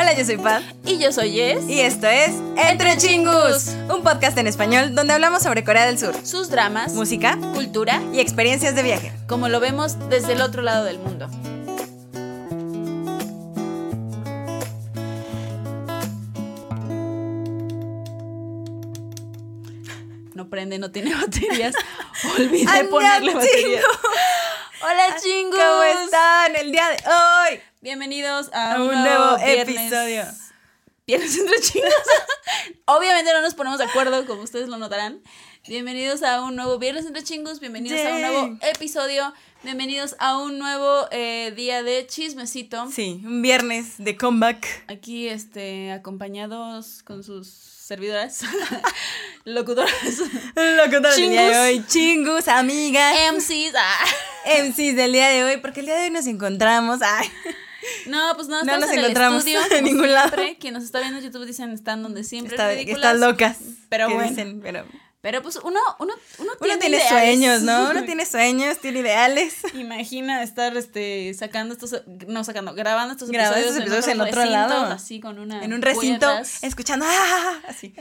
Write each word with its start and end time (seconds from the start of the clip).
Hola, 0.00 0.14
yo 0.16 0.24
soy 0.24 0.38
Pat. 0.38 0.62
Y 0.86 0.96
yo 0.96 1.12
soy 1.12 1.32
Jess. 1.32 1.68
Y 1.68 1.80
esto 1.80 2.06
es 2.06 2.30
Entre 2.56 2.96
Chingus, 2.96 3.74
un 3.94 4.02
podcast 4.02 4.38
en 4.38 4.46
español 4.46 4.94
donde 4.94 5.12
hablamos 5.12 5.42
sobre 5.42 5.62
Corea 5.62 5.84
del 5.84 5.98
Sur, 5.98 6.14
Sus 6.24 6.48
dramas, 6.48 6.94
música 6.94 7.36
cultura, 7.52 8.00
y 8.10 8.20
experiencias 8.20 8.74
de 8.74 8.82
viaje. 8.82 9.12
como 9.26 9.50
lo 9.50 9.60
vemos 9.60 10.08
desde 10.08 10.32
el 10.32 10.40
otro 10.40 10.62
lado 10.62 10.84
del 10.84 10.98
mundo. 11.00 11.28
No 20.34 20.48
prende, 20.48 20.78
no 20.78 20.90
tiene 20.90 21.14
baterías. 21.20 21.74
Olvidé 22.38 22.70
¡Anda, 22.70 22.90
ponerle 22.90 23.34
baterías. 23.34 23.84
Hola, 24.82 25.16
chingus. 25.22 25.60
¿Cómo 25.60 25.82
están 25.82 26.56
el 26.56 26.72
día 26.72 26.88
de 26.88 26.96
hoy? 27.06 27.60
Bienvenidos 27.82 28.50
a, 28.52 28.74
A 28.74 28.82
un, 28.82 28.88
un 28.90 29.02
nuevo, 29.02 29.24
nuevo 29.24 29.36
viernes. 29.44 29.76
episodio. 29.76 30.24
Viernes 31.06 31.38
entre 31.38 31.60
chingos. 31.60 31.90
Obviamente 32.84 33.32
no 33.32 33.40
nos 33.40 33.54
ponemos 33.54 33.78
de 33.78 33.86
acuerdo, 33.86 34.26
como 34.26 34.42
ustedes 34.42 34.68
lo 34.68 34.76
notarán. 34.76 35.20
Bienvenidos 35.66 36.22
a 36.22 36.42
un 36.42 36.56
nuevo 36.56 36.78
Viernes 36.78 37.06
entre 37.06 37.22
chingos. 37.24 37.58
Bienvenidos 37.58 37.98
a 38.04 38.14
un 38.14 38.20
nuevo 38.20 38.58
episodio. 38.62 39.32
Bienvenidos 39.62 40.14
a 40.18 40.36
un 40.38 40.58
nuevo 40.58 41.06
eh, 41.10 41.52
día 41.56 41.82
de 41.82 42.06
chismecito. 42.06 42.90
Sí, 42.90 43.22
un 43.24 43.40
viernes 43.40 43.94
de 43.96 44.14
comeback. 44.16 44.84
Aquí, 44.88 45.28
este, 45.28 45.90
acompañados 45.92 47.02
con 47.02 47.24
sus 47.24 47.48
servidoras, 47.48 48.42
locutoras, 49.44 49.90
Locutor 50.54 51.14
del 51.14 51.30
día 51.30 51.48
de 51.50 51.58
hoy. 51.58 51.84
Chingus, 51.88 52.46
amigas. 52.48 53.16
MCs. 53.32 53.74
ah. 53.76 54.04
MCs 54.64 54.96
del 54.96 55.12
día 55.12 55.28
de 55.28 55.44
hoy, 55.44 55.56
porque 55.58 55.80
el 55.80 55.86
día 55.86 55.96
de 55.96 56.04
hoy 56.04 56.10
nos 56.10 56.26
encontramos. 56.26 57.00
No, 58.06 58.34
pues 58.36 58.48
no, 58.48 58.62
No 58.62 58.78
nos 58.78 58.90
en 58.90 58.98
el 58.98 59.04
encontramos 59.06 59.46
estudio, 59.46 59.60
en 59.78 59.84
ningún 59.84 60.12
lado. 60.12 60.36
Quien 60.58 60.74
nos 60.74 60.84
está 60.84 61.00
viendo 61.00 61.18
en 61.18 61.24
YouTube 61.24 61.46
dicen 61.46 61.70
están 61.70 62.02
donde 62.02 62.24
siempre. 62.24 62.54
está, 62.54 62.72
están 62.72 63.20
locas. 63.20 63.58
Pero 63.88 64.08
bueno. 64.10 64.28
dicen, 64.28 64.60
pero 64.62 64.84
Pero 65.20 65.42
pues 65.42 65.56
uno, 65.56 65.80
uno, 65.98 66.14
uno, 66.38 66.52
uno 66.60 66.78
tiene 66.78 67.06
sueños, 67.08 67.62
¿no? 67.62 67.90
Uno 67.90 68.04
tiene 68.06 68.24
sueños, 68.24 68.78
tiene 68.78 69.00
ideales. 69.00 69.56
Imagina 69.74 70.42
estar 70.42 70.76
este 70.76 71.34
sacando 71.34 71.74
estos 71.74 72.02
no 72.26 72.44
sacando, 72.44 72.74
grabando 72.74 73.12
estos 73.12 73.30
Grabando 73.30 73.58
episodios, 73.58 73.76
estos 73.76 73.98
episodios 73.98 74.14
en 74.14 74.20
otro 74.28 74.44
lado. 74.50 74.92
así 74.92 75.20
con 75.20 75.38
una 75.38 75.62
En 75.64 75.72
un 75.72 75.82
recinto, 75.82 76.26
escuchando, 76.62 77.06
¡ah! 77.08 77.60
así. 77.68 77.94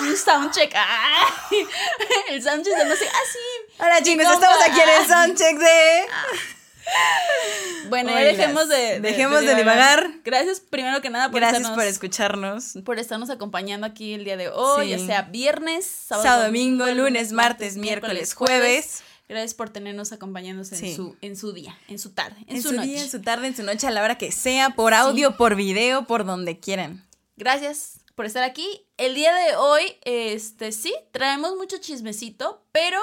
un 0.00 0.16
soundcheck. 0.16 0.74
El 2.28 2.42
soundcheck 2.42 2.76
de 2.76 2.84
no 2.84 2.96
sé, 2.96 3.06
así. 3.06 3.78
Hola 3.78 4.02
chicos, 4.02 4.26
estamos 4.32 4.58
aquí 4.68 4.80
en 4.80 4.88
el 4.88 5.06
soundcheck 5.06 5.58
de... 5.58 6.63
Bueno, 7.88 8.10
ya 8.10 8.20
dejemos 8.20 8.68
de, 8.68 9.00
dejemos 9.00 9.42
de 9.42 9.54
divagar. 9.54 10.10
Gracias 10.24 10.60
primero 10.60 11.02
que 11.02 11.10
nada 11.10 11.30
por 11.30 11.40
Gracias 11.40 11.60
estarnos, 11.60 11.78
por 11.78 11.86
escucharnos. 11.86 12.72
por 12.84 12.98
estarnos 12.98 13.30
acompañando 13.30 13.86
aquí 13.86 14.14
el 14.14 14.24
día 14.24 14.36
de 14.36 14.48
hoy, 14.48 14.86
Sí. 14.86 14.90
ya 14.92 14.98
sea 14.98 15.22
viernes, 15.22 15.84
sábado, 15.86 16.24
Sábado, 16.24 16.44
domingo, 16.46 16.86
lunes, 16.86 17.32
martes, 17.32 17.76
miércoles, 17.76 18.34
jueves. 18.34 19.02
Gracias 19.28 19.54
por 19.54 19.70
tenernos 19.70 20.12
acompañándonos 20.12 20.72
en 20.72 20.96
su 20.96 21.16
en 21.20 21.36
su 21.36 21.52
día, 21.52 21.76
en 21.88 21.98
su 21.98 22.10
tarde, 22.10 22.36
en, 22.46 22.56
En 22.56 22.62
su, 22.62 22.68
su 22.70 22.74
noche. 22.76 22.88
día, 22.88 23.02
en 23.02 23.10
su 23.10 23.20
tarde, 23.22 23.46
en 23.48 23.56
su 23.56 23.62
noche, 23.62 23.86
a 23.86 23.90
la 23.90 24.02
hora 24.02 24.16
que 24.18 24.32
sea, 24.32 24.70
por 24.70 24.92
audio, 24.94 25.36
por 25.36 25.54
video, 25.54 26.06
por 26.06 26.24
donde 26.24 26.58
quieran. 26.58 27.06
Gracias 27.36 28.00
por 28.14 28.26
estar 28.26 28.42
aquí. 28.44 28.86
El 28.96 29.14
día 29.14 29.34
de 29.34 29.56
hoy, 29.56 29.96
este, 30.04 30.72
sí, 30.72 30.94
traemos 31.10 31.56
mucho 31.56 31.78
chismecito, 31.78 32.64
pero 32.72 33.00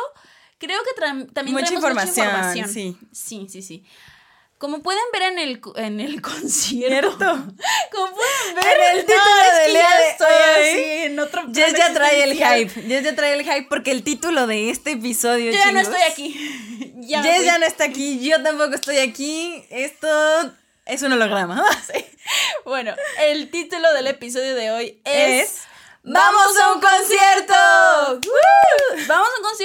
creo 0.61 0.79
que 0.83 1.01
tra- 1.01 1.33
también 1.33 1.57
Mucha 1.57 1.73
información, 1.73 2.27
mucha 2.27 2.55
información. 2.57 2.69
sí. 2.69 2.97
Sí, 3.11 3.47
sí, 3.49 3.61
sí. 3.61 3.83
Como 4.57 4.83
pueden 4.83 5.01
ver 5.11 5.23
en 5.23 5.39
el, 5.39 5.59
en 5.77 5.99
el 5.99 6.21
concierto. 6.31 7.17
Como 7.91 8.13
pueden 8.15 8.55
ver 8.55 8.65
En 8.91 8.97
el 8.99 9.05
título 9.05 9.23
que 9.65 9.71
día 9.71 9.81
ya 9.81 9.97
de 9.99 10.09
estoy 10.09 10.27
hoy, 10.27 10.69
así 10.69 10.83
en 11.05 11.19
otro 11.19 11.41
Jess 11.51 11.73
ya 11.73 11.93
trae 11.93 12.23
el 12.23 12.33
hype. 12.33 12.81
Jess 12.87 13.03
ya 13.03 13.15
trae 13.15 13.33
el 13.33 13.43
hype 13.43 13.65
porque 13.69 13.89
el 13.91 14.03
título 14.03 14.45
de 14.45 14.69
este 14.69 14.91
episodio, 14.91 15.51
Yo 15.51 15.57
ya 15.57 15.71
no 15.71 15.81
chingos, 15.81 15.95
estoy 15.99 16.11
aquí. 16.11 16.93
ya 17.07 17.23
Jess 17.23 17.43
ya 17.43 17.57
no 17.57 17.65
está 17.65 17.85
aquí, 17.85 18.19
yo 18.19 18.41
tampoco 18.43 18.75
estoy 18.75 18.99
aquí. 18.99 19.65
Esto 19.71 20.07
es 20.85 21.01
un 21.01 21.11
holograma. 21.13 21.63
Bueno, 22.63 22.93
el 23.19 23.49
título 23.49 23.91
del 23.93 24.07
episodio 24.07 24.53
de 24.55 24.69
hoy 24.71 25.01
es... 25.05 25.49
Es 25.49 25.61
¡Vamos 26.03 26.57
a 26.59 26.71
un 26.73 26.79
concierto! 26.81 27.53
¡Woo! 28.25 29.07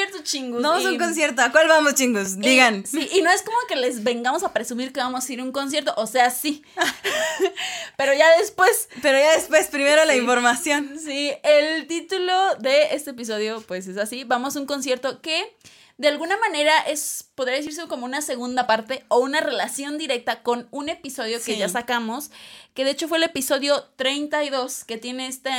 Concierto, 0.06 0.22
chingus. 0.22 0.62
Vamos 0.62 0.86
a 0.86 0.90
un 0.90 0.98
concierto. 0.98 1.42
¿A 1.42 1.52
cuál 1.52 1.68
vamos, 1.68 1.94
chingos? 1.94 2.38
Digan. 2.38 2.84
Y, 2.84 2.86
sí, 2.86 3.08
y 3.12 3.22
no 3.22 3.30
es 3.30 3.42
como 3.42 3.56
que 3.68 3.76
les 3.76 4.04
vengamos 4.04 4.42
a 4.42 4.52
presumir 4.52 4.92
que 4.92 5.00
vamos 5.00 5.28
a 5.28 5.32
ir 5.32 5.40
a 5.40 5.42
un 5.42 5.52
concierto, 5.52 5.92
o 5.96 6.06
sea, 6.06 6.30
sí. 6.30 6.62
Pero 7.96 8.14
ya 8.14 8.36
después, 8.38 8.88
Pero 9.02 9.18
ya 9.18 9.32
después, 9.32 9.68
primero 9.68 10.04
la 10.04 10.16
información. 10.16 10.98
sí, 10.98 11.32
el 11.42 11.86
título 11.86 12.54
de 12.56 12.94
este 12.94 13.10
episodio, 13.10 13.62
pues 13.62 13.86
es 13.88 13.96
así. 13.96 14.24
Vamos 14.24 14.56
a 14.56 14.60
un 14.60 14.66
concierto 14.66 15.20
que 15.20 15.56
de 15.98 16.08
alguna 16.08 16.36
manera 16.36 16.78
es, 16.80 17.30
podría 17.34 17.56
decirse 17.56 17.86
como 17.88 18.04
una 18.04 18.20
segunda 18.20 18.66
parte 18.66 19.04
o 19.08 19.18
una 19.18 19.40
relación 19.40 19.96
directa 19.96 20.42
con 20.42 20.68
un 20.70 20.90
episodio 20.90 21.38
que 21.42 21.56
ya 21.56 21.68
sacamos, 21.68 22.30
que 22.74 22.84
de 22.84 22.90
hecho 22.90 23.08
fue 23.08 23.16
el 23.18 23.24
episodio 23.24 23.84
32, 23.96 24.84
que 24.84 24.98
tiene 24.98 25.26
este... 25.26 25.50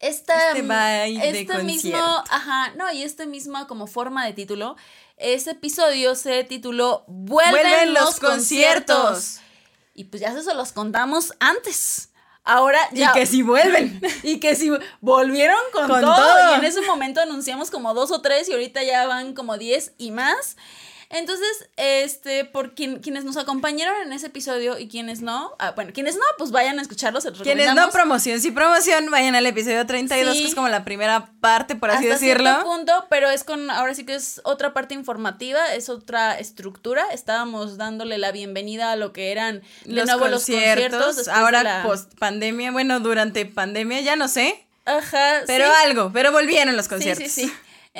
Esta, 0.00 0.48
Este 0.48 0.62
vibe 0.62 1.32
de 1.32 1.40
este 1.42 1.62
mismo, 1.62 1.98
ajá, 2.30 2.72
no, 2.76 2.90
y 2.90 3.02
este 3.02 3.26
mismo 3.26 3.66
como 3.66 3.86
forma 3.86 4.24
de 4.24 4.32
título. 4.32 4.76
Ese 5.18 5.50
episodio 5.50 6.14
se 6.14 6.42
tituló 6.44 7.04
Vuelven, 7.06 7.52
Vuelven 7.62 7.94
los, 7.94 8.04
los 8.04 8.20
conciertos. 8.20 8.96
conciertos. 8.96 9.40
Y 9.94 10.04
pues 10.04 10.22
ya 10.22 10.34
se 10.40 10.54
los 10.54 10.72
contamos 10.72 11.34
antes. 11.38 12.08
Ahora 12.42 12.78
Y 12.92 13.00
ya. 13.00 13.12
que 13.12 13.26
si 13.26 13.42
vuelven. 13.42 14.00
Y 14.22 14.40
que 14.40 14.56
si 14.56 14.70
volvieron 15.02 15.58
con, 15.72 15.86
Con 15.88 16.00
todo, 16.00 16.16
todo. 16.16 16.52
Y 16.52 16.58
en 16.58 16.64
ese 16.64 16.80
momento 16.80 17.20
anunciamos 17.20 17.70
como 17.70 17.92
dos 17.92 18.10
o 18.10 18.22
tres 18.22 18.48
y 18.48 18.52
ahorita 18.52 18.82
ya 18.82 19.06
van 19.06 19.34
como 19.34 19.58
diez 19.58 19.92
y 19.98 20.10
más. 20.10 20.56
Entonces, 21.12 21.68
este, 21.76 22.44
por 22.44 22.74
quien- 22.76 23.00
quienes 23.00 23.24
nos 23.24 23.36
acompañaron 23.36 24.00
en 24.02 24.12
ese 24.12 24.28
episodio 24.28 24.78
y 24.78 24.86
quienes 24.86 25.22
no, 25.22 25.56
ah, 25.58 25.72
bueno, 25.72 25.90
quienes 25.92 26.14
no, 26.14 26.22
pues 26.38 26.52
vayan 26.52 26.78
a 26.78 26.82
escucharlos. 26.82 27.26
Quienes 27.42 27.74
no 27.74 27.90
promoción, 27.90 28.40
sí 28.40 28.52
promoción, 28.52 29.10
vayan 29.10 29.34
al 29.34 29.44
episodio 29.44 29.84
32, 29.86 30.36
Sí. 30.36 30.42
que 30.42 30.48
es 30.50 30.54
como 30.54 30.68
la 30.68 30.84
primera 30.84 31.30
parte, 31.40 31.74
por 31.74 31.90
así 31.90 32.04
Hasta 32.08 32.14
decirlo. 32.24 32.44
cierto 32.50 32.64
punto, 32.64 33.06
pero 33.10 33.28
es 33.28 33.42
con, 33.42 33.70
ahora 33.72 33.92
sí 33.94 34.06
que 34.06 34.14
es 34.14 34.40
otra 34.44 34.72
parte 34.72 34.94
informativa, 34.94 35.74
es 35.74 35.88
otra 35.88 36.38
estructura. 36.38 37.04
Estábamos 37.12 37.76
dándole 37.76 38.16
la 38.16 38.30
bienvenida 38.30 38.92
a 38.92 38.96
lo 38.96 39.12
que 39.12 39.32
eran 39.32 39.62
de 39.84 39.92
Los 39.92 40.06
nuevo 40.06 40.28
conciertos, 40.30 40.92
los 40.92 41.04
conciertos. 41.16 41.28
ahora 41.28 41.58
de 41.58 41.64
la- 41.64 41.82
post 41.82 42.14
pandemia, 42.20 42.70
bueno, 42.70 43.00
durante 43.00 43.44
pandemia 43.46 44.00
ya 44.00 44.14
no 44.14 44.28
sé, 44.28 44.64
Ajá, 44.84 45.40
pero 45.48 45.66
sí. 45.66 45.72
algo, 45.86 46.10
pero 46.12 46.30
volvieron 46.30 46.76
los 46.76 46.84
Sí, 46.86 46.90
conciertos. 46.90 47.30
sí, 47.32 47.46
sí. 47.48 47.52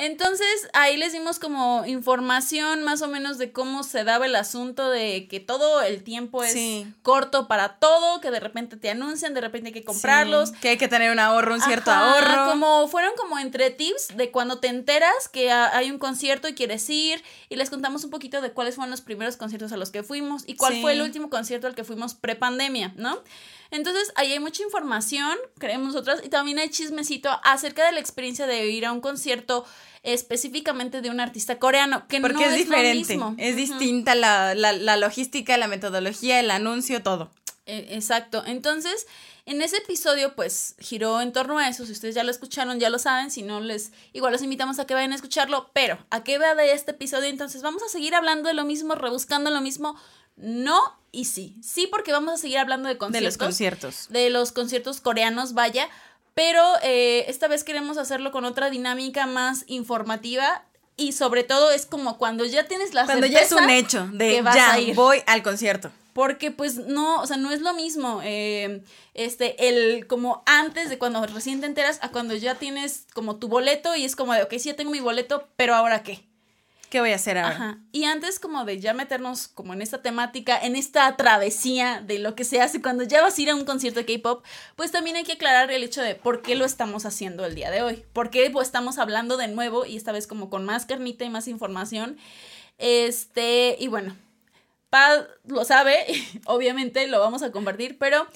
Entonces 0.03 0.47
ahí 0.73 0.97
les 0.97 1.13
dimos 1.13 1.37
como 1.37 1.85
información 1.85 2.81
más 2.83 3.01
o 3.03 3.07
menos 3.07 3.37
de 3.37 3.51
cómo 3.51 3.83
se 3.83 4.03
daba 4.03 4.25
el 4.25 4.35
asunto 4.35 4.89
de 4.89 5.27
que 5.29 5.39
todo 5.39 5.81
el 5.81 6.03
tiempo 6.03 6.43
es 6.43 6.53
Sí. 6.53 6.87
corto 7.03 7.47
para 7.47 7.75
todo, 7.77 8.19
que 8.19 8.31
de 8.31 8.39
repente 8.39 8.77
te 8.77 8.89
anuncian, 8.89 9.33
de 9.35 9.41
repente 9.41 9.67
hay 9.67 9.73
que 9.73 9.83
comprarlos. 9.83 10.49
Sí, 10.49 10.55
que 10.59 10.69
hay 10.69 10.77
que 10.77 10.87
tener 10.87 11.11
un 11.11 11.19
ahorro, 11.19 11.53
un 11.53 11.61
cierto 11.61 11.91
Ajá, 11.91 12.13
ahorro. 12.15 12.51
Como 12.51 12.87
fueron 12.87 13.11
como 13.15 13.37
entre 13.37 13.69
tips 13.69 14.17
de 14.17 14.31
cuando 14.31 14.57
te 14.59 14.67
enteras 14.69 15.29
que 15.31 15.51
ha- 15.51 15.75
hay 15.77 15.91
un 15.91 15.99
concierto 15.99 16.47
y 16.47 16.55
quieres 16.55 16.89
ir 16.89 17.23
y 17.49 17.55
les 17.55 17.69
contamos 17.69 18.03
un 18.03 18.09
poquito 18.09 18.41
de 18.41 18.51
cuáles 18.51 18.75
fueron 18.75 18.89
los 18.89 19.01
primeros 19.01 19.37
conciertos 19.37 19.71
a 19.71 19.77
los 19.77 19.91
que 19.91 20.01
fuimos 20.01 20.43
y 20.47 20.55
cuál 20.55 20.73
Sí. 20.73 20.81
fue 20.81 20.93
el 20.93 21.01
último 21.01 21.29
concierto 21.29 21.67
al 21.67 21.75
que 21.75 21.83
fuimos 21.83 22.15
pre-pandemia, 22.15 22.93
¿no? 22.95 23.21
Entonces 23.71 24.11
ahí 24.15 24.31
hay 24.33 24.39
mucha 24.39 24.63
información, 24.63 25.37
creemos 25.57 25.87
nosotras, 25.87 26.21
y 26.23 26.29
también 26.29 26.59
hay 26.59 26.69
chismecito 26.69 27.29
acerca 27.43 27.85
de 27.85 27.93
la 27.93 27.99
experiencia 27.99 28.45
de 28.45 28.67
ir 28.67 28.85
a 28.85 28.91
un 28.91 29.01
concierto 29.01 29.65
específicamente 30.03 31.01
de 31.01 31.09
un 31.09 31.19
artista 31.19 31.57
coreano, 31.59 32.07
que 32.07 32.19
Porque 32.21 32.35
no 32.35 32.41
es 32.45 32.53
es, 32.53 32.57
diferente, 32.57 33.15
lo 33.15 33.29
mismo. 33.29 33.35
es 33.37 33.51
Ujú. 33.53 33.57
distinta 33.79 34.15
la, 34.15 34.53
la, 34.55 34.73
la 34.73 34.97
logística, 34.97 35.57
la 35.57 35.67
metodología, 35.67 36.39
el 36.39 36.51
anuncio, 36.51 37.01
todo. 37.01 37.31
Eh, 37.65 37.87
Exacto. 37.91 38.43
Entonces, 38.45 39.05
en 39.45 39.61
ese 39.61 39.77
episodio, 39.77 40.35
pues, 40.35 40.75
giró 40.79 41.21
en 41.21 41.31
torno 41.31 41.57
a 41.59 41.67
eso. 41.69 41.85
Si 41.85 41.91
ustedes 41.91 42.15
ya 42.15 42.23
lo 42.23 42.31
escucharon, 42.31 42.79
ya 42.79 42.89
lo 42.89 42.99
saben. 42.99 43.29
Si 43.31 43.43
no, 43.43 43.59
les 43.61 43.91
igual 44.13 44.33
los 44.33 44.41
invitamos 44.41 44.79
a 44.79 44.85
que 44.85 44.93
vayan 44.95 45.11
a 45.11 45.15
escucharlo. 45.15 45.69
Pero, 45.73 45.97
¿a 46.09 46.23
qué 46.23 46.37
va 46.39 46.55
de 46.55 46.73
este 46.73 46.91
episodio? 46.91 47.29
Entonces, 47.29 47.61
vamos 47.61 47.83
a 47.83 47.87
seguir 47.89 48.15
hablando 48.15 48.47
de 48.47 48.55
lo 48.55 48.65
mismo, 48.65 48.95
rebuscando 48.95 49.51
lo 49.51 49.61
mismo. 49.61 49.95
No 50.41 50.79
y 51.11 51.25
sí. 51.25 51.55
Sí, 51.61 51.87
porque 51.87 52.11
vamos 52.11 52.33
a 52.33 52.37
seguir 52.37 52.57
hablando 52.57 52.87
de 52.87 52.95
De 52.95 52.97
conciertos. 52.97 53.33
los 53.33 53.37
conciertos. 53.37 54.07
de 54.09 54.29
los 54.29 54.51
conciertos 54.51 55.01
coreanos, 55.01 55.53
vaya. 55.53 55.89
Pero 56.33 56.63
eh, 56.81 57.25
esta 57.27 57.47
vez 57.47 57.63
queremos 57.63 57.97
hacerlo 57.97 58.31
con 58.31 58.45
otra 58.45 58.69
dinámica 58.69 59.25
más 59.25 59.65
informativa. 59.67 60.63
Y 60.97 61.13
sobre 61.13 61.43
todo 61.43 61.71
es 61.71 61.85
como 61.85 62.17
cuando 62.17 62.45
ya 62.45 62.67
tienes 62.67 62.93
la 62.93 63.05
Cuando 63.05 63.25
ya 63.25 63.39
es 63.39 63.51
un 63.51 63.69
hecho 63.69 64.07
de 64.13 64.43
ya 64.43 64.77
voy 64.93 65.23
al 65.25 65.41
concierto. 65.41 65.91
Porque 66.13 66.51
pues 66.51 66.75
no, 66.75 67.21
o 67.21 67.27
sea, 67.27 67.37
no 67.37 67.51
es 67.51 67.61
lo 67.61 67.73
mismo 67.73 68.21
eh, 68.23 68.83
este, 69.13 69.69
el 69.69 70.05
como 70.07 70.43
antes 70.45 70.89
de 70.89 70.97
cuando 70.97 71.25
recién 71.25 71.61
te 71.61 71.65
enteras 71.67 71.99
a 72.01 72.09
cuando 72.09 72.35
ya 72.35 72.55
tienes 72.55 73.07
como 73.13 73.37
tu 73.37 73.47
boleto 73.47 73.95
y 73.95 74.03
es 74.03 74.15
como 74.17 74.33
de, 74.33 74.43
ok, 74.43 74.51
sí, 74.57 74.69
ya 74.69 74.75
tengo 74.75 74.91
mi 74.91 74.99
boleto, 74.99 75.47
pero 75.55 75.73
ahora 75.73 76.03
qué. 76.03 76.23
¿Qué 76.91 76.99
voy 76.99 77.13
a 77.13 77.15
hacer 77.15 77.37
ahora? 77.37 77.55
Ajá. 77.55 77.77
Y 77.93 78.03
antes 78.03 78.37
como 78.37 78.65
de 78.65 78.81
ya 78.81 78.93
meternos 78.93 79.47
como 79.47 79.71
en 79.71 79.81
esta 79.81 80.01
temática, 80.01 80.59
en 80.59 80.75
esta 80.75 81.15
travesía 81.15 82.03
de 82.05 82.19
lo 82.19 82.35
que 82.35 82.43
se 82.43 82.59
hace 82.59 82.81
cuando 82.81 83.03
ya 83.03 83.21
vas 83.21 83.37
a 83.37 83.41
ir 83.41 83.49
a 83.49 83.55
un 83.55 83.63
concierto 83.63 84.01
de 84.01 84.05
K-pop, 84.05 84.43
pues 84.75 84.91
también 84.91 85.15
hay 85.15 85.23
que 85.23 85.31
aclarar 85.31 85.71
el 85.71 85.83
hecho 85.83 86.01
de 86.01 86.15
por 86.15 86.41
qué 86.41 86.55
lo 86.55 86.65
estamos 86.65 87.05
haciendo 87.05 87.45
el 87.45 87.55
día 87.55 87.71
de 87.71 87.81
hoy. 87.81 88.03
Por 88.11 88.29
qué 88.29 88.49
pues, 88.51 88.67
estamos 88.67 88.97
hablando 88.97 89.37
de 89.37 89.47
nuevo 89.47 89.85
y 89.85 89.95
esta 89.95 90.11
vez 90.11 90.27
como 90.27 90.49
con 90.49 90.65
más 90.65 90.85
carnita 90.85 91.23
y 91.23 91.29
más 91.29 91.47
información. 91.47 92.17
Este, 92.77 93.77
y 93.79 93.87
bueno, 93.87 94.17
Pad 94.89 95.27
lo 95.45 95.63
sabe, 95.63 95.95
obviamente 96.45 97.07
lo 97.07 97.21
vamos 97.21 97.41
a 97.41 97.53
compartir, 97.53 97.97
pero 97.99 98.27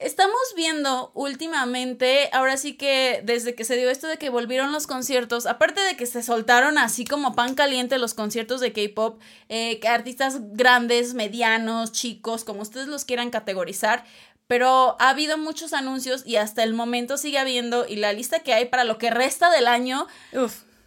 Estamos 0.00 0.40
viendo 0.56 1.12
últimamente, 1.12 2.30
ahora 2.32 2.56
sí 2.56 2.72
que 2.72 3.20
desde 3.22 3.54
que 3.54 3.64
se 3.64 3.76
dio 3.76 3.90
esto 3.90 4.06
de 4.06 4.16
que 4.16 4.30
volvieron 4.30 4.72
los 4.72 4.86
conciertos, 4.86 5.44
aparte 5.44 5.82
de 5.82 5.94
que 5.94 6.06
se 6.06 6.22
soltaron 6.22 6.78
así 6.78 7.04
como 7.04 7.34
pan 7.34 7.54
caliente 7.54 7.98
los 7.98 8.14
conciertos 8.14 8.62
de 8.62 8.72
K-Pop, 8.72 9.20
eh, 9.50 9.78
artistas 9.86 10.38
grandes, 10.52 11.12
medianos, 11.12 11.92
chicos, 11.92 12.44
como 12.44 12.62
ustedes 12.62 12.86
los 12.88 13.04
quieran 13.04 13.28
categorizar, 13.28 14.06
pero 14.46 14.96
ha 15.00 15.10
habido 15.10 15.36
muchos 15.36 15.74
anuncios 15.74 16.22
y 16.24 16.36
hasta 16.36 16.62
el 16.62 16.72
momento 16.72 17.18
sigue 17.18 17.38
habiendo 17.38 17.86
y 17.86 17.96
la 17.96 18.14
lista 18.14 18.38
que 18.38 18.54
hay 18.54 18.64
para 18.64 18.84
lo 18.84 18.96
que 18.96 19.10
resta 19.10 19.50
del 19.50 19.68
año 19.68 20.06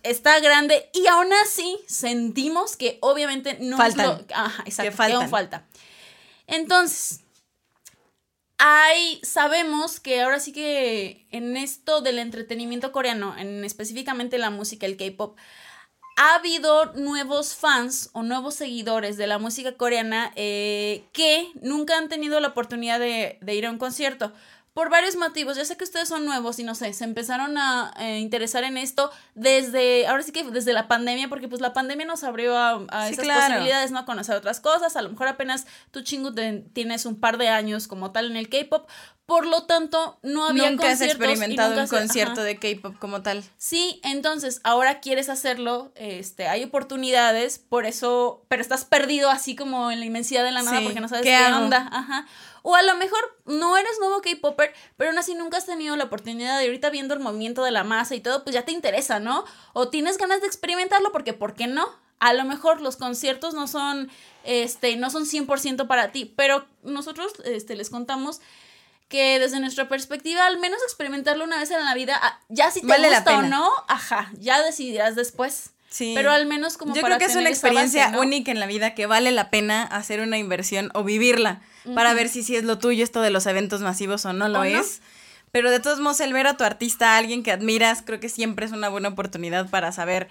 está 0.02 0.40
grande 0.40 0.90
y 0.92 1.06
aún 1.06 1.32
así 1.46 1.78
sentimos 1.86 2.76
que 2.76 2.98
obviamente 3.02 3.60
no 3.62 3.78
faltan. 3.78 4.06
es 4.06 4.28
lo... 4.28 4.36
Ajá, 4.36 4.64
exacto, 4.66 4.98
que, 5.06 5.14
aún 5.14 5.30
falta. 5.30 5.66
Entonces, 6.48 7.23
hay, 8.66 9.20
sabemos 9.24 10.00
que 10.00 10.22
ahora 10.22 10.40
sí 10.40 10.54
que 10.54 11.28
en 11.32 11.58
esto 11.58 12.00
del 12.00 12.18
entretenimiento 12.18 12.94
coreano, 12.94 13.36
en 13.38 13.66
específicamente 13.66 14.38
la 14.38 14.52
música, 14.52 14.86
el 14.86 14.96
K-pop, 14.96 15.38
ha 16.16 16.36
habido 16.36 16.94
nuevos 16.94 17.56
fans 17.56 18.10
o 18.14 18.24
nuevos 18.24 18.56
seguidores 18.56 19.18
de 19.18 19.28
la 19.28 19.38
música 19.38 19.76
coreana 19.76 20.32
eh, 20.38 21.04
que 21.12 21.52
nunca 21.62 21.98
han 21.98 22.08
tenido 22.08 22.40
la 22.40 22.50
oportunidad 22.50 23.02
de, 23.02 23.38
de 23.42 23.54
ir 23.54 23.66
a 23.66 23.70
un 23.70 23.80
concierto 23.80 24.32
por 24.74 24.90
varios 24.90 25.16
motivos. 25.16 25.58
Ya 25.58 25.66
sé 25.66 25.78
que 25.78 25.84
ustedes 25.84 26.08
son 26.08 26.26
nuevos 26.26 26.60
y 26.60 26.64
no 26.64 26.76
sé, 26.76 26.94
se 26.94 27.04
empezaron 27.04 27.58
a 27.58 27.94
eh, 28.00 28.20
interesar 28.20 28.64
en 28.64 28.78
esto 28.78 29.12
desde, 29.36 30.08
ahora 30.08 30.24
sí 30.24 30.32
que 30.32 30.44
desde 30.44 30.74
la 30.74 30.88
pandemia, 30.88 31.30
porque 31.30 31.48
pues 31.48 31.62
la 31.62 31.74
pandemia 31.74 32.06
nos 32.06 32.24
abrió 32.24 32.58
a, 32.58 33.10
esas 33.10 33.26
posibilidades, 33.26 33.92
¿no? 33.92 34.00
A 34.00 34.06
conocer 34.06 34.36
otras 34.36 34.60
cosas. 34.60 34.96
A 34.96 35.02
lo 35.02 35.10
mejor 35.10 35.28
apenas 35.28 35.68
tú 35.92 36.02
chingo 36.02 36.34
tienes 36.74 37.06
un 37.06 37.20
par 37.20 37.38
de 37.38 37.50
años 37.50 37.88
como 37.88 38.12
tal 38.12 38.32
en 38.32 38.38
el 38.38 38.50
K-pop. 38.50 38.90
Por 39.26 39.46
lo 39.46 39.64
tanto, 39.64 40.20
no 40.22 40.46
había 40.46 40.70
nunca 40.70 40.92
has 40.92 41.00
experimentado 41.00 41.80
un 41.80 41.88
concierto 41.88 42.44
de 42.44 42.58
K-pop 42.58 42.98
como 43.00 43.22
tal. 43.22 43.42
Sí, 43.58 44.02
entonces 44.04 44.60
ahora 44.66 45.00
quieres 45.00 45.30
hacerlo, 45.30 45.94
este, 45.96 46.48
hay 46.48 46.66
oportunidades, 46.66 47.58
por 47.58 47.86
eso, 47.86 48.46
pero 48.50 48.62
estás 48.62 48.84
perdido 48.84 49.30
así 49.30 49.56
como 49.56 49.92
en 49.92 50.02
la 50.02 50.06
inmensidad 50.06 50.44
de 50.44 50.52
la 50.52 50.62
nada 50.62 50.82
porque 50.82 51.00
no 51.00 51.08
sabes 51.08 51.24
qué, 51.24 51.54
onda. 51.54 51.88
Ajá. 51.94 52.26
O 52.66 52.76
a 52.76 52.82
lo 52.82 52.96
mejor 52.96 53.20
no 53.46 53.78
eres 53.78 53.92
nuevo 54.00 54.22
K-Popper, 54.22 54.74
pero 54.96 55.10
aún 55.10 55.20
así 55.20 55.36
nunca 55.36 55.58
has 55.58 55.66
tenido 55.66 55.98
la 55.98 56.06
oportunidad 56.06 56.58
de 56.58 56.66
ahorita 56.66 56.90
viendo 56.90 57.14
el 57.14 57.20
movimiento 57.20 57.64
de 57.64 57.72
la 57.72 57.84
masa 57.84 58.16
y 58.16 58.22
todo, 58.22 58.44
pues 58.44 58.54
ya 58.54 58.64
te 58.64 58.72
interesa, 58.72 59.20
¿no? 59.20 59.44
O 59.74 59.90
tienes 59.90 60.18
ganas 60.18 60.40
de 60.40 60.48
experimentarlo 60.48 61.12
porque, 61.12 61.34
¿por 61.34 61.56
qué 61.56 61.68
no? 61.68 61.86
A 62.20 62.32
lo 62.32 62.46
mejor 62.46 62.80
los 62.80 62.96
conciertos 62.96 63.54
no 63.54 63.68
son, 63.68 64.10
este, 64.46 64.96
no 64.96 65.10
son 65.10 65.26
100% 65.26 65.88
para 65.88 66.14
ti, 66.14 66.34
pero 66.38 66.66
nosotros, 66.84 67.34
este, 67.44 67.76
les 67.76 67.90
contamos 67.90 68.40
que 69.10 69.40
desde 69.40 69.60
nuestra 69.60 69.90
perspectiva, 69.90 70.46
al 70.46 70.58
menos 70.58 70.82
experimentarlo 70.84 71.44
una 71.44 71.60
vez 71.60 71.70
en 71.70 71.84
la 71.84 71.94
vida, 71.94 72.18
ah, 72.22 72.40
ya 72.48 72.72
si 72.72 72.82
te 72.82 72.88
gusta 72.88 73.40
o 73.40 73.42
no, 73.42 73.70
ajá, 73.90 74.32
ya 74.40 74.64
decidirás 74.64 75.18
después. 75.18 75.72
Sí. 75.90 76.14
Pero 76.16 76.32
al 76.32 76.46
menos 76.46 76.78
como 76.78 76.96
Yo 76.96 77.02
creo 77.02 77.20
que 77.20 77.26
es 77.26 77.36
una 77.36 77.50
experiencia 77.50 78.14
única 78.18 78.52
en 78.52 78.62
la 78.62 78.68
vida 78.68 78.96
que 78.96 79.06
vale 79.06 79.32
la 79.32 79.50
pena 79.50 79.84
hacer 79.84 80.22
una 80.22 80.38
inversión 80.38 80.92
o 80.96 81.04
vivirla 81.04 81.62
para 81.96 82.14
ver 82.14 82.30
si, 82.30 82.44
si 82.44 82.56
es 82.56 82.64
lo 82.64 82.80
tuyo 82.80 83.04
esto 83.04 83.22
de 83.22 83.30
los 83.30 83.46
eventos 83.46 83.82
masivos 83.82 84.26
o 84.26 84.34
no 84.34 84.48
lo 84.48 84.64
es. 84.64 85.02
Pero 85.52 85.70
de 85.70 85.80
todos 85.80 86.00
modos, 86.00 86.20
el 86.20 86.34
ver 86.34 86.48
a 86.48 86.58
tu 86.58 86.64
artista, 86.64 87.14
a 87.14 87.18
alguien 87.18 87.44
que 87.44 87.52
admiras, 87.52 88.02
creo 88.04 88.20
que 88.20 88.30
siempre 88.30 88.66
es 88.66 88.72
una 88.72 88.90
buena 88.90 89.10
oportunidad 89.10 89.70
para 89.70 89.92
saber, 89.92 90.28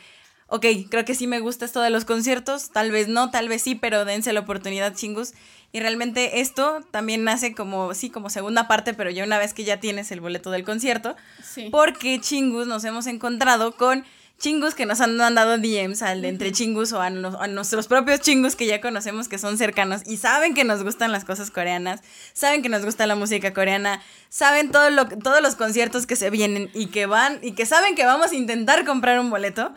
ok, 0.48 0.66
creo 0.90 1.04
que 1.04 1.14
sí 1.14 1.28
me 1.28 1.38
gusta 1.38 1.64
esto 1.64 1.80
de 1.80 1.90
los 1.90 2.04
conciertos, 2.04 2.70
tal 2.70 2.90
vez 2.90 3.06
no, 3.06 3.30
tal 3.30 3.48
vez 3.48 3.62
sí, 3.62 3.76
pero 3.76 4.04
dense 4.04 4.32
la 4.32 4.40
oportunidad, 4.40 4.94
chingus. 4.94 5.34
Y 5.70 5.78
realmente 5.78 6.40
esto 6.40 6.80
también 6.90 7.22
nace 7.22 7.54
como, 7.54 7.94
sí, 7.94 8.10
como 8.10 8.30
segunda 8.30 8.66
parte, 8.66 8.94
pero 8.94 9.10
ya 9.10 9.24
una 9.24 9.38
vez 9.38 9.54
que 9.54 9.64
ya 9.64 9.78
tienes 9.78 10.10
el 10.10 10.20
boleto 10.20 10.50
del 10.50 10.64
concierto, 10.64 11.14
sí. 11.42 11.68
porque 11.70 12.20
chingus 12.20 12.66
nos 12.66 12.84
hemos 12.84 13.06
encontrado 13.06 13.76
con 13.76 14.04
chingus 14.42 14.74
que 14.74 14.86
nos 14.86 15.00
han 15.00 15.16
mandado 15.16 15.56
DMs 15.56 16.02
al 16.02 16.20
de 16.20 16.28
entre 16.28 16.50
chingus 16.50 16.92
o 16.92 17.00
a, 17.00 17.10
nuestros 17.10 17.86
propios 17.86 18.20
chingus 18.20 18.56
que 18.56 18.66
ya 18.66 18.80
conocemos 18.80 19.28
que 19.28 19.38
son 19.38 19.56
cercanos 19.56 20.02
y 20.04 20.16
saben 20.16 20.52
que 20.52 20.64
nos 20.64 20.82
gustan 20.82 21.12
las 21.12 21.24
cosas 21.24 21.52
coreanas, 21.52 22.00
saben 22.32 22.60
que 22.60 22.68
nos 22.68 22.84
gusta 22.84 23.06
la 23.06 23.14
música 23.14 23.54
coreana, 23.54 24.02
saben 24.30 24.72
todo 24.72 24.90
lo, 24.90 25.06
todos 25.06 25.42
los 25.42 25.54
conciertos 25.54 26.08
que 26.08 26.16
se 26.16 26.28
vienen 26.28 26.70
y 26.74 26.86
que 26.86 27.06
van 27.06 27.38
y 27.40 27.52
que 27.52 27.66
saben 27.66 27.94
que 27.94 28.04
vamos 28.04 28.32
a 28.32 28.34
intentar 28.34 28.84
comprar 28.84 29.20
un 29.20 29.30
boleto. 29.30 29.72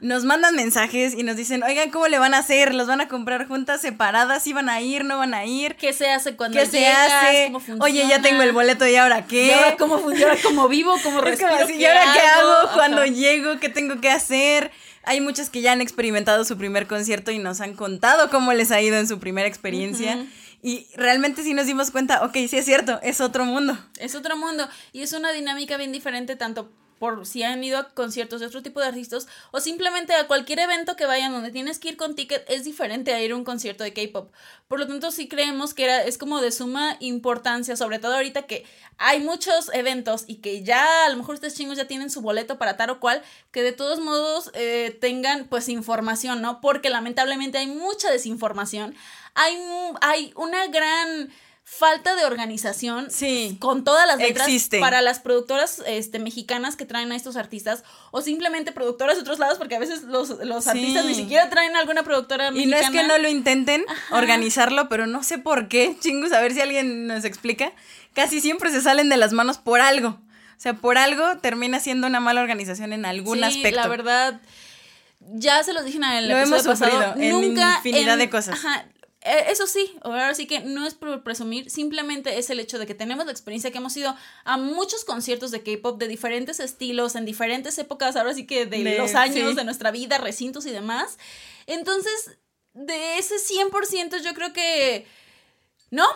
Nos 0.00 0.24
mandan 0.24 0.56
mensajes 0.56 1.14
y 1.14 1.22
nos 1.22 1.36
dicen, 1.36 1.62
oigan, 1.62 1.90
¿cómo 1.90 2.08
le 2.08 2.18
van 2.18 2.34
a 2.34 2.38
hacer? 2.38 2.74
¿Los 2.74 2.88
van 2.88 3.00
a 3.00 3.06
comprar 3.06 3.46
juntas, 3.46 3.80
separadas? 3.80 4.42
¿Sí 4.42 4.52
van 4.52 4.68
a 4.68 4.80
ir? 4.80 5.04
¿No 5.04 5.18
van 5.18 5.34
a 5.34 5.44
ir? 5.44 5.76
¿Qué 5.76 5.92
se 5.92 6.10
hace 6.10 6.34
cuando 6.34 6.58
¿Qué 6.58 6.66
se 6.66 6.88
hace? 6.88 7.52
Oye, 7.78 8.08
ya 8.08 8.20
tengo 8.20 8.42
el 8.42 8.50
boleto 8.52 8.88
y 8.88 8.96
ahora 8.96 9.26
qué? 9.26 9.76
¿Cómo 9.78 10.00
funciona? 10.00 10.34
¿Cómo 10.42 10.66
vivo? 10.68 10.96
¿Cómo 11.04 11.20
respiro? 11.20 11.70
¿Y 11.70 11.84
ahora 11.84 12.12
qué 12.12 12.20
hago? 12.20 12.72
¿Cuándo 12.74 13.04
llego? 13.04 13.60
¿Qué 13.60 13.68
tengo 13.68 13.99
qué 14.00 14.10
hacer. 14.10 14.70
Hay 15.02 15.20
muchas 15.20 15.50
que 15.50 15.60
ya 15.60 15.72
han 15.72 15.80
experimentado 15.80 16.44
su 16.44 16.56
primer 16.56 16.86
concierto 16.86 17.30
y 17.30 17.38
nos 17.38 17.60
han 17.60 17.74
contado 17.74 18.30
cómo 18.30 18.52
les 18.52 18.70
ha 18.70 18.80
ido 18.80 18.96
en 18.96 19.08
su 19.08 19.18
primera 19.18 19.48
experiencia. 19.48 20.26
Y 20.62 20.86
realmente 20.94 21.42
sí 21.42 21.54
nos 21.54 21.66
dimos 21.66 21.90
cuenta, 21.90 22.24
ok, 22.24 22.34
sí 22.48 22.58
es 22.58 22.64
cierto, 22.64 23.00
es 23.02 23.20
otro 23.20 23.44
mundo. 23.46 23.78
Es 23.98 24.14
otro 24.14 24.36
mundo. 24.36 24.68
Y 24.92 25.02
es 25.02 25.12
una 25.12 25.32
dinámica 25.32 25.76
bien 25.76 25.92
diferente 25.92 26.36
tanto 26.36 26.70
por 27.00 27.24
si 27.24 27.42
han 27.42 27.64
ido 27.64 27.78
a 27.78 27.88
conciertos 27.88 28.40
de 28.40 28.46
otro 28.46 28.62
tipo 28.62 28.78
de 28.78 28.86
artistas 28.86 29.26
o 29.52 29.60
simplemente 29.60 30.14
a 30.14 30.26
cualquier 30.26 30.58
evento 30.58 30.96
que 30.96 31.06
vayan 31.06 31.32
donde 31.32 31.50
tienes 31.50 31.78
que 31.78 31.88
ir 31.88 31.96
con 31.96 32.14
ticket 32.14 32.44
es 32.46 32.62
diferente 32.62 33.14
a 33.14 33.22
ir 33.22 33.32
a 33.32 33.36
un 33.36 33.42
concierto 33.42 33.82
de 33.82 33.94
K-pop. 33.94 34.30
Por 34.68 34.80
lo 34.80 34.86
tanto, 34.86 35.10
sí 35.10 35.26
creemos 35.26 35.72
que 35.72 36.06
es 36.06 36.18
como 36.18 36.42
de 36.42 36.52
suma 36.52 36.98
importancia, 37.00 37.74
sobre 37.74 38.00
todo 38.00 38.16
ahorita 38.16 38.42
que 38.42 38.66
hay 38.98 39.20
muchos 39.20 39.70
eventos 39.72 40.24
y 40.26 40.36
que 40.36 40.62
ya 40.62 41.06
a 41.06 41.08
lo 41.08 41.16
mejor 41.16 41.36
ustedes 41.36 41.54
chingos 41.54 41.78
ya 41.78 41.88
tienen 41.88 42.10
su 42.10 42.20
boleto 42.20 42.58
para 42.58 42.76
tal 42.76 42.90
o 42.90 43.00
cual, 43.00 43.22
que 43.50 43.62
de 43.62 43.72
todos 43.72 43.98
modos 43.98 44.50
eh, 44.52 44.94
tengan 45.00 45.46
pues 45.48 45.70
información, 45.70 46.42
¿no? 46.42 46.60
Porque 46.60 46.90
lamentablemente 46.90 47.56
hay 47.56 47.66
mucha 47.66 48.10
desinformación, 48.10 48.94
hay, 49.34 49.56
hay 50.02 50.34
una 50.36 50.66
gran 50.66 51.30
falta 51.70 52.16
de 52.16 52.24
organización 52.24 53.08
con 53.60 53.84
todas 53.84 54.06
las 54.06 54.18
letras 54.18 54.50
para 54.80 55.00
las 55.02 55.20
productoras 55.20 55.82
este, 55.86 56.18
mexicanas 56.18 56.74
que 56.74 56.84
traen 56.84 57.12
a 57.12 57.16
estos 57.16 57.36
artistas 57.36 57.84
o 58.10 58.22
simplemente 58.22 58.72
productoras 58.72 59.14
de 59.14 59.22
otros 59.22 59.38
lados 59.38 59.56
porque 59.56 59.76
a 59.76 59.78
veces 59.78 60.02
los, 60.02 60.30
artistas 60.66 61.04
ni 61.06 61.14
siquiera 61.14 61.48
traen 61.48 61.76
alguna 61.76 62.02
productora 62.02 62.50
mexicana. 62.50 62.76
Y 62.78 62.82
no 62.82 62.86
es 62.86 62.90
que 62.90 63.08
no 63.08 63.18
lo 63.18 63.28
intenten 63.28 63.84
organizarlo, 64.10 64.88
pero 64.88 65.06
no 65.06 65.22
sé 65.22 65.38
por 65.38 65.68
qué, 65.68 65.96
chingos, 66.00 66.32
a 66.32 66.40
ver 66.40 66.52
si 66.52 66.60
alguien 66.60 67.06
nos 67.06 67.24
explica, 67.24 67.72
casi 68.14 68.40
siempre 68.40 68.70
se 68.72 68.82
salen 68.82 69.08
de 69.08 69.16
las 69.16 69.32
manos 69.32 69.58
por 69.58 69.80
algo. 69.80 70.08
O 70.08 70.62
sea, 70.62 70.74
por 70.74 70.98
algo 70.98 71.38
termina 71.38 71.78
siendo 71.78 72.08
una 72.08 72.20
mala 72.20 72.42
organización 72.42 72.92
en 72.92 73.06
algún 73.06 73.38
sí, 73.38 73.44
aspecto. 73.44 73.80
La 73.80 73.86
verdad, 73.86 74.40
ya 75.20 75.62
se 75.62 75.72
los 75.72 75.84
dije 75.84 75.98
en 75.98 76.04
el 76.04 76.28
lo 76.28 76.36
hemos 76.36 76.64
pasado. 76.64 77.14
en 77.16 77.30
nunca 77.30 77.76
infinidad 77.76 78.18
de 78.18 78.28
cosas. 78.28 78.58
Eh, 78.58 78.99
eso 79.22 79.66
sí, 79.66 79.98
ahora 80.02 80.34
sí 80.34 80.46
que 80.46 80.60
no 80.60 80.86
es 80.86 80.94
por 80.94 81.22
presumir, 81.22 81.70
simplemente 81.70 82.38
es 82.38 82.48
el 82.48 82.58
hecho 82.58 82.78
de 82.78 82.86
que 82.86 82.94
tenemos 82.94 83.26
la 83.26 83.32
experiencia 83.32 83.70
que 83.70 83.76
hemos 83.76 83.94
ido 83.96 84.16
a 84.44 84.56
muchos 84.56 85.04
conciertos 85.04 85.50
de 85.50 85.62
K-pop 85.62 85.98
de 85.98 86.08
diferentes 86.08 86.58
estilos, 86.58 87.16
en 87.16 87.26
diferentes 87.26 87.76
épocas, 87.78 88.16
ahora 88.16 88.32
sí 88.32 88.46
que 88.46 88.64
de, 88.64 88.96
los 88.96 89.14
años 89.14 89.56
de 89.56 89.64
nuestra 89.64 89.90
vida, 89.90 90.16
recintos 90.16 90.64
y 90.64 90.70
demás. 90.70 91.18
Entonces, 91.66 92.38
de 92.72 93.18
ese 93.18 93.34
100% 93.36 94.22
yo 94.22 94.32
creo 94.32 94.52
que 94.54 95.06
no. 95.90 96.06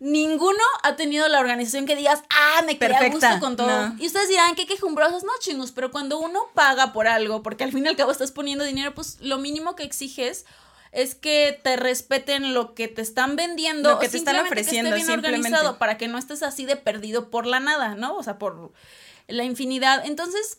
Ninguno 0.00 0.64
ha 0.82 0.96
tenido 0.96 1.28
la 1.28 1.38
organización 1.38 1.86
que 1.86 1.94
digas, 1.94 2.24
ah, 2.30 2.62
me 2.66 2.76
quedé 2.76 2.96
a 2.96 3.08
gusto 3.10 3.38
con 3.38 3.56
todo. 3.56 3.92
Y 4.00 4.06
ustedes 4.08 4.28
dirán, 4.28 4.56
qué 4.56 4.66
quejumbrosos, 4.66 5.22
no, 5.22 5.30
chingus, 5.38 5.70
pero 5.70 5.92
cuando 5.92 6.18
uno 6.18 6.40
paga 6.54 6.92
por 6.92 7.06
algo, 7.06 7.44
porque 7.44 7.62
al 7.62 7.70
fin 7.70 7.84
y 7.84 7.88
al 7.88 7.96
cabo 7.96 8.10
estás 8.10 8.32
poniendo 8.32 8.64
dinero, 8.64 8.92
pues 8.92 9.18
lo 9.20 9.38
mínimo 9.38 9.76
que 9.76 9.84
exiges 9.84 10.44
es 10.92 11.14
que 11.14 11.58
te 11.62 11.76
respeten 11.76 12.54
lo 12.54 12.74
que 12.74 12.86
te 12.86 13.02
están 13.02 13.34
vendiendo 13.34 13.90
lo 13.90 13.98
que 13.98 14.08
te 14.08 14.18
están 14.18 14.38
ofreciendo 14.38 14.90
que 14.90 14.98
esté 14.98 15.06
bien 15.06 15.18
organizado 15.18 15.78
para 15.78 15.96
que 15.98 16.06
no 16.06 16.18
estés 16.18 16.42
así 16.42 16.66
de 16.66 16.76
perdido 16.76 17.30
por 17.30 17.46
la 17.46 17.60
nada, 17.60 17.94
¿no? 17.94 18.14
O 18.14 18.22
sea, 18.22 18.38
por 18.38 18.72
la 19.26 19.44
infinidad. 19.44 20.04
Entonces, 20.04 20.58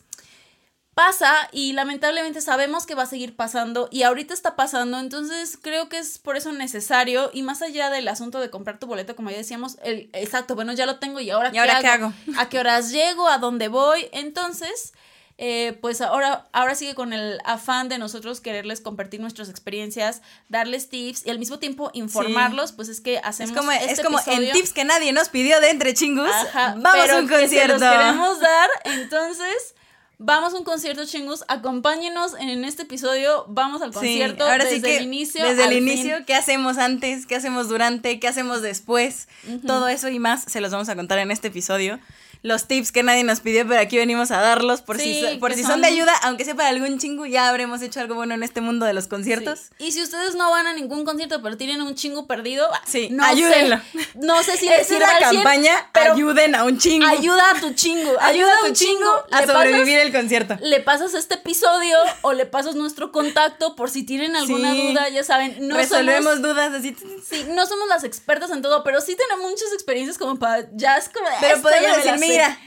pasa 0.94 1.48
y 1.52 1.72
lamentablemente 1.72 2.40
sabemos 2.40 2.86
que 2.86 2.94
va 2.94 3.02
a 3.02 3.06
seguir 3.06 3.36
pasando 3.36 3.88
y 3.90 4.02
ahorita 4.02 4.32
está 4.32 4.56
pasando, 4.56 4.98
entonces 4.98 5.58
creo 5.60 5.88
que 5.88 5.98
es 5.98 6.18
por 6.18 6.36
eso 6.36 6.52
necesario 6.52 7.30
y 7.32 7.42
más 7.42 7.62
allá 7.62 7.90
del 7.90 8.06
asunto 8.08 8.40
de 8.40 8.50
comprar 8.50 8.78
tu 8.78 8.86
boleto, 8.86 9.16
como 9.16 9.30
ya 9.30 9.36
decíamos, 9.36 9.76
el 9.82 10.08
exacto, 10.12 10.54
bueno, 10.54 10.72
ya 10.72 10.86
lo 10.86 10.98
tengo 10.98 11.20
y 11.20 11.30
ahora, 11.30 11.50
¿Y 11.52 11.58
ahora 11.58 11.80
qué 11.80 11.88
hago? 11.88 12.12
¿A 12.38 12.48
qué 12.48 12.58
horas 12.58 12.92
llego? 12.92 13.28
¿A 13.28 13.38
dónde 13.38 13.68
voy? 13.68 14.08
Entonces, 14.12 14.94
eh, 15.36 15.76
pues 15.80 16.00
ahora, 16.00 16.46
ahora 16.52 16.76
sigue 16.76 16.94
con 16.94 17.12
el 17.12 17.40
afán 17.44 17.88
de 17.88 17.98
nosotros 17.98 18.40
quererles 18.40 18.80
compartir 18.80 19.20
nuestras 19.20 19.48
experiencias, 19.48 20.22
darles 20.48 20.88
tips 20.88 21.26
y 21.26 21.30
al 21.30 21.40
mismo 21.40 21.58
tiempo 21.58 21.90
informarlos, 21.92 22.72
pues 22.72 22.88
es 22.88 23.00
que 23.00 23.18
hacemos. 23.18 23.50
Es 23.50 23.56
como, 23.56 23.72
es 23.72 23.82
este 23.82 24.04
como 24.04 24.20
en 24.26 24.52
tips 24.52 24.72
que 24.72 24.84
nadie 24.84 25.12
nos 25.12 25.28
pidió 25.30 25.60
de 25.60 25.70
entre 25.70 25.92
chingus. 25.92 26.30
vamos 26.54 27.10
a 27.10 27.18
un 27.18 27.28
concierto. 27.28 27.78
los 27.78 27.92
queremos 27.92 28.40
dar, 28.40 28.68
entonces. 28.84 29.74
Vamos 30.18 30.54
a 30.54 30.58
un 30.58 30.64
concierto, 30.64 31.04
chingus. 31.04 31.44
Acompáñenos 31.48 32.34
en 32.38 32.64
este 32.64 32.82
episodio. 32.82 33.46
Vamos 33.48 33.82
al 33.82 33.92
concierto 33.92 34.44
ahora 34.44 34.62
desde 34.64 34.76
sí 34.76 34.82
que 34.82 34.96
el 34.98 35.04
inicio. 35.04 35.44
Desde 35.44 35.64
el 35.64 35.72
inicio, 35.72 36.24
¿qué 36.24 36.36
hacemos 36.36 36.78
antes? 36.78 37.26
¿Qué 37.26 37.34
hacemos 37.34 37.68
durante? 37.68 38.20
¿Qué 38.20 38.28
hacemos 38.28 38.62
después? 38.62 39.26
Todo 39.66 39.88
eso 39.88 40.08
y 40.08 40.20
más 40.20 40.44
se 40.44 40.60
los 40.60 40.70
vamos 40.70 40.88
a 40.88 40.94
contar 40.94 41.18
en 41.18 41.32
este 41.32 41.48
episodio 41.48 41.98
los 42.44 42.66
tips 42.66 42.92
que 42.92 43.02
nadie 43.02 43.24
nos 43.24 43.40
pidió, 43.40 43.66
pero 43.66 43.80
aquí 43.80 43.96
venimos 43.96 44.30
a 44.30 44.38
darlos 44.38 44.82
por 44.82 44.98
si, 44.98 45.38
por 45.40 45.54
si 45.54 45.64
son... 45.64 45.80
de 45.80 45.86
ayuda, 45.88 46.12
aunque 46.24 46.44
sea 46.44 46.54
para 46.54 46.68
algún 46.68 46.98
chingo, 46.98 47.24
ya 47.24 47.48
habremos 47.48 47.80
hecho 47.80 48.00
algo 48.00 48.16
bueno 48.16 48.34
en 48.34 48.42
este 48.42 48.60
mundo 48.60 48.84
de 48.84 48.92
los 48.92 49.08
conciertos. 49.08 49.70
Y 49.78 49.92
si 49.92 50.02
ustedes 50.02 50.34
no 50.34 50.50
van 50.50 50.66
a 50.66 50.74
ningún 50.74 51.06
concierto, 51.06 51.40
pero 51.40 51.56
tienen 51.56 51.80
un 51.80 51.94
chingo 51.94 52.26
perdido, 52.26 52.68
sí, 52.86 53.08
no 53.10 53.24
ayúdenlo. 53.24 53.80
no 54.16 54.42
sé 54.42 54.58
si 54.58 54.68
es 54.68 54.90
la 54.90 55.18
campaña, 55.20 55.88
ayuden 55.94 56.54
a 56.54 56.64
un 56.64 56.76
chingo. 56.76 57.06
Ayuda 57.06 57.50
a 57.52 57.60
tu 57.60 57.72
chingo, 57.72 58.12
ayuda, 58.20 58.52
a 58.62 58.66
tu 58.66 58.74
chingo, 58.74 59.24
a 59.32 59.46
sobrevivir 59.46 60.00
el 60.00 60.12
concierto. 60.12 60.58
Le 60.60 60.80
pasas 60.80 61.14
este 61.14 61.36
episodio 61.36 61.96
o 62.20 62.34
le 62.34 62.44
pasas 62.44 62.74
nuestro 62.74 63.10
contacto 63.10 63.74
por 63.74 63.88
si 63.88 64.02
tienen 64.02 64.36
alguna 64.36 64.74
duda, 64.74 65.08
ya 65.08 65.24
saben, 65.24 65.66
no 65.66 65.76
resolvemos 65.76 66.42
dudas 66.42 66.74
así. 66.74 66.94
Sí, 67.26 67.46
no 67.48 67.64
somos 67.64 67.88
las 67.88 68.04
expertas 68.04 68.50
en 68.50 68.60
todo, 68.60 68.84
pero 68.84 69.00
sí 69.00 69.16
tenemos 69.16 69.50
muchas 69.50 69.72
experiencias 69.72 70.18
como 70.18 70.38
para 70.38 70.68
ya 70.74 70.98
es 70.98 71.08
como 71.08 71.26
Pero 71.40 71.62
podemos 71.62 72.04
decir, 72.04 72.33
mentira. 72.36 72.58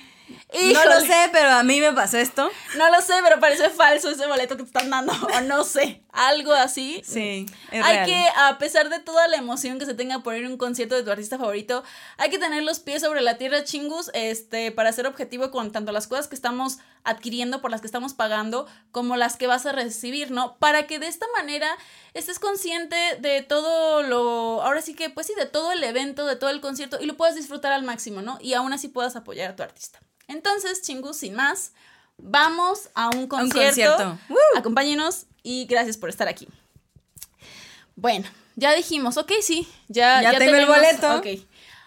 No 0.53 0.85
lo 0.85 1.01
sé, 1.01 1.29
pero 1.33 1.49
a 1.49 1.63
mí 1.63 1.81
me 1.81 1.91
pasó 1.91 2.17
esto. 2.17 2.49
No 2.77 2.89
lo 2.89 3.01
sé, 3.01 3.15
pero 3.21 3.39
parece 3.41 3.69
falso 3.69 4.09
ese 4.09 4.27
boleto 4.27 4.55
que 4.55 4.63
te 4.63 4.67
están 4.67 4.89
dando. 4.89 5.13
O 5.37 5.41
no 5.41 5.63
sé, 5.65 6.03
algo 6.11 6.53
así. 6.53 7.01
Sí. 7.05 7.45
hay 7.71 8.05
que, 8.05 8.27
a 8.37 8.57
pesar 8.57 8.89
de 8.89 8.99
toda 8.99 9.27
la 9.27 9.35
emoción 9.35 9.77
que 9.77 9.85
se 9.85 9.93
tenga 9.93 10.19
por 10.19 10.35
ir 10.35 10.45
a 10.45 10.49
un 10.49 10.57
concierto 10.57 10.95
de 10.95 11.03
tu 11.03 11.11
artista 11.11 11.37
favorito, 11.37 11.83
hay 12.17 12.29
que 12.29 12.39
tener 12.39 12.63
los 12.63 12.79
pies 12.79 13.01
sobre 13.01 13.21
la 13.21 13.37
tierra, 13.37 13.63
chingus, 13.65 14.09
este, 14.13 14.71
para 14.71 14.91
ser 14.93 15.05
objetivo 15.05 15.51
con 15.51 15.71
tanto 15.71 15.91
las 15.91 16.07
cosas 16.07 16.27
que 16.27 16.35
estamos 16.35 16.77
adquiriendo, 17.03 17.61
por 17.61 17.71
las 17.71 17.81
que 17.81 17.87
estamos 17.87 18.13
pagando, 18.13 18.67
como 18.91 19.17
las 19.17 19.35
que 19.35 19.47
vas 19.47 19.65
a 19.65 19.73
recibir, 19.73 20.31
¿no? 20.31 20.57
Para 20.57 20.87
que 20.87 20.97
de 20.97 21.07
esta 21.07 21.25
manera 21.37 21.69
estés 22.13 22.39
consciente 22.39 22.95
de 23.19 23.41
todo 23.41 24.01
lo. 24.01 24.61
Ahora 24.61 24.81
sí 24.81 24.93
que, 24.93 25.09
pues 25.09 25.27
sí, 25.27 25.33
de 25.37 25.45
todo 25.45 25.73
el 25.73 25.83
evento, 25.83 26.25
de 26.25 26.37
todo 26.37 26.49
el 26.49 26.61
concierto 26.61 26.99
y 27.01 27.05
lo 27.05 27.17
puedas 27.17 27.35
disfrutar 27.35 27.73
al 27.73 27.83
máximo, 27.83 28.21
¿no? 28.21 28.37
Y 28.39 28.53
aún 28.53 28.71
así 28.71 28.87
puedas 28.87 29.15
apoyar 29.17 29.51
a 29.51 29.55
tu 29.55 29.63
artista. 29.63 29.99
Entonces, 30.27 30.81
chingus, 30.81 31.17
sin 31.17 31.35
más, 31.35 31.71
vamos 32.17 32.89
a 32.93 33.09
un 33.09 33.27
concierto. 33.27 34.17
Acompáñenos 34.55 35.25
y 35.43 35.65
gracias 35.65 35.97
por 35.97 36.09
estar 36.09 36.27
aquí. 36.27 36.47
Bueno, 37.95 38.27
ya 38.55 38.73
dijimos, 38.73 39.17
ok, 39.17 39.31
sí, 39.41 39.67
ya, 39.87 40.21
ya, 40.21 40.37
tengo 40.37 40.55
el 40.55 40.65
boleto. 40.65 41.21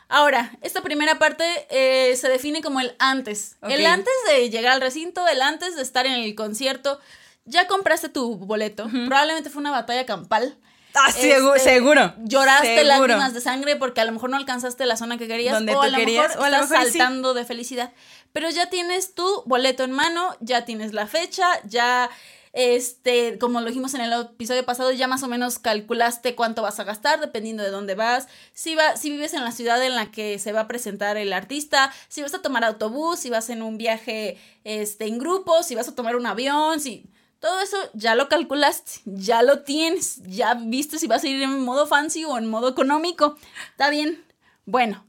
Ahora, 0.09 0.53
esta 0.61 0.83
primera 0.83 1.21
parte 1.21 1.45
eh, 1.71 2.17
se 2.17 2.29
define 2.29 2.63
como 2.63 2.81
el 2.81 2.97
antes. 2.99 3.57
El 3.63 3.87
antes 3.87 4.13
de 4.29 4.51
llegar 4.51 4.73
al 4.73 4.81
recinto, 4.81 5.27
el 5.29 5.41
antes 5.41 5.77
de 5.77 5.83
estar 5.83 6.07
en 6.07 6.15
el 6.15 6.35
concierto. 6.35 7.01
Ya 7.45 7.67
compraste 7.69 8.09
tu 8.09 8.37
boleto. 8.37 8.89
Probablemente 8.89 9.51
fue 9.51 9.61
una 9.61 9.71
batalla 9.71 10.07
campal. 10.07 10.57
Ah, 10.95 11.09
este, 11.09 11.61
seguro. 11.61 12.15
Lloraste 12.19 12.83
lágrimas 12.85 13.33
de 13.33 13.41
sangre 13.41 13.77
porque 13.77 14.01
a 14.01 14.05
lo 14.05 14.13
mejor 14.13 14.31
no 14.31 14.37
alcanzaste 14.37 14.85
la 14.87 14.97
zona 14.97 15.19
que 15.19 15.29
querías. 15.29 15.55
Donde 15.55 15.75
o, 15.75 15.83
a 15.83 15.89
lo 15.89 15.97
querías, 15.97 16.37
mejor 16.37 16.53
estás 16.53 16.69
saltando 16.69 17.35
de 17.35 17.45
felicidad. 17.45 17.93
Pero 18.33 18.51
ya 18.51 18.71
tienes 18.71 19.15
tu 19.15 19.43
boleto 19.47 19.85
en 19.85 19.93
mano, 19.93 20.37
ya 20.41 20.65
tienes 20.65 20.93
la 20.93 21.07
fecha, 21.07 21.47
ya 21.65 22.11
este, 22.53 23.39
como 23.39 23.61
lo 23.61 23.69
dijimos 23.69 23.95
en 23.95 24.01
el 24.01 24.13
episodio 24.13 24.65
pasado, 24.65 24.91
ya 24.93 25.07
más 25.07 25.23
o 25.23 25.29
menos 25.29 25.59
calculaste 25.59 26.35
cuánto 26.35 26.63
vas 26.63 26.81
a 26.81 26.85
gastar 26.85 27.21
dependiendo 27.21 27.63
de 27.63 27.71
dónde 27.71 27.95
vas, 27.95 28.29
si, 28.53 28.75
va, 28.75 28.97
si 28.97 29.11
vives 29.11 29.35
en 29.35 29.45
la 29.45 29.53
ciudad 29.53 29.83
en 29.85 29.95
la 29.95 30.11
que 30.11 30.39
se 30.39 30.53
va 30.53 30.61
a 30.61 30.69
presentar 30.69 31.17
el 31.17 31.33
artista, 31.33 31.93
si 32.09 32.23
vas 32.23 32.35
a 32.35 32.43
tomar 32.43 32.65
autobús, 32.65 33.21
si 33.21 33.31
vas 33.31 33.51
en 33.51 33.63
un 33.63 33.79
viaje 33.79 34.39
este, 34.65 35.07
en 35.07 35.19
grupo, 35.19 35.63
si 35.63 35.75
vas 35.75 35.89
a 35.89 35.95
tomar 35.95 36.17
un 36.17 36.27
avión, 36.27 36.81
si... 36.81 37.07
Todo 37.41 37.59
eso 37.61 37.79
ya 37.95 38.15
lo 38.15 38.29
calculaste, 38.29 39.01
ya 39.07 39.43
lo 39.43 39.63
tienes, 39.63 40.21
ya 40.25 40.53
viste 40.53 40.99
si 40.99 41.07
vas 41.07 41.25
a 41.25 41.27
ir 41.27 41.43
en 41.43 41.61
modo 41.61 41.87
fancy 41.87 42.23
o 42.27 42.37
en 42.37 42.47
modo 42.47 42.69
económico. 42.69 43.39
Está 43.71 43.89
bien. 43.89 44.23
Bueno, 44.67 45.07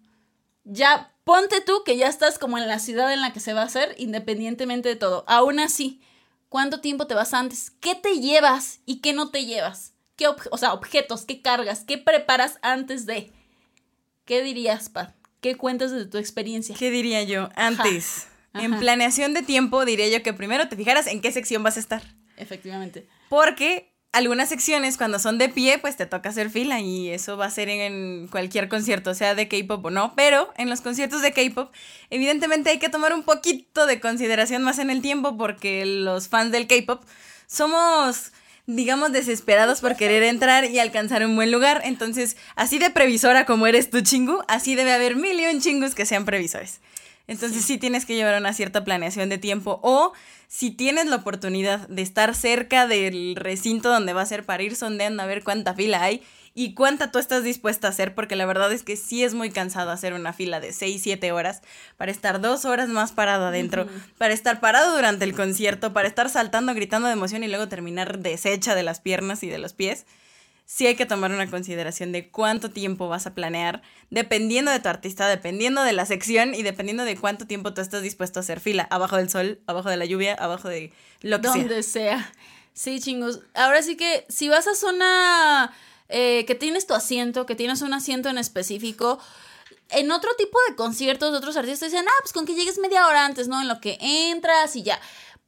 ya 0.63 1.10
ponte 1.23 1.61
tú 1.61 1.83
que 1.85 1.97
ya 1.97 2.07
estás 2.07 2.39
como 2.39 2.57
en 2.57 2.67
la 2.67 2.79
ciudad 2.79 3.13
en 3.13 3.21
la 3.21 3.33
que 3.33 3.39
se 3.39 3.53
va 3.53 3.61
a 3.61 3.65
hacer, 3.65 3.95
independientemente 3.97 4.89
de 4.89 4.95
todo. 4.95 5.23
Aún 5.27 5.59
así, 5.59 6.01
¿cuánto 6.49 6.81
tiempo 6.81 7.07
te 7.07 7.15
vas 7.15 7.33
antes? 7.33 7.71
¿Qué 7.79 7.95
te 7.95 8.19
llevas 8.19 8.79
y 8.85 9.01
qué 9.01 9.13
no 9.13 9.29
te 9.29 9.45
llevas? 9.45 9.93
¿Qué 10.15 10.27
o 10.27 10.57
sea, 10.57 10.73
objetos, 10.73 11.25
qué 11.25 11.41
cargas, 11.41 11.83
qué 11.85 11.97
preparas 11.97 12.59
antes 12.61 13.05
de? 13.05 13.31
¿Qué 14.25 14.43
dirías, 14.43 14.89
Pat? 14.89 15.15
¿Qué 15.41 15.55
cuentas 15.55 15.91
de 15.91 16.05
tu 16.05 16.17
experiencia? 16.17 16.75
¿Qué 16.77 16.91
diría 16.91 17.23
yo? 17.23 17.49
Antes. 17.55 18.27
En 18.53 18.77
planeación 18.79 19.33
de 19.33 19.41
tiempo 19.43 19.85
diría 19.85 20.09
yo 20.09 20.21
que 20.23 20.33
primero 20.33 20.67
te 20.67 20.75
fijaras 20.75 21.07
en 21.07 21.21
qué 21.21 21.31
sección 21.31 21.63
vas 21.63 21.77
a 21.77 21.79
estar. 21.79 22.03
Efectivamente. 22.37 23.07
Porque 23.29 23.90
algunas 24.11 24.49
secciones 24.49 24.97
cuando 24.97 25.19
son 25.19 25.37
de 25.37 25.49
pie, 25.49 25.77
pues 25.77 25.95
te 25.95 26.05
toca 26.05 26.29
hacer 26.29 26.49
fila 26.49 26.79
y 26.81 27.09
eso 27.09 27.37
va 27.37 27.45
a 27.45 27.51
ser 27.51 27.69
en 27.69 28.27
cualquier 28.27 28.67
concierto, 28.67 29.13
sea 29.13 29.35
de 29.35 29.47
K-pop 29.47 29.85
o 29.85 29.89
no, 29.89 30.13
pero 30.15 30.51
en 30.57 30.69
los 30.69 30.81
conciertos 30.81 31.21
de 31.21 31.31
K-pop 31.31 31.71
evidentemente 32.09 32.69
hay 32.69 32.79
que 32.79 32.89
tomar 32.89 33.13
un 33.13 33.23
poquito 33.23 33.85
de 33.85 34.01
consideración 34.01 34.63
más 34.63 34.79
en 34.79 34.89
el 34.89 35.01
tiempo 35.01 35.37
porque 35.37 35.85
los 35.85 36.27
fans 36.27 36.51
del 36.51 36.67
K-pop 36.67 37.03
somos 37.47 38.31
digamos 38.67 39.11
desesperados 39.11 39.81
por 39.81 39.95
querer 39.95 40.23
entrar 40.23 40.65
y 40.65 40.79
alcanzar 40.79 41.25
un 41.25 41.35
buen 41.35 41.51
lugar, 41.51 41.81
entonces 41.83 42.37
así 42.55 42.79
de 42.79 42.89
previsora 42.89 43.45
como 43.45 43.65
eres 43.65 43.89
tu 43.89 44.01
chingu, 44.01 44.43
así 44.47 44.75
debe 44.75 44.93
haber 44.93 45.15
mil 45.15 45.39
y 45.39 45.45
un 45.45 45.61
chingus 45.61 45.95
que 45.95 46.05
sean 46.05 46.25
previsores. 46.25 46.79
Entonces 47.31 47.63
sí. 47.63 47.77
tienes 47.77 48.05
que 48.05 48.13
llevar 48.13 48.37
una 48.37 48.51
cierta 48.51 48.83
planeación 48.83 49.29
de 49.29 49.37
tiempo 49.37 49.79
o 49.83 50.11
si 50.49 50.69
tienes 50.69 51.05
la 51.05 51.15
oportunidad 51.15 51.87
de 51.87 52.01
estar 52.01 52.35
cerca 52.35 52.87
del 52.87 53.37
recinto 53.37 53.89
donde 53.89 54.11
va 54.11 54.21
a 54.21 54.25
ser 54.25 54.43
para 54.43 54.63
ir 54.63 54.75
sondeando 54.75 55.23
a 55.23 55.27
ver 55.27 55.41
cuánta 55.41 55.73
fila 55.73 56.03
hay 56.03 56.21
y 56.53 56.73
cuánta 56.73 57.09
tú 57.09 57.19
estás 57.19 57.45
dispuesta 57.45 57.87
a 57.87 57.91
hacer, 57.91 58.13
porque 58.13 58.35
la 58.35 58.45
verdad 58.45 58.69
es 58.73 58.83
que 58.83 58.97
sí 58.97 59.23
es 59.23 59.33
muy 59.33 59.49
cansado 59.49 59.91
hacer 59.91 60.11
una 60.13 60.33
fila 60.33 60.59
de 60.59 60.73
6, 60.73 61.01
7 61.01 61.31
horas 61.31 61.61
para 61.95 62.11
estar 62.11 62.41
dos 62.41 62.65
horas 62.65 62.89
más 62.89 63.13
parado 63.13 63.45
adentro, 63.45 63.87
para 64.17 64.33
estar 64.33 64.59
parado 64.59 64.93
durante 64.93 65.23
el 65.23 65.33
concierto, 65.33 65.93
para 65.93 66.09
estar 66.09 66.29
saltando, 66.29 66.73
gritando 66.73 67.07
de 67.07 67.13
emoción 67.13 67.45
y 67.45 67.47
luego 67.47 67.69
terminar 67.69 68.19
deshecha 68.19 68.75
de 68.75 68.83
las 68.83 68.99
piernas 68.99 69.43
y 69.43 69.47
de 69.47 69.59
los 69.59 69.71
pies 69.71 70.05
sí 70.73 70.87
hay 70.87 70.95
que 70.95 71.05
tomar 71.05 71.31
una 71.31 71.49
consideración 71.49 72.13
de 72.13 72.29
cuánto 72.29 72.71
tiempo 72.71 73.09
vas 73.09 73.27
a 73.27 73.33
planear, 73.33 73.81
dependiendo 74.09 74.71
de 74.71 74.79
tu 74.79 74.87
artista, 74.87 75.27
dependiendo 75.27 75.83
de 75.83 75.91
la 75.91 76.05
sección 76.05 76.55
y 76.55 76.63
dependiendo 76.63 77.03
de 77.03 77.17
cuánto 77.17 77.45
tiempo 77.45 77.73
tú 77.73 77.81
estás 77.81 78.01
dispuesto 78.01 78.39
a 78.39 78.41
hacer 78.41 78.61
fila, 78.61 78.87
abajo 78.89 79.17
del 79.17 79.29
sol, 79.29 79.59
abajo 79.67 79.89
de 79.89 79.97
la 79.97 80.05
lluvia, 80.05 80.33
abajo 80.33 80.69
de 80.69 80.93
lo 81.19 81.41
que 81.41 81.49
Donde 81.49 81.83
sea. 81.83 82.31
Sí, 82.73 83.01
chingos. 83.01 83.41
Ahora 83.53 83.81
sí 83.81 83.97
que 83.97 84.25
si 84.29 84.47
vas 84.47 84.65
a 84.65 84.75
zona 84.75 85.73
eh, 86.07 86.45
que 86.45 86.55
tienes 86.55 86.87
tu 86.87 86.93
asiento, 86.93 87.45
que 87.45 87.55
tienes 87.55 87.81
un 87.81 87.93
asiento 87.93 88.29
en 88.29 88.37
específico, 88.37 89.19
en 89.89 90.09
otro 90.09 90.29
tipo 90.37 90.57
de 90.69 90.77
conciertos 90.77 91.33
de 91.33 91.37
otros 91.37 91.57
artistas 91.57 91.91
dicen, 91.91 92.05
ah, 92.07 92.19
pues 92.21 92.31
con 92.31 92.45
que 92.45 92.55
llegues 92.55 92.79
media 92.79 93.07
hora 93.07 93.25
antes, 93.25 93.49
¿no? 93.49 93.59
En 93.59 93.67
lo 93.67 93.81
que 93.81 93.97
entras 93.99 94.73
y 94.77 94.83
ya. 94.83 95.01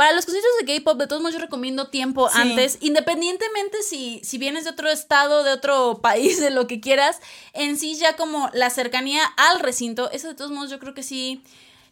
Para 0.03 0.15
los 0.15 0.25
conciertos 0.25 0.51
de 0.59 0.65
K-pop, 0.65 0.99
de 0.99 1.07
todos 1.07 1.21
modos, 1.21 1.33
yo 1.33 1.39
recomiendo 1.39 1.87
tiempo 1.87 2.29
antes, 2.33 2.77
independientemente 2.81 3.81
si, 3.83 4.19
si 4.21 4.37
vienes 4.37 4.65
de 4.65 4.71
otro 4.71 4.89
estado, 4.89 5.45
de 5.45 5.53
otro 5.53 5.99
país, 6.03 6.41
de 6.41 6.49
lo 6.49 6.67
que 6.67 6.81
quieras, 6.81 7.21
en 7.53 7.77
sí 7.77 7.95
ya 7.95 8.17
como 8.17 8.49
la 8.51 8.69
cercanía 8.69 9.23
al 9.37 9.61
recinto, 9.61 10.11
eso 10.11 10.27
de 10.27 10.35
todos 10.35 10.51
modos 10.51 10.69
yo 10.69 10.77
creo 10.77 10.93
que 10.93 11.03
sí 11.03 11.41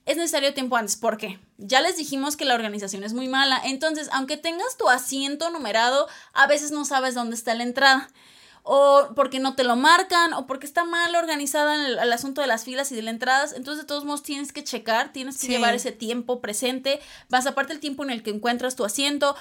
es 0.06 0.18
necesario 0.18 0.54
tiempo 0.54 0.76
antes. 0.76 0.98
¿Por 0.98 1.16
qué? 1.16 1.40
Ya 1.58 1.80
les 1.80 1.96
dijimos 1.96 2.36
que 2.36 2.44
la 2.44 2.56
organización 2.56 3.06
es 3.06 3.14
muy 3.14 3.30
mala, 3.30 3.62
entonces 3.64 4.10
aunque 4.12 4.36
tengas 4.36 4.76
tu 4.76 4.90
asiento 4.90 5.50
numerado, 5.50 6.10
a 6.34 6.48
veces 6.48 6.72
no 6.72 6.84
sabes 6.84 7.16
dónde 7.16 7.38
está 7.38 7.56
la 7.56 7.64
entrada 7.64 8.10
o 8.64 9.10
porque 9.16 9.40
no 9.40 9.56
te 9.56 9.64
lo 9.64 9.76
marcan, 9.76 10.34
o 10.34 10.46
porque 10.46 10.66
está 10.66 10.84
mal 10.84 11.16
organizada 11.16 11.88
el, 11.88 12.14
asunto 12.14 12.42
de 12.42 12.48
las 12.48 12.64
filas 12.64 12.92
y 12.92 12.96
de 12.96 13.02
las 13.02 13.14
entradas. 13.14 13.54
Entonces, 13.54 13.84
de 13.84 13.88
todos 13.88 14.06
modos, 14.06 14.24
tienes 14.24 14.54
que 14.54 14.64
checar, 14.64 15.12
tienes 15.12 15.40
que 15.40 15.48
llevar 15.48 15.74
ese 15.74 15.92
tiempo 15.92 16.42
presente, 16.42 17.00
vas 17.30 17.48
aparte 17.48 17.74
el 17.74 17.80
tiempo 17.80 18.04
en 18.04 18.12
el 18.12 18.24
que 18.24 18.30
encuentras 18.30 18.76
tu 18.76 18.86
asiento. 18.86 19.36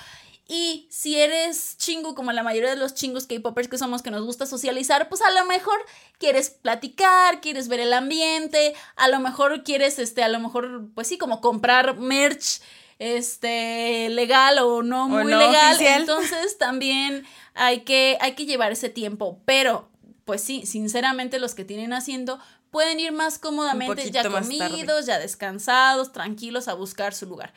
Y 0.53 0.89
si 0.91 1.17
eres 1.17 1.77
chingo, 1.79 2.17
como 2.17 2.33
la 2.33 2.43
mayoría 2.43 2.71
de 2.71 2.77
los 2.77 2.95
chingos 2.95 3.27
K-popers 3.29 3.69
que 3.69 3.79
somos, 3.79 4.03
que 4.03 4.11
nos 4.11 4.25
gusta 4.25 4.47
socializar, 4.47 5.09
pues 5.09 5.23
a 5.23 5.31
lo 5.31 5.45
mejor 5.45 5.79
quieres 6.19 6.51
platicar, 6.51 7.41
quieres 7.41 7.69
ver 7.69 7.79
el 7.79 7.93
ambiente, 7.93 8.75
a 8.97 9.07
lo 9.07 9.21
mejor 9.21 9.63
quieres, 9.63 10.01
este, 10.01 10.25
a 10.25 10.29
lo 10.29 10.41
mejor, 10.41 10.89
pues 10.93 11.07
sí, 11.07 11.19
como 11.19 11.41
comprar 11.41 11.99
merch, 11.99 12.61
este, 12.99 14.09
legal 14.11 14.59
o 14.59 14.83
no 14.83 15.09
muy 15.09 15.33
legal. 15.33 15.77
Entonces 15.81 16.59
también 16.59 17.25
hay 17.61 17.81
que, 17.83 18.17
hay 18.21 18.35
que 18.35 18.47
llevar 18.47 18.73
ese 18.73 18.89
tiempo, 18.89 19.41
pero 19.45 19.91
pues 20.25 20.43
sí, 20.43 20.65
sinceramente 20.65 21.39
los 21.39 21.55
que 21.55 21.67
tienen 21.67 21.93
haciendo 21.93 22.41
pueden 22.71 22.99
ir 22.99 23.13
más 23.13 23.39
cómodamente 23.39 24.11
ya 24.11 24.29
comidos, 24.29 25.05
ya 25.05 25.19
descansados, 25.19 26.11
tranquilos 26.11 26.69
a 26.69 26.75
buscar 26.75 27.13
su 27.13 27.27
lugar. 27.27 27.53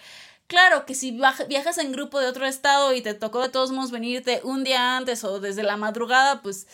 Claro 0.48 0.86
que 0.86 0.94
si 0.94 1.18
viajas 1.48 1.78
en 1.78 1.94
grupo 1.94 2.20
de 2.20 2.28
otro 2.28 2.46
estado 2.46 2.94
y 2.94 3.02
te 3.02 3.14
tocó 3.14 3.42
de 3.42 3.50
todos 3.50 3.72
modos 3.72 3.92
venirte 3.92 4.42
un 4.44 4.66
día 4.66 4.98
antes 4.98 5.24
o 5.24 5.40
desde 5.40 5.64
la 5.64 5.78
madrugada, 5.78 6.42
pues, 6.42 6.68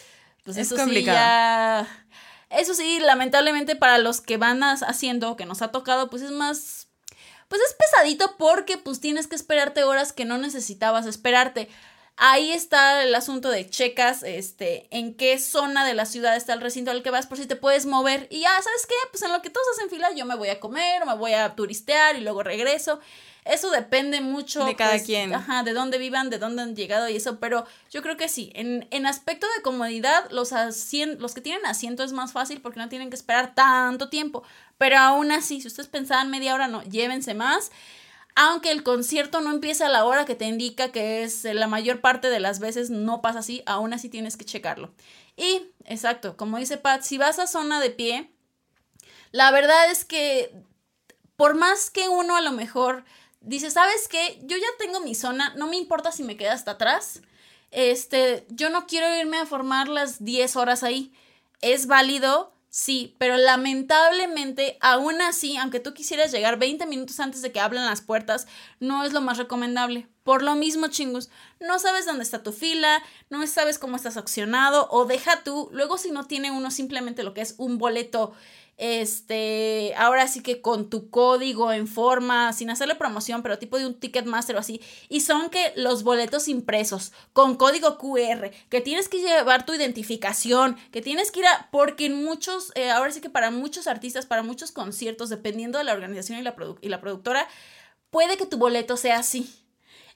pues 0.44 0.58
eso 0.58 0.76
sí 0.84 1.04
ya... 1.04 1.88
Eso 2.50 2.74
sí, 2.74 3.00
lamentablemente 3.00 3.76
para 3.76 4.00
los 4.00 4.22
que 4.22 4.38
van 4.38 4.64
haciendo, 4.64 5.38
que 5.38 5.46
nos 5.46 5.62
ha 5.62 5.68
tocado, 5.68 6.10
pues 6.10 6.24
es 6.24 6.32
más... 6.32 6.88
Pues 7.48 7.62
es 7.62 7.76
pesadito 7.76 8.38
porque 8.38 8.78
pues 8.78 9.00
tienes 9.00 9.28
que 9.28 9.36
esperarte 9.36 9.84
horas 9.84 10.14
que 10.14 10.26
no 10.26 10.40
necesitabas 10.40 11.06
esperarte. 11.06 11.70
Ahí 12.22 12.52
está 12.52 13.02
el 13.04 13.16
asunto 13.16 13.50
de 13.50 13.70
checas, 13.70 14.24
este, 14.24 14.88
en 14.92 15.14
qué 15.14 15.40
zona 15.40 15.86
de 15.86 15.94
la 15.94 16.06
ciudad 16.06 16.36
está 16.36 16.52
el 16.52 16.60
recinto 16.60 16.92
al 16.92 17.02
que 17.02 17.12
vas, 17.12 17.28
por 17.28 17.38
si 17.38 17.46
te 17.46 17.56
puedes 17.56 17.86
mover. 17.86 18.28
Y 18.30 18.42
ya, 18.42 18.50
¿sabes 18.62 18.86
qué? 18.90 18.96
Pues 19.10 19.24
en 19.24 19.32
lo 19.32 19.42
que 19.42 19.50
todos 19.50 19.66
hacen 19.74 19.90
fila, 19.90 20.10
yo 20.14 20.26
me 20.26 20.36
voy 20.36 20.50
a 20.50 20.60
comer 20.60 21.02
o 21.02 21.06
me 21.06 21.16
voy 21.16 21.32
a 21.32 21.56
turistear 21.56 22.18
y 22.18 22.20
luego 22.20 22.44
regreso. 22.44 23.00
Eso 23.46 23.72
depende 23.72 24.20
mucho. 24.20 24.66
De 24.66 24.76
cada 24.76 24.92
pues, 24.92 25.04
quien. 25.04 25.34
Ajá, 25.34 25.64
de 25.64 25.72
dónde 25.72 25.98
vivan, 25.98 26.30
de 26.30 26.40
dónde 26.40 26.62
han 26.62 26.76
llegado 26.76 27.08
y 27.08 27.16
eso. 27.16 27.40
Pero 27.40 27.66
yo 27.90 28.02
creo 28.02 28.18
que 28.18 28.28
sí. 28.28 28.52
En, 28.54 28.86
en 28.92 29.06
aspecto 29.06 29.48
de 29.56 29.62
comodidad, 29.62 30.30
los, 30.30 30.52
los 31.20 31.34
que 31.34 31.40
tienen 31.40 31.66
asiento 31.66 32.04
es 32.04 32.12
más 32.12 32.34
fácil 32.34 32.60
porque 32.60 32.82
no 32.82 32.90
tienen 32.90 33.10
que 33.10 33.16
esperar 33.16 33.56
tanto 33.56 34.10
tiempo. 34.10 34.44
Pero 34.78 34.98
aún 34.98 35.32
así, 35.32 35.62
si 35.62 35.68
ustedes 35.68 35.88
pensaban 35.88 36.30
media 36.30 36.54
hora, 36.54 36.68
no, 36.68 36.84
llévense 36.84 37.34
más 37.34 37.72
aunque 38.42 38.72
el 38.72 38.84
concierto 38.84 39.42
no 39.42 39.52
empieza 39.52 39.88
a 39.88 39.90
la 39.90 40.06
hora 40.06 40.24
que 40.24 40.34
te 40.34 40.46
indica, 40.46 40.94
que 40.94 41.24
es 41.24 41.44
la 41.44 41.68
mayor 41.68 42.00
parte 42.00 42.30
de 42.30 42.40
las 42.40 42.62
veces 42.62 42.90
no 42.90 43.22
pasa 43.22 43.40
así, 43.40 43.64
aún 43.66 43.92
así 43.92 44.08
tienes 44.08 44.38
que 44.38 44.46
checarlo. 44.46 44.94
Y, 45.36 45.74
exacto, 45.84 46.38
como 46.38 46.58
dice 46.58 46.78
Pat, 46.78 47.02
si 47.02 47.18
vas 47.18 47.38
a 47.38 47.48
zona 47.48 47.82
de 47.82 47.90
pie, 47.90 48.32
la 49.34 49.52
verdad 49.52 49.92
es 49.92 50.06
que 50.06 50.54
por 51.36 51.56
más 51.56 51.90
que 51.90 52.08
uno 52.08 52.38
a 52.38 52.42
lo 52.42 52.54
mejor 52.54 53.04
dice, 53.42 53.72
¿sabes 53.72 54.08
qué? 54.08 54.40
Yo 54.44 54.56
ya 54.56 54.68
tengo 54.78 55.02
mi 55.02 55.16
zona, 55.16 55.54
no 55.56 55.68
me 55.68 55.76
importa 55.76 56.14
si 56.14 56.24
me 56.24 56.38
queda 56.38 56.54
hasta 56.54 56.72
atrás. 56.72 57.22
Este, 57.72 58.48
yo 58.52 58.70
no 58.70 58.88
quiero 58.88 59.14
irme 59.18 59.40
a 59.40 59.48
formar 59.48 59.90
las 59.90 60.24
10 60.24 60.56
horas 60.56 60.84
ahí. 60.84 61.12
Es 61.60 61.88
válido, 61.88 62.54
Sí, 62.72 63.16
pero 63.18 63.36
lamentablemente, 63.38 64.78
aún 64.80 65.22
así, 65.24 65.58
aunque 65.58 65.80
tú 65.80 65.96
quisieras 65.96 66.32
llegar 66.32 66.60
20 66.60 66.86
minutos 66.86 67.20
antes 67.20 67.42
de 67.42 67.52
que 67.52 67.60
abran 67.60 67.88
las 67.88 68.02
puertas, 68.02 68.46
no 68.80 69.04
es 69.04 69.12
lo 69.12 69.22
más 69.22 69.40
recomendable. 69.40 70.08
Por 70.24 70.44
lo 70.44 70.54
mismo, 70.54 70.88
chingus, 70.88 71.30
no 71.60 71.80
sabes 71.80 72.06
dónde 72.06 72.22
está 72.22 72.44
tu 72.44 72.52
fila, 72.52 73.02
no 73.32 73.46
sabes 73.48 73.80
cómo 73.80 73.96
estás 73.96 74.18
accionado, 74.18 74.88
o 74.92 75.06
deja 75.06 75.44
tú, 75.44 75.70
luego 75.72 75.98
si 75.98 76.12
no 76.12 76.28
tiene 76.28 76.52
uno 76.52 76.70
simplemente 76.70 77.24
lo 77.24 77.34
que 77.34 77.42
es 77.42 77.56
un 77.58 77.80
boleto 77.80 78.34
este, 78.80 79.94
ahora 79.98 80.28
sí 80.30 80.42
que 80.42 80.62
con 80.62 80.90
tu 80.90 81.10
código 81.10 81.74
en 81.74 81.86
forma, 81.86 82.54
sin 82.54 82.70
hacerle 82.70 82.96
promoción, 82.96 83.44
pero 83.44 83.60
tipo 83.60 83.78
de 83.78 83.86
un 83.86 83.94
Ticketmaster 83.94 84.56
o 84.56 84.60
así, 84.60 84.82
y 85.10 85.20
son 85.20 85.50
que 85.50 85.74
los 85.76 86.04
boletos 86.04 86.48
impresos 86.48 87.12
con 87.34 87.56
código 87.56 87.98
QR, 87.98 88.52
que 88.70 88.80
tienes 88.80 89.10
que 89.10 89.20
llevar 89.20 89.66
tu 89.66 89.74
identificación, 89.74 90.78
que 90.92 91.02
tienes 91.02 91.30
que 91.30 91.42
ir 91.42 91.46
a, 91.46 91.68
porque 91.72 92.06
en 92.06 92.24
muchos, 92.24 92.72
eh, 92.76 92.90
ahora 92.90 93.12
sí 93.12 93.20
que 93.20 93.30
para 93.30 93.52
muchos 93.52 93.86
artistas, 93.86 94.26
para 94.26 94.44
muchos 94.44 94.72
conciertos, 94.72 95.30
dependiendo 95.30 95.78
de 95.78 95.84
la 95.84 95.94
organización 95.94 96.40
y 96.40 96.42
la, 96.42 96.56
y 96.80 96.88
la 96.88 97.02
productora, 97.02 97.50
puede 98.10 98.38
que 98.38 98.46
tu 98.46 98.58
boleto 98.58 98.96
sea 98.96 99.20
así. 99.20 99.54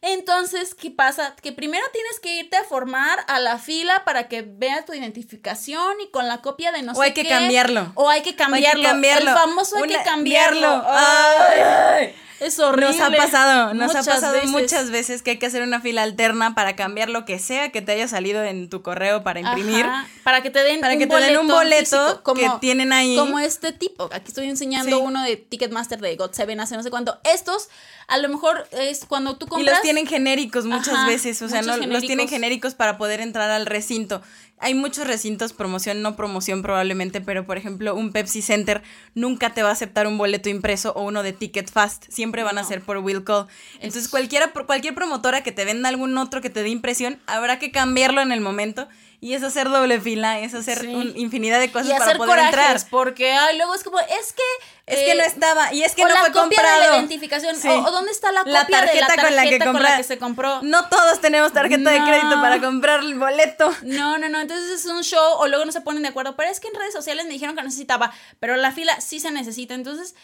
Entonces, 0.05 0.75
¿qué 0.75 0.91
pasa? 0.91 1.33
Que 1.41 1.53
primero 1.53 1.83
tienes 1.93 2.19
que 2.19 2.36
irte 2.36 2.57
a 2.57 2.65
formar 2.65 3.19
a 3.27 3.39
la 3.39 3.57
fila 3.57 4.03
para 4.03 4.27
que 4.27 4.41
vea 4.41 4.83
tu 4.83 4.93
identificación 4.93 6.01
y 6.01 6.12
con 6.12 6.27
la 6.27 6.41
copia 6.41 6.74
de 6.74 6.83
no 6.83 6.93
sé 6.93 6.95
qué. 6.95 7.00
O 7.00 7.03
hay 7.03 7.13
que 7.13 7.27
cambiarlo. 7.27 7.91
O 7.95 8.10
hay 8.10 8.22
que 8.22 8.36
cambiarlo. 8.36 8.89
El 8.89 9.27
famoso 9.29 9.77
hay 9.77 9.89
que 9.89 10.03
cambiarlo. 10.03 10.83
Ay. 10.86 12.13
Es 12.43 12.60
horrible. 12.60 12.98
Nos 12.98 13.00
ha 13.00 13.12
pasado, 13.12 13.74
nos 13.74 13.95
ha 13.95 14.03
pasado 14.03 14.38
muchas 14.48 14.91
veces 14.91 15.22
que 15.22 15.31
hay 15.31 15.39
que 15.39 15.45
hacer 15.45 15.63
una 15.63 15.79
fila 15.79 16.03
alterna 16.03 16.53
para 16.55 16.75
cambiar 16.75 17.10
lo 17.10 17.24
que 17.24 17.39
sea 17.39 17.72
que 17.72 17.81
te 17.81 17.93
haya 17.93 18.07
salido 18.10 18.43
en 18.43 18.69
tu 18.69 18.81
correo 18.81 19.24
para 19.24 19.39
imprimir. 19.39 19.86
para 20.24 20.41
que 20.41 20.50
te 20.50 20.60
den 20.60 20.81
para 20.81 20.93
un 20.93 21.00
que 21.00 21.07
te 21.07 21.13
boleto 21.13 21.31
den 21.31 21.39
un 21.39 21.48
boleto 21.48 22.22
como, 22.24 22.41
que 22.41 22.50
tienen 22.60 22.91
ahí. 22.91 23.15
Como 23.15 23.39
este 23.39 23.71
tipo. 23.71 24.10
Aquí 24.12 24.28
estoy 24.28 24.49
enseñando 24.49 24.99
uno 24.99 25.23
de 25.23 25.38
Ticketmaster 25.38 26.01
de 26.01 26.17
God 26.17 26.34
Seven 26.34 26.60
hace 26.60 26.75
no 26.75 26.84
sé 26.84 26.89
cuánto. 26.89 27.17
Estos, 27.23 27.69
a 28.08 28.17
lo 28.17 28.28
mejor 28.28 28.67
es 28.71 29.06
cuando 29.06 29.38
tú 29.38 29.47
compras. 29.47 29.71
Y 29.71 29.75
los 29.75 29.82
tienen 29.93 30.08
genéricos 30.08 30.65
muchas 30.65 31.06
veces. 31.08 31.41
O 31.41 31.49
sea, 31.49 31.62
no 31.62 31.77
los 31.77 32.01
tienen 32.01 32.27
genéricos 32.27 32.75
para 32.75 32.97
poder 32.97 33.21
entrar 33.21 33.49
al 33.51 33.65
recinto 33.65 34.21
hay 34.63 34.75
muchos 34.75 35.06
recintos, 35.06 35.51
promoción, 35.51 36.01
no 36.01 36.15
promoción 36.15 36.62
probablemente, 36.62 37.19
pero 37.19 37.45
por 37.45 37.58
ejemplo, 37.58 37.95
un 37.95 38.13
Pepsi 38.13 38.41
Center 38.41 38.82
nunca 39.13 39.53
te 39.53 39.62
va 39.62 39.69
a 39.69 39.73
aceptar 39.73 40.08
un 40.08 40.17
boleto 40.17 40.47
impreso 40.47 40.93
o 40.93 41.03
uno 41.03 41.21
de 41.21 41.34
Ticket 41.34 41.69
Fast, 41.69 42.06
siempre 42.10 42.43
van 42.43 42.58
a 42.58 42.63
ser 42.63 42.82
por 42.82 42.97
will 42.99 43.25
call. 43.25 43.47
Entonces, 43.75 44.08
cualquiera, 44.08 44.53
cualquier 44.65 44.95
promotora 44.95 45.43
que 45.43 45.51
te 45.51 45.65
venda 45.65 45.89
algún 45.89 46.17
otro 46.17 46.39
que 46.39 46.49
te 46.49 46.63
dé 46.63 46.69
impresión, 46.69 47.19
habrá 47.27 47.60
que 47.60 47.71
cambiarlo 47.71 48.21
en 48.21 48.32
el 48.32 48.39
momento 48.39 48.88
y 49.23 49.36
es 49.36 49.41
hacer 49.41 49.69
doble 49.69 50.01
fila, 50.01 50.41
es 50.41 50.53
hacer 50.53 50.83
infinidad 50.83 51.57
de 51.62 51.71
cosas 51.71 51.97
para 51.97 52.17
poder 52.17 52.39
entrar. 52.39 52.77
Porque 52.89 53.31
ay, 53.31 53.55
luego 53.55 53.73
es 53.73 53.81
como, 53.81 53.97
es 53.97 54.33
que. 54.33 54.43
Es 54.86 54.99
que 54.99 55.15
no 55.15 55.23
eh, 55.23 55.27
estaba. 55.27 55.73
Y 55.73 55.81
es 55.81 55.95
que 55.95 56.03
no 56.03 56.09
fue 56.09 56.33
comprado. 56.33 56.81
De 56.81 56.88
la 56.89 56.97
identificación. 56.97 57.55
O, 57.55 57.91
dónde 57.91 58.12
está 58.12 58.33
la 58.33 58.41
copia 58.41 58.67
tarjeta, 58.67 58.91
de 58.91 58.99
la 58.99 59.07
tarjeta 59.07 59.27
con, 59.27 59.36
la 59.38 59.43
que 59.43 59.59
con 59.59 59.81
la 59.81 59.95
que 59.95 60.03
se 60.03 60.17
compró. 60.17 60.62
No 60.62 60.89
todos 60.89 61.21
tenemos 61.21 61.53
tarjeta 61.53 61.89
de 61.91 62.01
crédito 62.03 62.41
para 62.41 62.59
comprar 62.59 62.99
el 62.99 63.17
boleto. 63.17 63.73
No, 63.83 64.17
no, 64.17 64.27
no. 64.27 64.41
Entonces 64.41 64.69
es 64.71 64.86
un 64.88 65.01
show. 65.03 65.38
O 65.38 65.47
luego 65.47 65.63
no 65.63 65.71
se 65.71 65.79
ponen 65.79 66.03
de 66.03 66.09
acuerdo. 66.09 66.36
Pero 66.36 66.51
es 66.51 66.59
que 66.59 66.67
en 66.67 66.75
redes 66.75 66.93
sociales 66.93 67.23
me 67.23 67.31
dijeron 67.31 67.55
que 67.55 67.63
necesitaba. 67.63 68.12
Pero 68.41 68.57
la 68.57 68.73
fila 68.73 68.99
sí 68.99 69.21
se 69.21 69.31
necesita. 69.31 69.73
Entonces 69.73 70.15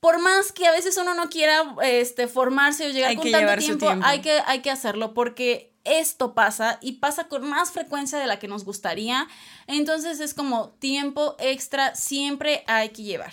por 0.00 0.20
más 0.20 0.52
que 0.52 0.66
a 0.66 0.70
veces 0.70 0.98
uno 0.98 1.14
no 1.14 1.30
quiera 1.30 1.74
este, 1.82 2.28
formarse 2.28 2.86
o 2.86 2.90
llegar 2.90 3.16
con 3.16 3.30
tanto 3.32 3.56
tiempo, 3.56 3.90
Hay, 4.02 4.20
que, 4.20 4.42
hay 4.46 4.60
que 4.60 4.70
hacerlo 4.70 5.12
porque 5.14 5.67
esto 5.84 6.34
pasa 6.34 6.78
y 6.80 6.92
pasa 6.92 7.28
con 7.28 7.48
más 7.48 7.70
frecuencia 7.70 8.18
de 8.18 8.26
la 8.26 8.38
que 8.38 8.48
nos 8.48 8.64
gustaría. 8.64 9.28
Entonces 9.66 10.20
es 10.20 10.34
como 10.34 10.70
tiempo 10.78 11.36
extra 11.38 11.94
siempre 11.94 12.64
hay 12.66 12.90
que 12.90 13.02
llevar. 13.02 13.32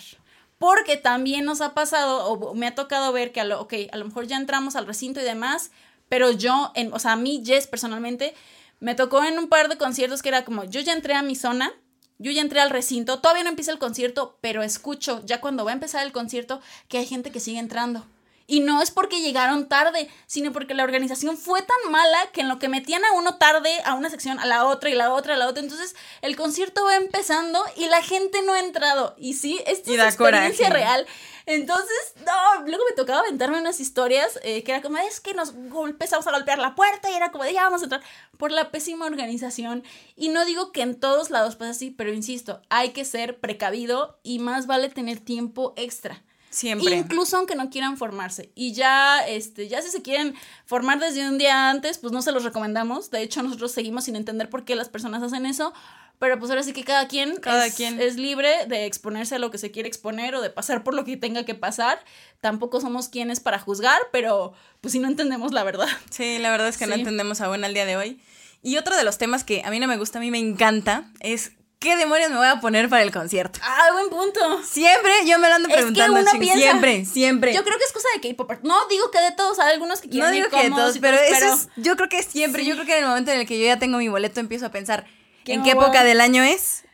Porque 0.58 0.96
también 0.96 1.44
nos 1.44 1.60
ha 1.60 1.74
pasado 1.74 2.26
o 2.28 2.54
me 2.54 2.66
ha 2.66 2.74
tocado 2.74 3.12
ver 3.12 3.32
que 3.32 3.40
a 3.40 3.44
lo, 3.44 3.68
a 3.92 3.96
lo 3.96 4.04
mejor 4.04 4.26
ya 4.26 4.36
entramos 4.36 4.74
al 4.74 4.86
recinto 4.86 5.20
y 5.20 5.24
demás, 5.24 5.70
pero 6.08 6.30
yo, 6.30 6.72
en, 6.74 6.92
o 6.92 6.98
sea, 6.98 7.12
a 7.12 7.16
mí, 7.16 7.42
Jess, 7.44 7.66
personalmente, 7.66 8.34
me 8.80 8.94
tocó 8.94 9.22
en 9.24 9.38
un 9.38 9.48
par 9.48 9.68
de 9.68 9.76
conciertos 9.76 10.22
que 10.22 10.28
era 10.28 10.44
como, 10.44 10.64
yo 10.64 10.80
ya 10.80 10.92
entré 10.92 11.14
a 11.14 11.22
mi 11.22 11.36
zona, 11.36 11.72
yo 12.18 12.30
ya 12.30 12.40
entré 12.40 12.60
al 12.60 12.70
recinto, 12.70 13.18
todavía 13.18 13.44
no 13.44 13.50
empieza 13.50 13.72
el 13.72 13.78
concierto, 13.78 14.38
pero 14.40 14.62
escucho 14.62 15.22
ya 15.26 15.40
cuando 15.40 15.64
va 15.64 15.72
a 15.72 15.74
empezar 15.74 16.04
el 16.06 16.12
concierto 16.12 16.60
que 16.88 16.98
hay 16.98 17.06
gente 17.06 17.30
que 17.30 17.40
sigue 17.40 17.58
entrando. 17.58 18.06
Y 18.46 18.60
no 18.60 18.80
es 18.82 18.90
porque 18.90 19.20
llegaron 19.20 19.68
tarde, 19.68 20.08
sino 20.26 20.52
porque 20.52 20.74
la 20.74 20.84
organización 20.84 21.36
fue 21.36 21.62
tan 21.62 21.90
mala 21.90 22.18
que 22.32 22.42
en 22.42 22.48
lo 22.48 22.58
que 22.58 22.68
metían 22.68 23.04
a 23.04 23.12
uno 23.12 23.36
tarde, 23.36 23.70
a 23.84 23.94
una 23.94 24.10
sección, 24.10 24.38
a 24.38 24.46
la 24.46 24.64
otra 24.66 24.90
y 24.90 24.94
la 24.94 25.12
otra, 25.12 25.34
a 25.34 25.36
la 25.36 25.48
otra, 25.48 25.62
entonces 25.62 25.96
el 26.22 26.36
concierto 26.36 26.84
va 26.84 26.96
empezando 26.96 27.62
y 27.76 27.86
la 27.86 28.02
gente 28.02 28.42
no 28.42 28.52
ha 28.52 28.60
entrado. 28.60 29.14
Y 29.18 29.34
sí, 29.34 29.60
esto 29.66 29.92
es 29.92 30.00
experiencia 30.00 30.70
real. 30.70 31.06
Entonces, 31.46 32.14
no, 32.26 32.66
luego 32.66 32.82
me 32.90 32.96
tocaba 32.96 33.20
aventarme 33.20 33.60
unas 33.60 33.78
historias 33.78 34.40
eh, 34.42 34.64
que 34.64 34.72
era 34.72 34.82
como, 34.82 34.98
es 34.98 35.20
que 35.20 35.32
nos 35.32 35.54
empezamos 35.54 36.26
a 36.26 36.32
golpear 36.32 36.58
la 36.58 36.74
puerta 36.74 37.08
y 37.08 37.14
era 37.14 37.30
como, 37.30 37.44
ya 37.46 37.62
vamos 37.62 37.82
a 37.82 37.84
entrar 37.84 38.02
por 38.36 38.50
la 38.50 38.72
pésima 38.72 39.06
organización. 39.06 39.84
Y 40.16 40.28
no 40.28 40.44
digo 40.44 40.72
que 40.72 40.82
en 40.82 40.98
todos 40.98 41.30
lados 41.30 41.54
pasa 41.54 41.70
así, 41.70 41.92
pero 41.92 42.12
insisto, 42.12 42.62
hay 42.68 42.90
que 42.90 43.04
ser 43.04 43.38
precavido 43.38 44.18
y 44.24 44.40
más 44.40 44.66
vale 44.66 44.88
tener 44.88 45.20
tiempo 45.20 45.72
extra. 45.76 46.24
Siempre. 46.56 46.96
Incluso 46.96 47.36
aunque 47.36 47.54
no 47.54 47.68
quieran 47.68 47.98
formarse. 47.98 48.50
Y 48.54 48.72
ya, 48.72 49.20
este, 49.28 49.68
ya 49.68 49.82
si 49.82 49.90
se 49.90 50.00
quieren 50.00 50.34
formar 50.64 50.98
desde 50.98 51.28
un 51.28 51.36
día 51.36 51.68
antes, 51.68 51.98
pues 51.98 52.14
no 52.14 52.22
se 52.22 52.32
los 52.32 52.44
recomendamos. 52.44 53.10
De 53.10 53.20
hecho, 53.20 53.42
nosotros 53.42 53.72
seguimos 53.72 54.04
sin 54.04 54.16
entender 54.16 54.48
por 54.48 54.64
qué 54.64 54.74
las 54.74 54.88
personas 54.88 55.22
hacen 55.22 55.44
eso. 55.44 55.74
Pero 56.18 56.38
pues 56.38 56.50
ahora 56.50 56.62
sí 56.62 56.72
que 56.72 56.82
cada 56.82 57.08
quien, 57.08 57.36
cada 57.36 57.66
es, 57.66 57.74
quien 57.74 58.00
es 58.00 58.16
libre 58.16 58.64
de 58.68 58.86
exponerse 58.86 59.34
a 59.34 59.38
lo 59.38 59.50
que 59.50 59.58
se 59.58 59.70
quiere 59.70 59.86
exponer 59.86 60.34
o 60.34 60.40
de 60.40 60.48
pasar 60.48 60.82
por 60.82 60.94
lo 60.94 61.04
que 61.04 61.18
tenga 61.18 61.44
que 61.44 61.54
pasar. 61.54 62.02
Tampoco 62.40 62.80
somos 62.80 63.10
quienes 63.10 63.40
para 63.40 63.58
juzgar, 63.58 64.00
pero 64.10 64.54
pues 64.80 64.92
si 64.92 64.98
no 64.98 65.08
entendemos 65.08 65.52
la 65.52 65.62
verdad. 65.62 65.88
Sí, 66.08 66.38
la 66.38 66.50
verdad 66.50 66.68
es 66.68 66.78
que 66.78 66.86
no 66.86 66.94
entendemos 66.94 67.42
aún 67.42 67.64
al 67.64 67.74
día 67.74 67.84
de 67.84 67.98
hoy. 67.98 68.18
Y 68.62 68.78
otro 68.78 68.96
de 68.96 69.04
los 69.04 69.18
temas 69.18 69.44
que 69.44 69.60
a 69.62 69.70
mí 69.70 69.78
no 69.78 69.88
me 69.88 69.98
gusta, 69.98 70.20
a 70.20 70.22
mí 70.22 70.30
me 70.30 70.38
encanta, 70.38 71.12
es 71.20 71.52
¿Qué 71.78 71.94
demonios 71.94 72.30
me 72.30 72.38
voy 72.38 72.46
a 72.46 72.58
poner 72.60 72.88
para 72.88 73.02
el 73.02 73.12
concierto? 73.12 73.60
Ah, 73.62 73.90
buen 73.92 74.08
punto. 74.08 74.62
Siempre 74.64 75.12
yo 75.26 75.38
me 75.38 75.48
lo 75.48 75.56
ando 75.56 75.68
preguntando. 75.68 76.18
Es 76.18 76.30
que 76.30 76.36
uno 76.38 76.54
siempre, 76.54 77.04
siempre. 77.04 77.54
Yo 77.54 77.62
creo 77.64 77.76
que 77.76 77.84
es 77.84 77.92
cosa 77.92 78.08
de 78.14 78.28
K-pop. 78.28 78.50
No 78.62 78.88
digo 78.88 79.10
que 79.10 79.20
de 79.20 79.32
todos, 79.32 79.58
hay 79.58 79.74
algunos 79.74 80.00
que 80.00 80.08
quieren 80.08 80.30
No 80.30 80.34
digo 80.34 80.48
que 80.48 80.70
de 80.70 80.70
todos, 80.70 80.98
pero, 80.98 81.18
eso 81.18 81.54
es, 81.54 81.68
yo 81.76 81.96
creo 81.96 82.08
que 82.08 82.22
siempre. 82.22 82.64
Yo 82.64 82.74
creo 82.74 82.86
que 82.86 82.96
en 82.96 83.04
el 83.04 83.08
momento 83.08 83.30
en 83.30 83.40
el 83.40 83.46
que 83.46 83.58
yo 83.58 83.66
ya 83.66 83.78
tengo 83.78 83.98
mi 83.98 84.08
boleto 84.08 84.40
empiezo 84.40 84.66
a 84.66 84.70
pensar 84.70 85.06
en 85.44 85.62
qué 85.62 85.72
época 85.72 86.02
del 86.02 86.22
año 86.22 86.42
es, 86.42 86.84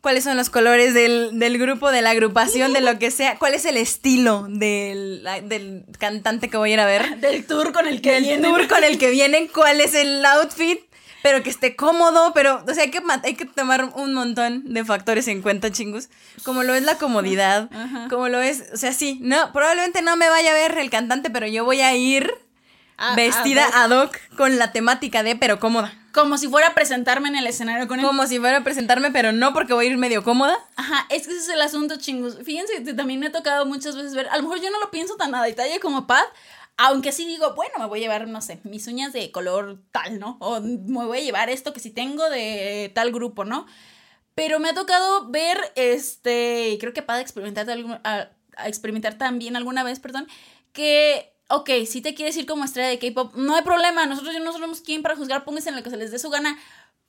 cuáles 0.00 0.24
son 0.24 0.38
los 0.38 0.48
colores 0.48 0.94
del, 0.94 1.38
del, 1.38 1.58
grupo, 1.58 1.90
de 1.90 2.00
la 2.00 2.10
agrupación, 2.10 2.72
de 2.72 2.80
lo 2.80 2.98
que 2.98 3.10
sea, 3.10 3.38
cuál 3.38 3.52
es 3.52 3.66
el 3.66 3.76
estilo 3.76 4.46
del, 4.48 5.28
del 5.44 5.84
cantante 5.98 6.48
que 6.48 6.56
voy 6.56 6.70
a 6.70 6.74
ir 6.74 6.80
a 6.80 6.86
ver. 6.86 7.16
Del 7.20 7.46
tour 7.46 7.72
con 7.72 7.86
el 7.86 8.00
que 8.00 8.18
vienen. 8.18 8.42
Del 8.42 8.50
tour 8.50 8.66
con 8.66 8.82
el 8.82 8.98
que 8.98 9.10
vienen, 9.10 9.46
cuál 9.48 9.80
es 9.80 9.94
el 9.94 10.24
outfit 10.24 10.80
pero 11.22 11.42
que 11.42 11.50
esté 11.50 11.76
cómodo, 11.76 12.32
pero, 12.34 12.64
o 12.66 12.74
sea, 12.74 12.84
hay 12.84 12.90
que, 12.90 13.00
hay 13.22 13.34
que 13.34 13.46
tomar 13.46 13.92
un 13.94 14.12
montón 14.12 14.72
de 14.72 14.84
factores 14.84 15.28
en 15.28 15.40
cuenta, 15.42 15.70
chingus, 15.70 16.08
como 16.44 16.62
lo 16.62 16.74
es 16.74 16.82
la 16.82 16.98
comodidad, 16.98 17.70
como 18.10 18.28
lo 18.28 18.40
es, 18.40 18.64
o 18.72 18.76
sea, 18.76 18.92
sí, 18.92 19.18
no, 19.22 19.52
probablemente 19.52 20.02
no 20.02 20.16
me 20.16 20.28
vaya 20.28 20.50
a 20.50 20.54
ver 20.54 20.76
el 20.78 20.90
cantante, 20.90 21.30
pero 21.30 21.46
yo 21.46 21.64
voy 21.64 21.80
a 21.80 21.94
ir 21.94 22.32
vestida 23.16 23.66
ad 23.72 23.90
hoc 23.90 24.16
con 24.36 24.58
la 24.58 24.72
temática 24.72 25.22
de, 25.22 25.36
pero 25.36 25.58
cómoda. 25.58 25.92
Como 26.12 26.36
si 26.36 26.46
fuera 26.46 26.68
a 26.68 26.74
presentarme 26.74 27.28
en 27.28 27.36
el 27.36 27.46
escenario 27.46 27.88
con 27.88 27.98
él. 27.98 28.04
Como 28.04 28.26
si 28.26 28.38
fuera 28.38 28.58
a 28.58 28.64
presentarme, 28.64 29.10
pero 29.10 29.32
no 29.32 29.54
porque 29.54 29.72
voy 29.72 29.86
a 29.86 29.90
ir 29.90 29.96
medio 29.96 30.22
cómoda. 30.22 30.58
Ajá, 30.76 31.06
es 31.08 31.26
que 31.26 31.32
ese 31.32 31.40
es 31.40 31.48
el 31.48 31.62
asunto, 31.62 31.96
chingus. 31.96 32.36
Fíjense 32.44 32.84
que 32.84 32.92
también 32.92 33.18
me 33.18 33.28
ha 33.28 33.32
tocado 33.32 33.64
muchas 33.64 33.96
veces 33.96 34.14
ver, 34.14 34.28
a 34.28 34.36
lo 34.36 34.42
mejor 34.42 34.60
yo 34.60 34.70
no 34.70 34.78
lo 34.78 34.90
pienso 34.90 35.16
tan 35.16 35.34
a 35.34 35.42
detalle 35.42 35.80
como 35.80 36.06
Pat, 36.06 36.26
aunque 36.76 37.12
sí 37.12 37.26
digo, 37.26 37.54
bueno, 37.54 37.74
me 37.78 37.86
voy 37.86 38.00
a 38.00 38.02
llevar, 38.02 38.28
no 38.28 38.40
sé, 38.40 38.60
mis 38.64 38.86
uñas 38.86 39.12
de 39.12 39.30
color 39.30 39.80
tal, 39.90 40.18
¿no? 40.18 40.36
O 40.40 40.60
me 40.60 41.04
voy 41.04 41.18
a 41.18 41.22
llevar 41.22 41.50
esto 41.50 41.72
que 41.72 41.80
si 41.80 41.90
tengo 41.90 42.28
de 42.30 42.90
tal 42.94 43.12
grupo, 43.12 43.44
¿no? 43.44 43.66
Pero 44.34 44.60
me 44.60 44.70
ha 44.70 44.74
tocado 44.74 45.28
ver, 45.30 45.58
este, 45.76 46.76
creo 46.80 46.92
que 46.92 47.02
para 47.02 47.20
experimentar, 47.20 47.66
a, 48.04 48.30
experimentar 48.66 49.18
también 49.18 49.56
alguna 49.56 49.84
vez, 49.84 50.00
perdón, 50.00 50.26
que, 50.72 51.34
ok, 51.48 51.70
si 51.86 52.00
te 52.00 52.14
quieres 52.14 52.36
ir 52.36 52.46
como 52.46 52.64
estrella 52.64 52.88
de 52.88 52.98
K-pop, 52.98 53.34
no 53.34 53.54
hay 53.54 53.62
problema, 53.62 54.06
nosotros 54.06 54.34
no 54.42 54.52
somos 54.52 54.80
quien 54.80 55.02
para 55.02 55.16
juzgar, 55.16 55.44
pónganse 55.44 55.68
en 55.68 55.76
lo 55.76 55.82
que 55.82 55.90
se 55.90 55.98
les 55.98 56.10
dé 56.10 56.18
su 56.18 56.30
gana, 56.30 56.58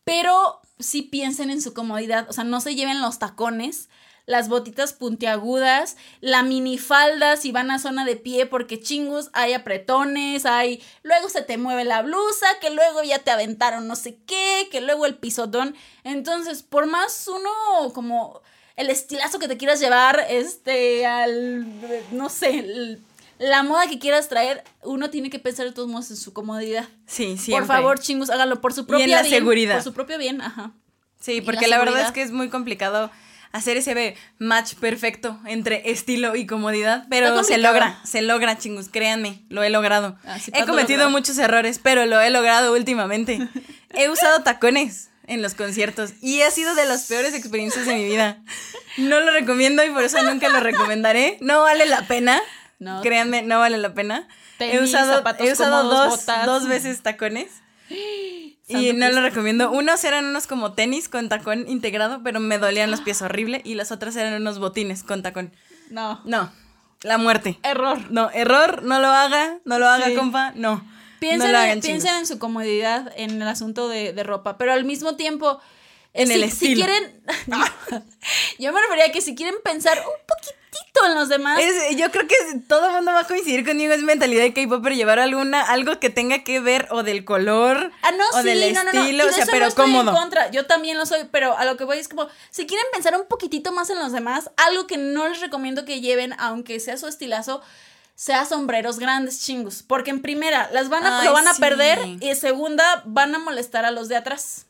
pero 0.03 0.59
sí 0.79 1.01
piensen 1.03 1.49
en 1.49 1.61
su 1.61 1.73
comodidad, 1.73 2.29
o 2.29 2.33
sea, 2.33 2.43
no 2.43 2.59
se 2.59 2.75
lleven 2.75 3.01
los 3.01 3.19
tacones, 3.19 3.89
las 4.25 4.47
botitas 4.47 4.93
puntiagudas, 4.93 5.97
la 6.21 6.43
minifalda 6.43 7.35
si 7.35 7.51
van 7.51 7.71
a 7.71 7.79
zona 7.79 8.05
de 8.05 8.15
pie 8.15 8.45
porque 8.45 8.79
chingos, 8.79 9.29
hay 9.33 9.53
apretones, 9.53 10.45
hay, 10.45 10.81
luego 11.03 11.29
se 11.29 11.41
te 11.41 11.57
mueve 11.57 11.83
la 11.83 12.01
blusa, 12.01 12.47
que 12.61 12.69
luego 12.69 13.03
ya 13.03 13.19
te 13.19 13.31
aventaron 13.31 13.87
no 13.87 13.95
sé 13.95 14.17
qué, 14.25 14.67
que 14.71 14.81
luego 14.81 15.05
el 15.05 15.15
pisotón. 15.15 15.75
Entonces, 16.03 16.63
por 16.63 16.85
más 16.85 17.27
uno 17.27 17.93
como 17.93 18.41
el 18.75 18.89
estilazo 18.89 19.39
que 19.39 19.47
te 19.47 19.57
quieras 19.57 19.79
llevar, 19.79 20.25
este, 20.29 21.05
al, 21.05 21.65
no 22.11 22.29
sé, 22.29 22.99
la 23.39 23.63
moda 23.63 23.87
que 23.87 23.99
quieras 23.99 24.29
traer, 24.29 24.63
uno 24.83 25.09
tiene 25.09 25.29
que 25.29 25.39
pensar 25.39 25.65
de 25.65 25.73
todos 25.73 25.89
modos 25.89 26.09
en 26.11 26.17
su 26.17 26.33
comodidad. 26.33 26.87
Sí, 27.05 27.37
sí. 27.37 27.51
Por 27.51 27.65
favor, 27.65 27.99
chingos, 27.99 28.29
háganlo 28.29 28.61
por 28.61 28.73
su 28.73 28.85
propio 28.85 29.05
bien. 29.05 29.09
Y 29.09 29.19
en 29.19 29.23
la 29.23 29.37
seguridad. 29.37 29.75
Por 29.75 29.83
su 29.83 29.93
propio 29.93 30.17
bien, 30.17 30.41
ajá. 30.41 30.71
Sí, 31.19 31.41
porque 31.41 31.67
la 31.67 31.77
verdad 31.77 32.01
es 32.01 32.11
que 32.11 32.21
es 32.21 32.31
muy 32.31 32.49
complicado 32.49 33.09
hacer 33.53 33.77
ese 33.77 34.15
match 34.39 34.73
perfecto 34.73 35.39
entre 35.45 35.91
estilo 35.91 36.35
y 36.35 36.45
comodidad, 36.45 37.05
pero 37.09 37.43
se 37.43 37.57
logra, 37.59 38.01
se 38.03 38.21
logra, 38.21 38.57
chingus, 38.57 38.89
créanme, 38.89 39.43
lo 39.47 39.63
he 39.63 39.69
logrado. 39.69 40.17
Ah, 40.25 40.37
he 40.51 40.65
cometido 40.65 41.09
muchos 41.09 41.37
errores, 41.37 41.79
pero 41.81 42.05
lo 42.05 42.19
he 42.19 42.29
logrado 42.31 42.73
últimamente. 42.73 43.47
he 43.93 44.09
usado 44.09 44.43
tacones 44.43 45.11
en 45.27 45.41
los 45.41 45.53
conciertos 45.53 46.13
y 46.21 46.41
ha 46.41 46.51
sido 46.51 46.75
de 46.75 46.85
las 46.85 47.05
peores 47.05 47.33
experiencias 47.33 47.85
de 47.85 47.95
mi 47.95 48.05
vida. 48.05 48.39
No 48.97 49.19
lo 49.21 49.31
recomiendo 49.31 49.85
y 49.85 49.91
por 49.91 50.03
eso 50.03 50.21
nunca 50.23 50.49
lo 50.49 50.59
recomendaré. 50.59 51.37
No 51.39 51.61
vale 51.61 51.85
la 51.85 52.01
pena. 52.07 52.41
No. 52.79 53.01
Créanme, 53.01 53.43
no 53.43 53.59
vale 53.59 53.77
la 53.77 53.93
pena. 53.93 54.27
he 54.59 54.79
usado, 54.79 55.23
he 55.39 55.51
usado 55.51 55.83
dos, 55.83 56.25
dos 56.45 56.67
veces 56.67 57.01
tacones. 57.01 57.49
Y 58.67 58.93
no 58.93 59.09
lo 59.09 59.21
recomiendo. 59.21 59.71
Unos 59.71 60.03
eran 60.03 60.25
unos 60.25 60.47
como 60.47 60.73
tenis 60.73 61.09
con 61.09 61.29
tacón 61.29 61.65
integrado, 61.67 62.21
pero 62.23 62.39
me 62.39 62.57
dolían 62.57 62.91
los 62.91 63.01
pies 63.01 63.21
horrible. 63.21 63.61
Y 63.63 63.75
las 63.75 63.91
otras 63.91 64.15
eran 64.15 64.41
unos 64.41 64.59
botines 64.59 65.03
con 65.03 65.21
tacón. 65.21 65.51
No. 65.89 66.21
No. 66.25 66.51
La 67.01 67.17
muerte. 67.17 67.59
Error. 67.63 67.99
No, 68.11 68.29
error, 68.31 68.83
no 68.83 68.99
lo 68.99 69.07
haga, 69.07 69.59
no 69.65 69.79
lo 69.79 69.87
haga, 69.87 70.13
compa, 70.15 70.53
no. 70.55 70.83
Piensen, 71.19 72.15
en 72.15 72.27
su 72.27 72.37
comodidad 72.37 73.11
en 73.15 73.41
el 73.41 73.47
asunto 73.47 73.87
de, 73.87 74.11
de 74.11 74.23
ropa, 74.23 74.57
pero 74.57 74.73
al 74.73 74.83
mismo 74.83 75.15
tiempo 75.15 75.61
en 76.13 76.31
el 76.31 76.43
estilo. 76.43 76.75
Si 76.75 76.81
quieren, 76.83 77.23
yo 78.59 78.73
me 78.73 78.81
refería 78.81 79.05
a 79.05 79.11
que 79.11 79.21
si 79.21 79.35
quieren 79.35 79.55
pensar 79.63 79.97
un 79.99 80.25
poquitito 80.73 81.05
en 81.05 81.15
los 81.15 81.29
demás. 81.29 81.59
yo 81.95 82.11
creo 82.11 82.27
que 82.27 82.35
todo 82.67 82.87
el 82.87 82.93
mundo 82.93 83.11
va 83.11 83.21
a 83.21 83.27
coincidir 83.27 83.65
conmigo, 83.65 83.93
es 83.93 84.01
mentalidad 84.01 84.43
de 84.43 84.53
K-Popper 84.53 84.95
llevar 84.95 85.19
alguna, 85.19 85.61
algo 85.61 85.99
que 85.99 86.09
tenga 86.09 86.43
que 86.43 86.59
ver 86.59 86.87
o 86.91 87.03
del 87.03 87.25
color 87.25 87.91
ah, 88.01 88.11
no, 88.11 88.23
o 88.39 88.43
del 88.43 88.63
estilo, 88.63 89.27
o 89.27 89.31
sea, 89.31 89.45
pero 89.45 89.67
no 89.67 89.75
cómodo. 89.75 90.11
En 90.11 90.17
contra. 90.17 90.51
Yo 90.51 90.65
también 90.65 90.97
lo 90.97 91.05
soy, 91.05 91.27
pero 91.31 91.57
a 91.57 91.65
lo 91.65 91.77
que 91.77 91.83
voy 91.83 91.97
es 91.97 92.07
como, 92.07 92.27
si 92.49 92.65
quieren 92.65 92.85
pensar 92.91 93.15
un 93.19 93.27
poquitito 93.27 93.71
más 93.71 93.89
en 93.89 93.99
los 93.99 94.11
demás, 94.11 94.51
algo 94.57 94.87
que 94.87 94.97
no 94.97 95.27
les 95.27 95.39
recomiendo 95.39 95.85
que 95.85 96.01
lleven, 96.01 96.33
aunque 96.39 96.79
sea 96.79 96.97
su 96.97 97.07
estilazo, 97.07 97.61
sea 98.15 98.45
sombreros 98.45 98.99
grandes 98.99 99.41
chingos. 99.43 99.83
Porque 99.83 100.11
en 100.11 100.21
primera, 100.21 100.69
las 100.71 100.89
van 100.89 101.05
a, 101.05 101.23
lo 101.23 101.33
van 101.33 101.47
a 101.47 101.53
perder 101.55 101.99
y 102.19 102.29
en 102.29 102.35
segunda, 102.35 103.03
van 103.05 103.33
a 103.35 103.39
molestar 103.39 103.85
a 103.85 103.91
los 103.91 104.07
de 104.07 104.17
atrás. 104.17 104.65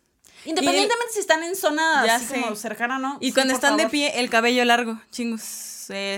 Independientemente 0.46 1.14
si 1.14 1.20
están 1.20 1.42
en 1.44 1.56
zona 1.56 2.04
así 2.04 2.42
como 2.42 2.56
cercana, 2.58 3.00
¿no? 3.00 3.18
Y 3.22 3.32
cuando 3.32 3.54
están 3.54 3.78
de 3.78 3.88
pie, 3.88 4.20
el 4.20 4.30
cabello 4.30 4.66
largo, 4.66 5.00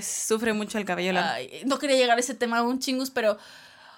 sufre 0.02 0.54
mucho 0.54 0.78
el 0.78 0.86
cabello 0.86 1.14
largo. 1.14 1.48
no 1.66 1.80
quería 1.80 1.98
llegar 1.98 2.18
a 2.18 2.20
ese 2.20 2.34
tema 2.34 2.62
un 2.62 2.80
chingus, 2.80 3.10
pero 3.10 3.38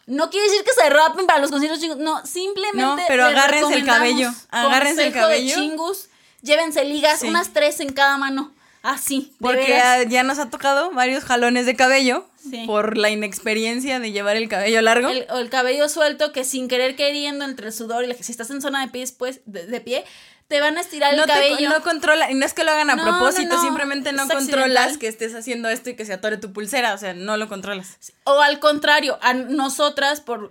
no 0.05 0.29
quiere 0.29 0.47
decir 0.47 0.63
que 0.63 0.71
se 0.71 0.89
rapen 0.89 1.25
para 1.25 1.39
los 1.39 1.51
conciertos 1.51 1.79
chingus. 1.79 1.97
No, 1.97 2.25
simplemente. 2.25 2.81
No, 2.81 2.97
pero 3.07 3.25
agárrense 3.25 3.73
el 3.73 3.85
cabello. 3.85 4.31
Agárrense 4.49 5.07
el 5.07 5.13
cabello. 5.13 5.55
De 5.55 5.61
chingus, 5.61 6.07
llévense 6.41 6.85
ligas, 6.85 7.21
unas 7.23 7.53
tres 7.53 7.79
en 7.79 7.91
cada 7.93 8.17
mano. 8.17 8.51
Así. 8.83 9.33
Porque 9.41 10.05
ya 10.07 10.23
nos 10.23 10.39
ha 10.39 10.49
tocado 10.49 10.91
varios 10.91 11.25
jalones 11.25 11.65
de 11.65 11.75
cabello 11.75 12.25
por 12.65 12.97
la 12.97 13.09
inexperiencia 13.09 13.99
de 13.99 14.11
llevar 14.13 14.37
el 14.37 14.47
cabello 14.47 14.81
largo. 14.81 15.09
o 15.09 15.37
el 15.39 15.49
cabello 15.49 15.89
suelto 15.89 16.31
que 16.31 16.45
sin 16.45 16.69
querer 16.69 16.95
queriendo 16.95 17.43
entre 17.43 17.67
el 17.67 17.73
sudor 17.73 18.05
y 18.05 18.07
la, 18.07 18.13
si 18.15 18.31
estás 18.31 18.49
en 18.49 18.61
zona 18.61 18.85
de 18.85 18.91
pies, 18.91 19.11
pues, 19.11 19.41
de, 19.45 19.81
pie, 19.81 20.05
te 20.47 20.61
van 20.61 20.77
a 20.77 20.81
estirar 20.81 21.13
el 21.13 21.25
cabello. 21.25 21.69
no 21.69 21.83
controla, 21.83 22.31
y 22.31 22.35
no 22.35 22.45
es 22.45 22.53
que 22.53 22.63
lo 22.63 22.71
hagan 22.71 22.89
a 22.89 23.01
propósito, 23.01 23.59
simplemente 23.61 24.13
no 24.13 24.27
controlas 24.27 24.97
que 24.97 25.07
estés 25.07 25.35
haciendo 25.35 25.69
esto 25.69 25.89
y 25.89 25.95
que 25.95 26.05
se 26.05 26.13
atore 26.13 26.37
tu 26.37 26.53
pulsera, 26.53 26.93
o 26.93 26.97
sea, 26.97 27.13
no 27.13 27.37
lo 27.37 27.47
controlas. 27.49 27.97
O 28.23 28.41
al 28.41 28.59
contrario, 28.59 29.17
a 29.21 29.33
nosotras 29.33 30.21
por 30.21 30.49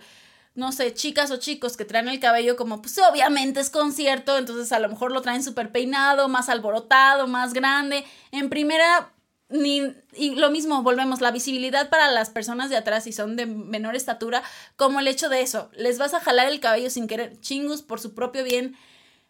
no 0.57 0.73
sé, 0.73 0.95
chicas 0.95 1.31
o 1.31 1.37
chicos 1.37 1.77
que 1.77 1.85
traen 1.85 2.09
el 2.09 2.19
cabello 2.19 2.57
como, 2.57 2.81
pues 2.81 2.99
obviamente 2.99 3.61
es 3.61 3.69
concierto, 3.69 4.39
entonces 4.39 4.73
a 4.73 4.79
lo 4.79 4.89
mejor 4.89 5.13
lo 5.13 5.21
traen 5.21 5.43
súper 5.43 5.71
peinado, 5.71 6.29
más 6.29 6.49
alborotado, 6.49 7.27
más 7.27 7.53
grande. 7.53 8.07
En 8.33 8.49
primera, 8.49 9.13
ni, 9.51 9.83
y 10.15 10.35
lo 10.35 10.51
mismo, 10.51 10.83
volvemos, 10.83 11.21
la 11.21 11.31
visibilidad 11.31 11.91
para 11.91 12.11
las 12.11 12.31
personas 12.31 12.71
de 12.71 12.77
atrás 12.77 13.05
si 13.05 13.13
son 13.13 13.37
de 13.37 13.45
menor 13.45 13.97
estatura, 13.97 14.43
como 14.77 14.99
el 14.99 15.09
hecho 15.09 15.29
de 15.29 15.43
eso, 15.43 15.71
les 15.75 15.99
vas 15.99 16.15
a 16.15 16.21
jalar 16.21 16.49
el 16.49 16.59
cabello 16.59 16.89
sin 16.89 17.07
querer, 17.07 17.39
chingus 17.41 17.83
por 17.83 18.01
su 18.01 18.15
propio 18.15 18.43
bien, 18.43 18.77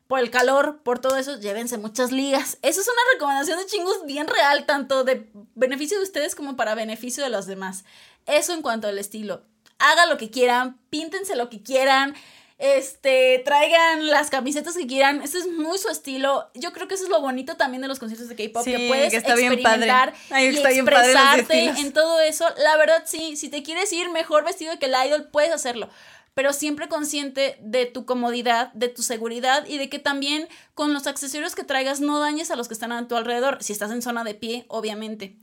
por 0.06 0.20
el 0.20 0.30
calor, 0.30 0.80
por 0.82 0.98
todo 0.98 1.16
eso, 1.16 1.38
llévense 1.38 1.78
muchas 1.78 2.12
ligas. 2.12 2.58
Eso 2.62 2.80
es 2.80 2.86
una 2.86 3.00
recomendación 3.14 3.58
de 3.58 3.66
chingus 3.66 4.04
bien 4.06 4.26
real, 4.26 4.66
tanto 4.66 5.04
de 5.04 5.28
beneficio 5.54 5.98
de 5.98 6.04
ustedes 6.04 6.34
como 6.34 6.56
para 6.56 6.74
beneficio 6.74 7.24
de 7.24 7.30
los 7.30 7.46
demás. 7.46 7.84
Eso 8.26 8.54
en 8.54 8.62
cuanto 8.62 8.88
al 8.88 8.98
estilo 8.98 9.42
haga 9.78 10.06
lo 10.06 10.16
que 10.16 10.30
quieran, 10.30 10.78
píntense 10.90 11.36
lo 11.36 11.50
que 11.50 11.62
quieran, 11.62 12.14
este, 12.58 13.42
traigan 13.44 14.06
las 14.06 14.30
camisetas 14.30 14.76
que 14.76 14.86
quieran, 14.86 15.20
ese 15.20 15.38
es 15.38 15.46
muy 15.46 15.76
su 15.78 15.88
estilo. 15.88 16.50
Yo 16.54 16.72
creo 16.72 16.88
que 16.88 16.94
eso 16.94 17.04
es 17.04 17.10
lo 17.10 17.20
bonito 17.20 17.56
también 17.56 17.82
de 17.82 17.88
los 17.88 17.98
conciertos 17.98 18.28
de 18.28 18.36
K-pop, 18.36 18.64
que 18.64 18.88
puedes 18.88 19.12
experimentar 19.12 20.14
y 20.30 20.56
expresarte 20.56 21.64
en 21.80 21.92
todo 21.92 22.20
eso. 22.20 22.46
La 22.56 22.76
verdad, 22.78 23.02
sí, 23.04 23.36
si 23.36 23.50
te 23.50 23.62
quieres 23.62 23.92
ir 23.92 24.08
mejor 24.10 24.44
vestido 24.44 24.78
que 24.78 24.86
el 24.86 24.94
idol, 25.06 25.28
puedes 25.30 25.52
hacerlo. 25.52 25.90
Pero 26.36 26.52
siempre 26.52 26.90
consciente 26.90 27.56
de 27.62 27.86
tu 27.86 28.04
comodidad, 28.04 28.70
de 28.74 28.90
tu 28.90 29.02
seguridad 29.02 29.64
y 29.66 29.78
de 29.78 29.88
que 29.88 29.98
también 29.98 30.48
con 30.74 30.92
los 30.92 31.06
accesorios 31.06 31.54
que 31.54 31.64
traigas 31.64 32.00
no 32.00 32.20
dañes 32.20 32.50
a 32.50 32.56
los 32.56 32.68
que 32.68 32.74
están 32.74 32.92
a 32.92 33.08
tu 33.08 33.16
alrededor. 33.16 33.62
Si 33.62 33.72
estás 33.72 33.90
en 33.90 34.02
zona 34.02 34.22
de 34.22 34.34
pie, 34.34 34.66
obviamente. 34.68 35.38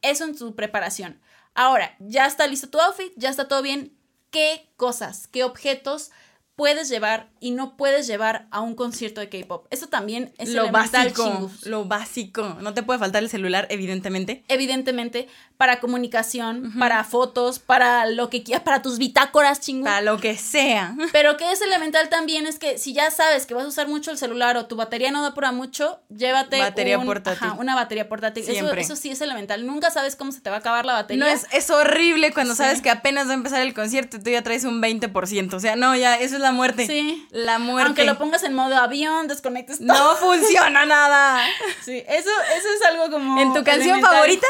Eso 0.00 0.24
en 0.24 0.34
tu 0.34 0.56
preparación. 0.56 1.20
Ahora, 1.52 1.94
ya 1.98 2.24
está 2.24 2.46
listo 2.46 2.70
tu 2.70 2.80
outfit, 2.80 3.12
ya 3.16 3.28
está 3.28 3.48
todo 3.48 3.60
bien. 3.60 3.94
¿Qué 4.30 4.72
cosas, 4.78 5.28
qué 5.28 5.44
objetos 5.44 6.10
puedes 6.56 6.88
llevar 6.88 7.29
y 7.40 7.52
no 7.52 7.76
puedes 7.76 8.06
llevar 8.06 8.46
a 8.50 8.60
un 8.60 8.74
concierto 8.74 9.20
de 9.20 9.30
K-pop. 9.30 9.66
Eso 9.70 9.88
también 9.88 10.32
es 10.36 10.50
lo 10.50 10.70
básico. 10.70 11.50
Lo 11.64 11.86
básico. 11.86 12.56
No 12.60 12.74
te 12.74 12.82
puede 12.82 12.98
faltar 12.98 13.22
el 13.22 13.30
celular, 13.30 13.66
evidentemente. 13.70 14.44
Evidentemente, 14.48 15.26
para 15.56 15.80
comunicación, 15.80 16.74
para 16.78 17.02
fotos, 17.04 17.58
para 17.58 18.06
lo 18.06 18.28
que 18.28 18.42
quieras, 18.42 18.62
para 18.62 18.82
tus 18.82 18.98
bitácoras, 18.98 19.60
chingo. 19.60 19.84
Para 19.84 20.02
lo 20.02 20.18
que 20.18 20.36
sea. 20.36 20.94
Pero 21.12 21.38
que 21.38 21.50
es 21.50 21.62
elemental 21.62 22.10
también 22.10 22.46
es 22.46 22.58
que 22.58 22.76
si 22.76 22.92
ya 22.92 23.10
sabes 23.10 23.46
que 23.46 23.54
vas 23.54 23.64
a 23.64 23.68
usar 23.68 23.88
mucho 23.88 24.10
el 24.10 24.18
celular 24.18 24.58
o 24.58 24.66
tu 24.66 24.76
batería 24.76 25.10
no 25.10 25.22
da 25.22 25.34
para 25.34 25.50
mucho, 25.50 26.02
llévate 26.08 26.58
batería 26.58 27.00
portátil. 27.00 27.48
una 27.58 27.74
batería 27.74 28.08
portátil. 28.08 28.44
Siempre. 28.44 28.82
Eso, 28.82 28.96
sí 28.96 29.10
es 29.10 29.20
elemental. 29.22 29.66
Nunca 29.66 29.90
sabes 29.90 30.14
cómo 30.14 30.32
se 30.32 30.40
te 30.40 30.50
va 30.50 30.56
a 30.56 30.58
acabar 30.58 30.84
la 30.84 30.92
batería. 30.92 31.24
No, 31.24 31.30
es, 31.30 31.46
es 31.52 31.70
horrible 31.70 32.32
cuando 32.32 32.54
sabes 32.54 32.82
que 32.82 32.90
apenas 32.90 33.26
va 33.26 33.32
a 33.32 33.34
empezar 33.34 33.62
el 33.62 33.72
concierto 33.72 34.18
y 34.18 34.20
tú 34.20 34.30
ya 34.30 34.42
traes 34.42 34.64
un 34.64 34.82
20%. 34.82 35.54
O 35.54 35.60
sea, 35.60 35.76
no, 35.76 35.96
ya, 35.96 36.16
eso 36.16 36.36
es 36.36 36.42
la 36.42 36.52
muerte. 36.52 36.86
Sí. 36.86 37.26
La 37.30 37.58
muerte. 37.58 37.86
Aunque 37.86 38.04
lo 38.04 38.18
pongas 38.18 38.42
en 38.42 38.54
modo 38.54 38.76
avión, 38.76 39.28
desconectes 39.28 39.78
todo. 39.78 39.86
No 39.86 40.16
funciona 40.16 40.84
nada. 40.86 41.46
Sí, 41.84 42.02
eso, 42.06 42.30
eso 42.56 42.68
es 42.74 42.82
algo 42.88 43.10
como. 43.10 43.40
¿En 43.40 43.54
tu 43.54 43.64
canción 43.64 44.00
favorita? 44.00 44.46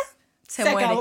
Se, 0.48 0.64
muere. 0.64 0.96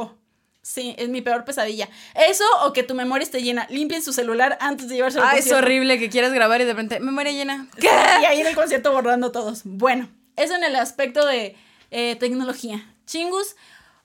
Sí, 0.62 0.94
es 1.00 1.10
mi 1.10 1.22
peor 1.22 1.46
pesadilla. 1.46 1.90
Eso 2.14 2.44
o 2.64 2.74
que 2.74 2.84
tu 2.84 2.94
memoria 2.94 3.24
esté 3.24 3.42
llena. 3.42 3.66
Limpien 3.70 4.04
su 4.04 4.14
celular 4.14 4.58
antes 4.62 4.88
de 4.88 4.96
llevarse 4.96 5.20
al 5.20 5.26
Ah, 5.26 5.38
es 5.38 5.52
horrible 5.52 5.98
que 5.98 6.10
quieras 6.10 6.32
grabar 6.34 6.62
y 6.62 6.66
de 6.66 6.74
repente, 6.74 7.00
memoria 7.00 7.32
llena. 7.32 7.68
¿Qué? 7.80 7.90
Y 8.22 8.26
ahí 8.26 8.42
en 8.42 8.48
el 8.48 8.56
concierto 8.56 8.92
borrando 8.92 9.32
todos. 9.32 9.62
Bueno, 9.64 10.10
eso 10.36 10.56
en 10.56 10.64
el 10.64 10.76
aspecto 10.76 11.26
de 11.26 11.56
eh, 11.92 12.16
tecnología. 12.18 12.86
Chingus, 13.08 13.56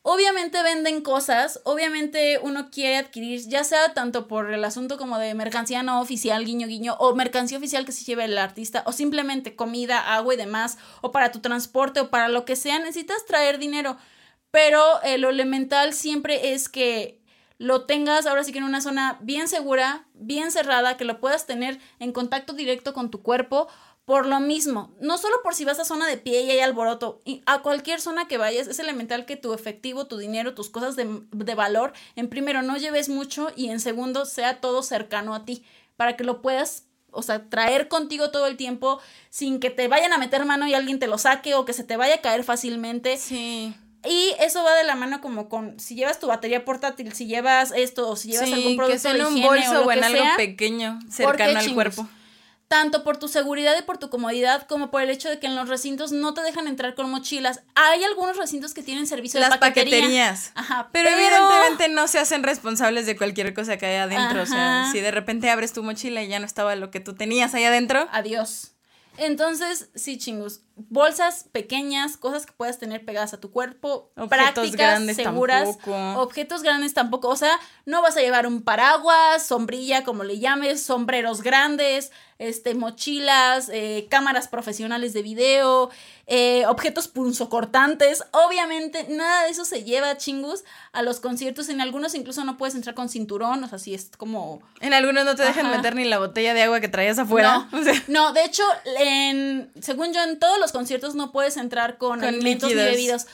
obviamente 0.07 0.63
venden 0.63 1.01
cosas, 1.01 1.61
obviamente 1.65 2.39
uno 2.43 2.71
quiere 2.71 2.99
adquirir, 2.99 3.41
ya 3.49 3.65
sea 3.65 3.95
tanto 3.95 4.29
por 4.29 4.53
el 4.53 4.63
asunto 4.63 4.99
como 4.99 5.19
de 5.19 5.35
mercancía 5.35 5.83
no 5.83 5.99
oficial, 6.03 6.45
guiño, 6.45 6.69
guiño, 6.69 6.95
o 6.99 7.15
mercancía 7.15 7.57
oficial 7.57 7.87
que 7.87 7.93
se 7.93 8.05
lleve 8.05 8.27
el 8.27 8.37
artista, 8.37 8.83
o 8.87 8.93
simplemente 8.93 9.57
comida, 9.57 10.15
agua 10.15 10.35
y 10.35 10.37
demás, 10.37 10.77
o 11.01 11.11
para 11.11 11.33
tu 11.33 11.41
transporte, 11.41 12.01
o 12.01 12.11
para 12.11 12.29
lo 12.29 12.45
que 12.45 12.55
sea, 12.55 12.79
necesitas 12.79 13.25
traer 13.25 13.59
dinero. 13.59 13.97
Pero 14.51 15.03
eh, 15.03 15.17
lo 15.17 15.31
elemental 15.31 15.95
siempre 15.95 16.53
es 16.53 16.69
que 16.69 17.23
lo 17.57 17.87
tengas 17.87 18.27
ahora 18.27 18.45
sí 18.45 18.53
que 18.53 18.59
en 18.59 18.65
una 18.65 18.83
zona 18.83 19.19
bien 19.23 19.49
segura, 19.49 20.07
bien 20.13 20.51
cerrada, 20.51 20.99
que 20.99 21.07
lo 21.07 21.19
puedas 21.19 21.47
tener 21.47 21.81
en 21.99 22.13
contacto 22.13 22.53
directo 22.53 22.93
con 22.93 23.11
tu 23.11 23.23
cuerpo. 23.23 23.69
Por 24.05 24.27
lo 24.27 24.39
mismo, 24.39 24.95
no 25.01 25.17
solo 25.17 25.37
por 25.43 25.55
si 25.55 25.65
vas 25.65 25.81
a 25.81 25.85
zona 25.85 26.07
de 26.07 26.19
pie 26.19 26.43
y 26.43 26.51
hay 26.51 26.61
alboroto, 26.61 27.23
y 27.25 27.43
a 27.47 27.63
cualquier 27.63 28.01
zona 28.01 28.29
que 28.29 28.37
vayas 28.37 28.67
es 28.67 28.79
elemental 28.79 29.25
que 29.25 29.37
tu 29.37 29.55
efectivo, 29.55 30.07
tu 30.07 30.19
dinero, 30.19 30.55
tus 30.55 30.69
cosas 30.69 30.95
de, 30.95 31.23
de 31.33 31.55
valor, 31.55 31.95
en 32.15 32.29
primero 32.29 32.61
no 32.61 32.77
lleves 32.77 33.09
mucho 33.09 33.51
y 33.57 33.71
en 33.71 33.81
segundo 33.81 34.27
sea 34.27 34.61
todo 34.61 34.83
cercano 34.83 35.35
a 35.35 35.47
ti, 35.47 35.65
para 35.97 36.17
que 36.17 36.25
lo 36.25 36.43
puedas 36.43 36.85
o 37.15 37.23
sea, 37.23 37.49
traer 37.49 37.89
contigo 37.89 38.31
todo 38.31 38.47
el 38.47 38.57
tiempo 38.57 39.01
sin 39.31 39.61
que 39.61 39.71
te 39.71 39.89
vayan 39.89 40.13
a 40.13 40.19
meter 40.19 40.45
mano 40.45 40.67
y 40.67 40.75
alguien 40.75 40.99
te 40.99 41.07
lo 41.07 41.17
saque 41.17 41.55
o 41.55 41.65
que 41.65 41.73
se 41.73 41.85
te 41.85 41.97
vaya 41.97 42.17
a 42.17 42.21
caer 42.21 42.45
fácilmente. 42.45 43.17
Sí. 43.17 43.75
Y 44.07 44.35
eso 44.39 44.63
va 44.63 44.75
de 44.75 44.85
la 44.85 44.97
mano 44.97 45.21
como 45.23 45.49
con 45.49 45.81
si 45.81 45.95
llevas 45.95 46.21
tu 46.21 46.27
batería 46.27 46.65
portátil, 46.65 47.13
si 47.15 47.27
llevas 47.27 47.73
esto 47.75 48.09
o 48.09 48.17
si 48.17 48.33
llevas 48.33 48.53
algún 48.53 48.77
producto 48.77 48.93
que 48.93 48.99
sea 48.99 49.13
en 49.13 49.25
un 49.25 49.41
bolso 49.41 49.85
o, 49.85 49.93
en 49.93 50.05
algo 50.05 50.25
pequeño 50.37 50.99
cercano 51.09 51.59
al 51.59 51.75
cuerpo. 51.75 52.07
Tanto 52.69 53.05
por 53.05 53.19
tu 53.19 53.29
seguridad 53.29 53.75
y 53.79 53.83
por 53.83 53.99
tu 53.99 54.11
comodidad, 54.11 54.67
como 54.67 54.91
por 54.91 55.03
el 55.03 55.11
hecho 55.11 55.29
de 55.29 55.39
que 55.39 55.47
en 55.47 55.55
los 55.55 55.69
recintos 55.69 56.13
no 56.13 56.35
te 56.35 56.41
dejan 56.41 56.67
entrar 56.67 56.95
con 56.95 57.11
mochilas. 57.11 57.61
Hay 57.75 58.03
algunos 58.05 58.37
recintos 58.37 58.73
que 58.75 58.83
tienen 58.83 59.07
servicio 59.07 59.39
Las 59.39 59.51
de 59.51 59.59
paquetería. 59.59 59.99
paqueterías. 59.99 60.53
Ajá. 60.55 60.89
Pero, 60.93 61.11
evidentemente 61.11 61.89
no 61.89 62.09
se 62.09 62.19
hacen 62.19 62.43
responsables 62.43 63.07
de 63.07 63.17
cualquier 63.17 63.53
cosa 63.55 63.77
que 63.77 63.87
hay 63.87 63.97
adentro. 63.97 64.43
O 64.43 64.47
sea, 64.47 64.89
si 64.91 65.01
de 65.01 65.11
repente 65.11 65.51
abres 65.51 65.73
tu 65.73 65.83
mochila 65.83 66.23
y 66.23 66.29
ya 66.29 66.39
no 66.39 66.47
estaba 66.47 66.75
lo 66.75 66.91
que 66.91 67.01
tú 67.01 67.15
tenías 67.15 67.55
ahí 67.55 67.65
adentro. 67.65 68.09
Adiós. 68.13 68.73
Entonces, 69.19 69.91
sí, 69.95 70.19
chingus. 70.19 70.63
Bolsas 70.77 71.45
pequeñas, 71.53 72.17
cosas 72.17 72.47
que 72.47 72.53
puedas 72.53 72.79
tener 72.79 73.05
pegadas 73.05 73.33
a 73.35 73.41
tu 73.41 73.51
cuerpo, 73.51 74.11
objetos 74.17 74.29
prácticas, 74.29 74.79
grandes 74.79 75.17
seguras. 75.17 75.79
Tampoco. 75.79 76.21
Objetos 76.21 76.63
grandes 76.63 76.95
tampoco. 76.95 77.29
O 77.29 77.37
sea, 77.37 77.59
no 77.87 78.03
vas 78.03 78.17
a 78.17 78.21
llevar 78.21 78.47
un 78.47 78.63
paraguas, 78.63 79.47
sombrilla, 79.47 80.05
como 80.05 80.25
le 80.25 80.39
llames, 80.39 80.83
sombreros 80.83 81.43
grandes, 81.43 82.11
este, 82.39 82.75
mochilas, 82.75 83.71
eh, 83.73 84.07
cámaras 84.11 84.49
profesionales 84.49 85.13
de 85.13 85.23
video, 85.23 85.91
eh, 86.27 86.65
objetos 86.67 87.09
punzocortantes. 87.09 88.25
Obviamente, 88.33 89.07
nada 89.09 89.45
de 89.45 89.51
eso 89.51 89.65
se 89.65 89.85
lleva, 89.85 90.17
chingus, 90.17 90.65
a 90.93 91.03
los 91.03 91.21
conciertos. 91.21 91.69
En 91.69 91.81
algunos 91.81 92.15
incluso 92.15 92.45
no 92.45 92.57
puedes 92.57 92.75
entrar 92.75 92.95
con 92.95 93.09
cinturón, 93.09 93.63
o 93.63 93.69
sea, 93.69 93.79
si 93.79 93.95
es 93.95 94.11
como... 94.17 94.63
En 94.81 94.95
algunos 94.95 95.25
no 95.25 95.35
te 95.37 95.43
dejan 95.43 95.71
meter 95.71 95.95
ni 95.95 96.05
la 96.05 96.19
botella 96.19 96.55
de 96.55 96.63
agua 96.63 96.81
que 96.81 96.89
traías 96.89 97.19
afuera. 97.19 97.69
No, 97.71 97.81
no 98.09 98.33
de 98.33 98.45
hecho, 98.45 98.63
en, 98.99 99.71
según 99.81 100.13
yo, 100.13 100.23
en 100.23 100.39
todos 100.39 100.59
los 100.59 100.64
conciertos 100.73 101.15
no 101.15 101.33
puedes 101.33 101.57
entrar 101.57 101.99
con, 101.99 102.21
con 102.21 102.29
alimentos 102.29 102.69
ni 102.69 102.75
bebidos. 102.75 103.27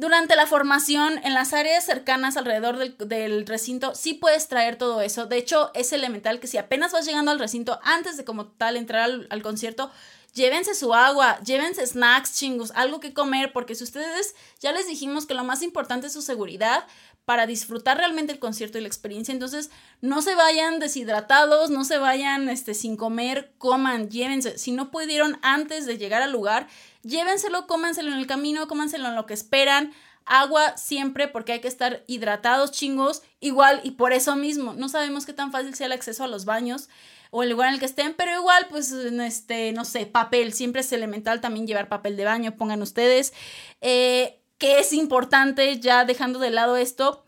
Durante 0.00 0.34
la 0.34 0.46
formación, 0.46 1.20
en 1.24 1.34
las 1.34 1.52
áreas 1.52 1.84
cercanas 1.84 2.38
alrededor 2.38 2.78
del, 2.78 3.46
recinto, 3.46 3.94
sí 3.94 4.14
puedes 4.14 4.48
traer 4.48 4.76
todo 4.76 5.02
eso. 5.02 5.26
De 5.26 5.36
hecho, 5.36 5.70
es 5.74 5.92
elemental 5.92 6.40
que 6.40 6.46
si 6.46 6.56
apenas 6.56 6.92
vas 6.92 7.04
llegando 7.04 7.30
al 7.30 7.38
recinto, 7.38 7.78
antes 7.82 8.16
de 8.16 8.24
como 8.24 8.46
tal 8.46 8.78
entrar 8.78 9.02
al, 9.02 9.26
al 9.28 9.42
concierto, 9.42 9.90
llévense 10.32 10.74
su 10.74 10.94
agua, 10.94 11.38
llévense 11.40 11.86
snacks 11.86 12.34
chingus, 12.34 12.70
algo 12.74 13.00
que 13.00 13.12
comer, 13.12 13.52
porque 13.52 13.74
si 13.74 13.84
ustedes 13.84 14.34
ya 14.60 14.72
les 14.72 14.86
dijimos 14.86 15.26
que 15.26 15.34
lo 15.34 15.44
más 15.44 15.62
importante 15.62 16.06
es 16.06 16.12
su 16.12 16.22
seguridad, 16.22 16.86
para 17.30 17.46
disfrutar 17.46 17.96
realmente 17.96 18.32
el 18.32 18.40
concierto 18.40 18.76
y 18.76 18.80
la 18.80 18.88
experiencia. 18.88 19.30
Entonces, 19.30 19.70
no 20.00 20.20
se 20.20 20.34
vayan 20.34 20.80
deshidratados, 20.80 21.70
no 21.70 21.84
se 21.84 21.96
vayan 21.96 22.48
este, 22.48 22.74
sin 22.74 22.96
comer, 22.96 23.52
coman, 23.56 24.10
llévense. 24.10 24.58
Si 24.58 24.72
no 24.72 24.90
pudieron 24.90 25.38
antes 25.40 25.86
de 25.86 25.96
llegar 25.96 26.22
al 26.22 26.32
lugar, 26.32 26.66
llévenselo, 27.04 27.68
cómanselo 27.68 28.10
en 28.10 28.18
el 28.18 28.26
camino, 28.26 28.66
cómanselo 28.66 29.06
en 29.06 29.14
lo 29.14 29.26
que 29.26 29.34
esperan. 29.34 29.92
Agua 30.24 30.76
siempre 30.76 31.28
porque 31.28 31.52
hay 31.52 31.60
que 31.60 31.68
estar 31.68 32.02
hidratados 32.08 32.72
chingos, 32.72 33.22
igual 33.38 33.80
y 33.84 33.92
por 33.92 34.12
eso 34.12 34.34
mismo. 34.34 34.72
No 34.72 34.88
sabemos 34.88 35.24
qué 35.24 35.32
tan 35.32 35.52
fácil 35.52 35.76
sea 35.76 35.86
el 35.86 35.92
acceso 35.92 36.24
a 36.24 36.26
los 36.26 36.46
baños 36.46 36.88
o 37.30 37.44
el 37.44 37.50
lugar 37.50 37.68
en 37.68 37.74
el 37.74 37.78
que 37.78 37.86
estén, 37.86 38.14
pero 38.14 38.32
igual, 38.32 38.66
pues, 38.70 38.90
este, 38.90 39.70
no 39.70 39.84
sé, 39.84 40.04
papel, 40.06 40.52
siempre 40.52 40.80
es 40.80 40.92
elemental 40.92 41.40
también 41.40 41.68
llevar 41.68 41.88
papel 41.88 42.16
de 42.16 42.24
baño, 42.24 42.56
pongan 42.56 42.82
ustedes. 42.82 43.32
Eh, 43.80 44.39
que 44.60 44.78
es 44.78 44.92
importante, 44.92 45.80
ya 45.80 46.04
dejando 46.04 46.38
de 46.38 46.50
lado 46.50 46.76
esto, 46.76 47.24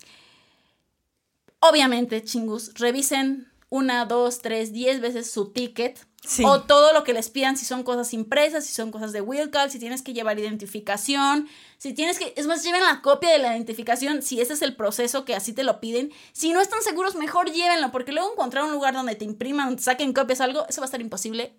obviamente, 1.59 2.23
chingus, 2.23 2.75
revisen 2.75 3.51
una, 3.71 4.05
dos, 4.05 4.41
tres, 4.41 4.73
diez 4.73 5.01
veces 5.01 5.31
su 5.31 5.51
ticket. 5.51 6.07
O 6.45 6.61
todo 6.61 6.93
lo 6.93 7.03
que 7.03 7.13
les 7.13 7.31
pidan, 7.31 7.57
si 7.57 7.65
son 7.65 7.83
cosas 7.83 8.15
impresas, 8.15 8.65
si 8.65 8.73
son 8.73 8.93
cosas 8.93 9.13
de 9.13 9.25
call, 9.51 9.73
si 9.73 9.81
tienes 9.81 10.03
que 10.03 10.13
llevar 10.13 10.39
identificación, 10.39 11.49
si 11.79 11.95
tienes 11.95 12.17
que, 12.21 12.33
es 12.37 12.47
más, 12.47 12.63
lleven 12.63 12.83
la 12.83 13.03
copia 13.03 13.31
de 13.33 13.41
la 13.41 13.57
identificación, 13.57 14.23
si 14.23 14.41
ese 14.41 14.53
es 14.53 14.63
el 14.63 14.77
proceso 14.77 15.25
que 15.25 15.35
así 15.35 15.53
te 15.53 15.65
lo 15.65 15.81
piden. 15.81 16.13
Si 16.33 16.53
no 16.53 16.61
están 16.61 16.81
seguros, 16.83 17.17
mejor 17.17 17.51
llévenlo, 17.51 17.91
porque 17.91 18.13
luego 18.13 18.31
encontrar 18.31 18.63
un 18.63 18.71
lugar 18.71 18.95
donde 18.95 19.17
te 19.17 19.25
impriman, 19.25 19.81
saquen 19.81 20.13
copias, 20.13 20.41
algo, 20.41 20.65
eso 20.69 20.81
va 20.81 20.85
a 20.85 20.91
estar 20.91 21.01
imposible, 21.01 21.57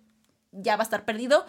ya 0.52 0.76
va 0.76 0.82
a 0.82 0.84
estar 0.84 1.04
perdido. 1.04 1.44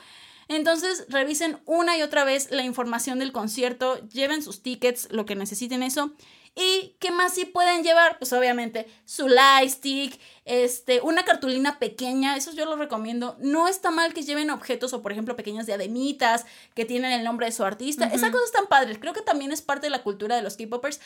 Entonces, 0.47 1.05
revisen 1.09 1.59
una 1.65 1.97
y 1.97 2.01
otra 2.01 2.23
vez 2.23 2.51
la 2.51 2.63
información 2.63 3.19
del 3.19 3.31
concierto, 3.31 3.99
lleven 4.09 4.43
sus 4.43 4.61
tickets, 4.61 5.07
lo 5.11 5.25
que 5.25 5.35
necesiten 5.35 5.83
eso. 5.83 6.13
¿Y 6.57 6.95
qué 6.99 7.11
más 7.11 7.33
sí 7.33 7.43
pueden 7.43 7.83
llevar? 7.83 8.17
Pues 8.17 8.31
obviamente 8.31 8.87
su 9.03 9.27
lightstick, 9.27 10.17
este, 10.45 11.01
una 11.01 11.25
cartulina 11.25 11.79
pequeña, 11.79 12.37
eso 12.37 12.53
yo 12.53 12.63
lo 12.63 12.77
recomiendo. 12.77 13.35
No 13.41 13.67
está 13.67 13.91
mal 13.91 14.13
que 14.13 14.23
lleven 14.23 14.49
objetos 14.49 14.93
o 14.93 15.01
por 15.01 15.11
ejemplo 15.11 15.35
pequeñas 15.35 15.65
diademitas 15.65 16.45
que 16.73 16.85
tienen 16.85 17.11
el 17.11 17.25
nombre 17.25 17.47
de 17.47 17.51
su 17.51 17.65
artista. 17.65 18.05
Esas 18.05 18.31
cosas 18.31 18.45
están 18.45 18.67
padres, 18.67 18.99
creo 18.99 19.11
que 19.11 19.21
también 19.21 19.51
es 19.51 19.61
parte 19.61 19.87
de 19.87 19.91
la 19.91 20.01
cultura 20.01 20.37
de 20.37 20.43
los 20.43 20.55
K-Popers, 20.55 21.01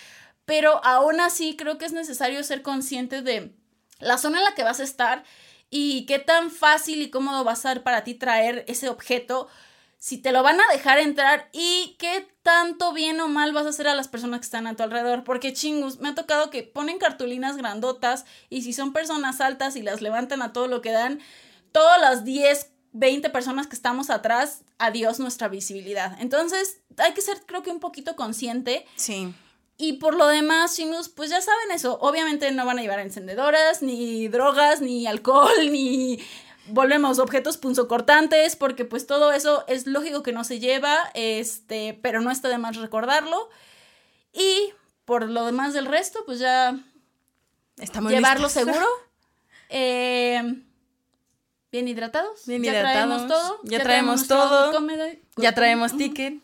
pero 0.45 0.85
aún 0.85 1.19
así 1.19 1.55
creo 1.55 1.79
que 1.79 1.85
es 1.85 1.93
necesario 1.93 2.43
ser 2.43 2.61
consciente 2.61 3.23
de 3.23 3.51
la 3.99 4.19
zona 4.19 4.37
en 4.37 4.43
la 4.43 4.53
que 4.53 4.63
vas 4.63 4.79
a 4.79 4.83
estar 4.83 5.23
y 5.69 6.05
qué 6.05 6.19
tan 6.19 6.51
fácil 6.51 7.01
y 7.01 7.09
cómodo 7.09 7.43
va 7.43 7.53
a 7.53 7.55
ser 7.55 7.83
para 7.83 8.03
ti 8.03 8.15
traer 8.15 8.65
ese 8.67 8.89
objeto, 8.89 9.47
si 9.97 10.17
te 10.17 10.31
lo 10.31 10.43
van 10.43 10.59
a 10.59 10.71
dejar 10.71 10.97
entrar 10.97 11.49
y 11.51 11.97
qué 11.99 12.27
tanto 12.41 12.93
bien 12.93 13.19
o 13.19 13.27
mal 13.27 13.51
vas 13.53 13.65
a 13.65 13.69
hacer 13.69 13.87
a 13.87 13.95
las 13.95 14.07
personas 14.07 14.39
que 14.39 14.45
están 14.45 14.65
a 14.65 14.75
tu 14.75 14.83
alrededor. 14.83 15.25
Porque 15.25 15.53
chingus, 15.53 15.99
me 15.99 16.09
ha 16.09 16.15
tocado 16.15 16.49
que 16.49 16.63
ponen 16.63 16.99
cartulinas 16.99 17.57
grandotas 17.57 18.25
y 18.49 18.61
si 18.61 18.71
son 18.71 18.93
personas 18.93 19.41
altas 19.41 19.75
y 19.75 19.81
las 19.81 20.01
levantan 20.01 20.41
a 20.41 20.53
todo 20.53 20.67
lo 20.67 20.81
que 20.81 20.91
dan, 20.91 21.19
todas 21.73 21.99
las 21.99 22.23
10, 22.23 22.71
20 22.93 23.29
personas 23.29 23.67
que 23.67 23.75
estamos 23.75 24.09
atrás, 24.09 24.63
adiós 24.77 25.19
nuestra 25.19 25.49
visibilidad. 25.49 26.17
Entonces, 26.21 26.81
hay 26.97 27.13
que 27.13 27.21
ser 27.21 27.41
creo 27.45 27.61
que 27.61 27.71
un 27.71 27.81
poquito 27.81 28.15
consciente. 28.15 28.85
Sí. 28.95 29.33
Y 29.81 29.93
por 29.93 30.13
lo 30.13 30.27
demás, 30.27 30.75
chingus, 30.75 31.07
pues 31.07 31.29
ya 31.29 31.39
saben 31.39 31.71
eso. 31.71 31.97
Obviamente 32.01 32.51
no 32.51 32.65
van 32.65 32.79
a 32.79 32.81
llevar 32.81 32.99
encendedoras, 32.99 33.81
ni 33.81 34.27
drogas, 34.27 34.81
ni 34.81 35.07
alcohol, 35.07 35.71
ni 35.71 36.19
volvemos 36.67 37.17
objetos 37.17 37.55
punzocortantes, 37.55 38.57
porque 38.57 38.83
pues 38.83 39.07
todo 39.07 39.31
eso 39.31 39.63
es 39.69 39.87
lógico 39.87 40.21
que 40.21 40.33
no 40.33 40.43
se 40.43 40.59
lleva, 40.59 41.09
este, 41.13 41.97
pero 42.01 42.19
no 42.19 42.29
está 42.29 42.49
de 42.49 42.57
más 42.57 42.75
recordarlo. 42.75 43.49
Y 44.33 44.73
por 45.05 45.29
lo 45.29 45.45
demás 45.45 45.73
del 45.73 45.85
resto, 45.85 46.25
pues 46.25 46.39
ya 46.39 46.77
Estamos 47.77 48.11
llevarlo 48.11 48.49
seguro. 48.49 48.85
Eh, 49.71 50.41
bien 51.71 51.87
hidratados. 51.87 52.47
Bien 52.47 52.63
ya 52.63 52.81
Traemos 52.81 53.27
todo. 53.27 53.59
Ya, 53.65 53.79
traemos, 53.83 54.27
todo. 54.27 54.71
ya 55.37 55.53
traemos 55.53 55.95
ticket 55.95 56.41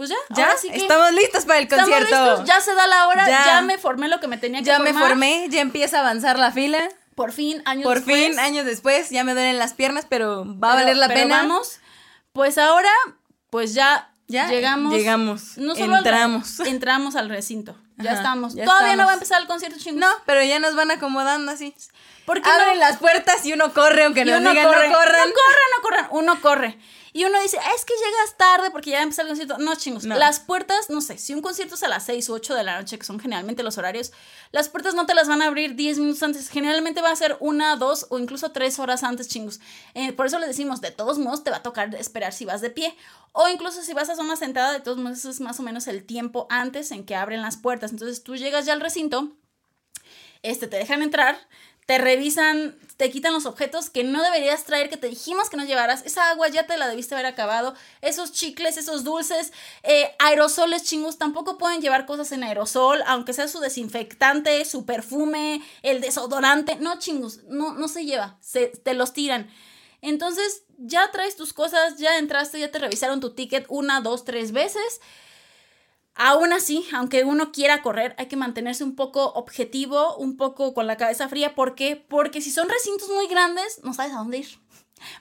pues 0.00 0.08
ya, 0.08 0.16
ya 0.30 0.54
estamos 0.72 1.12
listos 1.12 1.44
para 1.44 1.58
el 1.58 1.68
concierto. 1.68 2.42
ya 2.46 2.58
se 2.62 2.74
da 2.74 2.86
la 2.86 3.06
hora, 3.08 3.28
ya. 3.28 3.60
me 3.60 3.76
formé 3.76 4.08
lo 4.08 4.18
que 4.18 4.28
me 4.28 4.38
tenía 4.38 4.60
que 4.60 4.64
ya 4.64 4.78
Ya 4.78 4.82
me 4.82 4.94
formé, 4.94 5.46
ya 5.50 5.60
empieza 5.60 5.98
a 5.98 6.00
avanzar 6.00 6.38
la 6.38 6.52
fila. 6.52 6.88
Por 7.14 7.32
fin, 7.32 7.60
años 7.66 7.86
después. 7.86 8.16
Por 8.16 8.30
fin, 8.30 8.38
años 8.38 8.64
después, 8.64 9.10
ya 9.10 9.24
me 9.24 9.34
duelen 9.34 9.58
las 9.58 9.74
piernas, 9.74 10.06
pero 10.08 10.46
va 10.58 10.72
a 10.72 10.74
valer 10.76 10.96
la 10.96 11.08
pena. 11.08 11.42
Vamos. 11.42 11.80
Pues 12.32 12.56
ahora, 12.56 12.88
pues 13.50 13.74
ya, 13.74 14.10
ya 14.26 14.48
llegamos. 14.48 14.94
Llegamos. 14.94 15.58
No 15.58 15.74
solo 15.74 15.98
entramos. 15.98 16.60
entramos 16.66 17.14
al 17.14 17.28
recinto. 17.28 17.76
ya 17.98 18.12
estamos. 18.12 18.56
Todavía 18.56 18.96
no 18.96 19.04
va 19.04 19.10
a 19.10 19.14
empezar 19.14 19.42
el 19.42 19.48
concierto 19.48 19.78
chingón. 19.78 20.00
No, 20.00 20.08
pero 20.24 20.42
ya 20.42 20.60
nos 20.60 20.74
van 20.76 20.90
acomodando 20.92 21.52
así. 21.52 21.74
¿Por 22.24 22.40
qué 22.40 22.48
Abren 22.48 22.80
las 22.80 22.96
puertas 22.96 23.44
y 23.44 23.52
uno 23.52 23.74
corre, 23.74 24.04
aunque 24.04 24.24
no 24.24 24.38
digan 24.38 24.64
corre. 24.64 24.88
no 24.88 24.96
corran. 24.96 25.28
No 25.28 25.34
corran, 25.34 25.68
no 25.76 25.82
corran. 25.82 26.06
Uno 26.12 26.40
corre. 26.40 26.78
Y 27.12 27.24
uno 27.24 27.40
dice, 27.42 27.58
es 27.74 27.84
que 27.84 27.94
llegas 27.94 28.36
tarde 28.36 28.70
porque 28.70 28.90
ya 28.90 29.02
empezó 29.02 29.22
el 29.22 29.28
concierto. 29.28 29.58
No, 29.58 29.74
chingos. 29.74 30.04
Las 30.04 30.40
puertas, 30.40 30.90
no 30.90 31.00
sé, 31.00 31.18
si 31.18 31.34
un 31.34 31.42
concierto 31.42 31.74
es 31.74 31.82
a 31.82 31.88
las 31.88 32.04
6 32.06 32.30
o 32.30 32.34
8 32.34 32.54
de 32.54 32.62
la 32.62 32.78
noche, 32.78 32.98
que 32.98 33.04
son 33.04 33.18
generalmente 33.18 33.62
los 33.62 33.78
horarios, 33.78 34.12
las 34.52 34.68
puertas 34.68 34.94
no 34.94 35.06
te 35.06 35.14
las 35.14 35.26
van 35.26 35.42
a 35.42 35.46
abrir 35.46 35.74
10 35.74 35.98
minutos 35.98 36.22
antes. 36.22 36.48
Generalmente 36.48 37.00
va 37.02 37.10
a 37.10 37.16
ser 37.16 37.36
una, 37.40 37.76
dos 37.76 38.06
o 38.10 38.18
incluso 38.18 38.52
tres 38.52 38.78
horas 38.78 39.02
antes, 39.02 39.28
chingos. 39.28 39.60
Eh, 39.94 40.12
por 40.12 40.26
eso 40.26 40.38
le 40.38 40.46
decimos, 40.46 40.80
de 40.80 40.92
todos 40.92 41.18
modos 41.18 41.42
te 41.42 41.50
va 41.50 41.58
a 41.58 41.62
tocar 41.62 41.94
esperar 41.96 42.32
si 42.32 42.44
vas 42.44 42.60
de 42.60 42.70
pie. 42.70 42.96
O 43.32 43.48
incluso 43.48 43.82
si 43.82 43.92
vas 43.92 44.08
a 44.08 44.16
zona 44.16 44.36
sentada, 44.36 44.72
de 44.72 44.80
todos 44.80 44.98
modos 44.98 45.24
es 45.24 45.40
más 45.40 45.58
o 45.60 45.62
menos 45.62 45.86
el 45.88 46.04
tiempo 46.04 46.46
antes 46.50 46.90
en 46.90 47.04
que 47.04 47.16
abren 47.16 47.42
las 47.42 47.56
puertas. 47.56 47.90
Entonces 47.90 48.22
tú 48.22 48.36
llegas 48.36 48.66
ya 48.66 48.72
al 48.72 48.80
recinto, 48.80 49.36
este, 50.42 50.68
te 50.68 50.76
dejan 50.76 51.02
entrar 51.02 51.38
te 51.90 51.98
revisan, 51.98 52.78
te 52.98 53.10
quitan 53.10 53.32
los 53.32 53.46
objetos 53.46 53.90
que 53.90 54.04
no 54.04 54.22
deberías 54.22 54.62
traer, 54.62 54.88
que 54.90 54.96
te 54.96 55.08
dijimos 55.08 55.50
que 55.50 55.56
no 55.56 55.64
llevaras. 55.64 56.06
Esa 56.06 56.30
agua 56.30 56.46
ya 56.46 56.64
te 56.64 56.76
la 56.76 56.86
debiste 56.86 57.16
haber 57.16 57.26
acabado. 57.26 57.74
Esos 58.00 58.30
chicles, 58.30 58.76
esos 58.76 59.02
dulces, 59.02 59.52
eh, 59.82 60.14
aerosoles 60.20 60.84
chingos, 60.84 61.18
tampoco 61.18 61.58
pueden 61.58 61.80
llevar 61.80 62.06
cosas 62.06 62.30
en 62.30 62.44
aerosol, 62.44 63.02
aunque 63.08 63.32
sea 63.32 63.48
su 63.48 63.58
desinfectante, 63.58 64.64
su 64.64 64.86
perfume, 64.86 65.64
el 65.82 66.00
desodorante. 66.00 66.76
No, 66.76 66.96
chingos, 67.00 67.42
no, 67.48 67.74
no 67.74 67.88
se 67.88 68.04
lleva, 68.04 68.38
se, 68.40 68.68
te 68.68 68.94
los 68.94 69.12
tiran. 69.12 69.50
Entonces, 70.00 70.62
ya 70.78 71.10
traes 71.10 71.34
tus 71.34 71.52
cosas, 71.52 71.96
ya 71.96 72.18
entraste, 72.18 72.60
ya 72.60 72.70
te 72.70 72.78
revisaron 72.78 73.18
tu 73.18 73.34
ticket 73.34 73.66
una, 73.68 74.00
dos, 74.00 74.24
tres 74.24 74.52
veces. 74.52 75.00
Aún 76.14 76.52
así, 76.52 76.86
aunque 76.92 77.24
uno 77.24 77.52
quiera 77.52 77.82
correr, 77.82 78.14
hay 78.18 78.26
que 78.26 78.36
mantenerse 78.36 78.84
un 78.84 78.96
poco 78.96 79.32
objetivo, 79.32 80.16
un 80.16 80.36
poco 80.36 80.74
con 80.74 80.86
la 80.86 80.96
cabeza 80.96 81.28
fría. 81.28 81.54
¿Por 81.54 81.74
qué? 81.74 81.96
Porque 81.96 82.40
si 82.40 82.50
son 82.50 82.68
recintos 82.68 83.08
muy 83.08 83.26
grandes, 83.26 83.80
no 83.84 83.94
sabes 83.94 84.12
a 84.12 84.16
dónde 84.16 84.38
ir. 84.38 84.60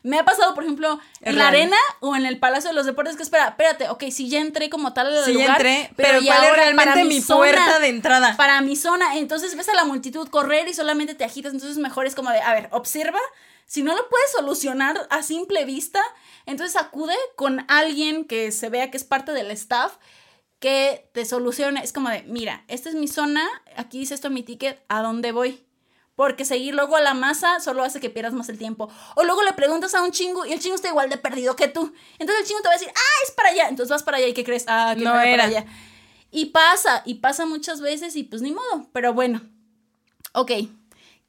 Me 0.03 0.19
ha 0.19 0.25
pasado, 0.25 0.53
por 0.53 0.63
ejemplo, 0.63 0.99
en 1.21 1.37
la 1.37 1.47
arena 1.47 1.77
o 1.99 2.15
en 2.15 2.25
el 2.25 2.37
Palacio 2.37 2.69
de 2.69 2.75
los 2.75 2.85
Deportes, 2.85 3.15
que 3.15 3.23
espera, 3.23 3.49
espérate, 3.49 3.89
ok, 3.89 4.03
si 4.11 4.29
ya 4.29 4.39
entré 4.39 4.69
como 4.69 4.93
tal 4.93 5.07
al 5.07 5.23
sí, 5.23 5.33
lugar, 5.33 5.51
entré, 5.51 5.91
pero, 5.95 6.19
ya 6.19 6.35
¿cuál 6.35 6.49
es 6.49 6.55
realmente 6.55 7.05
mi, 7.05 7.21
puerta 7.21 7.79
de 7.79 7.87
entrada? 7.87 8.35
Para 8.35 8.61
mi 8.61 8.75
zona, 8.75 9.17
entonces 9.17 9.55
ves 9.55 9.69
a 9.69 9.75
la 9.75 9.85
multitud 9.85 10.27
correr 10.27 10.67
y 10.67 10.73
solamente 10.73 11.15
te 11.15 11.23
agitas, 11.23 11.53
entonces 11.53 11.77
mejor 11.77 12.05
es 12.07 12.15
como 12.15 12.29
de, 12.31 12.41
a 12.41 12.53
ver, 12.53 12.67
observa, 12.71 13.19
si 13.65 13.83
no 13.83 13.95
lo 13.95 14.09
puedes 14.09 14.31
solucionar 14.31 15.07
a 15.09 15.23
simple 15.23 15.63
vista, 15.65 16.01
entonces 16.45 16.75
acude 16.75 17.15
con 17.35 17.65
alguien 17.69 18.25
que 18.25 18.51
se 18.51 18.69
vea 18.69 18.91
que 18.91 18.97
es 18.97 19.03
parte 19.03 19.31
del 19.31 19.51
staff 19.51 19.93
que 20.59 21.09
te 21.13 21.25
solucione. 21.25 21.83
Es 21.83 21.93
como 21.93 22.09
de, 22.09 22.23
mira, 22.23 22.63
esta 22.67 22.89
es 22.89 22.95
mi 22.95 23.07
zona, 23.07 23.47
aquí 23.75 23.99
dice 23.99 24.13
esto 24.13 24.29
mi 24.29 24.43
ticket, 24.43 24.83
¿a 24.89 25.01
dónde 25.01 25.31
voy? 25.31 25.65
Porque 26.15 26.43
seguir 26.43 26.75
luego 26.75 26.97
a 26.97 27.01
la 27.01 27.13
masa 27.13 27.61
solo 27.61 27.81
hace 27.81 28.01
que 28.01 28.09
pierdas 28.09 28.33
más 28.33 28.49
el 28.49 28.57
tiempo. 28.57 28.89
O 29.15 29.23
luego 29.23 29.41
le 29.41 29.53
preguntas 29.53 29.95
a 29.95 30.03
un 30.03 30.11
chingo 30.11 30.45
y 30.45 30.51
el 30.51 30.59
chingo 30.59 30.75
está 30.75 30.89
igual 30.89 31.09
de 31.09 31.17
perdido 31.17 31.55
que 31.55 31.69
tú. 31.69 31.93
Entonces 32.19 32.41
el 32.41 32.47
chingo 32.47 32.61
te 32.61 32.67
va 32.67 32.73
a 32.73 32.77
decir, 32.77 32.91
ah, 32.93 33.23
es 33.25 33.31
para 33.31 33.49
allá. 33.49 33.69
Entonces 33.69 33.89
vas 33.89 34.03
para 34.03 34.17
allá 34.17 34.27
y 34.27 34.33
¿qué 34.33 34.43
crees? 34.43 34.65
Ah, 34.67 34.95
que 34.97 35.03
no 35.03 35.17
era 35.17 35.31
para 35.31 35.43
allá. 35.45 35.65
Y 36.29 36.47
pasa, 36.47 37.03
y 37.05 37.15
pasa 37.15 37.45
muchas 37.45 37.79
veces 37.79 38.17
y 38.17 38.23
pues 38.23 38.41
ni 38.41 38.51
modo. 38.51 38.89
Pero 38.91 39.13
bueno, 39.13 39.41
ok. 40.33 40.51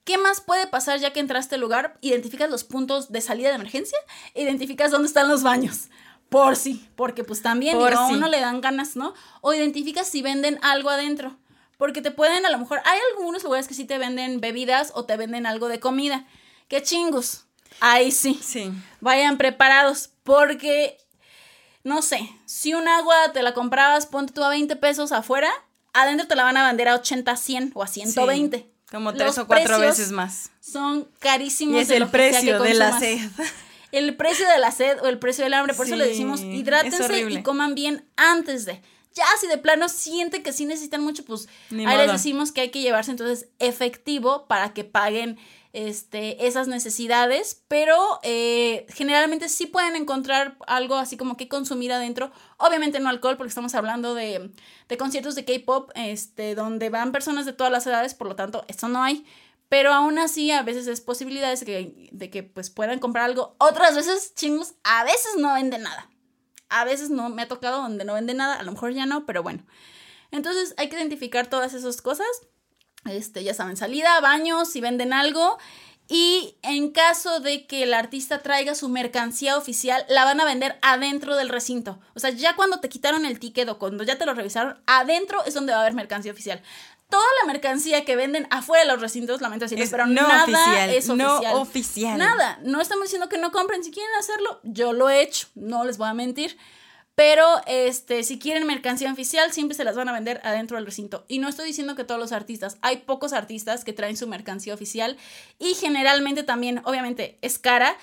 ¿Qué 0.02 0.18
más 0.18 0.40
puede 0.40 0.66
pasar 0.66 0.98
ya 0.98 1.12
que 1.12 1.20
entraste 1.20 1.54
al 1.54 1.60
lugar? 1.60 1.96
Identificas 2.00 2.50
los 2.50 2.64
puntos 2.64 3.12
de 3.12 3.20
salida 3.20 3.50
de 3.50 3.54
emergencia, 3.54 3.98
identificas 4.34 4.90
dónde 4.90 5.06
están 5.06 5.28
los 5.28 5.44
baños 5.44 5.88
por 6.30 6.56
sí, 6.56 6.88
porque 6.96 7.24
pues 7.24 7.42
también 7.42 7.76
a 7.76 8.06
uno 8.06 8.28
le 8.28 8.40
dan 8.40 8.60
ganas, 8.60 8.96
¿no? 8.96 9.14
O 9.40 9.52
identificas 9.52 10.06
si 10.06 10.22
venden 10.22 10.58
algo 10.62 10.88
adentro, 10.88 11.36
porque 11.76 12.00
te 12.00 12.12
pueden 12.12 12.46
a 12.46 12.50
lo 12.50 12.58
mejor, 12.58 12.80
hay 12.84 12.98
algunos 13.12 13.42
lugares 13.42 13.66
que 13.66 13.74
sí 13.74 13.84
te 13.84 13.98
venden 13.98 14.40
bebidas 14.40 14.92
o 14.94 15.04
te 15.04 15.16
venden 15.16 15.44
algo 15.44 15.68
de 15.68 15.80
comida. 15.80 16.24
¡Qué 16.68 16.82
chingos! 16.82 17.46
Ahí 17.80 18.12
sí. 18.12 18.38
Sí. 18.42 18.72
Vayan 19.00 19.38
preparados, 19.38 20.10
porque, 20.22 20.96
no 21.82 22.00
sé, 22.00 22.30
si 22.46 22.74
un 22.74 22.86
agua 22.86 23.32
te 23.32 23.42
la 23.42 23.52
comprabas, 23.52 24.06
ponte 24.06 24.32
tú 24.32 24.44
a 24.44 24.50
20 24.50 24.76
pesos 24.76 25.10
afuera, 25.10 25.50
adentro 25.92 26.28
te 26.28 26.36
la 26.36 26.44
van 26.44 26.56
a 26.56 26.66
vender 26.68 26.88
a 26.88 26.94
80, 26.94 27.36
100 27.36 27.72
o 27.74 27.82
a 27.82 27.88
120. 27.88 28.70
como 28.90 29.14
tres 29.14 29.36
o 29.38 29.46
cuatro 29.46 29.80
veces 29.80 30.12
más. 30.12 30.50
Son 30.60 31.08
carísimos. 31.18 31.76
Y 31.76 31.80
es 31.80 31.90
el 31.90 32.08
precio 32.08 32.62
de 32.62 32.74
la 32.74 32.98
sed 32.98 33.18
el 33.92 34.16
precio 34.16 34.48
de 34.48 34.58
la 34.58 34.70
sed 34.70 34.98
o 35.02 35.06
el 35.06 35.18
precio 35.18 35.44
del 35.44 35.54
hambre. 35.54 35.74
Por 35.74 35.86
eso 35.86 35.96
le 35.96 36.06
decimos 36.06 36.40
hidrátense 36.40 37.30
y 37.30 37.42
coman 37.42 37.74
bien 37.74 38.04
antes 38.16 38.64
de. 38.64 38.80
Ya 39.12 39.24
si 39.40 39.48
de 39.48 39.58
plano 39.58 39.88
sienten 39.88 40.42
que 40.42 40.52
sí 40.52 40.66
necesitan 40.66 41.02
mucho, 41.02 41.24
pues 41.24 41.48
ahí 41.70 41.96
les 41.98 42.12
decimos 42.12 42.52
que 42.52 42.60
hay 42.60 42.70
que 42.70 42.80
llevarse 42.80 43.10
entonces 43.10 43.48
efectivo 43.58 44.46
para 44.46 44.72
que 44.72 44.84
paguen 44.84 45.36
este, 45.72 46.46
esas 46.46 46.68
necesidades, 46.68 47.62
pero 47.68 47.96
eh, 48.22 48.86
generalmente 48.88 49.48
sí 49.48 49.66
pueden 49.66 49.96
encontrar 49.96 50.56
algo 50.66 50.96
así 50.96 51.16
como 51.16 51.36
que 51.36 51.48
consumir 51.48 51.92
adentro. 51.92 52.32
Obviamente 52.56 53.00
no 53.00 53.08
alcohol, 53.08 53.36
porque 53.36 53.48
estamos 53.48 53.74
hablando 53.74 54.14
de, 54.14 54.50
de 54.88 54.96
conciertos 54.96 55.34
de 55.34 55.44
K-pop, 55.44 55.90
este, 55.94 56.54
donde 56.54 56.90
van 56.90 57.12
personas 57.12 57.46
de 57.46 57.52
todas 57.52 57.72
las 57.72 57.86
edades, 57.86 58.14
por 58.14 58.26
lo 58.26 58.36
tanto, 58.36 58.64
esto 58.68 58.88
no 58.88 59.02
hay. 59.02 59.24
Pero 59.70 59.94
aún 59.94 60.18
así, 60.18 60.50
a 60.50 60.64
veces 60.64 60.88
es 60.88 61.00
posibilidades 61.00 61.60
de 61.60 61.66
que, 61.66 62.08
de 62.10 62.28
que 62.28 62.42
pues 62.42 62.70
puedan 62.70 62.98
comprar 62.98 63.24
algo. 63.24 63.54
Otras 63.58 63.94
veces, 63.94 64.34
chingos, 64.34 64.74
a 64.82 65.04
veces 65.04 65.36
no 65.38 65.54
venden 65.54 65.84
nada. 65.84 66.10
A 66.68 66.84
veces 66.84 67.08
no, 67.08 67.28
me 67.28 67.42
ha 67.42 67.48
tocado 67.48 67.80
donde 67.80 68.04
no 68.04 68.14
venden 68.14 68.38
nada, 68.38 68.56
a 68.56 68.64
lo 68.64 68.72
mejor 68.72 68.92
ya 68.92 69.06
no, 69.06 69.26
pero 69.26 69.44
bueno. 69.44 69.64
Entonces 70.32 70.74
hay 70.76 70.88
que 70.88 70.96
identificar 70.96 71.46
todas 71.46 71.72
esas 71.72 72.02
cosas. 72.02 72.26
Este, 73.04 73.44
ya 73.44 73.54
saben, 73.54 73.76
salida, 73.76 74.20
baños, 74.20 74.68
si 74.68 74.80
venden 74.80 75.12
algo. 75.12 75.56
Y 76.12 76.58
en 76.62 76.90
caso 76.90 77.38
de 77.38 77.68
que 77.68 77.84
el 77.84 77.94
artista 77.94 78.42
traiga 78.42 78.74
su 78.74 78.88
mercancía 78.88 79.56
oficial, 79.56 80.04
la 80.08 80.24
van 80.24 80.40
a 80.40 80.44
vender 80.44 80.80
adentro 80.82 81.36
del 81.36 81.48
recinto. 81.48 82.00
O 82.16 82.18
sea, 82.18 82.30
ya 82.30 82.56
cuando 82.56 82.80
te 82.80 82.88
quitaron 82.88 83.24
el 83.24 83.38
ticket 83.38 83.68
o 83.68 83.78
cuando 83.78 84.02
ya 84.02 84.18
te 84.18 84.26
lo 84.26 84.34
revisaron, 84.34 84.82
adentro 84.86 85.44
es 85.44 85.54
donde 85.54 85.70
va 85.70 85.78
a 85.78 85.82
haber 85.82 85.94
mercancía 85.94 86.32
oficial 86.32 86.60
toda 87.10 87.26
la 87.42 87.52
mercancía 87.52 88.04
que 88.04 88.16
venden 88.16 88.46
afuera 88.50 88.84
de 88.84 88.90
los 88.90 89.00
recintos, 89.00 89.40
lamento 89.40 89.66
decirlo, 89.66 89.84
pero 89.90 90.06
no 90.06 90.22
nada 90.22 90.44
oficial, 90.44 90.90
es 90.90 91.08
oficial. 91.08 91.42
No 91.42 91.60
oficial. 91.60 92.18
Nada. 92.18 92.58
No 92.62 92.80
estamos 92.80 93.04
diciendo 93.04 93.28
que 93.28 93.38
no 93.38 93.52
compren. 93.52 93.84
Si 93.84 93.90
quieren 93.90 94.14
hacerlo, 94.18 94.60
yo 94.62 94.92
lo 94.92 95.10
he 95.10 95.22
hecho. 95.22 95.48
No 95.54 95.84
les 95.84 95.98
voy 95.98 96.08
a 96.08 96.14
mentir. 96.14 96.56
Pero 97.14 97.44
este, 97.66 98.22
si 98.22 98.38
quieren 98.38 98.66
mercancía 98.66 99.12
oficial, 99.12 99.52
siempre 99.52 99.76
se 99.76 99.84
las 99.84 99.94
van 99.94 100.08
a 100.08 100.12
vender 100.12 100.40
adentro 100.42 100.78
del 100.78 100.86
recinto. 100.86 101.26
Y 101.28 101.38
no 101.38 101.48
estoy 101.48 101.66
diciendo 101.66 101.94
que 101.94 102.04
todos 102.04 102.18
los 102.18 102.32
artistas, 102.32 102.78
hay 102.80 102.98
pocos 102.98 103.34
artistas 103.34 103.84
que 103.84 103.92
traen 103.92 104.16
su 104.16 104.26
mercancía 104.26 104.72
oficial 104.72 105.18
y 105.58 105.74
generalmente 105.74 106.44
también, 106.44 106.80
obviamente, 106.84 107.36
es 107.42 107.58
cara 107.58 107.94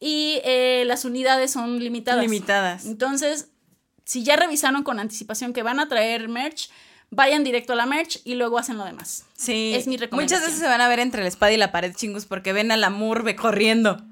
y 0.00 0.40
eh, 0.44 0.84
las 0.86 1.04
unidades 1.04 1.50
son 1.50 1.80
limitadas. 1.80 2.22
Limitadas. 2.22 2.86
Entonces, 2.86 3.48
si 4.04 4.24
ya 4.24 4.36
revisaron 4.36 4.84
con 4.84 4.98
anticipación 4.98 5.52
que 5.52 5.62
van 5.62 5.78
a 5.78 5.88
traer 5.88 6.28
merch, 6.28 6.70
vayan 7.12 7.44
directo 7.44 7.74
a 7.74 7.76
la 7.76 7.86
merch 7.86 8.20
y 8.24 8.34
luego 8.34 8.58
hacen 8.58 8.78
lo 8.78 8.84
demás. 8.84 9.26
Sí. 9.36 9.74
Es 9.76 9.86
mi 9.86 9.96
recomendación. 9.96 10.40
Muchas 10.40 10.50
veces 10.50 10.64
se 10.64 10.68
van 10.68 10.80
a 10.80 10.88
ver 10.88 10.98
entre 10.98 11.22
la 11.22 11.28
espada 11.28 11.52
y 11.52 11.58
la 11.58 11.70
pared, 11.70 11.94
chingos, 11.94 12.24
porque 12.26 12.52
ven 12.52 12.72
a 12.72 12.76
la 12.76 12.90
murbe 12.90 13.36
corriendo 13.36 14.02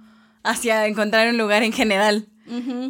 hacia 0.45 0.87
encontrar 0.87 1.29
un 1.29 1.39
lugar 1.39 1.65
en 1.65 1.73
general. 1.73 2.29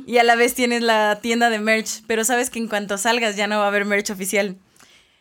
Y 0.07 0.17
a 0.17 0.25
la 0.25 0.37
vez 0.37 0.55
tienes 0.55 0.81
la 0.81 1.19
tienda 1.21 1.51
de 1.51 1.59
merch, 1.59 2.03
pero 2.07 2.25
sabes 2.25 2.49
que 2.49 2.59
en 2.59 2.67
cuanto 2.67 2.97
salgas 2.97 3.37
ya 3.37 3.47
no 3.47 3.59
va 3.59 3.65
a 3.65 3.69
haber 3.69 3.85
merch 3.85 4.09
oficial. 4.09 4.57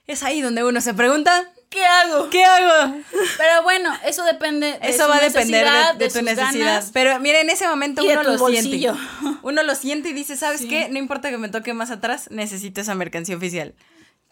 Es 0.07 0.23
ahí 0.23 0.39
donde 0.39 0.63
uno 0.63 0.79
se 0.79 0.93
pregunta, 0.93 1.51
¿qué 1.69 1.85
hago? 1.85 2.29
¿Qué 2.29 2.45
hago? 2.45 2.95
Pero 3.37 3.63
bueno, 3.63 3.91
eso 4.05 4.23
depende 4.23 4.79
de 4.79 4.89
Eso 4.89 5.09
va 5.09 5.17
a 5.17 5.19
depender 5.19 5.67
de, 5.97 6.07
tu 6.07 6.21
necesidad. 6.21 6.85
Pero 6.93 7.19
mira, 7.19 7.41
en 7.41 7.49
ese 7.49 7.67
momento 7.67 8.01
uno 8.01 8.23
lo 8.23 8.47
siente. 8.47 8.93
Uno 9.41 9.61
lo 9.61 9.75
siente 9.75 10.07
y 10.07 10.13
dice, 10.13 10.37
¿sabes 10.37 10.65
qué? 10.65 10.87
No 10.87 10.99
importa 10.99 11.29
que 11.29 11.37
me 11.37 11.49
toque 11.49 11.73
más 11.73 11.91
atrás, 11.91 12.31
necesito 12.31 12.79
esa 12.79 12.95
mercancía 12.95 13.35
oficial 13.35 13.75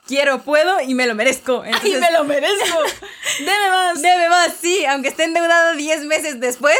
quiero, 0.07 0.41
puedo 0.41 0.81
y 0.81 0.93
me 0.95 1.05
lo 1.05 1.15
merezco. 1.15 1.63
y 1.83 1.89
me 1.95 2.11
lo 2.11 2.23
merezco. 2.23 2.79
Debe 3.39 3.69
más. 3.69 4.01
Debe 4.01 4.29
más, 4.29 4.53
sí. 4.59 4.85
Aunque 4.85 5.09
esté 5.09 5.25
endeudado 5.25 5.75
10 5.75 6.05
meses 6.05 6.39
después, 6.39 6.77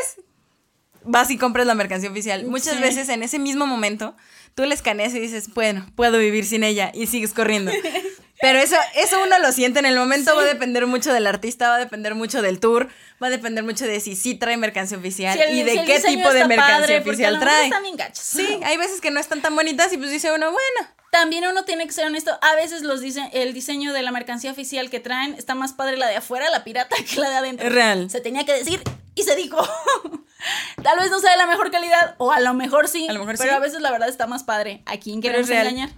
vas 1.04 1.30
y 1.30 1.38
compras 1.38 1.68
la 1.68 1.76
mercancía 1.76 2.10
oficial. 2.10 2.46
Muchas 2.46 2.80
veces 2.82 3.10
en 3.10 3.24
ese 3.24 3.40
mismo 3.40 3.68
momento, 3.68 4.16
tú 4.56 4.66
la 4.66 4.74
escaneas 4.74 5.13
y 5.13 5.20
dices, 5.20 5.54
bueno, 5.54 5.86
puedo 5.96 6.18
vivir 6.18 6.46
sin 6.46 6.63
ella 6.63 6.92
y 6.94 7.08
sigues 7.08 7.34
corriendo. 7.34 7.72
Pero 8.39 8.60
eso, 8.60 8.76
eso 8.95 9.21
uno 9.23 9.39
lo 9.39 9.52
siente 9.52 9.80
en 9.80 9.86
el 9.86 9.95
momento, 9.95 10.36
va 10.36 10.43
a 10.43 10.45
depender 10.45 10.86
mucho 10.86 11.12
del 11.12 11.26
artista, 11.26 11.69
va 11.69 11.76
a 11.76 11.80
depender 11.80 12.13
mucho 12.13 12.41
del 12.41 12.60
tour, 12.60 12.88
va 13.21 13.28
a 13.28 13.30
depender 13.30 13.63
mucho 13.63 13.86
de 13.86 14.00
si 14.00 14.15
sí 14.15 14.36
trae 14.36 14.58
mercancía 14.58 14.97
oficial 14.97 15.39
y 15.52 15.63
de 15.63 15.84
qué 15.86 16.00
tipo 16.00 16.32
de 16.32 16.45
mercancía 16.45 17.00
oficial 17.00 17.39
trae. 17.39 17.71
Sí, 18.13 18.60
hay 18.63 18.78
veces 18.78 19.02
que 19.02 19.10
no 19.10 19.19
están 19.19 19.41
tan 19.41 19.56
bonitas 19.56 19.91
y 19.93 19.97
pues 19.97 20.12
dice 20.12 20.32
uno, 20.32 20.52
bueno. 20.52 20.97
También 21.10 21.47
uno 21.47 21.63
tiene 21.63 21.88
que 21.88 21.93
ser 21.93 22.06
honesto, 22.06 22.38
a 22.41 22.56
veces 22.56 22.82
los 22.82 23.00
dice, 23.00 23.30
el 23.32 23.54
diseño 23.54 23.93
de 23.93 24.02
la 24.02 24.12
mercancía 24.12 24.52
oficial 24.52 24.89
que 24.89 25.00
traen 25.00 25.34
está 25.36 25.56
más 25.56 25.73
padre 25.73 25.97
la 25.97 26.08
de 26.08 26.17
afuera, 26.17 26.50
la 26.50 26.63
pirata, 26.63 26.96
que 27.10 27.19
la 27.19 27.29
de 27.29 27.35
adentro. 27.38 27.67
Es 27.67 27.73
real. 27.73 28.10
Se 28.10 28.21
tenía 28.21 28.46
que 28.46 28.54
decir 28.54 28.81
y 29.15 29.23
se 29.23 29.35
dijo. 29.35 29.58
Tal 30.83 31.00
vez 31.00 31.10
no 31.10 31.19
sea 31.19 31.31
de 31.31 31.38
la 31.38 31.48
mejor 31.48 31.71
calidad, 31.71 32.15
o 32.19 32.31
a 32.31 32.40
lo 32.40 32.54
mejor 32.54 32.88
sí. 32.88 33.08
A 33.10 33.13
lo 33.13 33.19
mejor 33.21 33.38
pero 33.38 33.56
a 33.56 33.60
veces 33.60 33.81
la 33.81 33.90
verdad 33.90 34.10
está 34.10 34.27
más 34.27 34.44
padre. 34.44 34.83
¿A 34.85 34.98
quién 34.98 35.21
queremos 35.21 35.50
engañar? 35.50 35.90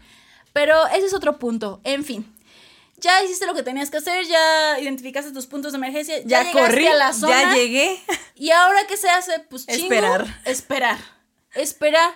Pero 0.53 0.87
ese 0.87 1.05
es 1.05 1.13
otro 1.13 1.37
punto. 1.37 1.79
En 1.83 2.03
fin. 2.03 2.25
ya 2.97 3.23
hiciste 3.23 3.45
lo 3.45 3.53
que 3.53 3.63
tenías 3.63 3.89
que 3.89 3.97
hacer, 3.97 4.25
ya 4.25 4.79
identificaste 4.79 5.31
tus 5.31 5.47
puntos 5.47 5.71
de 5.71 5.77
emergencia, 5.77 6.19
ya, 6.25 6.43
ya 6.43 6.51
corrí, 6.51 6.87
a 6.87 6.95
la 6.95 7.13
zona. 7.13 7.41
Ya 7.41 7.55
llegué. 7.55 7.99
Y 8.35 8.51
ahora 8.51 8.87
qué 8.87 8.95
se 8.95 9.09
hace? 9.09 9.37
Pues 9.49 9.65
chingo, 9.65 9.83
esperar. 9.83 10.41
Esperar. 10.45 10.97
Esperar. 11.55 12.13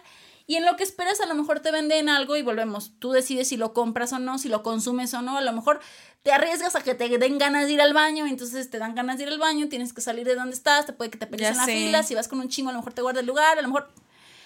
Y 0.48 0.56
en 0.56 0.66
lo 0.66 0.78
que 0.78 0.84
esperas 0.84 1.20
a 1.20 1.26
lo 1.26 1.36
mejor 1.36 1.60
te 1.60 1.70
venden 1.70 2.08
algo 2.08 2.38
y 2.38 2.42
volvemos. 2.42 2.94
Tú 3.00 3.12
decides 3.12 3.50
si 3.50 3.58
lo 3.58 3.74
compras 3.74 4.14
o 4.14 4.20
no, 4.20 4.38
si 4.38 4.48
lo 4.48 4.64
consumes 4.64 5.14
o 5.14 5.22
no. 5.22 5.38
A 5.38 5.42
lo 5.42 5.52
mejor 5.52 5.82
te 6.22 6.32
arriesgas 6.32 6.76
a 6.78 6.82
que 6.82 6.96
te 6.96 7.10
den 7.18 7.38
ganas 7.38 7.68
de 7.68 7.74
ir 7.74 7.82
al 7.82 7.94
baño, 7.94 8.26
entonces 8.26 8.70
te 8.70 8.80
dan 8.80 8.96
ganas 8.96 9.18
de 9.18 9.24
ir 9.24 9.30
al 9.30 9.38
baño, 9.38 9.68
tienes 9.68 9.92
que 9.92 10.00
salir 10.00 10.26
de 10.26 10.36
donde 10.36 10.56
estás, 10.56 10.86
te 10.86 10.94
puede 10.94 11.12
que 11.12 11.18
te 11.18 11.28
pelees 11.28 11.52
en 11.52 11.58
la 11.58 11.66
fila, 11.66 12.04
si 12.04 12.16
vas 12.16 12.30
con 12.30 12.40
un 12.40 12.48
chingo 12.48 12.70
a 12.70 12.74
lo 12.74 12.80
mejor 12.80 12.94
te 12.94 13.02
guarda 13.02 13.20
el 13.20 13.26
lugar, 13.26 13.58
a 13.58 13.62
lo 13.62 13.68
mejor... 13.68 13.90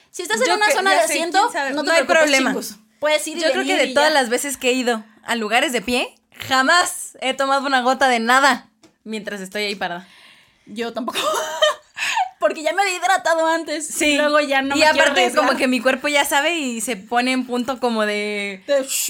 Si 0.09 0.23
estás 0.23 0.41
en 0.41 0.51
una 0.53 0.71
zona 0.71 0.91
de 0.91 0.99
asiento, 1.01 1.51
no, 1.73 1.83
te 1.83 1.91
hay 1.91 2.03
problema. 2.05 2.55
Puedes 2.99 3.27
ir 3.27 3.37
y 3.37 3.41
Yo 3.41 3.51
creo 3.51 3.65
que 3.65 3.77
de 3.77 3.93
todas 3.93 4.11
las 4.11 4.29
veces 4.29 4.57
que 4.57 4.69
he 4.69 4.73
ido 4.73 5.03
a 5.23 5.35
lugares 5.35 5.71
de 5.71 5.81
pie, 5.81 6.15
jamás 6.31 7.17
he 7.21 7.33
tomado 7.33 7.65
una 7.65 7.81
gota 7.81 8.07
de 8.07 8.19
nada 8.19 8.69
mientras 9.03 9.41
estoy 9.41 9.63
ahí 9.63 9.75
parada. 9.75 10.07
Yo 10.65 10.93
tampoco. 10.93 11.19
porque 12.47 12.63
ya 12.63 12.73
me 12.73 12.81
había 12.81 12.95
hidratado 12.95 13.45
antes. 13.45 13.85
Sí. 13.87 14.11
Y 14.11 14.17
luego 14.17 14.39
ya 14.39 14.61
no 14.61 14.75
y 14.77 14.83
aparte, 14.83 15.31
como 15.35 15.57
que 15.57 15.67
mi 15.67 15.81
cuerpo 15.81 16.07
ya 16.07 16.23
sabe 16.23 16.57
y 16.57 16.79
se 16.79 16.95
pone 16.95 17.33
en 17.33 17.45
punto 17.45 17.79
como 17.79 18.05
de. 18.05 18.63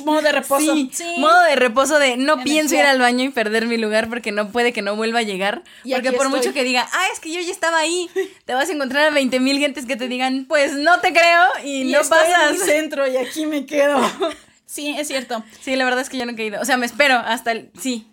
modo 0.03 0.21
de 0.21 0.31
reposo. 0.31 0.75
Sí, 0.91 1.15
Modo 1.17 1.39
de 1.43 1.55
reposo 1.55 1.99
de 1.99 2.17
no 2.17 2.43
pienso 2.43 2.75
ir 2.75 2.81
al 2.81 2.99
baño 2.99 3.25
y 3.25 3.29
perder 3.29 3.67
mi 3.67 3.77
lugar 3.77 4.09
porque 4.09 4.31
no 4.31 4.51
puede 4.51 4.73
que 4.73 4.81
no 4.81 4.95
vuelva 4.95 5.19
a 5.19 5.23
llegar. 5.23 5.61
porque 5.83 6.11
por 6.13 6.29
mucho 6.29 6.51
que 6.53 6.63
diga, 6.63 6.87
ah, 6.91 7.05
es 7.13 7.19
que 7.19 7.31
yo 7.31 7.39
ya 7.41 7.51
estaba 7.51 7.77
ahí, 7.77 8.09
te 8.45 8.53
vas 8.53 8.69
a 8.69 8.71
encontrar 8.71 9.07
a 9.07 9.11
20 9.11 9.39
mil 9.39 9.59
gentes 9.59 9.85
que 9.85 9.95
te 9.95 10.07
digan, 10.07 10.45
pues 10.47 10.73
no 10.73 10.99
te 10.99 11.13
creo 11.13 11.43
y, 11.63 11.91
no 11.91 12.01
estoy 12.01 12.19
pasas. 12.19 12.51
En 12.51 12.59
centro 12.59 13.07
y 13.07 13.17
aquí 13.17 13.45
me 13.45 13.65
quedo. 13.65 13.99
sí, 14.65 14.95
es 14.97 15.07
cierto. 15.07 15.43
Sí, 15.61 15.75
la 15.75 15.85
verdad 15.85 16.01
es 16.01 16.09
que 16.09 16.17
yo 16.17 16.25
no 16.25 16.31
he 16.31 16.35
caído. 16.35 16.59
O 16.59 16.65
sea, 16.65 16.77
me 16.77 16.85
espero 16.85 17.15
hasta 17.15 17.51
el. 17.51 17.69
Sí. 17.79 18.07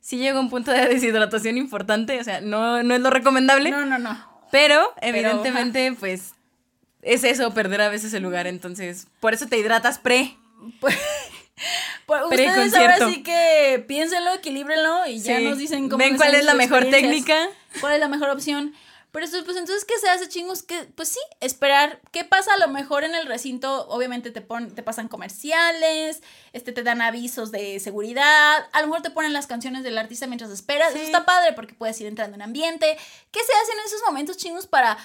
Sí 0.00 0.16
llega 0.16 0.40
un 0.40 0.48
punto 0.48 0.70
de 0.70 0.86
deshidratación 0.86 1.58
importante, 1.58 2.18
o 2.18 2.24
sea, 2.24 2.40
no, 2.40 2.82
no 2.82 2.94
es 2.94 3.00
lo 3.00 3.10
recomendable. 3.10 3.70
No, 3.70 3.84
no, 3.84 3.98
no. 3.98 4.29
Pero, 4.50 4.92
evidentemente, 5.00 5.92
pues, 5.98 6.32
es 7.02 7.24
eso, 7.24 7.52
perder 7.54 7.80
a 7.82 7.88
veces 7.88 8.12
el 8.14 8.22
lugar. 8.22 8.46
Entonces, 8.46 9.06
por 9.20 9.34
eso 9.34 9.46
te 9.46 9.58
hidratas 9.58 9.98
pre. 9.98 10.36
Pues, 10.80 10.96
pues 12.06 12.22
ustedes 12.24 12.74
ahora 12.74 13.08
sí 13.08 13.22
que 13.22 13.84
piénsenlo, 13.86 14.34
equilíbrenlo 14.34 15.06
y 15.06 15.20
ya 15.20 15.40
nos 15.40 15.58
dicen 15.58 15.88
cómo 15.88 15.98
Ven 15.98 16.16
cuál 16.16 16.34
es 16.34 16.44
la 16.44 16.54
mejor 16.54 16.86
técnica. 16.90 17.48
¿Cuál 17.80 17.94
es 17.94 18.00
la 18.00 18.08
mejor 18.08 18.30
opción? 18.30 18.74
Pero 19.12 19.26
eso, 19.26 19.44
pues 19.44 19.56
entonces, 19.56 19.84
¿qué 19.84 19.98
se 19.98 20.08
hace, 20.08 20.28
chingos? 20.28 20.62
Que, 20.62 20.84
pues 20.84 21.08
sí, 21.08 21.18
esperar. 21.40 22.00
¿Qué 22.12 22.24
pasa? 22.24 22.54
A 22.54 22.58
lo 22.58 22.68
mejor 22.68 23.02
en 23.02 23.14
el 23.14 23.26
recinto, 23.26 23.88
obviamente 23.88 24.30
te, 24.30 24.40
pon, 24.40 24.74
te 24.74 24.82
pasan 24.84 25.08
comerciales, 25.08 26.22
este, 26.52 26.72
te 26.72 26.82
dan 26.84 27.02
avisos 27.02 27.50
de 27.50 27.80
seguridad, 27.80 28.68
a 28.72 28.80
lo 28.80 28.86
mejor 28.86 29.02
te 29.02 29.10
ponen 29.10 29.32
las 29.32 29.48
canciones 29.48 29.82
del 29.82 29.98
artista 29.98 30.28
mientras 30.28 30.50
esperas. 30.50 30.94
Eso 30.94 31.04
está 31.04 31.24
padre 31.24 31.54
porque 31.54 31.74
puedes 31.74 32.00
ir 32.00 32.06
entrando 32.06 32.36
en 32.36 32.42
ambiente. 32.42 32.96
¿Qué 33.32 33.40
se 33.40 33.52
hace 33.52 33.72
en 33.72 33.86
esos 33.86 34.02
momentos, 34.06 34.36
chingos, 34.36 34.66
para... 34.66 34.96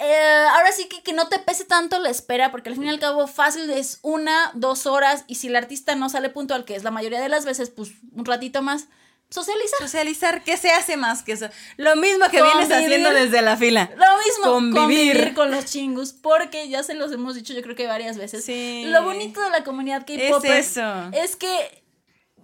Eh, 0.00 0.46
ahora 0.52 0.70
sí 0.70 0.86
que, 0.88 1.02
que 1.02 1.12
no 1.12 1.28
te 1.28 1.38
pese 1.38 1.64
tanto 1.64 1.98
la 1.98 2.08
espera, 2.08 2.50
porque 2.50 2.68
al 2.68 2.76
fin 2.76 2.84
y 2.84 2.88
al 2.88 3.00
cabo 3.00 3.26
fácil 3.26 3.68
es 3.70 3.98
una, 4.02 4.52
dos 4.54 4.86
horas, 4.86 5.24
y 5.26 5.36
si 5.36 5.48
el 5.48 5.56
artista 5.56 5.94
no 5.96 6.08
sale 6.08 6.28
puntual, 6.28 6.64
que 6.64 6.76
es 6.76 6.84
la 6.84 6.90
mayoría 6.90 7.20
de 7.20 7.28
las 7.28 7.44
veces, 7.44 7.70
pues 7.70 7.90
un 8.14 8.24
ratito 8.24 8.62
más, 8.62 8.86
Socializar. 9.32 9.78
Socializar, 9.80 10.44
¿qué 10.44 10.56
se 10.56 10.70
hace 10.70 10.96
más 10.96 11.22
que 11.22 11.32
eso? 11.32 11.48
Lo 11.76 11.96
mismo 11.96 12.26
que 12.30 12.42
vienes 12.42 12.70
haciendo 12.70 13.10
desde 13.10 13.40
la 13.42 13.56
fila. 13.56 13.90
Lo 13.96 14.18
mismo. 14.18 14.74
Convivir. 14.80 15.34
con 15.34 15.50
los 15.50 15.64
chingus, 15.64 16.12
porque 16.12 16.68
ya 16.68 16.82
se 16.82 16.94
los 16.94 17.10
hemos 17.12 17.34
dicho 17.34 17.54
yo 17.54 17.62
creo 17.62 17.74
que 17.74 17.86
varias 17.86 18.18
veces. 18.18 18.44
Sí. 18.44 18.84
Lo 18.86 19.02
bonito 19.02 19.40
de 19.40 19.50
la 19.50 19.64
comunidad 19.64 20.06
K-pop 20.06 20.44
es, 20.44 20.78
es 21.12 21.36
que 21.36 21.81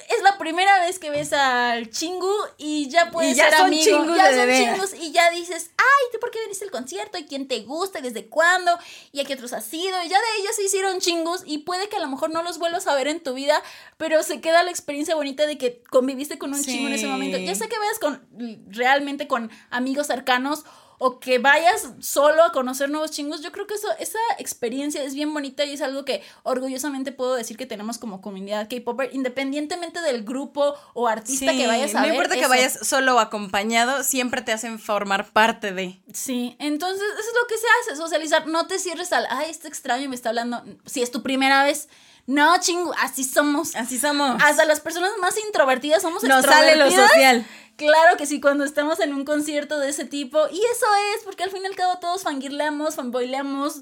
es 0.08 0.22
la 0.22 0.38
primera 0.38 0.80
vez 0.80 0.98
que 0.98 1.10
ves 1.10 1.32
al 1.32 1.90
chingu 1.90 2.32
y 2.56 2.88
ya 2.88 3.10
puedes 3.10 3.36
ya 3.36 3.44
ser 3.44 3.58
son 3.58 3.66
amigo. 3.66 4.14
ya 4.14 4.34
son 4.34 4.50
chingos 4.50 4.94
y 4.94 5.12
ya 5.12 5.30
dices, 5.30 5.70
ay, 5.76 6.06
¿tú 6.12 6.20
por 6.20 6.30
qué 6.30 6.40
viniste 6.40 6.64
al 6.64 6.70
concierto? 6.70 7.18
¿Y 7.18 7.24
quién 7.24 7.48
te 7.48 7.60
gusta? 7.60 7.98
¿Y 7.98 8.02
desde 8.02 8.26
cuándo? 8.26 8.78
¿Y 9.12 9.20
a 9.20 9.24
qué 9.24 9.34
otros 9.34 9.52
has 9.52 9.72
ido? 9.72 10.02
Y 10.04 10.08
ya 10.08 10.18
de 10.18 10.40
ellos 10.40 10.54
se 10.54 10.64
hicieron 10.64 11.00
chingos 11.00 11.42
y 11.44 11.58
puede 11.58 11.88
que 11.88 11.96
a 11.96 12.00
lo 12.00 12.08
mejor 12.08 12.30
no 12.30 12.42
los 12.42 12.58
vuelvas 12.58 12.86
a 12.86 12.94
ver 12.94 13.08
en 13.08 13.22
tu 13.22 13.34
vida, 13.34 13.62
pero 13.96 14.22
se 14.22 14.40
queda 14.40 14.62
la 14.62 14.70
experiencia 14.70 15.14
bonita 15.14 15.46
de 15.46 15.58
que 15.58 15.82
conviviste 15.90 16.38
con 16.38 16.54
un 16.54 16.62
chingo 16.62 16.88
en 16.88 16.94
ese 16.94 17.06
momento. 17.06 17.38
Ya 17.38 17.54
sé 17.54 17.68
que 17.68 17.78
veas 17.78 17.98
con 17.98 18.26
realmente 18.68 19.26
con 19.26 19.50
amigos 19.70 20.06
cercanos 20.06 20.64
o 20.98 21.20
que 21.20 21.38
vayas 21.38 21.88
solo 22.00 22.42
a 22.42 22.52
conocer 22.52 22.90
nuevos 22.90 23.10
chingos, 23.10 23.40
yo 23.40 23.52
creo 23.52 23.66
que 23.66 23.74
eso, 23.74 23.88
esa 23.98 24.18
experiencia 24.38 25.02
es 25.02 25.14
bien 25.14 25.32
bonita 25.32 25.64
y 25.64 25.72
es 25.72 25.80
algo 25.80 26.04
que 26.04 26.22
orgullosamente 26.42 27.12
puedo 27.12 27.34
decir 27.34 27.56
que 27.56 27.66
tenemos 27.66 27.98
como 27.98 28.20
comunidad 28.20 28.68
K-Popper, 28.68 29.10
independientemente 29.14 30.00
del 30.00 30.24
grupo 30.24 30.74
o 30.94 31.06
artista 31.08 31.52
que 31.52 31.66
vayas 31.66 31.94
a 31.94 32.02
ver. 32.02 32.10
No 32.10 32.14
importa 32.14 32.36
que 32.36 32.46
vayas 32.46 32.78
solo 32.82 33.16
o 33.16 33.18
acompañado, 33.18 34.02
siempre 34.02 34.42
te 34.42 34.52
hacen 34.52 34.78
formar 34.78 35.30
parte 35.30 35.72
de. 35.72 36.00
Sí, 36.12 36.56
entonces 36.58 37.02
eso 37.02 37.28
es 37.28 37.34
lo 37.40 37.46
que 37.46 37.56
se 37.56 37.66
hace, 37.80 37.96
socializar. 37.96 38.46
No 38.46 38.66
te 38.66 38.78
cierres 38.78 39.12
al, 39.12 39.26
ay, 39.30 39.50
este 39.50 39.68
extraño 39.68 40.08
me 40.08 40.14
está 40.14 40.30
hablando. 40.30 40.64
Si 40.86 41.02
es 41.02 41.10
tu 41.10 41.22
primera 41.22 41.62
vez, 41.62 41.88
no, 42.28 42.60
chingo, 42.60 42.92
así 43.00 43.24
somos. 43.24 43.74
Así 43.74 43.98
somos. 43.98 44.36
Hasta 44.44 44.66
las 44.66 44.80
personas 44.80 45.12
más 45.18 45.34
introvertidas 45.46 46.02
somos 46.02 46.22
Nos 46.24 46.44
sale 46.44 46.76
lo 46.76 46.90
social. 46.90 47.46
Claro 47.76 48.18
que 48.18 48.26
sí, 48.26 48.38
cuando 48.38 48.64
estamos 48.64 49.00
en 49.00 49.14
un 49.14 49.24
concierto 49.24 49.78
de 49.78 49.88
ese 49.88 50.04
tipo. 50.04 50.38
Y 50.50 50.58
eso 50.58 50.86
es, 51.14 51.24
porque 51.24 51.44
al 51.44 51.50
fin 51.50 51.62
y 51.62 51.66
al 51.68 51.74
cabo 51.74 51.98
todos 52.00 52.24
fangirleamos, 52.24 52.96
fanboyleamos. 52.96 53.80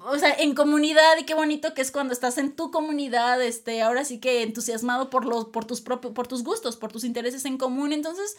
O 0.00 0.18
sea, 0.18 0.34
en 0.34 0.54
comunidad, 0.54 1.16
y 1.18 1.24
qué 1.24 1.32
bonito 1.32 1.72
que 1.72 1.80
es 1.80 1.90
cuando 1.90 2.12
estás 2.12 2.36
en 2.36 2.54
tu 2.54 2.70
comunidad, 2.70 3.40
este, 3.40 3.80
ahora 3.80 4.04
sí 4.04 4.20
que 4.20 4.42
entusiasmado 4.42 5.08
por 5.08 5.24
los, 5.24 5.46
por 5.46 5.64
tus 5.64 5.80
propios, 5.80 6.12
por 6.12 6.28
tus 6.28 6.44
gustos, 6.44 6.76
por 6.76 6.92
tus 6.92 7.04
intereses 7.04 7.46
en 7.46 7.56
común. 7.56 7.94
Entonces, 7.94 8.36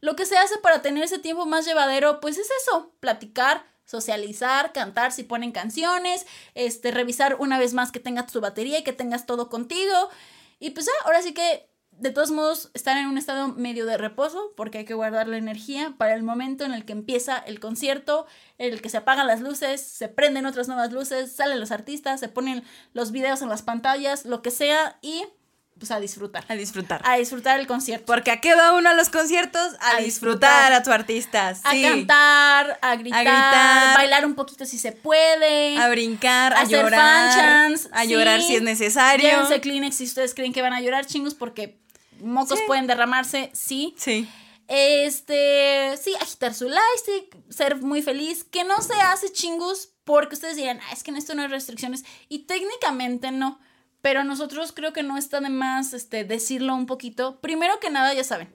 lo 0.00 0.16
que 0.16 0.24
se 0.24 0.38
hace 0.38 0.56
para 0.56 0.80
tener 0.80 1.04
ese 1.04 1.18
tiempo 1.18 1.44
más 1.44 1.66
llevadero, 1.66 2.20
pues 2.20 2.38
es 2.38 2.48
eso, 2.62 2.94
platicar, 2.98 3.69
socializar, 3.90 4.72
cantar 4.72 5.12
si 5.12 5.24
ponen 5.24 5.52
canciones, 5.52 6.26
este, 6.54 6.92
revisar 6.92 7.36
una 7.40 7.58
vez 7.58 7.74
más 7.74 7.90
que 7.90 8.00
tengas 8.00 8.30
tu 8.30 8.40
batería 8.40 8.78
y 8.78 8.84
que 8.84 8.92
tengas 8.92 9.26
todo 9.26 9.48
contigo. 9.48 10.10
Y 10.60 10.70
pues 10.70 10.88
ahora 11.04 11.22
sí 11.22 11.34
que 11.34 11.70
de 12.00 12.10
todos 12.10 12.30
modos, 12.30 12.70
estar 12.72 12.96
en 12.96 13.06
un 13.06 13.18
estado 13.18 13.48
medio 13.48 13.84
de 13.84 13.98
reposo, 13.98 14.54
porque 14.56 14.78
hay 14.78 14.84
que 14.86 14.94
guardar 14.94 15.28
la 15.28 15.36
energía 15.36 15.94
para 15.98 16.14
el 16.14 16.22
momento 16.22 16.64
en 16.64 16.72
el 16.72 16.86
que 16.86 16.92
empieza 16.92 17.36
el 17.36 17.60
concierto, 17.60 18.26
en 18.56 18.72
el 18.72 18.80
que 18.80 18.88
se 18.88 18.96
apagan 18.96 19.26
las 19.26 19.42
luces, 19.42 19.82
se 19.82 20.08
prenden 20.08 20.46
otras 20.46 20.66
nuevas 20.66 20.92
luces, 20.92 21.30
salen 21.30 21.60
los 21.60 21.70
artistas, 21.70 22.18
se 22.18 22.28
ponen 22.28 22.64
los 22.94 23.12
videos 23.12 23.42
en 23.42 23.50
las 23.50 23.60
pantallas, 23.60 24.24
lo 24.24 24.40
que 24.40 24.50
sea, 24.50 24.98
y 25.02 25.24
pues 25.80 25.90
a 25.90 25.98
disfrutar. 25.98 26.44
A 26.48 26.54
disfrutar. 26.54 27.00
A 27.04 27.16
disfrutar 27.16 27.58
el 27.58 27.66
concierto. 27.66 28.04
Porque 28.06 28.30
¿a 28.30 28.40
qué 28.40 28.54
va 28.54 28.74
uno 28.74 28.90
a 28.90 28.94
los 28.94 29.08
conciertos? 29.08 29.74
A, 29.80 30.00
disfrutar, 30.00 30.72
a 30.74 30.82
tu 30.82 30.92
artista. 30.92 31.48
A 31.64 31.72
cantar, 31.72 32.78
a 32.82 32.96
gritar, 32.96 33.26
a 33.26 33.94
bailar 33.96 34.26
un 34.26 34.34
poquito 34.34 34.66
si 34.66 34.78
se 34.78 34.92
puede. 34.92 35.78
A 35.78 35.88
brincar, 35.88 36.52
a, 36.52 36.64
llorar. 36.64 37.72
a 37.92 38.04
llorar 38.04 38.42
si 38.42 38.56
es 38.56 38.62
necesario. 38.62 39.28
Llévense 39.28 39.60
Kleenex 39.60 39.96
si 39.96 40.04
ustedes 40.04 40.34
creen 40.34 40.52
que 40.52 40.60
van 40.60 40.74
a 40.74 40.80
llorar 40.82 41.06
chingos 41.06 41.34
porque 41.34 41.80
mocos 42.20 42.60
pueden 42.66 42.86
derramarse, 42.86 43.50
sí. 43.54 43.94
Sí. 43.96 44.28
Este, 44.68 45.96
sí, 46.00 46.14
agitar 46.20 46.54
su 46.54 46.68
lightstick, 46.68 47.36
ser 47.48 47.76
muy 47.76 48.02
feliz, 48.02 48.44
que 48.44 48.64
no 48.64 48.80
se 48.82 48.94
hace 49.00 49.32
chingus 49.32 49.88
porque 50.04 50.34
ustedes 50.34 50.56
dirán, 50.56 50.78
ah, 50.82 50.92
es 50.92 51.02
que 51.02 51.10
en 51.10 51.16
esto 51.16 51.34
no 51.34 51.42
hay 51.42 51.48
restricciones. 51.48 52.04
Y 52.28 52.40
técnicamente 52.40 53.32
no. 53.32 53.58
Pero 54.02 54.24
nosotros 54.24 54.72
creo 54.72 54.92
que 54.92 55.02
no 55.02 55.16
está 55.16 55.40
de 55.40 55.50
más 55.50 55.92
este, 55.92 56.24
decirlo 56.24 56.74
un 56.74 56.86
poquito. 56.86 57.38
Primero 57.40 57.80
que 57.80 57.90
nada, 57.90 58.14
ya 58.14 58.24
saben. 58.24 58.52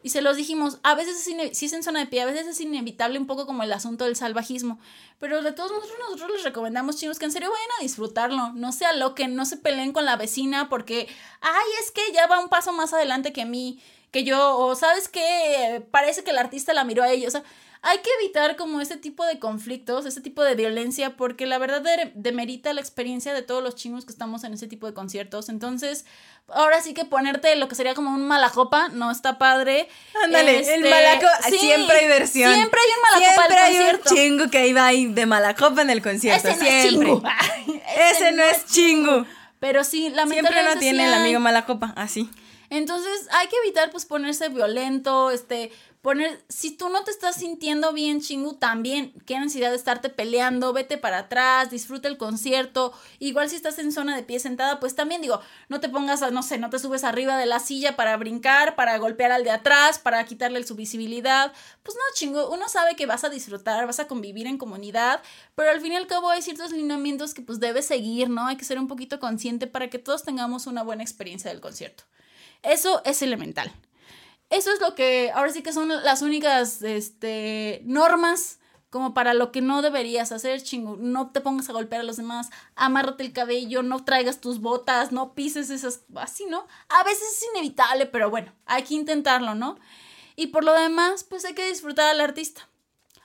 Y 0.00 0.10
se 0.10 0.22
los 0.22 0.36
dijimos, 0.36 0.78
a 0.84 0.94
veces 0.94 1.26
es, 1.26 1.58
si 1.58 1.66
es 1.66 1.72
en 1.72 1.82
zona 1.82 1.98
de 2.00 2.06
pie, 2.06 2.22
a 2.22 2.26
veces 2.26 2.46
es 2.46 2.60
inevitable 2.60 3.18
un 3.18 3.26
poco 3.26 3.46
como 3.46 3.64
el 3.64 3.72
asunto 3.72 4.04
del 4.04 4.14
salvajismo. 4.14 4.78
Pero 5.18 5.42
de 5.42 5.50
todos 5.50 5.72
modos, 5.72 5.88
nosotros 5.98 6.30
les 6.36 6.44
recomendamos, 6.44 6.96
chicos, 6.96 7.18
que 7.18 7.24
en 7.24 7.32
serio 7.32 7.50
vayan 7.50 7.68
a 7.78 7.82
disfrutarlo. 7.82 8.52
No 8.52 8.70
se 8.70 8.86
aloquen, 8.86 9.34
no 9.34 9.44
se 9.44 9.56
peleen 9.56 9.92
con 9.92 10.04
la 10.04 10.16
vecina 10.16 10.68
porque, 10.68 11.08
ay, 11.40 11.66
es 11.82 11.90
que 11.90 12.12
ya 12.12 12.28
va 12.28 12.38
un 12.38 12.48
paso 12.48 12.72
más 12.72 12.92
adelante 12.94 13.32
que 13.32 13.44
mí, 13.44 13.82
que 14.12 14.22
yo, 14.22 14.56
o 14.56 14.76
sabes 14.76 15.08
que 15.08 15.84
parece 15.90 16.22
que 16.22 16.30
el 16.30 16.38
artista 16.38 16.72
la 16.72 16.84
miró 16.84 17.02
a 17.02 17.10
ella. 17.10 17.26
O 17.26 17.32
sea, 17.32 17.42
hay 17.82 17.98
que 17.98 18.10
evitar 18.20 18.56
como 18.56 18.80
ese 18.80 18.96
tipo 18.96 19.24
de 19.24 19.38
conflictos, 19.38 20.04
ese 20.04 20.20
tipo 20.20 20.42
de 20.42 20.54
violencia, 20.54 21.16
porque 21.16 21.46
la 21.46 21.58
verdad 21.58 21.82
demerita 22.14 22.72
la 22.72 22.80
experiencia 22.80 23.32
de 23.32 23.42
todos 23.42 23.62
los 23.62 23.76
chingos 23.76 24.04
que 24.04 24.12
estamos 24.12 24.44
en 24.44 24.54
ese 24.54 24.66
tipo 24.66 24.86
de 24.86 24.94
conciertos. 24.94 25.48
Entonces, 25.48 26.04
ahora 26.48 26.80
sí 26.82 26.92
que 26.92 27.04
ponerte 27.04 27.54
lo 27.56 27.68
que 27.68 27.76
sería 27.76 27.94
como 27.94 28.10
un 28.10 28.26
malajopa 28.26 28.88
no 28.88 29.10
está 29.10 29.38
padre. 29.38 29.88
Ándale, 30.24 30.56
el 30.56 30.84
este, 30.84 30.90
malaco, 30.90 31.26
siempre 31.48 31.98
hay 31.98 32.08
versión. 32.08 32.52
Siempre 32.52 32.80
hay 32.80 32.88
un 32.88 33.20
malajopa 33.20 33.46
Siempre 33.46 33.58
hay 33.58 33.94
un 33.94 34.02
chingo 34.02 34.50
que 34.50 34.66
iba 34.66 34.84
ahí 34.84 35.06
de 35.06 35.26
malacopa 35.26 35.82
en 35.82 35.90
el 35.90 36.02
concierto. 36.02 36.48
Ese 36.48 36.58
no 36.58 36.66
es 36.66 36.88
chingo. 36.88 37.22
ese, 38.10 38.32
no 38.32 38.42
es 38.42 38.66
chingo. 38.66 39.26
Pero 39.60 39.84
sí, 39.84 40.10
lamentablemente 40.10 40.50
Siempre 40.50 40.74
no 40.74 40.80
tiene 40.80 41.06
el 41.06 41.14
amigo 41.14 41.40
malacopa, 41.40 41.92
así. 41.96 42.28
Entonces, 42.70 43.28
hay 43.30 43.46
que 43.48 43.56
evitar 43.64 43.90
pues 43.90 44.04
ponerse 44.04 44.48
violento, 44.50 45.30
este 45.30 45.72
si 46.48 46.70
tú 46.76 46.88
no 46.88 47.02
te 47.04 47.10
estás 47.10 47.36
sintiendo 47.36 47.92
bien, 47.92 48.20
chingu, 48.20 48.54
también, 48.54 49.12
qué 49.26 49.38
necesidad 49.38 49.70
de 49.70 49.76
estarte 49.76 50.08
peleando, 50.08 50.72
vete 50.72 50.96
para 50.96 51.18
atrás, 51.18 51.70
disfruta 51.70 52.08
el 52.08 52.16
concierto, 52.16 52.92
igual 53.18 53.50
si 53.50 53.56
estás 53.56 53.78
en 53.78 53.92
zona 53.92 54.16
de 54.16 54.22
pie 54.22 54.38
sentada, 54.38 54.80
pues 54.80 54.94
también 54.94 55.22
digo, 55.22 55.40
no 55.68 55.80
te 55.80 55.88
pongas, 55.88 56.22
a, 56.22 56.30
no 56.30 56.42
sé, 56.42 56.58
no 56.58 56.70
te 56.70 56.78
subes 56.78 57.04
arriba 57.04 57.36
de 57.36 57.46
la 57.46 57.58
silla 57.58 57.96
para 57.96 58.16
brincar, 58.16 58.76
para 58.76 58.96
golpear 58.98 59.32
al 59.32 59.44
de 59.44 59.50
atrás, 59.50 59.98
para 59.98 60.24
quitarle 60.24 60.64
su 60.64 60.74
visibilidad, 60.74 61.52
pues 61.82 61.96
no, 61.96 62.02
chingo, 62.14 62.50
uno 62.50 62.68
sabe 62.68 62.94
que 62.94 63.06
vas 63.06 63.24
a 63.24 63.28
disfrutar, 63.28 63.86
vas 63.86 64.00
a 64.00 64.06
convivir 64.06 64.46
en 64.46 64.58
comunidad, 64.58 65.22
pero 65.54 65.70
al 65.70 65.80
fin 65.80 65.92
y 65.92 65.96
al 65.96 66.06
cabo 66.06 66.30
hay 66.30 66.42
ciertos 66.42 66.70
lineamientos 66.70 67.34
que 67.34 67.42
pues 67.42 67.60
debes 67.60 67.86
seguir, 67.86 68.30
¿no? 68.30 68.46
Hay 68.46 68.56
que 68.56 68.64
ser 68.64 68.78
un 68.78 68.88
poquito 68.88 69.18
consciente 69.18 69.66
para 69.66 69.90
que 69.90 69.98
todos 69.98 70.22
tengamos 70.22 70.66
una 70.66 70.82
buena 70.82 71.02
experiencia 71.02 71.50
del 71.50 71.60
concierto. 71.60 72.04
Eso 72.62 73.02
es 73.04 73.22
elemental. 73.22 73.72
Eso 74.50 74.72
es 74.72 74.80
lo 74.80 74.94
que 74.94 75.30
ahora 75.34 75.52
sí 75.52 75.62
que 75.62 75.72
son 75.72 75.88
las 75.88 76.22
únicas 76.22 76.82
este, 76.82 77.82
normas 77.84 78.58
como 78.90 79.12
para 79.12 79.34
lo 79.34 79.52
que 79.52 79.60
no 79.60 79.82
deberías 79.82 80.32
hacer, 80.32 80.62
chingo. 80.62 80.96
No 80.96 81.30
te 81.30 81.40
pongas 81.40 81.68
a 81.68 81.72
golpear 81.72 82.00
a 82.00 82.04
los 82.04 82.16
demás, 82.16 82.48
amárrate 82.74 83.22
el 83.24 83.32
cabello, 83.32 83.82
no 83.82 84.04
traigas 84.04 84.40
tus 84.40 84.60
botas, 84.60 85.12
no 85.12 85.34
pises 85.34 85.70
esas, 85.70 86.02
así, 86.14 86.46
¿no? 86.46 86.66
A 86.88 87.04
veces 87.04 87.28
es 87.28 87.46
inevitable, 87.52 88.06
pero 88.06 88.30
bueno, 88.30 88.52
hay 88.64 88.84
que 88.84 88.94
intentarlo, 88.94 89.54
¿no? 89.54 89.78
Y 90.36 90.48
por 90.48 90.64
lo 90.64 90.72
demás, 90.72 91.24
pues 91.24 91.44
hay 91.44 91.54
que 91.54 91.68
disfrutar 91.68 92.08
al 92.08 92.20
artista. 92.20 92.68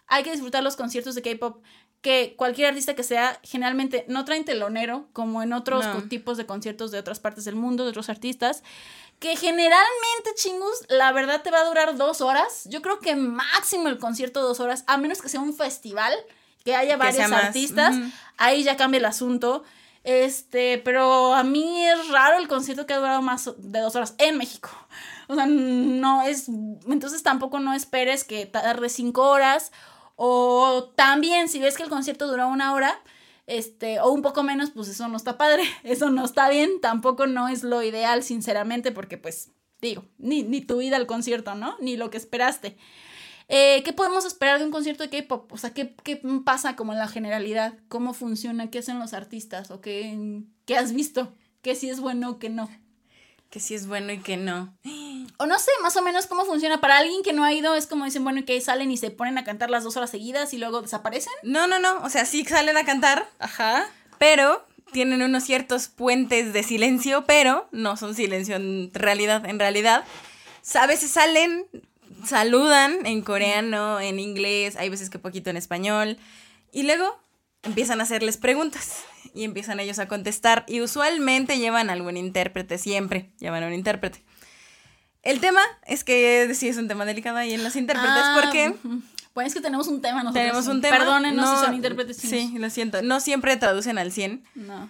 Hay 0.08 0.24
que 0.24 0.32
disfrutar 0.32 0.64
los 0.64 0.76
conciertos 0.76 1.16
de 1.16 1.22
K-pop 1.22 1.64
que 2.04 2.36
cualquier 2.36 2.68
artista 2.68 2.96
que 2.96 3.04
sea, 3.04 3.40
generalmente 3.44 4.04
no 4.10 4.26
traen 4.26 4.44
telonero, 4.44 5.08
como 5.14 5.42
en 5.42 5.54
otros 5.54 5.86
tipos 6.10 6.36
de 6.38 6.46
conciertos 6.46 6.92
de 6.92 7.00
otras 7.00 7.22
partes 7.22 7.46
del 7.46 7.56
mundo, 7.56 7.86
de 7.86 7.92
otros 7.92 8.10
artistas, 8.10 8.62
que 9.20 9.38
generalmente, 9.38 10.36
chingus, 10.36 10.86
la 10.90 11.14
verdad 11.14 11.42
te 11.44 11.50
va 11.50 11.62
a 11.62 11.66
durar 11.66 11.96
dos 11.96 12.20
horas. 12.20 12.66
Yo 12.66 12.82
creo 12.82 13.00
que 13.00 13.16
máximo 13.16 13.88
el 13.88 14.00
concierto 14.00 14.42
dos 14.42 14.60
horas, 14.60 14.84
a 14.86 14.98
menos 14.98 15.22
que 15.22 15.30
sea 15.30 15.40
un 15.40 15.56
festival, 15.56 16.14
que 16.66 16.76
haya 16.76 16.98
varios 16.98 17.32
artistas, 17.32 17.96
ahí 18.36 18.64
ya 18.64 18.76
cambia 18.76 18.98
el 18.98 19.06
asunto. 19.06 19.64
Este, 20.04 20.80
pero 20.80 21.34
a 21.34 21.44
mí 21.46 21.86
es 21.88 22.10
raro 22.10 22.38
el 22.38 22.50
concierto 22.50 22.86
que 22.86 22.94
ha 22.94 22.98
durado 22.98 23.22
más 23.22 23.50
de 23.58 23.80
dos 23.80 23.96
horas 23.96 24.14
en 24.18 24.38
México. 24.38 24.70
O 25.30 25.36
sea, 25.36 25.46
no 25.46 26.22
es. 26.24 26.50
Entonces 26.50 27.24
tampoco 27.24 27.62
no 27.62 27.74
esperes 27.74 28.26
que 28.26 28.46
tarde 28.46 28.90
cinco 28.90 29.30
horas 29.30 29.72
o 30.16 30.92
también, 30.96 31.50
si 31.50 31.60
ves 31.60 31.78
que 31.78 31.84
el 31.84 31.90
concierto 31.90 32.28
dura 32.28 32.48
una 32.48 32.74
hora, 32.74 33.02
este, 33.48 34.00
o 34.00 34.12
un 34.12 34.22
poco 34.22 34.44
menos, 34.44 34.72
pues 34.72 34.88
eso 34.88 35.08
no 35.08 35.18
está 35.18 35.38
padre, 35.38 35.64
eso 35.84 36.10
no 36.10 36.26
está 36.26 36.50
bien, 36.50 36.82
tampoco 36.82 37.28
no 37.28 37.48
es 37.48 37.64
lo 37.64 37.84
ideal, 37.84 38.24
sinceramente, 38.24 38.92
porque 38.92 39.18
pues, 39.18 39.52
digo, 39.82 40.06
ni, 40.18 40.44
ni 40.44 40.62
tu 40.62 40.78
vida 40.78 40.96
al 40.96 41.08
concierto, 41.08 41.56
¿no? 41.56 41.76
Ni 41.80 41.98
lo 41.98 42.10
que 42.10 42.18
esperaste. 42.18 42.78
Eh, 43.50 43.84
¿Qué 43.84 43.94
podemos 43.94 44.26
esperar 44.26 44.60
de 44.60 44.66
un 44.66 44.72
concierto 44.72 45.04
de 45.04 45.10
K-pop? 45.10 45.52
O 45.52 45.58
sea, 45.58 45.74
¿qué, 45.74 45.96
¿qué, 46.04 46.22
pasa 46.46 46.76
como 46.76 46.94
en 46.94 47.00
la 47.00 47.08
generalidad? 47.08 47.78
¿Cómo 47.90 48.14
funciona? 48.14 48.70
¿Qué 48.70 48.80
hacen 48.80 49.00
los 49.00 49.14
artistas? 49.14 49.70
¿O 49.70 49.82
qué, 49.82 50.44
qué 50.66 50.78
has 50.78 50.94
visto? 50.94 51.36
¿Qué 51.62 51.76
si 51.76 51.90
es 51.90 52.00
bueno 52.00 52.32
o 52.32 52.40
qué 52.40 52.50
no? 52.50 52.70
Que 53.54 53.60
sí 53.60 53.76
es 53.76 53.86
bueno 53.86 54.12
y 54.12 54.18
que 54.18 54.36
no. 54.36 54.76
O 55.38 55.48
no 55.48 55.58
sé, 55.58 55.72
más 55.82 55.96
o 55.98 56.02
menos 56.04 56.28
cómo 56.28 56.46
funciona. 56.46 56.80
Para 56.80 57.00
alguien 57.00 57.24
que 57.24 57.34
no 57.34 57.44
ha 57.44 57.52
ido, 57.52 57.74
es 57.76 57.88
como 57.88 58.06
dicen, 58.06 58.24
bueno, 58.24 58.46
que 58.46 58.60
salen 58.62 58.92
y 58.92 58.98
se 58.98 59.10
ponen 59.10 59.38
a 59.40 59.44
cantar 59.44 59.72
las 59.72 59.84
dos 59.84 59.98
horas 59.98 60.12
seguidas 60.12 60.54
y 60.54 60.60
luego 60.60 60.82
desaparecen. 60.84 61.34
No, 61.42 61.66
no, 61.66 61.80
no. 61.80 62.02
O 62.04 62.10
sea, 62.10 62.26
sí 62.26 62.46
salen 62.46 62.78
a 62.78 62.86
cantar. 62.86 63.28
Ajá. 63.40 63.90
Pero 64.20 64.64
tienen 64.92 65.24
unos 65.24 65.44
ciertos 65.44 65.88
puentes 65.88 66.54
de 66.54 66.62
silencio, 66.62 67.26
pero 67.26 67.68
no 67.72 67.98
son 67.98 68.14
silencio 68.14 68.56
en 68.58 68.92
realidad. 68.94 69.44
En 69.46 69.58
realidad, 69.58 70.06
a 70.76 70.88
veces 70.88 71.10
salen, 71.10 71.66
saludan 72.24 73.06
en 73.06 73.22
coreano, 73.22 74.00
en 74.00 74.20
inglés, 74.20 74.76
hay 74.76 74.90
veces 74.90 75.10
que 75.10 75.18
poquito 75.20 75.50
en 75.50 75.58
español. 75.58 76.18
Y 76.72 76.84
luego 76.84 77.20
empiezan 77.64 78.00
a 78.00 78.04
hacerles 78.04 78.38
preguntas 78.38 79.04
y 79.34 79.44
empiezan 79.44 79.80
ellos 79.80 80.00
a 80.00 80.08
contestar 80.08 80.64
y 80.68 80.82
usualmente 80.82 81.58
llevan 81.58 81.90
algún 81.90 82.18
intérprete, 82.18 82.78
siempre 82.78 83.32
llevan 83.40 83.64
un 83.64 83.74
intérprete. 83.74 84.24
El 85.24 85.40
tema 85.40 85.62
es 85.88 86.04
que 86.04 86.52
sí 86.54 86.68
es 86.68 86.78
un 86.78 86.88
tema 86.88 87.06
delicado 87.06 87.38
ahí 87.38 87.54
en 87.54 87.64
los 87.64 87.76
intérpretes 87.76 88.12
ah, 88.14 88.40
porque... 88.42 88.76
Pues 89.34 89.48
es 89.48 89.54
que 89.56 89.62
tenemos 89.62 89.88
un 89.88 90.00
tema 90.00 90.22
nosotros. 90.22 90.44
Tenemos 90.44 90.68
un 90.68 90.82
tema. 90.82 90.98
Perdónenos 90.98 91.46
no, 91.46 91.60
si 91.60 91.66
son 91.66 91.74
intérpretes. 91.74 92.18
Sí, 92.18 92.54
lo 92.56 92.70
siento. 92.70 93.02
No 93.02 93.20
siempre 93.20 93.58
traducen 93.58 93.98
al 93.98 94.12
100. 94.12 94.44
No. 94.54 94.90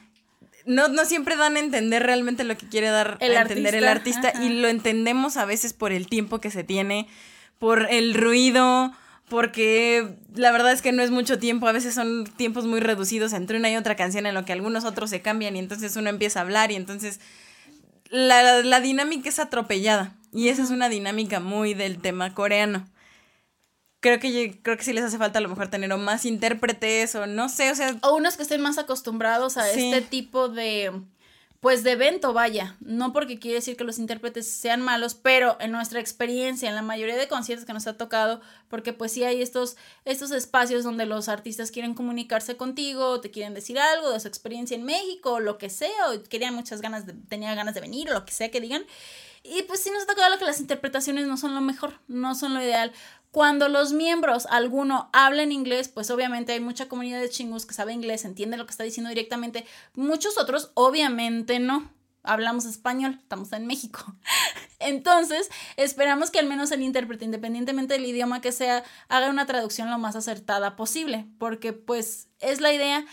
No, 0.66 0.90
no 0.90 1.06
siempre 1.06 1.38
dan 1.38 1.56
a 1.56 1.60
entender 1.60 2.04
realmente 2.04 2.44
lo 2.44 2.58
que 2.58 2.68
quiere 2.68 2.90
dar 2.90 3.18
a 3.22 3.26
entender 3.26 3.76
el 3.76 3.88
artista 3.88 4.34
y 4.42 4.50
lo 4.50 4.68
entendemos 4.68 5.38
a 5.38 5.46
veces 5.46 5.72
por 5.72 5.94
el 5.94 6.08
tiempo 6.08 6.40
que 6.40 6.52
se 6.52 6.66
tiene, 6.66 7.08
por 7.58 7.88
el 7.90 8.14
ruido, 8.14 8.94
porque 9.30 10.18
la 10.36 10.52
verdad 10.52 10.72
es 10.72 10.82
que 10.82 10.92
no 10.92 11.02
es 11.02 11.12
mucho 11.12 11.40
tiempo, 11.40 11.68
a 11.68 11.72
veces 11.72 11.96
son 11.96 12.26
tiempos 12.26 12.66
muy 12.66 12.80
reducidos 12.80 13.34
entre 13.34 13.58
una 13.58 13.70
y 13.72 13.76
otra 13.76 13.96
canción 13.96 14.26
en 14.26 14.36
lo 14.36 14.46
que 14.46 14.54
algunos 14.54 14.86
otros 14.86 15.10
se 15.10 15.22
cambian 15.22 15.56
y 15.56 15.60
entonces 15.60 15.96
uno 15.96 16.10
empieza 16.10 16.40
a 16.40 16.44
hablar 16.44 16.72
y 16.72 16.76
entonces 16.76 17.20
la, 18.10 18.62
la 18.62 18.80
dinámica 18.80 19.30
es 19.30 19.40
atropellada 19.40 20.16
y 20.32 20.50
esa 20.50 20.64
es 20.64 20.70
una 20.70 20.90
dinámica 20.90 21.40
muy 21.40 21.74
del 21.74 22.00
tema 22.00 22.34
coreano. 22.34 22.88
Creo 24.00 24.20
que, 24.20 24.60
creo 24.62 24.76
que 24.76 24.84
sí 24.84 24.92
les 24.92 25.06
hace 25.06 25.18
falta 25.18 25.40
a 25.40 25.42
lo 25.42 25.48
mejor 25.48 25.70
tener 25.70 25.92
o 25.94 25.98
más 25.98 26.26
intérpretes 26.26 27.16
o 27.16 27.26
no 27.26 27.48
sé, 27.48 27.72
o 27.72 27.76
sea... 27.76 27.96
O 28.02 28.16
unos 28.16 28.36
que 28.36 28.44
estén 28.44 28.60
más 28.60 28.78
acostumbrados 28.78 29.56
a 29.56 29.72
este 29.72 30.02
tipo 30.02 30.50
de 30.50 30.92
pues 31.64 31.86
de 31.86 31.92
evento, 31.92 32.34
vaya. 32.34 32.76
No 32.82 33.14
porque 33.14 33.40
quiere 33.40 33.56
decir 33.56 33.78
que 33.78 33.86
los 33.86 33.98
intérpretes 33.98 34.46
sean 34.46 34.82
malos, 34.82 35.14
pero 35.16 35.56
en 35.62 35.72
nuestra 35.72 36.02
experiencia, 36.02 36.68
en 36.68 36.76
la 36.76 36.82
mayoría 36.82 37.16
de 37.16 37.30
conciertos 37.30 37.66
que 37.66 37.72
nos 37.72 37.88
ha 37.88 37.96
tocado, 37.96 38.42
porque 38.68 38.92
pues 38.92 39.14
sí 39.14 39.24
hay 39.24 39.42
estos, 39.42 39.78
estos 40.04 40.32
espacios 40.32 40.84
donde 40.84 41.06
los 41.06 41.30
artistas 41.30 41.72
quieren 41.72 41.94
comunicarse 41.94 42.58
contigo, 42.58 43.22
te 43.22 43.32
quieren 43.32 43.54
decir 43.54 43.80
algo 43.80 44.12
de 44.12 44.20
su 44.20 44.28
experiencia 44.28 44.76
en 44.76 44.84
México, 44.84 45.40
lo 45.40 45.58
que 45.58 45.70
sea, 45.70 46.12
o 46.12 46.22
querían 46.24 46.54
muchas 46.54 46.82
ganas 46.82 47.06
de, 47.06 47.14
tenía 47.14 47.56
ganas 47.56 47.76
de 47.76 47.80
venir, 47.80 48.10
o 48.10 48.14
lo 48.14 48.26
que 48.26 48.34
sea 48.34 48.52
que 48.52 48.60
digan. 48.60 48.84
Y 49.42 49.62
pues 49.64 49.80
sí 49.80 49.90
nos 49.90 50.04
ha 50.04 50.08
tocado 50.08 50.38
que 50.38 50.44
las 50.44 50.60
interpretaciones 50.60 51.28
no 51.28 51.38
son 51.38 51.56
lo 51.56 51.62
mejor, 51.62 51.98
no 52.10 52.36
son 52.36 52.56
lo 52.56 52.62
ideal. 52.62 52.92
Cuando 53.34 53.68
los 53.68 53.94
miembros, 53.94 54.46
alguno, 54.52 55.10
hablan 55.12 55.52
inglés, 55.52 55.88
pues 55.88 56.12
obviamente 56.12 56.52
hay 56.52 56.60
mucha 56.60 56.88
comunidad 56.88 57.20
de 57.20 57.32
chingus 57.32 57.66
que 57.66 57.74
sabe 57.74 57.92
inglés, 57.92 58.26
entiende 58.26 58.58
lo 58.58 58.68
que 58.68 58.70
está 58.70 58.84
diciendo 58.84 59.10
directamente. 59.10 59.66
Muchos 59.96 60.38
otros, 60.38 60.70
obviamente, 60.76 61.58
no. 61.58 61.90
Hablamos 62.22 62.66
español, 62.66 63.18
estamos 63.20 63.52
en 63.54 63.66
México. 63.66 64.16
Entonces, 64.80 65.50
esperamos 65.78 66.30
que 66.30 66.38
al 66.38 66.46
menos 66.46 66.72
el 66.72 66.84
intérprete, 66.84 67.26
independientemente 67.26 67.96
del 67.96 68.06
idioma 68.06 68.40
que 68.40 68.52
sea, 68.52 68.84
haga 69.10 69.32
una 69.32 69.48
traducción 69.48 69.90
lo 69.90 69.98
más 69.98 70.16
acertada 70.16 70.76
posible, 70.76 71.26
porque 71.40 71.74
pues 71.74 72.28
es 72.40 72.62
la 72.62 72.72
idea 72.72 73.04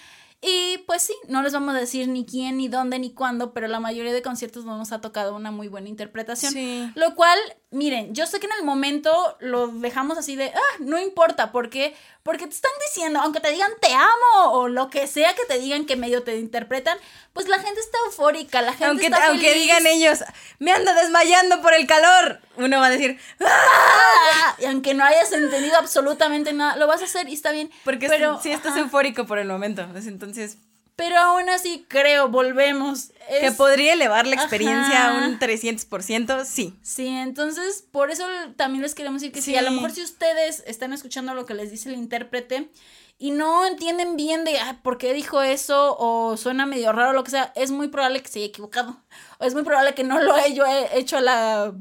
y 0.42 0.78
pues 0.86 1.02
sí, 1.02 1.14
no 1.28 1.42
les 1.42 1.52
vamos 1.52 1.74
a 1.74 1.78
decir 1.78 2.08
ni 2.08 2.24
quién, 2.24 2.56
ni 2.56 2.68
dónde, 2.68 2.98
ni 2.98 3.12
cuándo, 3.12 3.52
pero 3.52 3.68
la 3.68 3.78
mayoría 3.78 4.12
de 4.12 4.22
conciertos 4.22 4.64
no 4.64 4.78
nos 4.78 4.90
ha 4.90 5.02
tocado 5.02 5.36
una 5.36 5.50
muy 5.50 5.68
buena 5.68 5.90
interpretación. 5.90 6.52
Sí. 6.52 6.90
Lo 6.94 7.14
cual, 7.14 7.38
miren, 7.70 8.14
yo 8.14 8.24
sé 8.24 8.40
que 8.40 8.46
en 8.46 8.52
el 8.58 8.64
momento 8.64 9.10
lo 9.40 9.68
dejamos 9.68 10.16
así 10.16 10.36
de, 10.36 10.46
ah, 10.46 10.76
no 10.78 10.98
importa, 10.98 11.52
¿por 11.52 11.68
qué? 11.68 11.94
Porque 12.22 12.46
te 12.46 12.54
están 12.54 12.72
diciendo, 12.86 13.20
aunque 13.20 13.40
te 13.40 13.50
digan 13.50 13.70
te 13.80 13.94
amo 13.94 14.52
o 14.52 14.68
lo 14.68 14.90
que 14.90 15.06
sea 15.06 15.34
que 15.34 15.44
te 15.46 15.58
digan 15.58 15.86
que 15.86 15.96
medio 15.96 16.22
te 16.22 16.36
interpretan, 16.36 16.98
pues 17.32 17.48
la 17.48 17.58
gente 17.58 17.80
está 17.80 17.96
eufórica, 18.06 18.60
la 18.60 18.72
gente 18.72 18.86
aunque, 18.86 19.06
está 19.06 19.28
Aunque 19.28 19.54
digan 19.54 19.86
ellos, 19.86 20.22
me 20.58 20.72
ando 20.72 20.92
desmayando 20.94 21.62
por 21.62 21.72
el 21.72 21.86
calor, 21.86 22.40
uno 22.56 22.78
va 22.78 22.86
a 22.86 22.90
decir, 22.90 23.18
¡Ah! 23.40 24.56
Y 24.58 24.66
aunque 24.66 24.92
no 24.92 25.04
hayas 25.04 25.32
entendido 25.32 25.76
absolutamente 25.78 26.52
nada, 26.52 26.76
lo 26.76 26.86
vas 26.86 27.00
a 27.00 27.06
hacer 27.06 27.28
y 27.28 27.34
está 27.34 27.52
bien. 27.52 27.70
Porque 27.84 28.08
pero, 28.08 28.40
sí 28.42 28.50
estás 28.50 28.76
eufórico 28.76 29.26
por 29.26 29.38
el 29.38 29.48
momento, 29.48 29.86
entonces... 29.94 30.58
Pero 31.00 31.18
aún 31.18 31.48
así 31.48 31.86
creo, 31.88 32.28
volvemos. 32.28 33.10
que 33.40 33.52
podría 33.52 33.94
elevar 33.94 34.26
la 34.26 34.36
experiencia 34.36 35.08
a 35.08 35.26
un 35.26 35.38
300%, 35.38 36.44
sí. 36.44 36.74
Sí, 36.82 37.06
entonces 37.06 37.84
por 37.90 38.10
eso 38.10 38.24
también 38.56 38.82
les 38.82 38.94
queremos 38.94 39.22
decir 39.22 39.32
que 39.32 39.40
sí. 39.40 39.56
a 39.56 39.62
lo 39.62 39.70
mejor 39.70 39.92
si 39.92 40.02
ustedes 40.02 40.62
están 40.66 40.92
escuchando 40.92 41.32
lo 41.34 41.46
que 41.46 41.54
les 41.54 41.70
dice 41.70 41.88
el 41.88 41.96
intérprete 41.96 42.70
y 43.18 43.30
no 43.30 43.66
entienden 43.66 44.16
bien 44.16 44.44
de 44.44 44.58
por 44.82 44.98
qué 44.98 45.12
dijo 45.12 45.42
eso 45.42 45.96
o 45.98 46.36
suena 46.36 46.66
medio 46.66 46.92
raro 46.92 47.10
o 47.10 47.12
lo 47.12 47.24
que 47.24 47.30
sea, 47.30 47.52
es 47.54 47.70
muy 47.70 47.88
probable 47.88 48.22
que 48.22 48.28
se 48.28 48.38
haya 48.40 48.48
equivocado. 48.48 48.96
O 49.38 49.44
es 49.44 49.54
muy 49.54 49.62
probable 49.62 49.94
que 49.94 50.04
no 50.04 50.20
lo 50.20 50.34
haya 50.34 50.94
hecho 50.94 51.18
a 51.18 51.20
la 51.20 51.74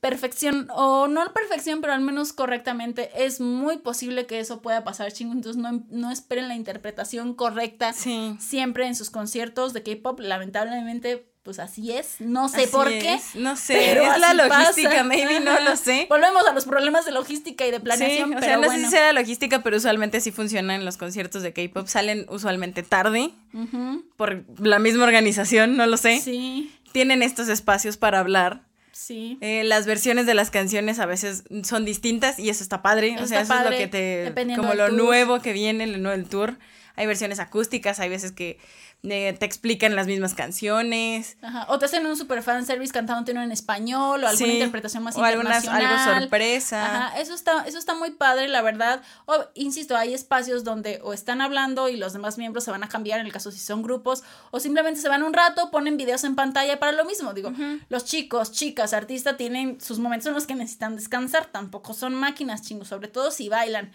perfección, 0.00 0.68
o 0.74 1.08
no 1.08 1.24
la 1.24 1.32
perfección, 1.32 1.80
pero 1.80 1.92
al 1.92 2.00
menos 2.00 2.32
correctamente, 2.32 3.10
es 3.14 3.40
muy 3.40 3.78
posible 3.78 4.26
que 4.26 4.40
eso 4.40 4.62
pueda 4.62 4.82
pasar, 4.82 5.12
chingo. 5.12 5.32
Entonces 5.32 5.60
no, 5.60 5.84
no 5.90 6.10
esperen 6.10 6.48
la 6.48 6.54
interpretación 6.54 7.34
correcta 7.34 7.92
siempre 7.92 8.86
en 8.86 8.94
sus 8.94 9.10
conciertos 9.10 9.72
de 9.74 9.82
K-pop. 9.82 10.20
Lamentablemente, 10.20 11.30
pues 11.42 11.58
así 11.58 11.92
es. 11.92 12.16
No 12.18 12.48
sé 12.48 12.66
por 12.68 12.88
qué. 12.88 13.20
No 13.34 13.56
sé, 13.56 13.92
es 13.92 14.18
la 14.18 14.32
logística, 14.32 15.04
maybe, 15.04 15.40
no 15.40 15.60
lo 15.60 15.76
sé. 15.76 16.06
Volvemos 16.10 16.46
a 16.46 16.54
los 16.54 16.64
problemas 16.64 17.04
de 17.04 17.12
logística 17.12 17.66
y 17.66 17.70
de 17.70 17.80
planeación. 17.80 18.34
o 18.34 18.40
sea, 18.40 18.56
no 18.56 18.70
sé 18.70 18.78
si 18.78 18.86
sea 18.86 19.12
la 19.12 19.20
logística, 19.20 19.62
pero 19.62 19.76
usualmente 19.76 20.20
sí 20.22 20.32
funciona 20.32 20.74
en 20.74 20.86
los 20.86 20.96
conciertos 20.96 21.42
de 21.42 21.52
K-pop. 21.52 21.86
Salen 21.86 22.24
usualmente 22.30 22.82
tarde 22.82 23.32
por 24.16 24.44
la 24.58 24.78
misma 24.78 25.04
organización, 25.04 25.76
no 25.76 25.86
lo 25.86 25.98
sé. 25.98 26.20
Sí. 26.20 26.74
Tienen 26.92 27.22
estos 27.22 27.48
espacios 27.48 27.98
para 27.98 28.18
hablar 28.18 28.69
Sí. 29.00 29.38
Eh, 29.40 29.64
las 29.64 29.86
versiones 29.86 30.26
de 30.26 30.34
las 30.34 30.50
canciones 30.50 30.98
a 30.98 31.06
veces 31.06 31.44
son 31.62 31.86
distintas 31.86 32.38
y 32.38 32.50
eso 32.50 32.62
está 32.62 32.82
padre. 32.82 33.16
o 33.18 33.26
sea, 33.26 33.40
eso 33.40 33.54
es 33.54 33.64
lo 33.64 33.70
que 33.70 33.88
te. 33.88 34.54
Como 34.56 34.74
lo 34.74 34.90
nuevo 34.90 35.40
que 35.40 35.54
viene, 35.54 35.84
el 35.84 36.02
nuevo 36.02 36.22
tour. 36.28 36.58
Hay 37.00 37.06
versiones 37.06 37.40
acústicas, 37.40 37.98
hay 37.98 38.10
veces 38.10 38.30
que 38.32 38.58
eh, 39.04 39.34
te 39.38 39.46
explican 39.46 39.96
las 39.96 40.06
mismas 40.06 40.34
canciones. 40.34 41.38
Ajá. 41.40 41.64
O 41.70 41.78
te 41.78 41.86
hacen 41.86 42.04
un 42.04 42.14
super 42.14 42.42
fan 42.42 42.66
service 42.66 42.92
cantándote 42.92 43.32
uno 43.32 43.42
en 43.42 43.52
español 43.52 44.22
o 44.22 44.28
alguna 44.28 44.52
interpretación 44.52 45.02
más 45.02 45.16
o 45.16 45.26
internacional. 45.26 45.86
algo 45.86 46.20
sorpresa. 46.20 46.84
Ajá. 47.06 47.18
Eso 47.18 47.32
está, 47.32 47.64
eso 47.66 47.78
está 47.78 47.94
muy 47.94 48.10
padre, 48.10 48.48
la 48.48 48.60
verdad. 48.60 49.00
O, 49.24 49.34
insisto, 49.54 49.96
hay 49.96 50.12
espacios 50.12 50.62
donde 50.62 51.00
o 51.02 51.14
están 51.14 51.40
hablando 51.40 51.88
y 51.88 51.96
los 51.96 52.12
demás 52.12 52.36
miembros 52.36 52.64
se 52.64 52.70
van 52.70 52.84
a 52.84 52.88
cambiar 52.90 53.18
en 53.18 53.24
el 53.24 53.32
caso 53.32 53.50
si 53.50 53.60
son 53.60 53.82
grupos, 53.82 54.22
o 54.50 54.60
simplemente 54.60 55.00
se 55.00 55.08
van 55.08 55.22
un 55.22 55.32
rato, 55.32 55.70
ponen 55.70 55.96
videos 55.96 56.22
en 56.24 56.36
pantalla 56.36 56.78
para 56.78 56.92
lo 56.92 57.06
mismo. 57.06 57.32
Digo, 57.32 57.50
los 57.88 58.04
chicos, 58.04 58.52
chicas, 58.52 58.92
artistas 58.92 59.38
tienen 59.38 59.80
sus 59.80 59.98
momentos 59.98 60.26
en 60.26 60.34
los 60.34 60.46
que 60.46 60.54
necesitan 60.54 60.96
descansar. 60.96 61.46
Tampoco 61.46 61.94
son 61.94 62.14
máquinas, 62.14 62.60
chingos, 62.60 62.88
sobre 62.88 63.08
todo 63.08 63.30
si 63.30 63.48
bailan. 63.48 63.90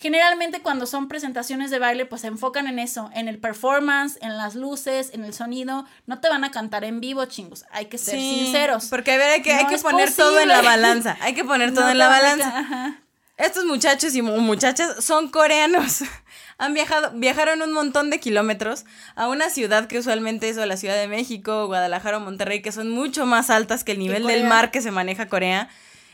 Generalmente 0.00 0.60
cuando 0.60 0.86
son 0.86 1.08
presentaciones 1.08 1.72
de 1.72 1.80
baile, 1.80 2.06
pues 2.06 2.20
se 2.20 2.28
enfocan 2.28 2.68
en 2.68 2.78
eso, 2.78 3.10
en 3.14 3.26
el 3.26 3.38
performance, 3.38 4.16
en 4.22 4.36
las 4.36 4.54
luces, 4.54 5.10
en 5.12 5.24
el 5.24 5.34
sonido. 5.34 5.86
No 6.06 6.20
te 6.20 6.28
van 6.28 6.44
a 6.44 6.52
cantar 6.52 6.84
en 6.84 7.00
vivo, 7.00 7.24
chingos. 7.24 7.64
Hay 7.72 7.86
que 7.86 7.98
ser 7.98 8.14
sinceros. 8.14 8.86
Porque 8.86 9.12
a 9.12 9.16
ver, 9.16 9.30
hay 9.30 9.42
que, 9.42 9.52
hay 9.52 9.66
que 9.66 9.78
poner 9.78 10.14
todo 10.14 10.38
en 10.38 10.48
la 10.48 10.62
balanza. 10.62 11.16
Hay 11.20 11.34
que 11.34 11.44
poner 11.44 11.74
todo 11.74 11.88
en 11.88 11.98
la 11.98 12.06
balanza. 12.08 12.96
Estos 13.38 13.64
muchachos 13.64 14.14
y 14.14 14.22
muchachas 14.22 15.04
son 15.04 15.28
coreanos. 15.30 16.04
Han 16.58 16.74
viajado, 16.74 17.10
viajaron 17.14 17.62
un 17.62 17.72
montón 17.72 18.10
de 18.10 18.20
kilómetros 18.20 18.84
a 19.16 19.28
una 19.28 19.50
ciudad 19.50 19.86
que 19.88 19.98
usualmente 19.98 20.48
es 20.48 20.56
la 20.56 20.76
Ciudad 20.76 20.96
de 20.96 21.06
México, 21.06 21.66
Guadalajara 21.66 22.18
o 22.18 22.20
Monterrey, 22.20 22.62
que 22.62 22.72
son 22.72 22.90
mucho 22.90 23.26
más 23.26 23.50
altas 23.50 23.82
que 23.82 23.92
el 23.92 24.00
nivel 24.00 24.26
del 24.26 24.44
mar 24.44 24.70
que 24.70 24.80
se 24.80 24.90
maneja 24.90 25.28
Corea 25.28 25.68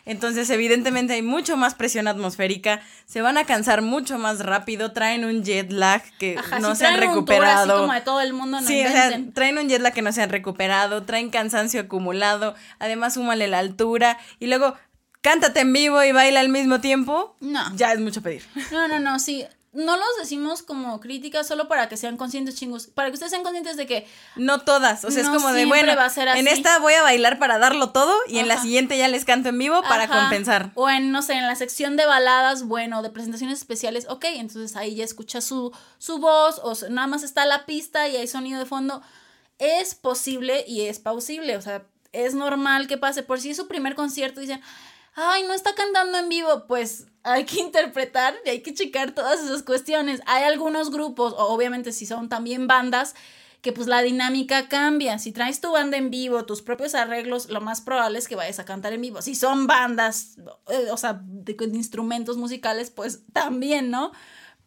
entonces, 0.07 0.51
evidentemente 0.51 1.15
hay 1.15 1.23
mucho 1.23 1.57
más 1.57 1.75
presión 1.75 2.09
atmosférica, 2.09 2.83
se 3.07 3.23
van 3.23 3.39
a 3.39 3.45
cansar 3.45 3.83
mucho 3.83 4.19
más 4.19 4.41
rápido, 4.41 4.93
traen 4.93 5.25
un 5.25 5.45
jet 5.45 5.73
lag 5.73 6.03
que 6.19 6.37
no 6.61 6.75
se 6.75 6.87
han 6.87 7.01
recuperado. 7.01 7.81
como 7.81 7.93
de 7.93 8.01
todo 8.03 8.21
el 8.21 8.33
mundo, 8.33 8.59
sí, 8.61 8.85
o 8.85 8.91
sea, 8.91 9.19
traen 9.33 9.59
un 9.59 9.69
jet 9.69 9.81
lag 9.81 9.95
que 9.95 10.03
no 10.03 10.13
se 10.13 10.23
han 10.23 10.31
recuperado, 10.31 11.05
traen 11.05 11.31
cansancio 11.31 11.81
acumulado, 11.81 12.55
además 12.79 13.15
súmale 13.15 13.49
la 13.49 13.59
altura 13.59 14.19
y 14.41 14.47
luego 14.47 14.77
cántate 15.23 15.61
en 15.61 15.73
vivo 15.73 16.03
y 16.03 16.13
baila 16.13 16.41
al 16.41 16.51
mismo 16.51 16.81
tiempo. 16.81 17.35
No. 17.41 17.75
Ya 17.75 17.93
es 17.93 18.01
mucho 18.01 18.21
pedir. 18.21 18.45
No, 18.71 18.89
no, 18.89 19.01
no, 19.01 19.19
sí 19.19 19.47
no 19.75 19.97
los 19.97 20.07
decimos 20.21 20.63
como 20.63 21.01
críticas 21.01 21.47
solo 21.47 21.69
para 21.69 21.89
que 21.89 21.97
sean 21.97 22.17
conscientes 22.17 22.55
chingos, 22.55 22.87
para 22.87 23.09
que 23.09 23.15
ustedes 23.15 23.31
sean 23.31 23.43
conscientes 23.43 23.77
de 23.77 23.87
que 23.87 24.07
no 24.37 24.61
todas, 24.61 25.05
o 25.05 25.11
sea, 25.11 25.23
es 25.23 25.29
como 25.29 25.53
de 25.53 25.67
bueno, 25.67 25.93
en 26.35 26.49
esta 26.49 26.79
voy 26.79 26.95
a 26.95 27.03
bailar 27.03 27.39
para 27.39 27.59
darlo 27.59 27.91
todo 27.91 28.15
y 28.29 28.39
en 28.39 28.49
la 28.49 28.61
siguiente 28.61 28.97
ya 28.97 29.09
les 29.09 29.25
canto 29.25 29.49
en 29.49 29.59
vivo 29.59 29.83
para 29.83 30.09
compensar. 30.09 30.71
O 30.75 30.89
en 30.89 31.11
no 31.11 31.23
sé, 31.23 31.35
en 31.35 31.47
la 31.47 31.57
sección 31.57 31.97
de 31.97 32.07
baladas, 32.07 32.65
bueno, 32.65 33.03
de 33.03 33.11
presentaciones 33.11 33.59
especiales, 33.59 34.07
ok, 34.09 34.25
entonces 34.35 34.77
ahí 34.77 34.95
ya 34.95 35.05
escucha 35.05 35.41
su 35.41 35.73
su 35.99 36.19
voz 36.19 36.61
o 36.63 36.75
nada 36.91 37.07
más 37.07 37.23
está 37.23 37.45
la 37.45 37.67
pista 37.67 38.09
y 38.09 38.17
hay 38.17 38.29
sonido 38.29 38.59
de 38.59 38.67
fondo. 38.67 39.03
Es 39.59 39.95
posible 39.95 40.65
y 40.67 40.83
es 40.83 40.99
pausible, 40.99 41.57
o 41.57 41.63
sea, 41.63 41.85
es 42.13 42.35
normal 42.35 42.87
que 42.87 42.99
pase 42.99 43.23
por 43.23 43.41
si 43.41 43.51
es 43.51 43.57
su 43.57 43.67
primer 43.67 43.95
concierto 43.95 44.41
y 44.41 44.47
dicen, 44.47 44.63
"Ay, 45.15 45.43
no 45.45 45.53
está 45.53 45.75
cantando 45.75 46.19
en 46.19 46.29
vivo", 46.29 46.67
pues 46.67 47.07
hay 47.25 47.45
que 47.45 47.61
interpretar 47.61 48.35
y 48.45 48.51
hay 48.51 48.61
que 48.61 48.75
checar 48.75 49.13
todas 49.13 49.43
esas 49.43 49.63
cuestiones. 49.63 50.21
Hay 50.27 50.45
algunos 50.45 50.91
grupos, 50.91 51.33
o 51.33 51.49
obviamente 51.49 51.91
si 51.93 52.07
son 52.07 52.29
también 52.29 52.67
bandas, 52.67 53.15
que 53.63 53.73
pues 53.73 53.87
la 53.87 54.03
dinámica 54.03 54.69
cambia. 54.69 55.19
Si 55.19 55.33
traes 55.33 55.61
tu 55.63 55.73
banda 55.73 55.97
en 55.97 56.11
vivo, 56.11 56.45
tus 56.45 56.61
propios 56.61 56.95
arreglos, 56.95 57.49
lo 57.49 57.63
más 57.63 57.81
probable 57.81 58.19
es 58.19 58.29
que 58.29 58.37
vayas 58.37 58.59
a 58.59 58.67
cantar 58.67 58.93
en 58.93 59.01
vivo. 59.01 59.23
Si 59.23 59.35
son 59.35 59.67
bandas, 59.67 60.37
eh, 60.69 60.91
o 60.93 60.99
sea, 60.99 61.23
de, 61.25 61.55
de 61.55 61.77
instrumentos 61.77 62.37
musicales, 62.37 62.91
pues 62.91 63.23
también, 63.33 63.91
¿no? 63.91 64.13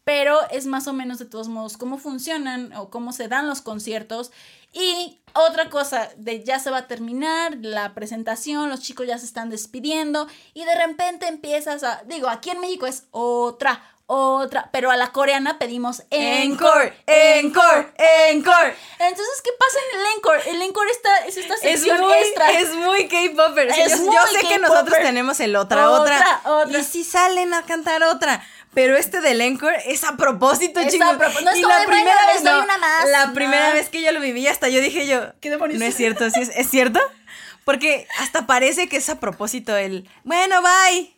Pero 0.07 0.39
es 0.51 0.67
más 0.67 0.87
o 0.87 0.93
menos 0.93 1.19
de 1.19 1.25
todos 1.25 1.49
modos 1.49 1.75
cómo 1.75 1.97
funcionan 1.97 2.71
o 2.77 2.89
cómo 2.89 3.11
se 3.11 3.27
dan 3.27 3.49
los 3.49 3.59
conciertos 3.61 4.31
y 4.71 5.19
otra 5.33 5.69
cosa, 5.69 6.09
de 6.15 6.45
ya 6.45 6.59
se 6.59 6.71
va 6.71 6.77
a 6.77 6.87
terminar 6.87 7.57
la 7.61 7.93
presentación, 7.93 8.69
los 8.69 8.79
chicos 8.79 9.05
ya 9.05 9.17
se 9.17 9.25
están 9.25 9.49
despidiendo 9.49 10.29
y 10.53 10.63
de 10.63 10.75
repente 10.75 11.27
empiezas 11.27 11.83
a, 11.83 12.03
digo, 12.05 12.29
aquí 12.29 12.51
en 12.51 12.61
México 12.61 12.87
es 12.87 13.03
otra, 13.11 13.81
otra, 14.05 14.69
pero 14.71 14.89
a 14.89 14.95
la 14.95 15.11
coreana 15.11 15.59
pedimos 15.59 16.03
encore, 16.09 16.93
encore, 17.05 17.91
encore. 18.29 18.75
Entonces, 18.99 19.41
¿qué 19.43 19.51
pasa 19.59 19.77
en 19.91 19.99
el 19.99 20.05
encore? 20.15 20.49
El 20.49 20.61
encore 20.61 20.89
está, 20.89 21.25
es 21.25 21.35
esta 21.35 21.57
sección 21.57 21.97
es 21.97 22.01
muy, 22.01 22.13
extra. 22.13 22.51
Es 22.53 22.73
muy 22.73 23.07
K-popper. 23.09 23.67
yo, 23.67 24.39
sé 24.39 24.47
que 24.47 24.59
nosotros 24.59 24.97
tenemos 25.01 25.37
el 25.41 25.57
otra, 25.57 25.91
otra, 25.91 26.41
otra, 26.45 26.79
Y 26.79 26.83
si 26.85 27.03
salen 27.03 27.53
a 27.53 27.63
cantar 27.63 28.03
otra. 28.03 28.47
Pero 28.77 28.95
este 28.95 29.21
del 29.21 29.41
encore 29.41 29.75
es 29.87 30.03
a 30.03 30.17
propósito, 30.17 30.79
chicos. 30.87 31.17
No 31.17 31.49
es 31.49 31.57
y 31.57 31.61
la 31.63 31.83
primera 31.87 32.27
vez, 32.27 32.43
no, 32.43 32.61
una 32.63 32.77
más. 32.77 33.09
La 33.09 33.33
primera 33.33 33.73
vez 33.73 33.89
que 33.89 34.03
yo 34.03 34.11
lo 34.11 34.19
viví, 34.19 34.45
hasta 34.45 34.69
yo 34.69 34.79
dije 34.79 35.07
yo, 35.07 35.33
¿qué 35.41 35.49
demonios? 35.49 35.79
No 35.79 35.85
es 35.87 35.95
cierto, 35.95 36.29
¿sí 36.29 36.41
es, 36.41 36.49
¿es 36.49 36.69
cierto? 36.69 36.99
Porque 37.65 38.07
hasta 38.19 38.45
parece 38.45 38.87
que 38.87 38.97
es 38.97 39.09
a 39.09 39.19
propósito 39.19 39.75
el, 39.75 40.07
bueno, 40.23 40.61
bye. 40.61 41.16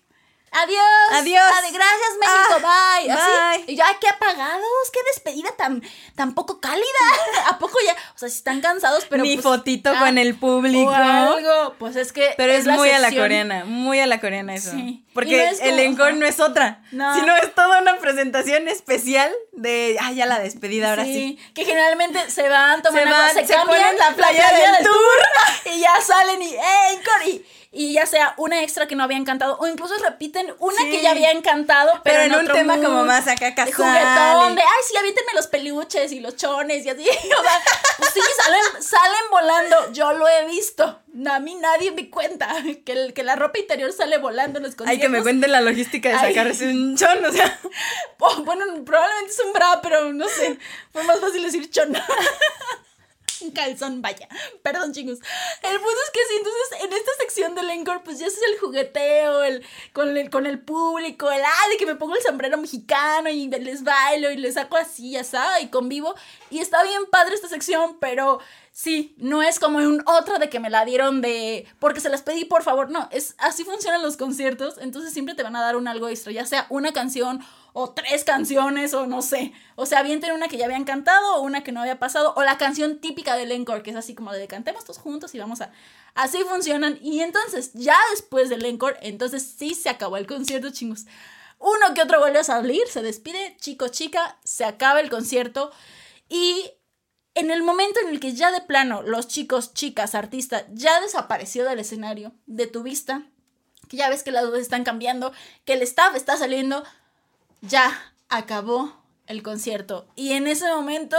Adiós. 0.52 1.12
Adiós. 1.12 1.52
gracias, 1.72 2.18
México. 2.20 2.68
Ah, 2.68 3.00
bye. 3.00 3.12
Así. 3.12 3.64
Y 3.68 3.76
ya, 3.76 3.86
qué 4.00 4.10
apagados, 4.10 4.91
qué 4.91 5.00
despedida 5.14 5.52
tan, 5.56 5.84
tan 6.16 6.34
poco 6.34 6.60
cálida. 6.60 6.84
¿A 7.47 7.60
poco 7.60 7.78
ya? 7.86 7.93
O 8.16 8.18
sea, 8.18 8.30
si 8.30 8.38
están 8.38 8.62
cansados, 8.62 9.06
pero. 9.10 9.24
Mi 9.24 9.36
pues, 9.36 9.43
fotito 9.43 9.93
con 9.97 10.18
el 10.18 10.36
público. 10.36 10.89
algo. 10.89 11.76
Pues 11.78 11.95
es 11.95 12.12
que. 12.12 12.34
Pero 12.38 12.52
es, 12.52 12.66
muy 12.66 12.89
a 12.89 13.00
la 13.00 13.12
coreana, 13.12 13.66
muy 13.66 14.00
a 14.00 14.08
la 14.08 14.20
coreana 14.20 14.56
eso. 14.56 14.72
Sí. 14.72 15.06
Porque 15.14 15.50
el 15.62 15.80
encore 15.80 16.14
no 16.14 16.26
es 16.26 16.39
otra. 16.39 16.82
No. 16.91 17.14
Sino 17.16 17.36
es 17.38 17.54
toda 17.54 17.82
una 17.82 17.97
presentación 17.97 18.68
especial 18.68 19.32
de. 19.52 19.97
Ah, 20.02 20.12
ya 20.12 20.26
la 20.26 20.39
despedida, 20.39 20.89
ahora 20.89 21.06
sí. 21.06 21.38
Que 21.54 21.66
generalmente 21.66 22.30
se 22.30 22.47
van, 22.50 22.82
toman 22.82 23.04
se, 23.04 23.10
van, 23.10 23.34
se, 23.34 23.54
cambian 23.54 23.97
la 23.97 24.16
playa, 24.16 24.52
del, 24.52 24.86
tour. 24.86 25.74
y 25.74 25.80
ya 25.80 26.02
salen 26.02 26.41
y. 26.41 26.54
¡Eh, 26.54 26.93
encore! 26.93 27.30
Y, 27.30 27.45
y 27.72 27.94
ya 27.94 28.06
sea 28.06 28.34
una 28.38 28.64
extra 28.64 28.88
que 28.88 28.96
no 28.96 29.04
habían 29.04 29.26
cantado 29.26 29.58
o 29.60 29.68
incluso 29.68 29.96
repiten 29.98 30.54
una 30.60 30.82
que 30.86 31.02
ya 31.02 31.12
habían 31.12 31.42
cantado 31.42 32.02
pero, 32.04 32.22
en, 32.22 32.34
un 32.34 32.48
tema 32.48 32.78
como 32.78 33.04
más 33.04 33.28
acá 33.28 33.54
casual 33.54 33.94
de 33.94 34.00
juguetón 34.00 34.56
de 34.56 34.62
ay 34.62 34.84
sí 34.88 34.98
avítenme 34.98 35.34
los 35.36 35.48
peluches 35.48 36.12
y 36.12 36.20
los 36.20 36.36
chones 36.36 36.86
y 36.86 36.90
así 36.90 37.08
o 37.40 37.44
sea 37.44 37.62
pues 38.00 38.12
sí 38.14 38.22
salen 38.38 38.84
salen 38.84 39.30
volando. 39.30 39.92
Yo 39.92 40.14
lo 40.14 40.28
he 40.28 40.46
visto. 40.48 41.00
A 41.30 41.40
mí 41.40 41.56
nadie 41.56 41.92
me 41.92 42.10
cuenta 42.10 42.56
que, 42.86 43.14
que 43.14 43.24
la 43.24 43.36
ropa 43.36 43.60
interior 43.60 43.92
sale 43.92 44.18
volando 44.18 44.60
en 44.60 44.64
los 44.64 44.76
conciertos 44.76 44.92
ay 44.92 45.00
que 45.00 45.10
me 45.10 45.22
cuenten 45.22 45.52
la 45.52 45.62
logística 45.62 46.10
de 46.10 46.16
sacarse 46.16 46.70
un 46.70 46.96
chon 46.96 47.26
o 47.26 47.32
sea. 47.32 47.60
Bueno 48.46 48.66
probablemente 48.86 49.32
es 49.32 49.40
un 49.40 49.54
bra 49.54 49.80
pero 49.82 50.14
no 50.14 50.28
sé 50.28 50.58
fue 50.92 51.04
más 51.04 51.20
fácil 51.20 51.44
decir 51.44 51.70
chon 51.70 51.94
un 53.42 53.52
calzón, 53.52 54.02
vaya. 54.02 54.28
Perdón, 54.62 54.94
chicos. 54.94 55.20
El 55.62 55.78
punto 55.78 55.98
es 56.06 56.12
que 56.12 56.20
sí, 56.28 56.36
entonces 56.38 56.84
en 56.84 56.94
esta 56.94 57.12
sección 57.20 57.56
del 57.56 57.70
encore, 57.70 58.02
pues 58.04 58.20
ya 58.20 58.28
es 58.28 58.38
el 58.48 58.60
jugueteo, 58.60 59.44
el 59.44 59.66
con 59.94 60.16
el, 60.16 60.30
con 60.30 60.46
el 60.46 60.60
público, 60.60 61.30
el 61.32 61.42
ah, 61.44 61.70
de 61.70 61.78
que 61.78 61.86
me 61.86 61.96
pongo 61.96 62.16
el 62.16 62.22
sombrero 62.22 62.58
mexicano 62.58 63.30
y 63.30 63.48
les 63.48 63.84
bailo 63.84 64.32
y 64.32 64.38
les 64.38 64.56
saco 64.56 64.78
así, 64.78 65.12
ya 65.12 65.24
sabes, 65.24 65.64
y 65.64 65.68
convivo. 65.68 66.16
Y 66.50 66.60
está 66.60 66.84
bien 66.84 67.06
padre 67.12 67.36
esta 67.36 67.48
sección, 67.48 67.98
pero 68.00 68.40
sí, 68.72 69.16
no 69.18 69.44
es 69.44 69.60
como 69.60 69.80
un 69.80 70.02
otra 70.06 70.40
de 70.40 70.50
que 70.50 70.60
me 70.60 70.70
la 70.70 70.86
dieron 70.86 71.22
de 71.22 71.68
porque 71.80 72.00
se 72.00 72.10
las 72.10 72.22
pedí, 72.22 72.46
por 72.46 72.64
favor. 72.64 72.90
No, 72.90 73.08
es 73.12 73.36
así 73.38 73.64
funcionan 73.64 74.02
los 74.02 74.18
conciertos. 74.18 74.78
Entonces 74.80 75.14
siempre 75.14 75.36
te 75.36 75.44
van 75.44 75.56
a 75.56 75.62
dar 75.62 75.76
un 75.76 75.88
algo 75.88 76.08
extra, 76.08 76.32
ya 76.32 76.46
sea 76.46 76.66
una 76.70 76.94
canción 76.94 77.42
o 77.74 77.92
tres 77.92 78.24
canciones 78.24 78.94
o 78.94 79.08
no 79.08 79.22
sé. 79.22 79.54
O 79.76 79.86
sea, 79.86 80.04
bien 80.04 80.20
tener 80.20 80.36
una 80.36 80.48
que 80.48 80.58
ya 80.58 80.66
habían 80.66 80.86
cantado 80.86 81.36
o 81.36 81.42
una 81.42 81.64
que 81.64 81.72
no 81.72 81.82
había 81.82 82.00
pasado 82.00 82.34
o 82.36 82.44
la 82.44 82.58
canción 82.58 83.00
típica 83.00 83.36
del 83.36 83.52
encore, 83.52 83.84
que 83.84 83.92
es 83.92 83.96
así 83.96 84.16
como 84.16 84.32
de 84.34 84.48
cantemos 84.48 84.84
todos 84.84 84.98
juntos 84.98 85.34
y 85.36 85.40
vamos 85.40 85.62
a... 85.62 85.72
Así 86.16 86.40
funcionan. 86.44 86.98
Y 87.02 87.22
entonces, 87.22 87.72
ya 87.74 87.98
después 88.12 88.50
del 88.50 88.66
encore, 88.66 88.98
entonces 89.02 89.56
sí 89.58 89.76
se 89.76 89.90
acabó 89.90 90.18
el 90.18 90.28
concierto, 90.28 90.72
chingos. 90.72 91.06
Uno 91.60 91.94
que 91.94 92.02
otro 92.02 92.20
vuelve 92.20 92.40
a 92.40 92.44
salir, 92.44 92.88
se 92.88 93.02
despide, 93.02 93.56
chico, 93.60 93.90
chica, 93.90 94.40
se 94.44 94.66
acaba 94.66 95.02
el 95.02 95.10
concierto. 95.10 95.72
Y 96.30 96.72
en 97.36 97.52
el 97.52 97.64
momento 97.64 98.00
en 98.02 98.10
el 98.10 98.20
que 98.20 98.34
ya 98.34 98.52
de 98.52 98.62
plano 98.62 99.02
los 99.02 99.28
chicos, 99.28 99.74
chicas, 99.74 100.16
artistas 100.16 100.66
ya 100.72 101.00
desapareció 101.02 101.66
del 101.66 101.80
escenario, 101.80 102.34
de 102.46 102.68
tu 102.68 102.84
vista, 102.84 103.24
que 103.88 103.98
ya 103.98 104.10
ves 104.10 104.24
que 104.24 104.32
las 104.32 104.46
luces 104.46 104.62
están 104.62 104.84
cambiando, 104.84 105.32
que 105.66 105.74
el 105.74 105.82
staff 105.82 106.16
está 106.16 106.38
saliendo, 106.38 106.84
ya 107.62 108.14
acabó 108.30 108.93
el 109.28 109.43
concierto. 109.43 110.07
Y 110.16 110.34
en 110.34 110.47
ese 110.47 110.68
momento, 110.68 111.18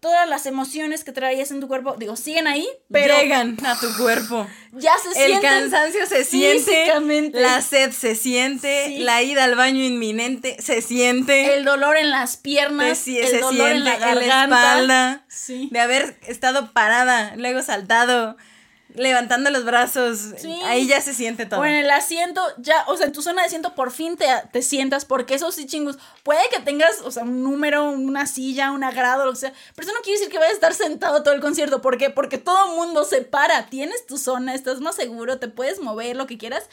todas 0.00 0.28
las 0.28 0.46
emociones 0.46 1.04
que 1.04 1.12
traías 1.12 1.50
en 1.50 1.60
tu 1.60 1.68
cuerpo, 1.68 1.96
digo, 1.98 2.16
siguen 2.16 2.46
ahí, 2.46 2.68
pero. 2.90 3.18
Llegan 3.18 3.56
a 3.64 3.78
tu 3.78 3.86
cuerpo. 3.96 4.46
Ya 4.72 4.96
se 4.98 5.12
siente. 5.12 5.34
El 5.34 5.40
cansancio 5.40 6.06
se 6.06 6.24
siente. 6.24 6.92
La 7.32 7.62
sed 7.62 7.92
se 7.92 8.14
siente. 8.14 8.98
La 9.00 9.22
ida 9.22 9.44
al 9.44 9.54
baño 9.54 9.82
inminente 9.82 10.56
se 10.60 10.82
siente. 10.82 11.54
El 11.54 11.64
dolor 11.64 11.96
en 11.96 12.10
las 12.10 12.36
piernas. 12.36 13.06
el 13.06 13.40
dolor 13.40 13.70
en 13.70 13.84
la, 13.84 13.94
espalda. 13.94 15.26
De 15.48 15.80
haber 15.80 16.18
estado 16.26 16.72
parada, 16.72 17.34
luego 17.36 17.62
saltado 17.62 18.36
levantando 18.96 19.50
los 19.50 19.64
brazos. 19.64 20.34
Ahí 20.64 20.86
ya 20.86 21.00
se 21.00 21.14
siente 21.14 21.46
todo. 21.46 21.60
O 21.60 21.64
en 21.64 21.74
el 21.74 21.90
asiento, 21.90 22.42
ya, 22.58 22.84
o 22.88 22.96
sea, 22.96 23.06
en 23.06 23.12
tu 23.12 23.22
zona 23.22 23.42
de 23.42 23.46
asiento 23.46 23.74
por 23.74 23.90
fin 23.90 24.16
te, 24.16 24.26
te 24.52 24.62
sientas, 24.62 25.04
porque 25.04 25.34
eso 25.34 25.52
sí, 25.52 25.66
chingos, 25.66 25.98
puede 26.22 26.40
que 26.50 26.60
tengas, 26.60 27.00
o 27.02 27.10
sea, 27.10 27.22
un 27.22 27.42
número, 27.42 27.84
una 27.90 28.26
silla, 28.26 28.72
un 28.72 28.84
agrado, 28.84 29.24
lo 29.24 29.32
que 29.32 29.38
sea, 29.38 29.52
pero 29.74 29.86
eso 29.86 29.96
no 29.96 30.02
quiere 30.02 30.18
decir 30.18 30.32
que 30.32 30.38
vayas 30.38 30.52
a 30.52 30.54
estar 30.54 30.74
sentado 30.74 31.22
todo 31.22 31.34
el 31.34 31.40
concierto. 31.40 31.82
¿Por 31.82 31.98
qué? 31.98 32.10
Porque 32.10 32.38
todo 32.38 32.70
el 32.70 32.76
mundo 32.76 33.04
se 33.04 33.22
para, 33.22 33.66
tienes 33.66 34.06
tu 34.06 34.18
zona, 34.18 34.54
estás 34.54 34.80
más 34.80 34.96
seguro, 34.96 35.38
te 35.38 35.48
puedes 35.48 35.80
mover, 35.80 36.16
lo 36.16 36.26
que 36.26 36.38
quieras. 36.38 36.68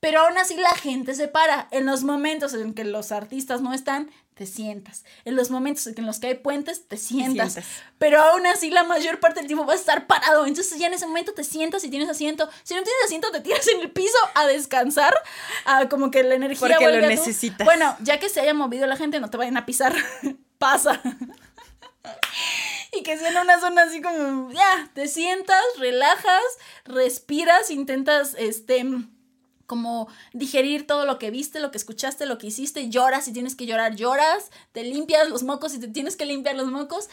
Pero 0.00 0.20
aún 0.20 0.38
así 0.38 0.56
la 0.56 0.74
gente 0.74 1.14
se 1.14 1.28
para. 1.28 1.68
En 1.70 1.86
los 1.86 2.04
momentos 2.04 2.54
en 2.54 2.74
que 2.74 2.84
los 2.84 3.10
artistas 3.10 3.60
no 3.60 3.74
están, 3.74 4.10
te 4.34 4.46
sientas. 4.46 5.04
En 5.24 5.34
los 5.34 5.50
momentos 5.50 5.88
en 5.88 6.06
los 6.06 6.20
que 6.20 6.28
hay 6.28 6.34
puentes, 6.34 6.86
te 6.86 6.96
sientas. 6.96 7.58
Pero 7.98 8.22
aún 8.22 8.46
así 8.46 8.70
la 8.70 8.84
mayor 8.84 9.18
parte 9.18 9.40
del 9.40 9.48
tiempo 9.48 9.64
vas 9.64 9.78
a 9.78 9.80
estar 9.80 10.06
parado. 10.06 10.46
Entonces 10.46 10.78
ya 10.78 10.86
en 10.86 10.94
ese 10.94 11.06
momento 11.06 11.34
te 11.34 11.42
sientas 11.42 11.82
y 11.82 11.90
tienes 11.90 12.08
asiento. 12.08 12.48
Si 12.62 12.74
no 12.74 12.82
tienes 12.84 13.04
asiento, 13.04 13.32
te 13.32 13.40
tiras 13.40 13.66
en 13.66 13.80
el 13.80 13.90
piso 13.90 14.16
a 14.34 14.46
descansar. 14.46 15.12
A 15.64 15.88
como 15.88 16.12
que 16.12 16.22
la 16.22 16.36
energía 16.36 16.76
Porque 16.78 16.86
lo 16.88 17.00
necesitas. 17.00 17.64
Bueno, 17.64 17.96
ya 18.00 18.20
que 18.20 18.28
se 18.28 18.40
haya 18.40 18.54
movido 18.54 18.86
la 18.86 18.96
gente, 18.96 19.18
no 19.18 19.30
te 19.30 19.36
vayan 19.36 19.56
a 19.56 19.66
pisar. 19.66 19.96
Pasa. 20.58 21.00
y 22.92 23.02
que 23.02 23.18
sea 23.18 23.30
en 23.30 23.38
una 23.38 23.58
zona 23.58 23.82
así 23.82 24.00
como, 24.00 24.52
ya, 24.52 24.90
te 24.94 25.08
sientas, 25.08 25.62
relajas, 25.78 26.42
respiras, 26.84 27.70
intentas, 27.70 28.34
este 28.38 28.84
como 29.68 30.08
digerir 30.32 30.86
todo 30.86 31.04
lo 31.04 31.18
que 31.18 31.30
viste, 31.30 31.60
lo 31.60 31.70
que 31.70 31.76
escuchaste, 31.76 32.24
lo 32.24 32.38
que 32.38 32.46
hiciste, 32.46 32.88
lloras 32.88 33.26
si 33.26 33.34
tienes 33.34 33.54
que 33.54 33.66
llorar, 33.66 33.94
lloras, 33.94 34.50
te 34.72 34.82
limpias 34.82 35.28
los 35.28 35.42
mocos 35.42 35.72
si 35.72 35.78
te 35.78 35.88
tienes 35.88 36.16
que 36.16 36.24
limpiar 36.24 36.56
los 36.56 36.68
mocos 36.68 37.08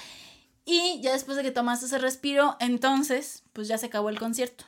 y 0.63 1.01
ya 1.01 1.11
después 1.11 1.35
de 1.35 1.43
que 1.43 1.51
tomaste 1.51 1.85
ese 1.85 1.97
respiro, 1.97 2.55
entonces 2.61 3.43
pues 3.51 3.67
ya 3.67 3.77
se 3.77 3.87
acabó 3.87 4.09
el 4.09 4.17
concierto. 4.17 4.63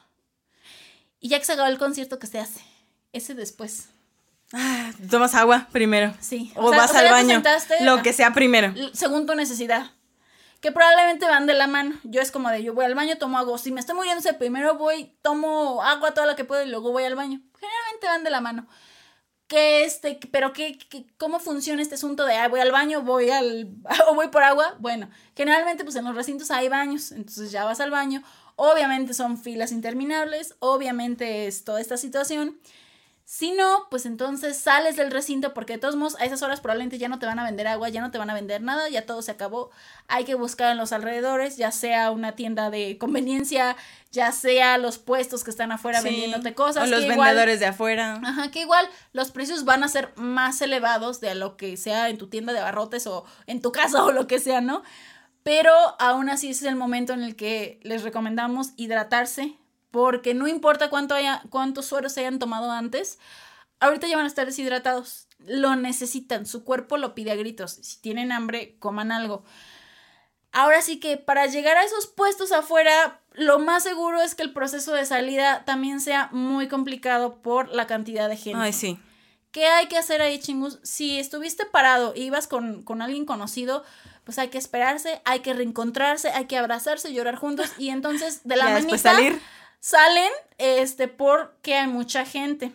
Y 1.21 1.29
ya 1.29 1.39
que 1.39 1.45
se 1.45 1.53
acabó 1.53 1.69
el 1.69 1.79
concierto, 1.79 2.19
¿qué 2.19 2.27
se 2.27 2.39
hace? 2.39 2.59
Ese 3.13 3.33
después. 3.33 3.87
Ah, 4.51 4.91
tomas 5.09 5.33
agua 5.33 5.69
primero. 5.71 6.13
Sí. 6.19 6.51
O, 6.55 6.69
vas 6.71 6.93
al 6.93 7.09
baño. 7.09 7.41
lo 7.81 8.03
que 8.03 8.11
sea 8.11 8.33
primero. 8.33 8.73
Según 8.93 9.25
tu 9.25 9.33
necesidad 9.33 9.91
que 10.61 10.71
probablemente 10.71 11.25
van 11.25 11.45
de 11.45 11.53
la 11.53 11.67
mano. 11.67 11.99
Yo 12.03 12.21
es 12.21 12.31
como 12.31 12.49
de, 12.49 12.63
yo 12.63 12.73
voy 12.73 12.85
al 12.85 12.95
baño, 12.95 13.17
tomo 13.17 13.37
agua. 13.37 13.57
Si 13.57 13.71
me 13.71 13.79
estoy 13.79 13.95
muriéndose, 13.95 14.33
primero 14.33 14.75
voy, 14.75 15.15
tomo 15.21 15.83
agua 15.83 16.13
toda 16.13 16.27
la 16.27 16.35
que 16.35 16.45
puedo 16.45 16.63
y 16.63 16.69
luego 16.69 16.91
voy 16.91 17.03
al 17.03 17.15
baño. 17.15 17.41
Generalmente 17.59 18.07
van 18.07 18.23
de 18.23 18.29
la 18.29 18.41
mano. 18.41 18.67
Que 19.47 19.85
este, 19.85 20.19
pero 20.31 20.51
qué, 20.51 20.77
cómo 21.17 21.39
funciona 21.39 21.81
este 21.81 21.95
asunto 21.95 22.25
de, 22.25 22.35
voy 22.49 22.59
al 22.59 22.71
baño, 22.71 23.01
voy 23.01 23.29
al, 23.29 23.69
o 24.09 24.15
voy 24.15 24.27
por 24.29 24.43
agua. 24.43 24.75
Bueno, 24.79 25.09
generalmente 25.35 25.83
pues 25.83 25.95
en 25.95 26.05
los 26.05 26.15
recintos 26.15 26.51
hay 26.51 26.69
baños, 26.69 27.11
entonces 27.11 27.51
ya 27.51 27.63
vas 27.63 27.79
al 27.79 27.91
baño. 27.91 28.23
Obviamente 28.55 29.13
son 29.13 29.37
filas 29.37 29.71
interminables, 29.71 30.55
obviamente 30.59 31.45
es 31.47 31.63
toda 31.63 31.79
esta 31.79 31.95
situación. 31.95 32.59
Si 33.29 33.51
no, 33.51 33.87
pues 33.89 34.05
entonces 34.05 34.57
sales 34.57 34.95
del 34.95 35.11
recinto 35.11 35.53
porque 35.53 35.73
de 35.73 35.79
todos 35.79 35.97
modos 35.97 36.15
a 36.17 36.23
esas 36.23 36.41
horas 36.43 36.61
probablemente 36.61 36.97
ya 36.97 37.09
no 37.09 37.19
te 37.19 37.25
van 37.25 37.37
a 37.39 37.43
vender 37.43 37.67
agua, 37.67 37.89
ya 37.89 37.99
no 37.99 38.09
te 38.09 38.17
van 38.17 38.29
a 38.29 38.33
vender 38.33 38.61
nada, 38.61 38.87
ya 38.87 39.05
todo 39.05 39.21
se 39.21 39.31
acabó. 39.31 39.69
Hay 40.07 40.23
que 40.23 40.33
buscar 40.33 40.71
en 40.71 40.77
los 40.77 40.93
alrededores, 40.93 41.57
ya 41.57 41.73
sea 41.73 42.11
una 42.11 42.37
tienda 42.37 42.69
de 42.69 42.97
conveniencia, 42.97 43.75
ya 44.13 44.31
sea 44.31 44.77
los 44.77 44.97
puestos 44.97 45.43
que 45.43 45.51
están 45.51 45.73
afuera 45.73 46.01
vendiéndote 46.01 46.53
cosas. 46.53 46.85
O 46.85 46.89
los 46.89 47.05
vendedores 47.05 47.59
de 47.59 47.65
afuera. 47.65 48.17
Ajá, 48.23 48.49
que 48.49 48.61
igual 48.61 48.87
los 49.11 49.31
precios 49.31 49.65
van 49.65 49.83
a 49.83 49.89
ser 49.89 50.13
más 50.15 50.61
elevados 50.61 51.19
de 51.19 51.35
lo 51.35 51.57
que 51.57 51.75
sea 51.75 52.07
en 52.07 52.17
tu 52.17 52.29
tienda 52.29 52.53
de 52.53 52.59
abarrotes 52.59 53.07
o 53.07 53.25
en 53.45 53.61
tu 53.61 53.73
casa 53.73 54.03
o 54.05 54.13
lo 54.13 54.25
que 54.27 54.39
sea, 54.39 54.61
¿no? 54.61 54.83
Pero 55.43 55.73
aún 55.99 56.29
así 56.29 56.51
es 56.51 56.63
el 56.63 56.77
momento 56.77 57.11
en 57.11 57.23
el 57.23 57.35
que 57.35 57.81
les 57.83 58.03
recomendamos 58.03 58.69
hidratarse, 58.77 59.57
porque 59.97 60.35
no 60.35 60.47
importa 60.47 60.91
cuánto 60.91 61.15
haya, 61.15 61.41
cuántos 61.49 61.87
sueros 61.87 62.13
se 62.13 62.19
hayan 62.19 62.37
tomado 62.37 62.69
antes, 62.69 63.17
ahorita 63.79 64.05
ya 64.05 64.15
van 64.15 64.25
a 64.25 64.27
estar 64.27 64.45
deshidratados. 64.45 65.27
Lo 65.39 65.75
necesitan, 65.75 66.45
su 66.45 66.63
cuerpo 66.63 66.97
lo 66.97 67.15
pide 67.15 67.31
a 67.31 67.35
gritos. 67.35 67.79
Si 67.81 67.99
tienen 67.99 68.31
hambre, 68.31 68.75
coman 68.77 69.11
algo. 69.11 69.43
Ahora 70.51 70.83
sí 70.83 70.99
que 70.99 71.17
para 71.17 71.47
llegar 71.47 71.77
a 71.77 71.83
esos 71.83 72.05
puestos 72.05 72.51
afuera, 72.51 73.21
lo 73.33 73.57
más 73.57 73.81
seguro 73.81 74.21
es 74.21 74.35
que 74.35 74.43
el 74.43 74.53
proceso 74.53 74.93
de 74.93 75.03
salida 75.03 75.65
también 75.65 75.99
sea 75.99 76.29
muy 76.31 76.67
complicado 76.67 77.41
por 77.41 77.69
la 77.69 77.87
cantidad 77.87 78.29
de 78.29 78.37
gente. 78.37 78.59
Ay, 78.61 78.73
sí. 78.73 78.99
¿Qué 79.49 79.65
hay 79.65 79.87
que 79.87 79.97
hacer 79.97 80.21
ahí, 80.21 80.37
chingus? 80.37 80.77
Si 80.83 81.17
estuviste 81.17 81.65
parado 81.65 82.13
y 82.15 82.25
ibas 82.25 82.45
con, 82.45 82.83
con 82.83 83.01
alguien 83.01 83.25
conocido, 83.25 83.83
pues 84.25 84.37
hay 84.37 84.49
que 84.49 84.59
esperarse, 84.59 85.23
hay 85.25 85.39
que 85.39 85.55
reencontrarse, 85.55 86.29
hay 86.29 86.45
que 86.45 86.55
abrazarse, 86.55 87.11
llorar 87.11 87.35
juntos 87.35 87.71
y 87.79 87.89
entonces 87.89 88.41
de 88.43 88.57
la 88.57 88.69
manita 88.69 88.99
salir 88.99 89.41
salen 89.79 90.31
este, 90.57 91.07
porque 91.07 91.75
hay 91.75 91.87
mucha 91.87 92.25
gente. 92.25 92.71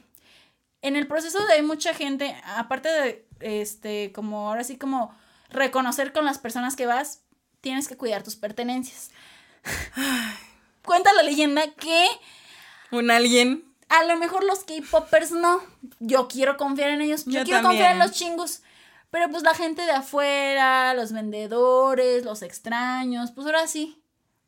En 0.83 0.97
el 0.97 1.07
proceso 1.07 1.45
de 1.47 1.55
hay 1.55 1.63
mucha 1.63 1.95
gente, 1.95 2.37
aparte 2.45 2.89
de, 2.89 3.27
este, 3.41 4.13
como 4.13 4.49
ahora 4.49 4.65
sí, 4.65 4.77
como 4.77 5.15
reconocer 5.51 6.13
con 6.13 6.25
las 6.25 6.39
personas 6.39 6.77
que 6.77 6.87
vas, 6.87 7.21
tienes 7.61 7.89
que 7.89 7.97
cuidar 7.97 8.23
tus 8.23 8.37
pertenencias. 8.37 9.11
Cuenta 10.85 11.13
la 11.13 11.23
leyenda 11.23 11.63
que... 11.75 12.09
Un 12.91 13.11
alguien... 13.11 13.65
A 13.89 14.05
lo 14.05 14.17
mejor 14.17 14.43
los 14.43 14.61
K-Poppers 14.61 15.33
no. 15.33 15.61
Yo 16.01 16.27
quiero 16.27 16.57
confiar 16.57 16.89
en 16.91 17.03
ellos. 17.03 17.27
Yo, 17.27 17.45
quiero 17.45 17.63
confiar 17.63 17.93
en 17.93 17.99
los 17.99 18.13
chingos. 18.13 18.63
Pero 19.11 19.29
pues 19.29 19.43
la 19.43 19.53
gente 19.53 19.83
de 19.83 19.91
afuera, 19.91 20.95
los 20.95 21.13
vendedores, 21.13 22.25
los 22.25 22.41
extraños, 22.41 23.33
pues 23.33 23.47
ahora 23.47 23.67
sí 23.67 24.02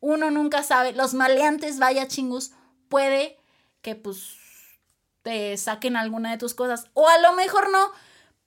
uno 0.05 0.29
nunca 0.29 0.61
sabe. 0.61 0.93
Los 0.93 1.15
maleantes, 1.15 1.79
vaya 1.79 2.07
chingus, 2.07 2.51
puede 2.89 3.39
que 3.81 3.95
pues 3.95 4.35
te 5.23 5.57
saquen 5.57 5.97
alguna 5.97 6.29
de 6.29 6.37
tus 6.37 6.53
cosas. 6.53 6.85
O 6.93 7.09
a 7.09 7.17
lo 7.17 7.33
mejor 7.33 7.71
no, 7.71 7.91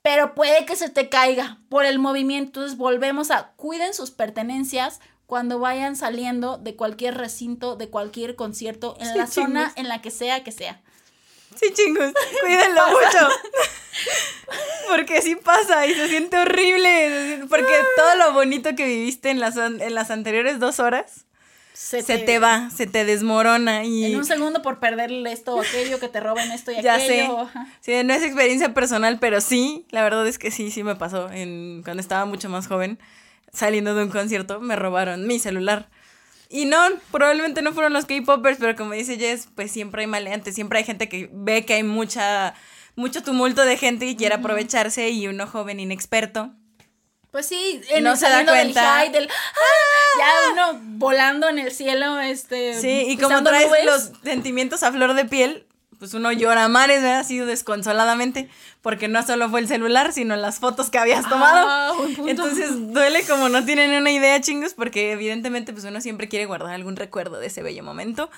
pero 0.00 0.36
puede 0.36 0.64
que 0.66 0.76
se 0.76 0.88
te 0.88 1.08
caiga 1.08 1.58
por 1.68 1.84
el 1.84 1.98
movimiento. 1.98 2.60
Entonces 2.60 2.78
volvemos 2.78 3.32
a 3.32 3.54
cuiden 3.56 3.92
sus 3.92 4.12
pertenencias 4.12 5.00
cuando 5.26 5.58
vayan 5.58 5.96
saliendo 5.96 6.58
de 6.58 6.76
cualquier 6.76 7.16
recinto, 7.16 7.74
de 7.74 7.90
cualquier 7.90 8.36
concierto, 8.36 8.96
en 9.00 9.18
la 9.18 9.26
zona, 9.26 9.72
en 9.74 9.88
la 9.88 10.00
que 10.00 10.12
sea 10.12 10.44
que 10.44 10.52
sea. 10.52 10.80
Sí, 11.56 11.72
chingos, 11.74 12.12
cuídenlo 12.40 12.82
mucho. 12.88 13.28
Porque 14.88 15.22
sí 15.22 15.34
pasa 15.34 15.86
y 15.86 15.94
se 15.94 16.08
siente 16.08 16.38
horrible. 16.38 17.44
Porque 17.50 17.74
todo 17.96 18.14
lo 18.14 18.32
bonito 18.32 18.76
que 18.76 18.84
viviste 18.84 19.30
en 19.30 19.40
las, 19.40 19.56
en 19.56 19.94
las 19.94 20.12
anteriores 20.12 20.60
dos 20.60 20.78
horas 20.78 21.26
se, 21.78 22.02
te, 22.02 22.40
va, 22.40 22.70
se 22.70 22.88
te 22.88 23.04
desmorona 23.04 23.84
y... 23.84 24.06
En 24.06 24.16
un 24.16 24.24
segundo 24.24 24.62
por 24.62 24.80
perderle 24.80 25.30
esto 25.30 25.54
o 25.54 25.60
aquello, 25.60 26.00
que 26.00 26.08
te 26.08 26.18
roben 26.18 26.50
esto 26.50 26.72
y 26.72 26.82
ya 26.82 26.96
aquello. 26.96 27.48
Sé. 27.52 27.58
Sí, 28.00 28.04
no 28.04 28.14
es 28.14 28.24
experiencia 28.24 28.74
personal, 28.74 29.20
pero 29.20 29.40
sí, 29.40 29.86
la 29.90 30.02
verdad 30.02 30.26
es 30.26 30.40
que 30.40 30.50
sí, 30.50 30.72
sí 30.72 30.82
me 30.82 30.96
pasó. 30.96 31.30
En, 31.30 31.82
cuando 31.84 32.00
estaba 32.00 32.24
mucho 32.24 32.48
más 32.48 32.66
joven, 32.66 32.98
saliendo 33.52 33.94
de 33.94 34.02
un 34.02 34.10
concierto, 34.10 34.58
me 34.58 34.74
robaron 34.74 35.28
mi 35.28 35.38
celular. 35.38 35.88
Y 36.50 36.64
no, 36.64 36.78
probablemente 37.12 37.62
no 37.62 37.72
fueron 37.72 37.92
los 37.92 38.06
K-Poppers, 38.06 38.58
pero 38.58 38.74
como 38.74 38.94
dice 38.94 39.16
Jess, 39.16 39.48
pues 39.54 39.70
siempre 39.70 40.02
hay 40.02 40.08
maleantes, 40.08 40.56
siempre 40.56 40.80
hay 40.80 40.84
gente 40.84 41.08
que 41.08 41.30
ve 41.32 41.64
que 41.64 41.74
hay 41.74 41.84
mucha, 41.84 42.54
mucho 42.96 43.22
tumulto 43.22 43.64
de 43.64 43.76
gente 43.76 44.04
y 44.04 44.16
quiere 44.16 44.34
aprovecharse 44.34 45.10
y 45.10 45.28
uno 45.28 45.46
joven 45.46 45.78
inexperto 45.78 46.52
pues 47.30 47.46
sí, 47.46 47.80
en 47.90 48.04
no 48.04 48.16
se 48.16 48.28
da 48.28 48.44
cuenta. 48.44 49.04
Del 49.10 49.28
¡ah! 49.28 50.18
Ya 50.18 50.52
uno 50.52 50.80
volando 50.98 51.48
en 51.48 51.58
el 51.58 51.72
cielo, 51.72 52.20
este. 52.20 52.80
Sí, 52.80 53.04
y 53.08 53.16
como 53.18 53.42
traes 53.42 53.70
los 53.84 54.12
sentimientos 54.22 54.82
a 54.82 54.92
flor 54.92 55.14
de 55.14 55.24
piel, 55.24 55.66
pues 55.98 56.14
uno 56.14 56.30
llora 56.32 56.64
a 56.64 56.68
mares, 56.68 57.02
ha 57.04 57.22
sido 57.24 57.46
desconsoladamente, 57.46 58.48
porque 58.82 59.08
no 59.08 59.22
solo 59.26 59.50
fue 59.50 59.60
el 59.60 59.68
celular, 59.68 60.12
sino 60.12 60.36
las 60.36 60.58
fotos 60.58 60.90
que 60.90 60.98
habías 60.98 61.28
tomado. 61.28 61.66
Ah, 61.68 61.92
Entonces 62.26 62.92
duele 62.92 63.24
como 63.24 63.48
no 63.48 63.64
tienen 63.64 63.92
una 63.92 64.10
idea, 64.10 64.40
chingos, 64.40 64.74
porque 64.74 65.12
evidentemente 65.12 65.72
pues 65.72 65.84
uno 65.84 66.00
siempre 66.00 66.28
quiere 66.28 66.46
guardar 66.46 66.72
algún 66.72 66.96
recuerdo 66.96 67.40
de 67.40 67.48
ese 67.48 67.62
bello 67.62 67.82
momento. 67.82 68.30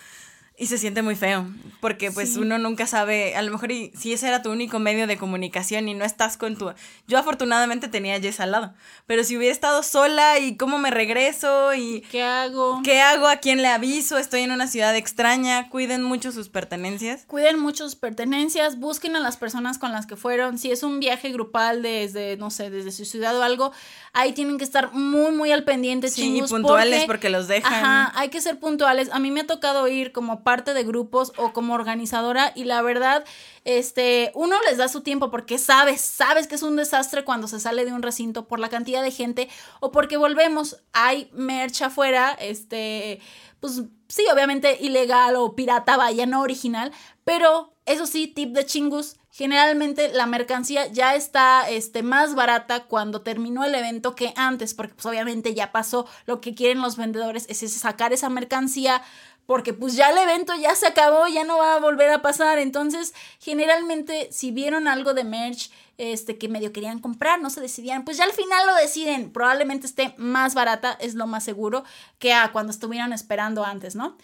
Y 0.60 0.66
se 0.66 0.76
siente 0.76 1.00
muy 1.00 1.16
feo, 1.16 1.46
porque 1.80 2.10
pues 2.10 2.36
uno 2.36 2.58
nunca 2.58 2.86
sabe, 2.86 3.34
a 3.34 3.40
lo 3.40 3.50
mejor 3.50 3.70
si 3.96 4.12
ese 4.12 4.28
era 4.28 4.42
tu 4.42 4.50
único 4.50 4.78
medio 4.78 5.06
de 5.06 5.16
comunicación 5.16 5.88
y 5.88 5.94
no 5.94 6.04
estás 6.04 6.36
con 6.36 6.58
tu... 6.58 6.70
Yo 7.08 7.16
afortunadamente 7.16 7.88
tenía 7.88 8.16
a 8.16 8.20
Jess 8.20 8.40
al 8.40 8.50
lado, 8.50 8.74
pero 9.06 9.24
si 9.24 9.38
hubiera 9.38 9.54
estado 9.54 9.82
sola 9.82 10.38
y 10.38 10.58
cómo 10.58 10.76
me 10.76 10.90
regreso 10.90 11.72
y... 11.72 12.02
¿Qué 12.10 12.22
hago? 12.22 12.82
¿Qué 12.84 13.00
hago? 13.00 13.26
¿A 13.26 13.36
quién 13.36 13.62
le 13.62 13.68
aviso? 13.68 14.18
Estoy 14.18 14.42
en 14.42 14.50
una 14.50 14.66
ciudad 14.66 14.94
extraña, 14.94 15.70
cuiden 15.70 16.02
mucho 16.02 16.30
sus 16.30 16.50
pertenencias. 16.50 17.24
Cuiden 17.26 17.58
mucho 17.58 17.84
sus 17.84 17.96
pertenencias, 17.96 18.78
busquen 18.78 19.16
a 19.16 19.20
las 19.20 19.38
personas 19.38 19.78
con 19.78 19.92
las 19.92 20.04
que 20.04 20.16
fueron, 20.16 20.58
si 20.58 20.70
es 20.70 20.82
un 20.82 21.00
viaje 21.00 21.32
grupal 21.32 21.80
desde, 21.80 22.36
no 22.36 22.50
sé, 22.50 22.68
desde 22.68 22.92
su 22.92 23.06
ciudad 23.06 23.34
o 23.38 23.42
algo, 23.42 23.72
ahí 24.12 24.34
tienen 24.34 24.58
que 24.58 24.64
estar 24.64 24.92
muy, 24.92 25.32
muy 25.32 25.52
al 25.52 25.64
pendiente. 25.64 26.08
Sí, 26.08 26.36
y 26.36 26.42
puntuales 26.42 27.04
porque, 27.06 27.30
los 27.30 27.48
dejan. 27.48 27.72
Ajá, 27.72 28.12
hay 28.14 28.28
que 28.28 28.42
ser 28.42 28.58
puntuales. 28.58 29.08
A 29.10 29.20
mí 29.20 29.30
me 29.30 29.40
ha 29.40 29.46
tocado 29.46 29.88
ir 29.88 30.12
como 30.12 30.44
parte 30.50 30.74
de 30.74 30.82
grupos 30.82 31.32
o 31.36 31.52
como 31.52 31.74
organizadora 31.74 32.50
y 32.56 32.64
la 32.64 32.82
verdad, 32.82 33.24
este, 33.64 34.32
uno 34.34 34.56
les 34.68 34.78
da 34.78 34.88
su 34.88 35.02
tiempo 35.02 35.30
porque 35.30 35.58
sabes, 35.58 36.00
sabes 36.00 36.48
que 36.48 36.56
es 36.56 36.64
un 36.64 36.74
desastre 36.74 37.22
cuando 37.22 37.46
se 37.46 37.60
sale 37.60 37.84
de 37.84 37.92
un 37.92 38.02
recinto 38.02 38.48
por 38.48 38.58
la 38.58 38.68
cantidad 38.68 39.00
de 39.00 39.12
gente 39.12 39.48
o 39.78 39.92
porque 39.92 40.16
volvemos, 40.16 40.82
hay 40.92 41.30
merch 41.32 41.82
afuera, 41.82 42.32
este, 42.32 43.20
pues 43.60 43.84
sí, 44.08 44.24
obviamente 44.32 44.76
ilegal 44.80 45.36
o 45.36 45.54
pirata, 45.54 45.96
vaya, 45.96 46.26
no 46.26 46.40
original, 46.40 46.90
pero 47.22 47.72
eso 47.86 48.06
sí, 48.06 48.26
tip 48.26 48.52
de 48.52 48.66
chingus, 48.66 49.20
generalmente 49.30 50.12
la 50.12 50.26
mercancía 50.26 50.88
ya 50.88 51.14
está 51.14 51.70
este, 51.70 52.02
más 52.02 52.34
barata 52.34 52.86
cuando 52.86 53.22
terminó 53.22 53.64
el 53.64 53.76
evento 53.76 54.16
que 54.16 54.32
antes, 54.34 54.74
porque 54.74 54.94
pues 54.94 55.06
obviamente 55.06 55.54
ya 55.54 55.70
pasó, 55.70 56.08
lo 56.26 56.40
que 56.40 56.56
quieren 56.56 56.82
los 56.82 56.96
vendedores 56.96 57.46
es 57.48 57.72
sacar 57.72 58.12
esa 58.12 58.28
mercancía 58.30 59.00
porque 59.46 59.72
pues 59.72 59.94
ya 59.94 60.10
el 60.10 60.18
evento 60.18 60.54
ya 60.54 60.74
se 60.74 60.86
acabó, 60.86 61.26
ya 61.26 61.44
no 61.44 61.58
va 61.58 61.74
a 61.74 61.80
volver 61.80 62.10
a 62.10 62.22
pasar, 62.22 62.58
entonces 62.58 63.14
generalmente 63.38 64.28
si 64.30 64.50
vieron 64.50 64.88
algo 64.88 65.14
de 65.14 65.24
merch 65.24 65.70
este 65.98 66.38
que 66.38 66.48
medio 66.48 66.72
querían 66.72 66.98
comprar, 66.98 67.40
no 67.40 67.50
se 67.50 67.60
decidían, 67.60 68.04
pues 68.04 68.16
ya 68.16 68.24
al 68.24 68.32
final 68.32 68.66
lo 68.66 68.74
deciden, 68.74 69.32
probablemente 69.32 69.86
esté 69.86 70.14
más 70.16 70.54
barata, 70.54 70.96
es 71.00 71.14
lo 71.14 71.26
más 71.26 71.44
seguro 71.44 71.84
que 72.18 72.32
a 72.32 72.52
cuando 72.52 72.70
estuvieron 72.72 73.12
esperando 73.12 73.64
antes, 73.64 73.96
¿no? 73.96 74.16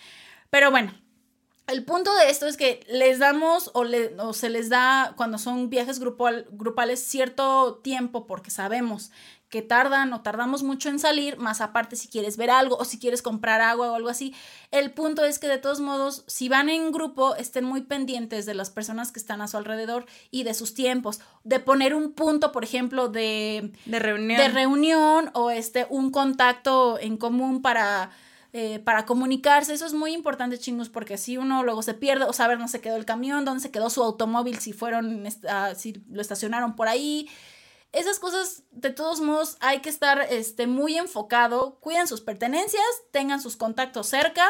Pero 0.49 0.71
bueno, 0.71 0.95
el 1.67 1.85
punto 1.85 2.15
de 2.15 2.31
esto 2.31 2.47
es 2.47 2.57
que 2.57 2.87
les 2.89 3.19
damos 3.19 3.71
o, 3.75 4.33
se 4.33 4.51
les 4.51 4.69
da 4.69 5.15
cuando 5.17 5.37
son 5.37 5.69
viajes 5.69 5.99
grupal, 5.99 6.47
grupales 6.51 7.05
cierto 7.05 7.81
tiempo 7.83 8.27
porque 8.27 8.51
sabemos 8.51 9.11
que 9.49 9.63
tardan 9.63 10.13
o 10.13 10.23
tardamos 10.23 10.63
mucho 10.63 10.89
en 10.89 10.99
salir, 10.99 11.39
más 11.39 11.61
aparte 11.61 11.97
si 11.97 12.09
quieres 12.09 12.37
ver 12.37 12.51
algo 12.51 12.77
o 12.77 12.85
si 12.85 12.99
quieres 12.99 13.23
comprar 13.23 13.61
agua 13.61 13.93
o 13.93 13.95
algo 13.95 14.09
así. 14.09 14.35
El 14.71 14.93
punto 14.93 15.25
es 15.25 15.39
que 15.39 15.49
de 15.49 15.59
todos 15.59 15.81
modos, 15.81 16.25
si 16.27 16.49
van 16.49 16.69
en 16.69 16.91
grupo, 16.91 17.37
estén 17.37 17.65
muy 17.65 17.83
pendientes 17.83 18.47
de 18.47 18.55
las 18.55 18.71
personas 18.71 19.13
que 19.13 19.21
están 19.21 19.41
a 19.41 19.49
su 19.49 19.57
alrededor 19.57 20.07
y 20.31 20.43
de 20.43 20.55
sus 20.55 20.75
tiempos, 20.75 21.21
de 21.45 21.61
poner 21.61 21.95
un 21.95 22.13
punto, 22.13 22.51
por 22.51 22.65
ejemplo, 22.65 23.09
de, 23.09 23.73
de 23.85 23.99
reunión. 23.99 24.39
De 24.39 24.49
reunión 24.49 25.31
o 25.35 25.51
este, 25.51 25.87
un 25.91 26.11
contacto 26.11 26.99
en 26.99 27.17
común 27.17 27.63
para 27.63 28.11
eh, 28.59 28.79
para 28.79 29.05
comunicarse. 29.05 29.75
Eso 29.75 29.85
es 29.85 29.93
muy 29.93 30.15
importante, 30.15 30.59
chingos, 30.59 30.89
porque 30.89 31.19
si 31.19 31.37
uno 31.37 31.63
luego 31.63 31.83
se 31.83 31.93
pierde 31.93 32.25
o 32.25 32.33
saber 32.33 32.57
dónde 32.57 32.73
se 32.73 32.81
quedó 32.81 32.97
el 32.97 33.05
camión, 33.05 33.45
dónde 33.45 33.61
se 33.61 33.71
quedó 33.71 33.91
su 33.91 34.03
automóvil, 34.03 34.59
si 34.61 34.73
fueron, 34.73 35.25
ah, 35.47 35.75
si 35.77 36.03
lo 36.09 36.23
estacionaron 36.23 36.75
por 36.75 36.89
ahí. 36.89 37.29
Esas 37.97 38.19
cosas, 38.19 38.65
de 38.73 38.91
todos 38.91 39.21
modos, 39.21 39.57
hay 39.61 39.81
que 39.81 39.89
estar 39.89 40.21
este, 40.29 40.67
muy 40.67 40.99
enfocado. 40.99 41.79
Cuiden 41.81 42.07
sus 42.07 42.21
pertenencias, 42.21 42.85
tengan 43.11 43.41
sus 43.41 43.57
contactos 43.57 44.07
cerca 44.07 44.45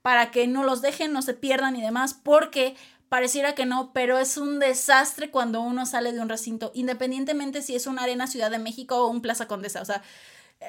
para 0.00 0.30
que 0.30 0.46
no 0.46 0.64
los 0.64 0.80
dejen, 0.80 1.12
no 1.12 1.20
se 1.20 1.34
pierdan 1.34 1.76
y 1.76 1.82
demás, 1.82 2.14
porque 2.14 2.74
pareciera 3.10 3.54
que 3.54 3.66
no, 3.66 3.92
pero 3.92 4.16
es 4.16 4.38
un 4.38 4.60
desastre 4.60 5.30
cuando 5.30 5.60
uno 5.60 5.84
sale 5.84 6.14
de 6.14 6.20
un 6.20 6.30
recinto, 6.30 6.70
independientemente 6.74 7.60
si 7.60 7.76
es 7.76 7.86
una 7.86 8.04
arena 8.04 8.26
Ciudad 8.28 8.50
de 8.50 8.58
México 8.58 8.96
o 8.96 9.08
un 9.08 9.20
Plaza 9.20 9.46
Condesa, 9.46 9.82
o 9.82 9.84
sea, 9.84 10.02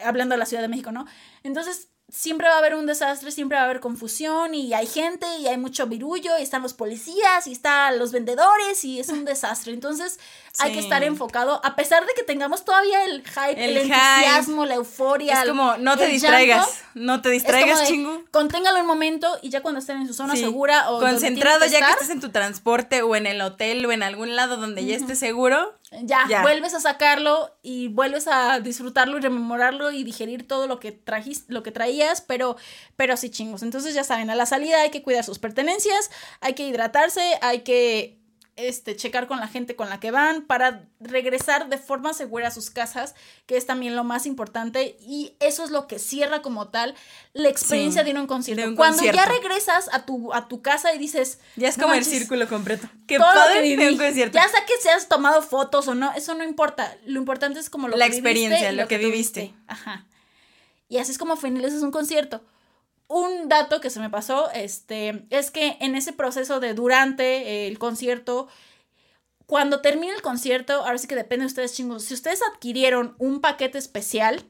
hablando 0.04 0.34
de 0.34 0.40
la 0.40 0.46
Ciudad 0.46 0.64
de 0.64 0.68
México, 0.68 0.92
¿no? 0.92 1.06
Entonces, 1.44 1.92
siempre 2.10 2.48
va 2.48 2.56
a 2.56 2.58
haber 2.60 2.76
un 2.76 2.86
desastre, 2.86 3.32
siempre 3.32 3.58
va 3.58 3.64
a 3.64 3.66
haber 3.66 3.82
confusión 3.82 4.56
y 4.56 4.74
hay 4.74 4.88
gente 4.88 5.28
y 5.40 5.48
hay 5.48 5.58
mucho 5.58 5.88
virullo 5.88 6.38
y 6.40 6.42
están 6.42 6.62
los 6.62 6.74
policías 6.74 7.48
y 7.48 7.52
están 7.52 8.00
los 8.00 8.14
vendedores 8.14 8.84
y 8.86 9.00
es 9.00 9.10
un 9.10 9.26
desastre. 9.26 9.74
Entonces 9.74 10.18
hay 10.60 10.72
que 10.72 10.80
estar 10.80 11.04
enfocado, 11.04 11.60
a 11.64 11.76
pesar 11.76 12.06
de 12.06 12.14
que 12.14 12.24
tengamos 12.24 12.64
todavía 12.64 13.04
el 13.04 13.24
hype, 13.24 13.64
el, 13.64 13.78
entusiasmo, 13.78 14.66
la 14.66 14.76
euforia. 14.76 15.42
Es 15.42 15.50
como, 15.50 15.78
no 15.78 15.98
te 15.98 16.08
distraigas, 16.08 16.82
no 16.94 17.22
te 17.22 17.30
distraigas, 17.30 17.88
chingo. 17.88 18.24
Conténgalo 18.32 18.80
un 18.80 18.88
momento 18.88 19.38
y 19.42 19.50
ya 19.50 19.62
cuando 19.62 19.80
estén 19.80 19.98
en 19.98 20.08
su 20.08 20.14
zona 20.14 20.36
segura 20.36 20.90
o 20.92 21.00
concentrado 21.00 21.66
ya 21.66 21.86
que 21.86 21.92
estés 21.92 22.10
en 22.10 22.22
tu 22.22 22.30
transporte 22.30 23.02
o 23.02 23.16
en 23.16 23.28
el 23.28 23.42
hotel 23.42 23.86
o 23.86 23.92
en 23.92 24.02
algún 24.02 24.36
lado 24.36 24.56
donde 24.56 24.86
ya 24.86 24.96
estés 24.96 25.20
seguro. 25.20 25.76
Ya, 26.04 26.42
vuelves 26.42 26.74
a 26.74 26.82
sacarlo 26.82 27.58
y 27.64 27.88
vuelves 27.88 28.28
a 28.28 28.60
disfrutarlo 28.60 29.18
y 29.18 29.22
rememorarlo 29.22 29.92
y 29.92 30.04
digerir 30.04 30.46
todo 30.46 30.68
lo 30.68 30.80
que 30.82 30.92
trajiste, 30.92 31.54
lo 31.54 31.64
que 31.64 31.72
traías, 31.72 32.20
pero, 32.20 32.58
pero 32.98 33.16
sí 33.16 33.30
chingos. 33.30 33.64
Entonces 33.64 33.94
ya 33.94 34.04
saben, 34.04 34.30
a 34.30 34.36
la 34.36 34.46
salida 34.46 34.82
hay 34.82 34.92
que 34.92 35.02
cuidar 35.02 35.24
sus 35.24 35.40
pertenencias, 35.40 36.12
hay 36.42 36.56
que 36.56 36.68
hidratarse, 36.68 37.40
hay 37.42 37.62
que 37.62 38.17
este, 38.58 38.96
checar 38.96 39.28
con 39.28 39.40
la 39.40 39.48
gente 39.48 39.76
con 39.76 39.88
la 39.90 40.00
que 40.00 40.12
van 40.12 40.42
para 40.42 40.84
regresar 41.00 41.70
de 41.70 41.78
forma 41.78 42.14
segura 42.14 42.48
a 42.48 42.52
sus 42.52 42.70
casas, 42.70 43.16
que 43.46 43.56
es 43.56 43.66
también 43.66 43.96
lo 43.96 44.04
más 44.04 44.26
importante 44.26 44.98
y 45.00 45.34
eso 45.40 45.64
es 45.64 45.70
lo 45.70 45.88
que 45.88 46.00
cierra 46.00 46.42
como 46.42 46.68
tal 46.68 46.96
la 47.34 47.50
experiencia 47.50 48.04
de, 48.04 48.14
un 48.14 48.28
concierto. 48.28 48.76
Cuando 48.76 49.04
ya 49.04 49.26
regresas 49.26 49.90
a 49.94 50.06
tu, 50.06 50.34
a 50.34 50.48
tu 50.48 50.62
casa 50.62 50.94
y 50.94 50.98
dices... 50.98 51.40
Ya 51.56 51.70
es 51.70 51.78
como 51.78 51.94
el 51.94 52.04
círculo 52.04 52.48
completo. 52.50 52.90
Qué 53.06 53.20
padre 53.20 53.90
un 53.92 53.98
concierto. 53.98 54.38
Ya 54.38 54.50
sea 54.50 54.66
que 54.66 54.74
seas 54.82 55.08
tomado 55.08 55.42
fotos 55.44 55.88
o 55.88 55.96
no, 55.96 56.12
eso 56.14 56.34
no 56.34 56.44
importa. 56.44 56.98
Lo 57.06 57.20
importante 57.20 57.60
es 57.60 57.70
como 57.70 57.88
lo 57.88 57.96
la 57.96 58.08
experiencia, 58.08 58.72
lo, 58.72 58.88
que, 58.88 58.98
viviste. 58.98 59.54
Ajá. 59.68 60.06
Y 60.90 60.98
así 60.98 61.12
es 61.12 61.18
como 61.18 61.38
finalizas 61.38 61.84
un 61.84 61.92
concierto 61.92 62.42
un 63.08 63.48
dato 63.48 63.80
que 63.82 63.90
se 63.90 64.00
me 64.00 64.10
pasó, 64.10 64.50
este, 64.52 65.26
es 65.30 65.52
que 65.52 65.78
en 65.80 65.96
ese 65.96 66.14
proceso 66.14 66.60
de 66.60 66.74
durante 66.74 67.68
el 67.68 67.80
concierto, 67.80 68.48
cuando 69.46 69.82
termine 69.82 70.14
el 70.14 70.22
concierto, 70.22 70.74
ahora 70.74 70.98
sí 70.98 71.08
que 71.08 71.16
depende 71.16 71.44
de 71.44 71.48
ustedes 71.48 71.74
chingos, 71.74 72.04
si 72.04 72.14
ustedes 72.14 72.42
adquirieron 72.54 73.16
un 73.18 73.40
paquete 73.40 73.78
especial, 73.78 74.46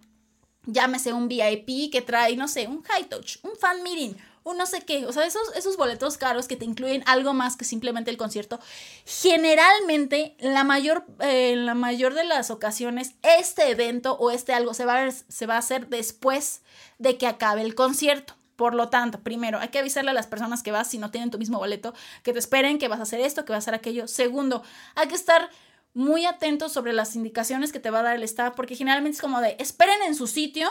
llámese 0.65 1.13
un 1.13 1.27
VIP 1.27 1.91
que 1.91 2.01
trae, 2.01 2.35
no 2.35 2.47
sé, 2.47 2.67
un 2.67 2.81
high 2.83 3.07
touch, 3.07 3.37
un 3.43 3.55
fan 3.55 3.83
meeting, 3.83 4.15
un 4.43 4.57
no 4.57 4.65
sé 4.65 4.81
qué, 4.81 5.05
o 5.05 5.13
sea, 5.13 5.25
esos, 5.25 5.55
esos 5.55 5.77
boletos 5.77 6.17
caros 6.17 6.47
que 6.47 6.55
te 6.55 6.65
incluyen 6.65 7.03
algo 7.05 7.33
más 7.33 7.57
que 7.57 7.65
simplemente 7.65 8.09
el 8.09 8.17
concierto, 8.17 8.59
generalmente, 9.05 10.35
la 10.39 10.63
mayor, 10.63 11.05
eh, 11.19 11.55
la 11.55 11.75
mayor 11.75 12.15
de 12.15 12.23
las 12.23 12.49
ocasiones, 12.49 13.13
este 13.21 13.69
evento 13.69 14.13
o 14.13 14.31
este 14.31 14.53
algo 14.53 14.73
se 14.73 14.85
va, 14.85 15.03
a, 15.03 15.11
se 15.11 15.45
va 15.45 15.55
a 15.55 15.59
hacer 15.59 15.89
después 15.89 16.61
de 16.97 17.17
que 17.17 17.27
acabe 17.27 17.61
el 17.61 17.75
concierto. 17.75 18.36
Por 18.57 18.75
lo 18.75 18.89
tanto, 18.89 19.21
primero, 19.21 19.59
hay 19.59 19.69
que 19.69 19.79
avisarle 19.79 20.11
a 20.11 20.13
las 20.13 20.27
personas 20.27 20.63
que 20.63 20.73
vas 20.73 20.89
si 20.89 20.97
no 20.97 21.11
tienen 21.11 21.31
tu 21.31 21.37
mismo 21.37 21.59
boleto, 21.59 21.93
que 22.23 22.33
te 22.33 22.39
esperen, 22.39 22.79
que 22.79 22.89
vas 22.89 22.99
a 22.99 23.03
hacer 23.03 23.21
esto, 23.21 23.45
que 23.45 23.53
vas 23.53 23.57
a 23.57 23.63
hacer 23.63 23.75
aquello. 23.75 24.07
Segundo, 24.09 24.63
hay 24.95 25.07
que 25.07 25.15
estar 25.15 25.49
muy 25.93 26.25
atentos 26.25 26.73
sobre 26.73 26.91
las 26.91 27.15
indicaciones 27.15 27.71
que 27.71 27.79
te 27.79 27.89
va 27.89 27.99
a 27.99 28.03
dar 28.03 28.15
el 28.15 28.23
staff, 28.23 28.53
porque 28.55 28.75
generalmente 28.75 29.15
es 29.15 29.21
como 29.21 29.39
de 29.39 29.55
esperen 29.59 30.01
en 30.05 30.15
su 30.15 30.27
sitio 30.27 30.69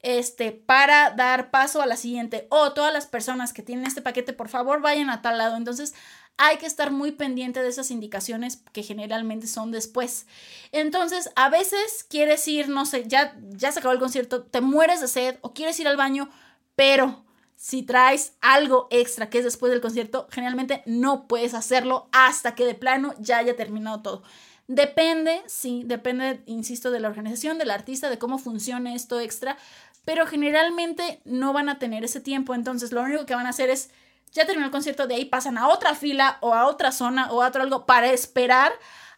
este, 0.00 0.52
para 0.52 1.10
dar 1.10 1.50
paso 1.50 1.82
a 1.82 1.86
la 1.86 1.96
siguiente. 1.96 2.46
O 2.50 2.72
todas 2.72 2.92
las 2.92 3.06
personas 3.06 3.52
que 3.52 3.62
tienen 3.62 3.86
este 3.86 4.02
paquete, 4.02 4.32
por 4.32 4.48
favor, 4.48 4.80
vayan 4.80 5.10
a 5.10 5.20
tal 5.20 5.38
lado. 5.38 5.56
Entonces, 5.56 5.94
hay 6.38 6.58
que 6.58 6.66
estar 6.66 6.90
muy 6.90 7.12
pendiente 7.12 7.62
de 7.62 7.68
esas 7.68 7.90
indicaciones 7.90 8.58
que 8.72 8.82
generalmente 8.82 9.46
son 9.46 9.72
después. 9.72 10.26
Entonces, 10.70 11.30
a 11.34 11.48
veces 11.48 12.04
quieres 12.08 12.46
ir, 12.46 12.68
no 12.68 12.84
sé, 12.86 13.04
ya, 13.06 13.36
ya 13.50 13.72
se 13.72 13.78
acabó 13.78 13.94
el 13.94 14.00
concierto, 14.00 14.42
te 14.44 14.60
mueres 14.60 15.00
de 15.00 15.08
sed 15.08 15.38
o 15.40 15.54
quieres 15.54 15.80
ir 15.80 15.88
al 15.88 15.96
baño, 15.96 16.28
pero 16.76 17.24
si 17.56 17.82
traes 17.82 18.34
algo 18.40 18.86
extra 18.90 19.28
que 19.30 19.38
es 19.38 19.44
después 19.44 19.72
del 19.72 19.80
concierto, 19.80 20.28
generalmente 20.30 20.82
no 20.86 21.26
puedes 21.26 21.54
hacerlo 21.54 22.08
hasta 22.12 22.54
que 22.54 22.66
de 22.66 22.74
plano 22.74 23.14
ya 23.18 23.38
haya 23.38 23.56
terminado 23.56 24.02
todo. 24.02 24.22
Depende, 24.68 25.42
sí, 25.46 25.82
depende, 25.86 26.42
insisto, 26.46 26.90
de 26.90 27.00
la 27.00 27.08
organización, 27.08 27.58
del 27.58 27.70
artista, 27.70 28.10
de 28.10 28.18
cómo 28.18 28.38
funcione 28.38 28.94
esto 28.94 29.20
extra, 29.20 29.56
pero 30.04 30.26
generalmente 30.26 31.20
no 31.24 31.52
van 31.52 31.68
a 31.68 31.78
tener 31.78 32.04
ese 32.04 32.20
tiempo, 32.20 32.54
entonces 32.54 32.92
lo 32.92 33.02
único 33.02 33.26
que 33.26 33.34
van 33.34 33.46
a 33.46 33.50
hacer 33.50 33.70
es, 33.70 33.90
ya 34.32 34.44
terminó 34.44 34.66
el 34.66 34.72
concierto, 34.72 35.06
de 35.06 35.14
ahí 35.14 35.24
pasan 35.24 35.56
a 35.56 35.68
otra 35.68 35.94
fila 35.94 36.38
o 36.40 36.52
a 36.52 36.66
otra 36.66 36.92
zona 36.92 37.32
o 37.32 37.42
a 37.42 37.48
otro 37.48 37.62
algo 37.62 37.86
para 37.86 38.12
esperar 38.12 38.72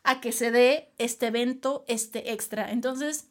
a 0.04 0.20
que 0.20 0.32
se 0.32 0.50
dé 0.50 0.92
este 0.98 1.26
evento, 1.26 1.84
este 1.88 2.32
extra. 2.32 2.70
Entonces, 2.70 3.26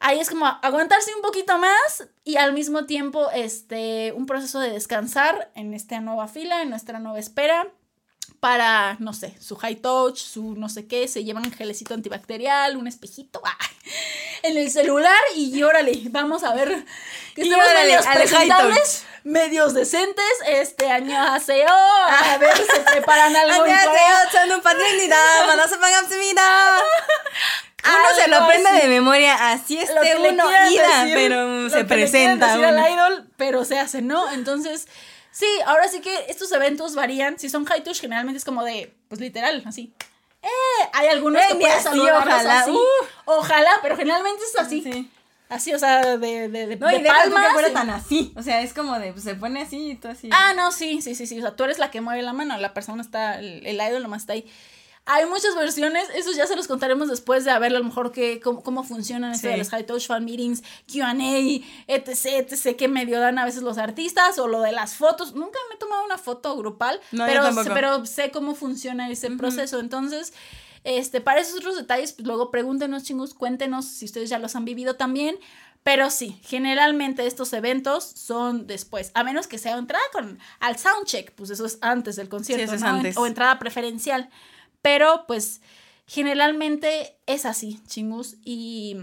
ahí 0.00 0.20
es 0.20 0.30
como 0.30 0.46
aguantarse 0.46 1.14
un 1.14 1.22
poquito 1.22 1.58
más 1.58 2.08
y 2.24 2.36
al 2.36 2.52
mismo 2.52 2.86
tiempo 2.86 3.30
este, 3.32 4.12
un 4.12 4.26
proceso 4.26 4.60
de 4.60 4.70
descansar 4.70 5.50
en 5.54 5.74
esta 5.74 6.00
nueva 6.00 6.28
fila, 6.28 6.62
en 6.62 6.70
nuestra 6.70 6.98
nueva 6.98 7.18
espera 7.18 7.68
para, 8.40 8.96
no 9.00 9.12
sé, 9.12 9.36
su 9.40 9.56
high 9.56 9.76
touch, 9.76 10.18
su 10.18 10.54
no 10.54 10.68
sé 10.68 10.86
qué, 10.86 11.08
se 11.08 11.24
llevan 11.24 11.46
un 11.46 11.52
gelecito 11.52 11.94
antibacterial, 11.94 12.76
un 12.76 12.86
espejito 12.86 13.42
en 14.42 14.56
el 14.56 14.70
celular 14.70 15.18
y 15.34 15.60
órale, 15.62 16.02
vamos 16.10 16.44
a 16.44 16.54
ver 16.54 16.84
que 17.34 17.42
estemos 17.42 17.66
medios 17.74 18.06
presentables, 18.06 19.04
medios 19.24 19.74
decentes, 19.74 20.24
este 20.46 20.90
año 20.90 21.20
aseo, 21.20 21.66
a 21.68 22.38
ver, 22.38 22.56
se 22.56 22.80
preparan 22.80 23.34
algo. 23.34 23.64
Uno 27.84 28.22
se 28.22 28.28
lo 28.28 28.36
aprende 28.36 28.70
de 28.70 28.88
memoria, 28.88 29.52
así 29.52 29.78
esté 29.78 30.16
uno 30.16 30.50
ida, 30.70 31.04
pero 31.14 31.70
se 31.70 31.84
presenta. 31.84 32.54
al 32.54 32.92
idol, 32.92 33.30
pero 33.36 33.64
se 33.64 33.78
hace, 33.78 34.02
¿no? 34.02 34.30
Entonces, 34.32 34.88
sí, 35.30 35.46
ahora 35.66 35.88
sí 35.88 36.00
que 36.00 36.26
estos 36.28 36.50
eventos 36.52 36.94
varían. 36.94 37.38
Si 37.38 37.48
son 37.48 37.64
high 37.64 37.82
touch, 37.82 38.00
generalmente 38.00 38.38
es 38.38 38.44
como 38.44 38.64
de, 38.64 38.94
pues 39.08 39.20
literal, 39.20 39.62
así. 39.66 39.92
Eh, 40.42 40.88
hay 40.92 41.08
algunos 41.08 41.44
que 41.46 41.54
puedes 41.56 41.82
saludar 41.82 42.16
ojalá. 42.26 42.60
Así. 42.60 42.70
Uh. 42.70 43.06
Ojalá, 43.24 43.70
pero 43.82 43.96
generalmente 43.96 44.42
es 44.44 44.58
así. 44.58 45.10
Así, 45.48 45.72
o 45.72 45.78
sea, 45.78 46.18
de, 46.18 46.48
de, 46.48 46.66
de, 46.66 46.76
No, 46.76 46.88
de 46.88 46.98
tú 46.98 47.02
que 47.02 47.08
palmas 47.08 47.52
fuera 47.52 47.72
tan 47.72 47.88
así. 47.88 48.32
O 48.36 48.42
sea, 48.42 48.60
es 48.60 48.74
como 48.74 48.98
de, 48.98 49.12
pues 49.12 49.24
se 49.24 49.34
pone 49.34 49.62
así 49.62 49.92
y 49.92 49.94
tú 49.94 50.08
así. 50.08 50.28
Ah, 50.30 50.52
no, 50.54 50.72
sí, 50.72 51.00
sí, 51.00 51.14
sí, 51.14 51.26
sí. 51.26 51.38
O 51.38 51.42
sea, 51.42 51.56
tú 51.56 51.64
eres 51.64 51.78
la 51.78 51.90
que 51.90 52.02
mueve 52.02 52.22
la 52.22 52.34
mano, 52.34 52.58
la 52.58 52.74
persona 52.74 53.00
está, 53.00 53.38
el, 53.38 53.66
el 53.66 53.76
idol 53.76 54.02
nomás 54.02 54.22
está 54.22 54.34
ahí. 54.34 54.50
Hay 55.10 55.24
muchas 55.24 55.54
versiones, 55.56 56.06
esos 56.14 56.36
ya 56.36 56.46
se 56.46 56.54
los 56.54 56.68
contaremos 56.68 57.08
después 57.08 57.46
de 57.46 57.58
ver 57.58 57.74
a 57.74 57.78
lo 57.78 57.84
mejor 57.84 58.12
que, 58.12 58.40
cómo, 58.40 58.62
cómo 58.62 58.84
funcionan 58.84 59.32
esto 59.32 59.46
Sí. 59.48 59.52
de 59.52 59.56
los 59.56 59.70
High 59.70 59.86
Touch 59.86 60.06
Fan 60.06 60.22
Meetings, 60.22 60.62
QA, 60.86 61.14
etc, 61.86 62.26
etc, 62.52 62.76
qué 62.76 62.88
medio 62.88 63.18
dan 63.18 63.38
a 63.38 63.46
veces 63.46 63.62
los 63.62 63.78
artistas, 63.78 64.38
o 64.38 64.48
lo 64.48 64.60
de 64.60 64.72
las 64.72 64.96
fotos. 64.96 65.32
Nunca 65.34 65.58
me 65.70 65.76
he 65.76 65.78
tomado 65.78 66.04
una 66.04 66.18
foto 66.18 66.54
grupal, 66.58 67.00
No, 67.10 67.24
pero, 67.72 68.04
sé 68.04 68.30
cómo 68.30 68.54
funciona 68.54 69.10
ese 69.10 69.30
proceso. 69.30 69.80
Entonces, 69.80 70.34
este, 70.84 71.22
para 71.22 71.40
esos 71.40 71.56
otros 71.56 71.76
detalles, 71.76 72.12
pues 72.12 72.26
luego 72.26 72.50
pregúntenos, 72.50 73.02
chingos, 73.04 73.32
cuéntenos 73.32 73.86
si 73.86 74.04
ustedes 74.04 74.28
ya 74.28 74.38
los 74.38 74.56
han 74.56 74.66
vivido 74.66 74.96
también. 74.96 75.38
Pero 75.84 76.10
sí, 76.10 76.38
generalmente 76.42 77.26
estos 77.26 77.50
eventos 77.54 78.04
son 78.04 78.66
después, 78.66 79.10
a 79.14 79.24
menos 79.24 79.46
que 79.46 79.56
sea 79.56 79.78
entrada 79.78 80.04
con 80.12 80.38
al 80.60 80.76
soundcheck, 80.76 81.32
pues 81.32 81.48
eso 81.48 81.64
es 81.64 81.78
antes 81.80 82.16
del 82.16 82.28
concierto, 82.28 82.64
eso 82.64 82.74
es 82.74 82.82
¿no? 82.82 82.88
antes. 82.88 83.16
o 83.16 83.26
entrada 83.26 83.58
preferencial. 83.58 84.28
Pero 84.88 85.24
pues 85.26 85.60
generalmente 86.06 87.16
es 87.26 87.44
así, 87.46 87.80
chingus. 87.86 88.36
Y, 88.44 88.96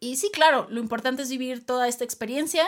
y 0.00 0.16
sí, 0.16 0.30
claro, 0.32 0.66
lo 0.70 0.80
importante 0.80 1.22
es 1.22 1.28
vivir 1.28 1.64
toda 1.66 1.86
esta 1.88 2.04
experiencia, 2.04 2.64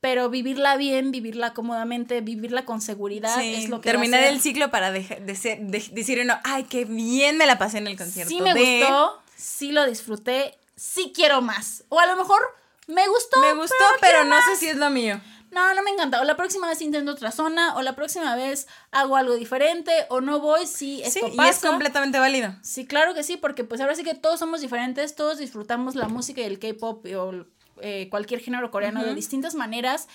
pero 0.00 0.28
vivirla 0.28 0.76
bien, 0.76 1.10
vivirla 1.12 1.54
cómodamente, 1.54 2.20
vivirla 2.20 2.64
con 2.64 2.80
seguridad 2.80 3.38
Sí, 3.40 3.54
es 3.54 3.68
lo 3.68 3.80
que 3.80 3.90
terminar 3.90 4.24
el 4.24 4.40
ciclo 4.40 4.70
para 4.70 4.90
deja- 4.90 5.16
de 5.20 5.34
ser- 5.36 5.60
de- 5.60 5.88
decir 5.92 6.18
uno, 6.20 6.34
ay, 6.42 6.64
qué 6.64 6.84
bien 6.84 7.36
me 7.36 7.46
la 7.46 7.58
pasé 7.58 7.78
en 7.78 7.86
el 7.86 7.96
concierto. 7.96 8.28
Sí 8.28 8.40
me 8.40 8.54
de- 8.54 8.80
gustó, 8.80 9.22
sí 9.36 9.70
lo 9.72 9.86
disfruté, 9.86 10.58
sí 10.76 11.12
quiero 11.14 11.40
más. 11.42 11.84
O 11.88 12.00
a 12.00 12.06
lo 12.06 12.16
mejor 12.16 12.40
me 12.88 13.06
gustó. 13.08 13.40
Me 13.40 13.54
gustó, 13.54 13.76
pero, 14.00 14.18
pero, 14.18 14.24
no 14.24 14.40
sé 14.42 14.56
si 14.56 14.66
es 14.68 14.76
lo 14.76 14.90
mío. 14.90 15.20
No, 15.52 15.74
no 15.74 15.82
me 15.82 15.90
encanta. 15.90 16.20
O 16.20 16.24
la 16.24 16.36
próxima 16.36 16.66
vez 16.66 16.80
intento 16.82 17.12
otra 17.12 17.30
zona, 17.30 17.76
o 17.76 17.82
la 17.82 17.94
próxima 17.94 18.34
vez 18.34 18.66
hago 18.90 19.16
algo 19.16 19.34
diferente, 19.34 19.92
o 20.08 20.20
no 20.20 20.40
voy 20.40 20.66
si 20.66 21.02
esto 21.02 21.26
Sí, 21.28 21.36
pasa. 21.36 21.46
y 21.46 21.50
es 21.50 21.58
completamente 21.60 22.18
válido. 22.18 22.54
Sí, 22.62 22.86
claro 22.86 23.12
que 23.14 23.22
sí, 23.22 23.36
porque 23.36 23.62
pues 23.62 23.80
ahora 23.80 23.94
sí 23.94 24.02
que 24.02 24.14
todos 24.14 24.40
somos 24.40 24.62
diferentes, 24.62 25.14
todos 25.14 25.38
disfrutamos 25.38 25.94
la 25.94 26.08
música 26.08 26.40
y 26.40 26.44
el 26.44 26.58
K-pop 26.58 27.04
o 27.16 27.44
eh, 27.82 28.08
cualquier 28.10 28.40
género 28.40 28.70
coreano 28.70 29.04
de 29.04 29.14
distintas 29.14 29.54
maneras. 29.54 30.08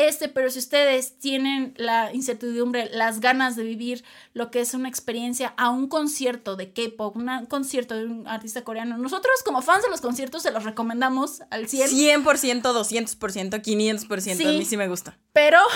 Este, 0.00 0.28
pero 0.28 0.48
si 0.48 0.60
ustedes 0.60 1.18
tienen 1.18 1.74
la 1.76 2.12
incertidumbre, 2.14 2.88
las 2.92 3.18
ganas 3.18 3.56
de 3.56 3.64
vivir 3.64 4.04
lo 4.32 4.48
que 4.52 4.60
es 4.60 4.72
una 4.72 4.88
experiencia 4.88 5.54
a 5.56 5.70
un 5.70 5.88
concierto 5.88 6.54
de 6.54 6.72
K-pop, 6.72 7.16
un 7.16 7.46
concierto 7.46 7.96
de 7.96 8.04
un 8.06 8.28
artista 8.28 8.62
coreano, 8.62 8.96
nosotros 8.96 9.42
como 9.44 9.60
fans 9.60 9.82
de 9.82 9.90
los 9.90 10.00
conciertos 10.00 10.44
se 10.44 10.52
los 10.52 10.62
recomendamos 10.62 11.42
al 11.50 11.66
100, 11.68 11.90
100%, 11.90 12.62
200%, 12.62 13.60
500%. 13.60 14.32
A 14.32 14.36
Sí. 14.36 14.44
mí 14.58 14.64
sí 14.64 14.76
me 14.76 14.86
gusta. 14.86 15.18
pero 15.32 15.58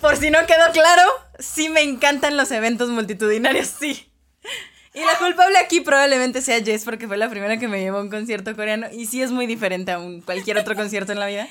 Por 0.00 0.16
si 0.16 0.30
no 0.30 0.38
quedó 0.46 0.70
claro, 0.72 1.02
sí 1.38 1.68
me 1.68 1.82
encantan 1.82 2.36
los 2.36 2.50
eventos 2.50 2.88
multitudinarios, 2.88 3.68
sí. 3.68 4.08
Y 4.94 5.00
la 5.00 5.16
culpable 5.18 5.56
aquí 5.58 5.80
probablemente 5.80 6.42
sea 6.42 6.62
Jess 6.62 6.84
porque 6.84 7.06
fue 7.06 7.16
la 7.16 7.30
primera 7.30 7.58
que 7.58 7.68
me 7.68 7.80
llevó 7.80 7.98
a 7.98 8.02
un 8.02 8.10
concierto 8.10 8.54
coreano 8.56 8.88
y 8.92 9.06
sí 9.06 9.22
es 9.22 9.30
muy 9.30 9.46
diferente 9.46 9.92
a 9.92 9.98
un 9.98 10.20
cualquier 10.20 10.58
otro 10.58 10.74
concierto 10.74 11.12
en 11.12 11.20
la 11.20 11.26
vida. 11.28 11.48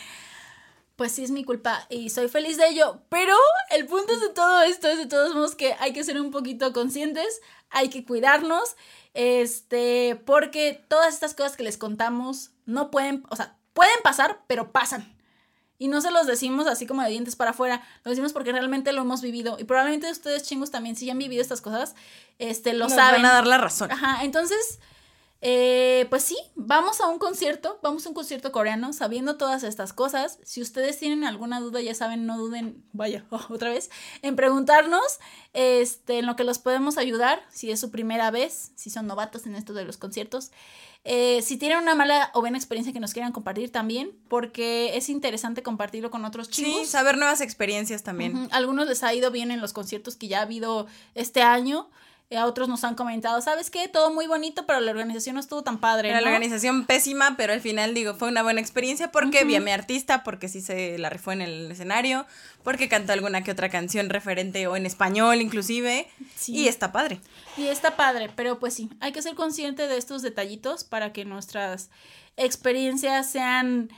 Pues 1.02 1.14
sí 1.14 1.24
es 1.24 1.32
mi 1.32 1.44
culpa 1.44 1.88
y 1.90 2.12
soy 2.12 2.28
feliz 2.30 2.58
de 2.58 2.68
ello. 2.68 3.02
Pero 3.10 3.36
el 3.72 3.88
punto 3.88 4.16
de 4.20 4.30
todo 4.30 4.62
esto 4.62 4.88
es 4.88 5.00
de 5.00 5.08
todos 5.08 5.34
modos 5.34 5.56
que 5.56 5.74
hay 5.80 5.94
que 5.94 6.04
ser 6.04 6.22
un 6.22 6.30
poquito 6.30 6.74
conscientes, 6.74 7.42
hay 7.72 7.90
que 7.90 8.06
cuidarnos, 8.06 8.76
este, 9.16 10.22
porque 10.28 10.86
todas 10.88 11.12
estas 11.16 11.34
cosas 11.34 11.58
que 11.58 11.64
les 11.64 11.80
contamos 11.80 12.52
no 12.68 12.92
pueden, 12.92 13.24
o 13.32 13.36
sea, 13.36 13.58
pueden 13.74 14.00
pasar, 14.04 14.44
pero 14.46 14.72
pasan. 14.72 15.18
Y 15.80 15.88
no 15.88 16.02
se 16.02 16.12
los 16.12 16.28
decimos 16.28 16.68
así 16.68 16.86
como 16.86 17.02
de 17.02 17.10
dientes 17.10 17.36
para 17.36 17.50
afuera, 17.50 17.82
lo 18.04 18.12
decimos 18.12 18.32
porque 18.32 18.52
realmente 18.52 18.94
lo 18.94 19.02
hemos 19.02 19.24
vivido. 19.24 19.58
Y 19.58 19.64
probablemente 19.64 20.12
ustedes 20.12 20.44
chingos 20.44 20.70
también, 20.70 20.96
si 20.96 21.08
ya 21.08 21.14
han 21.14 21.18
vivido 21.18 21.42
estas 21.42 21.62
cosas, 21.62 21.96
este, 22.38 22.74
lo 22.74 22.84
Nos 22.86 22.94
saben. 22.94 23.24
van 23.24 23.32
a 23.32 23.34
dar 23.34 23.48
la 23.48 23.58
razón. 23.58 23.92
Ajá, 23.92 24.24
entonces, 24.24 24.78
eh, 25.42 26.06
pues 26.10 26.24
sí, 26.24 26.38
vamos 26.56 27.02
a 27.02 27.08
un 27.08 27.18
concierto, 27.18 27.80
vamos 27.82 28.06
a 28.06 28.10
un 28.10 28.16
concierto 28.16 28.52
coreano, 28.52 28.94
sabiendo 28.94 29.38
todas 29.38 29.64
estas 29.64 29.92
cosas. 29.92 30.38
Si 30.44 30.62
ustedes 30.62 31.00
tienen 31.00 31.24
alguna 31.24 31.60
duda, 31.60 31.82
ya 31.82 31.96
saben, 31.96 32.26
no 32.28 32.38
duden, 32.38 32.84
vaya, 32.94 33.26
otra 33.50 33.70
vez, 33.72 33.90
en 34.22 34.36
preguntarnos, 34.36 35.02
este, 35.54 36.20
en 36.20 36.28
lo 36.28 36.36
que 36.36 36.44
los 36.44 36.60
podemos 36.60 36.98
ayudar, 36.98 37.44
si 37.52 37.72
es 37.72 37.80
su 37.80 37.90
primera 37.92 38.30
vez, 38.32 38.72
si 38.76 38.90
son 38.90 39.08
novatos 39.08 39.46
en 39.48 39.56
esto 39.56 39.74
de 39.74 39.84
los 39.86 39.98
conciertos. 39.98 40.52
Eh, 41.04 41.42
si 41.42 41.58
tienen 41.58 41.80
una 41.80 41.96
mala 41.96 42.30
o 42.36 42.42
buena 42.42 42.60
experiencia 42.60 42.94
que 42.94 43.00
nos 43.00 43.14
quieran 43.14 43.32
compartir 43.32 43.72
también, 43.72 44.12
porque 44.28 44.96
es 44.96 45.10
interesante 45.10 45.64
compartirlo 45.64 46.12
con 46.12 46.24
otros 46.26 46.46
Sí, 46.52 46.64
chicos. 46.66 46.88
saber 46.90 47.18
nuevas 47.18 47.42
experiencias 47.42 48.04
también. 48.04 48.36
Ujú, 48.38 48.48
Algunos 48.52 48.88
les 48.88 49.02
ha 49.02 49.12
ido 49.12 49.32
bien 49.32 49.50
en 49.50 49.62
los 49.62 49.74
conciertos 49.74 50.16
que 50.16 50.28
ya 50.28 50.38
ha 50.38 50.44
habido 50.44 50.86
este 51.16 51.42
año. 51.42 51.90
Eh, 52.32 52.38
A 52.38 52.48
otros 52.48 52.68
nos 52.68 52.84
han 52.84 52.96
comentado, 52.96 53.40
¿sabes 53.42 53.70
qué? 53.70 53.88
Todo 53.88 54.12
muy 54.12 54.26
bonito, 54.26 54.66
pero 54.66 54.80
la 54.80 54.90
organización 54.90 55.36
no 55.36 55.40
estuvo 55.42 55.62
tan 55.62 55.78
padre. 55.80 56.10
La 56.12 56.22
¿no?". 56.22 56.26
organización 56.26 56.86
pésima, 56.88 57.36
pero 57.38 57.54
al 57.54 57.62
final 57.62 57.94
digo, 57.94 58.16
fue 58.16 58.30
una 58.30 58.42
buena 58.42 58.60
experiencia 58.62 59.12
porque 59.12 59.44
vi 59.44 59.56
a 59.56 59.60
mi 59.62 59.70
artista, 59.72 60.24
porque 60.24 60.48
sí 60.48 60.62
se 60.62 60.98
la 60.98 61.10
rifó 61.12 61.32
en 61.34 61.42
el 61.42 61.70
escenario, 61.72 62.26
porque 62.64 62.90
cantó 62.90 63.14
alguna 63.14 63.44
que 63.44 63.52
otra 63.52 63.70
canción 63.70 64.10
referente 64.10 64.66
o 64.68 64.76
en 64.76 64.86
español 64.88 65.42
inclusive, 65.42 66.08
Sí. 66.36 66.54
y 66.56 66.68
está 66.68 66.92
padre. 66.92 67.20
Y 67.58 67.68
está 67.68 67.96
padre, 67.96 68.32
pero 68.36 68.58
pues 68.60 68.74
sí, 68.74 68.90
hay 69.02 69.12
que 69.12 69.22
ser 69.22 69.36
consciente 69.36 69.88
de 69.88 69.98
estos 69.98 70.22
detallitos 70.24 70.84
para 70.84 71.12
que 71.14 71.26
nuestras 71.26 71.90
experiencias 72.38 73.30
sean, 73.30 73.90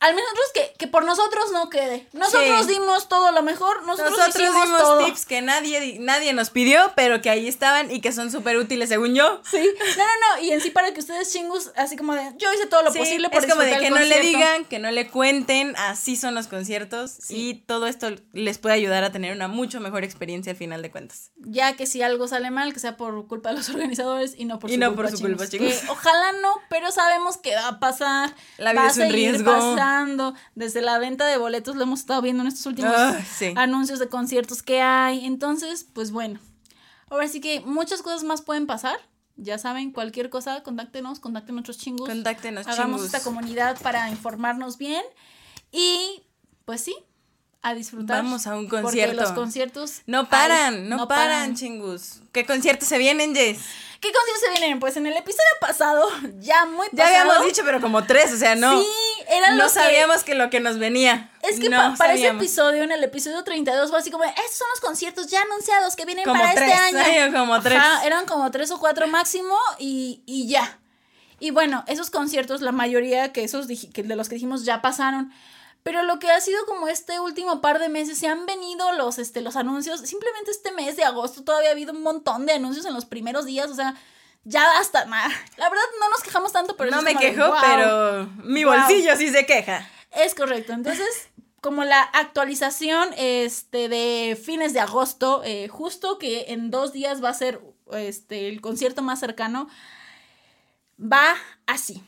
al 0.00 0.14
menos 0.14 0.30
que, 0.54 0.72
que 0.78 0.86
por 0.88 1.04
nosotros 1.04 1.52
no 1.52 1.68
quede. 1.70 2.06
Nosotros 2.12 2.66
Sí. 2.66 2.72
dimos 2.72 3.08
todo 3.08 3.30
lo 3.32 3.42
mejor, 3.42 3.84
nosotros, 3.84 4.16
Nosotros 4.18 4.42
hicimos 4.42 4.64
dimos 4.64 4.82
todo. 4.82 5.04
tips 5.04 5.26
que 5.26 5.42
nadie, 5.42 5.98
nadie 6.00 6.32
nos 6.32 6.50
pidió, 6.50 6.92
pero 6.96 7.20
que 7.20 7.30
ahí 7.30 7.46
estaban 7.46 7.90
y 7.90 8.00
que 8.00 8.10
son 8.12 8.30
súper 8.32 8.56
útiles 8.56 8.88
según 8.88 9.14
yo. 9.14 9.40
Sí, 9.50 9.58
no, 9.58 10.04
no, 10.04 10.36
no, 10.36 10.42
y 10.42 10.52
en 10.52 10.60
sí 10.60 10.70
para 10.70 10.92
que 10.94 11.00
ustedes 11.00 11.30
chingus, 11.32 11.70
así 11.76 11.96
como 11.96 12.14
de, 12.14 12.32
yo 12.38 12.52
hice 12.52 12.66
todo 12.66 12.82
lo 12.82 12.92
Sí, 12.92 12.98
posible 12.98 13.28
por 13.30 13.44
es 13.44 13.50
como 13.50 13.62
de 13.62 13.78
que 13.78 13.86
el 13.88 13.94
no 13.94 14.00
le 14.00 14.02
concierto". 14.06 14.26
digan, 14.26 14.64
que 14.64 14.78
no 14.78 14.90
le 14.90 15.08
cuenten, 15.10 15.74
así 15.76 16.16
son 16.16 16.34
los 16.34 16.46
conciertos 16.48 17.30
y 17.30 17.54
todo 17.66 17.86
esto 17.86 18.08
les 18.32 18.58
puede 18.58 18.74
ayudar 18.74 19.04
a 19.04 19.12
tener 19.12 19.34
una 19.34 19.48
mucho 19.48 19.80
mejor 19.80 20.02
experiencia 20.04 20.52
al 20.52 20.56
final 20.58 20.82
de 20.82 20.90
cuentas. 20.90 21.30
ya 21.36 21.76
que 21.76 21.86
si 21.86 22.02
algo 22.02 22.26
sale 22.26 22.50
mal, 22.50 22.72
que 22.72 22.80
sea 22.80 22.96
por 22.96 23.26
culpa 23.26 23.50
de 23.50 23.56
los 23.56 23.68
organizadores 23.70 24.34
y 24.36 24.44
no 24.46 24.58
por 24.58 24.70
Y 24.70 24.74
su 24.74 24.80
no 24.80 24.86
culpa. 24.94 25.02
por 25.02 25.10
su 25.10 25.22
culpa, 25.22 25.46
chingos. 25.46 25.68
chingos. 25.72 25.84
Que 25.84 25.90
ojalá 25.90 26.32
no, 26.40 26.54
pero 26.70 26.90
sabemos 26.90 27.36
que 27.36 27.54
va 27.54 27.68
a 27.68 27.80
pasar. 27.80 28.34
La 28.56 28.72
vida 28.72 28.82
va 28.84 28.88
es 28.90 28.96
un 28.96 29.10
riesgo. 29.12 29.44
pasando. 29.52 29.89
Desde 30.54 30.82
la 30.82 30.98
venta 30.98 31.26
de 31.26 31.36
boletos 31.36 31.76
lo 31.76 31.82
hemos 31.82 32.00
estado 32.00 32.22
viendo 32.22 32.42
en 32.42 32.48
estos 32.48 32.66
últimos 32.66 32.92
Ah, 32.96 33.20
sí. 33.38 33.52
anuncios 33.56 33.98
de 33.98 34.08
conciertos 34.08 34.62
que 34.62 34.80
hay. 34.80 35.24
Entonces, 35.24 35.84
pues 35.92 36.10
bueno. 36.10 36.38
Ahora 37.10 37.26
sí 37.28 37.40
que 37.40 37.60
muchas 37.60 38.02
cosas 38.02 38.22
más 38.24 38.42
pueden 38.42 38.66
pasar. 38.66 38.96
Ya 39.36 39.56
saben, 39.58 39.90
cualquier 39.92 40.28
cosa, 40.30 40.62
contáctenos, 40.62 41.18
contacten 41.18 41.56
a 41.56 41.60
otros 41.60 41.78
chingos. 41.78 42.08
Contáctenos, 42.08 42.66
Hagamos 42.66 43.00
chingus. 43.00 43.14
esta 43.14 43.22
comunidad 43.24 43.80
para 43.80 44.10
informarnos 44.10 44.76
bien. 44.78 45.02
Y 45.72 46.22
pues 46.64 46.82
sí, 46.82 46.94
a 47.62 47.74
disfrutar. 47.74 48.16
Vamos 48.22 48.46
a 48.46 48.56
un 48.56 48.68
Porque 48.68 48.82
concierto. 48.82 49.20
los 49.20 49.32
conciertos 49.32 50.00
No 50.06 50.20
hay, 50.20 50.26
paran, 50.26 50.88
no, 50.88 51.06
paran, 51.08 51.54
chingus. 51.54 52.20
¿Qué 52.32 52.46
conciertos 52.46 52.88
se 52.88 52.96
vienen, 52.98 53.34
Jess? 53.34 53.58
¿Qué 54.00 54.10
conciertos 54.12 54.42
se 54.46 54.58
vienen? 54.58 54.80
Pues 54.80 54.96
en 54.96 55.06
el 55.06 55.14
episodio 55.14 55.44
pasado, 55.60 56.08
ya 56.40 56.64
muy 56.64 56.86
Ya 56.92 57.04
pasado. 57.04 57.20
habíamos 57.32 57.46
dicho, 57.46 57.62
pero 57.66 57.80
como 57.82 58.04
tres, 58.04 58.32
o 58.32 58.36
sea, 58.38 58.54
no. 58.54 58.80
Sí, 58.80 58.86
eran 59.28 59.58
no 59.58 59.64
los 59.64 59.72
sabíamos 59.72 60.24
que... 60.24 60.34
lo 60.34 60.48
que 60.48 60.60
nos 60.60 60.78
venía. 60.78 61.30
Es 61.42 61.60
que 61.60 61.68
no 61.68 61.76
pa- 61.76 61.94
para 61.98 62.12
ese 62.14 62.22
sabíamos. 62.22 62.42
episodio, 62.42 62.82
en 62.82 62.92
el 62.92 63.04
episodio 63.04 63.44
32, 63.44 63.90
fue 63.90 63.98
así 63.98 64.10
como, 64.10 64.24
estos 64.24 64.56
son 64.56 64.66
los 64.70 64.80
conciertos 64.80 65.26
ya 65.26 65.42
anunciados 65.42 65.96
que 65.96 66.06
vienen 66.06 66.24
Como 66.24 66.40
para 66.40 66.54
tres, 66.54 66.70
este 66.70 66.78
año. 66.78 66.98
ay, 67.26 67.32
como 67.32 67.60
tres. 67.60 67.78
Ajá, 67.78 68.06
eran 68.06 68.24
como 68.24 68.50
tres 68.50 68.70
o 68.70 68.78
cuatro 68.80 69.06
máximo 69.06 69.54
y, 69.78 70.22
y 70.24 70.48
ya. 70.48 70.78
Y 71.40 71.50
bueno, 71.50 71.84
esos 71.88 72.08
conciertos, 72.10 72.62
la 72.62 72.72
mayoría 72.72 73.32
que 73.34 73.44
esos 73.44 73.66
que 73.92 74.02
de 74.02 74.16
los 74.16 74.28
que 74.30 74.36
dijimos 74.36 74.64
ya 74.64 74.80
pasaron. 74.80 75.30
Pero 75.82 76.02
lo 76.02 76.18
que 76.18 76.30
ha 76.30 76.40
sido 76.40 76.64
como 76.66 76.88
este 76.88 77.20
último 77.20 77.60
par 77.62 77.78
de 77.78 77.88
meses, 77.88 78.18
se 78.18 78.28
han 78.28 78.44
venido 78.46 78.92
los, 78.92 79.18
este, 79.18 79.40
los 79.40 79.56
anuncios. 79.56 80.00
Simplemente 80.00 80.50
este 80.50 80.72
mes 80.72 80.96
de 80.96 81.04
agosto 81.04 81.42
todavía 81.42 81.70
ha 81.70 81.72
habido 81.72 81.92
un 81.92 82.02
montón 82.02 82.44
de 82.46 82.52
anuncios 82.52 82.84
en 82.86 82.92
los 82.94 83.06
primeros 83.06 83.46
días. 83.46 83.70
O 83.70 83.74
sea, 83.74 83.94
ya 84.44 84.78
hasta 84.78 85.06
nada. 85.06 85.28
La 85.56 85.70
verdad 85.70 85.84
no 85.98 86.08
nos 86.10 86.22
quejamos 86.22 86.52
tanto, 86.52 86.76
pero 86.76 86.90
no 86.90 86.98
es 86.98 87.04
me 87.04 87.14
de, 87.14 87.18
quejo, 87.18 87.46
"Wow". 87.48 87.56
pero 87.62 88.26
mi 88.44 88.64
Wow. 88.64 88.74
bolsillo 88.74 89.16
sí 89.16 89.30
se 89.30 89.46
queja. 89.46 89.88
Es 90.12 90.34
correcto. 90.34 90.72
Entonces, 90.72 91.28
como 91.62 91.84
la 91.84 92.02
actualización 92.02 93.10
este, 93.16 93.88
de 93.88 94.38
fines 94.42 94.72
de 94.74 94.80
agosto, 94.80 95.42
eh, 95.44 95.68
justo 95.68 96.18
que 96.18 96.46
en 96.48 96.70
dos 96.70 96.92
días 96.92 97.22
va 97.24 97.30
a 97.30 97.34
ser 97.34 97.60
este, 97.92 98.48
el 98.48 98.60
concierto 98.60 99.02
más 99.02 99.18
cercano, 99.20 99.68
va 101.00 101.34
así. 101.66 102.02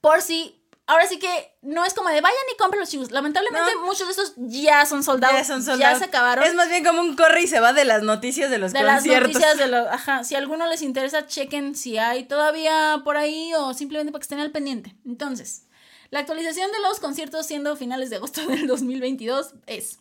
Por 0.00 0.22
si 0.22 0.61
ahora 0.86 1.06
sí 1.06 1.18
que 1.18 1.56
no 1.62 1.84
es 1.84 1.94
como 1.94 2.08
de 2.08 2.20
vayan 2.20 2.38
y 2.52 2.56
compren 2.56 2.80
los 2.80 2.88
chingos. 2.88 3.10
Lamentablemente 3.10 3.76
muchos 3.84 4.06
de 4.06 4.10
estos 4.10 4.34
ya 4.36 4.84
son 4.86 5.02
soldados. 5.02 5.36
Ya 5.36 5.44
son 5.44 5.62
soldados. 5.62 5.98
Ya 5.98 5.98
se 5.98 6.04
acabaron. 6.06 6.44
Es 6.44 6.54
más 6.54 6.68
bien 6.68 6.84
como 6.84 7.00
un 7.00 7.16
corre 7.16 7.42
y 7.42 7.46
se 7.46 7.60
va 7.60 7.72
de 7.72 7.84
las 7.84 8.02
noticias 8.02 8.50
de 8.50 8.58
los 8.58 8.72
de 8.72 8.80
conciertos. 8.80 9.04
De 9.04 9.20
las 9.20 9.28
noticias 9.28 9.58
de 9.58 9.66
los, 9.68 9.86
ajá, 9.90 10.24
si 10.24 10.34
a 10.34 10.38
alguno 10.38 10.66
les 10.66 10.82
interesa, 10.82 11.26
chequen 11.26 11.74
si 11.74 11.98
hay 11.98 12.24
todavía 12.24 13.00
por 13.04 13.16
ahí 13.16 13.52
o 13.54 13.74
simplemente 13.74 14.12
para 14.12 14.20
que 14.20 14.24
estén 14.24 14.40
al 14.40 14.50
pendiente. 14.50 14.94
Entonces, 15.06 15.66
la 16.10 16.20
actualización 16.20 16.70
de 16.72 16.80
los 16.80 17.00
conciertos 17.00 17.46
siendo 17.46 17.76
finales 17.76 18.10
de 18.10 18.16
agosto 18.16 18.40
del 18.46 18.66
2022 18.66 19.54
es 19.66 19.98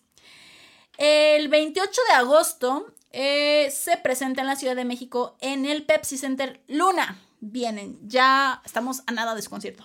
el 0.98 1.48
28 1.48 2.02
de 2.10 2.14
agosto 2.14 2.94
eh, 3.12 3.72
se 3.72 3.98
presenta 3.98 4.42
en 4.42 4.48
la 4.48 4.56
Ciudad 4.56 4.76
de 4.76 4.86
México 4.86 5.36
en 5.42 5.66
el 5.66 5.84
Pepsi 5.84 6.18
Center 6.18 6.62
Luna. 6.68 7.20
Vienen, 7.40 7.98
ya 8.08 8.62
estamos 8.66 9.02
a 9.08 9.12
nada 9.12 9.34
de 9.34 9.42
su 9.42 9.50
concierto. 9.50 9.84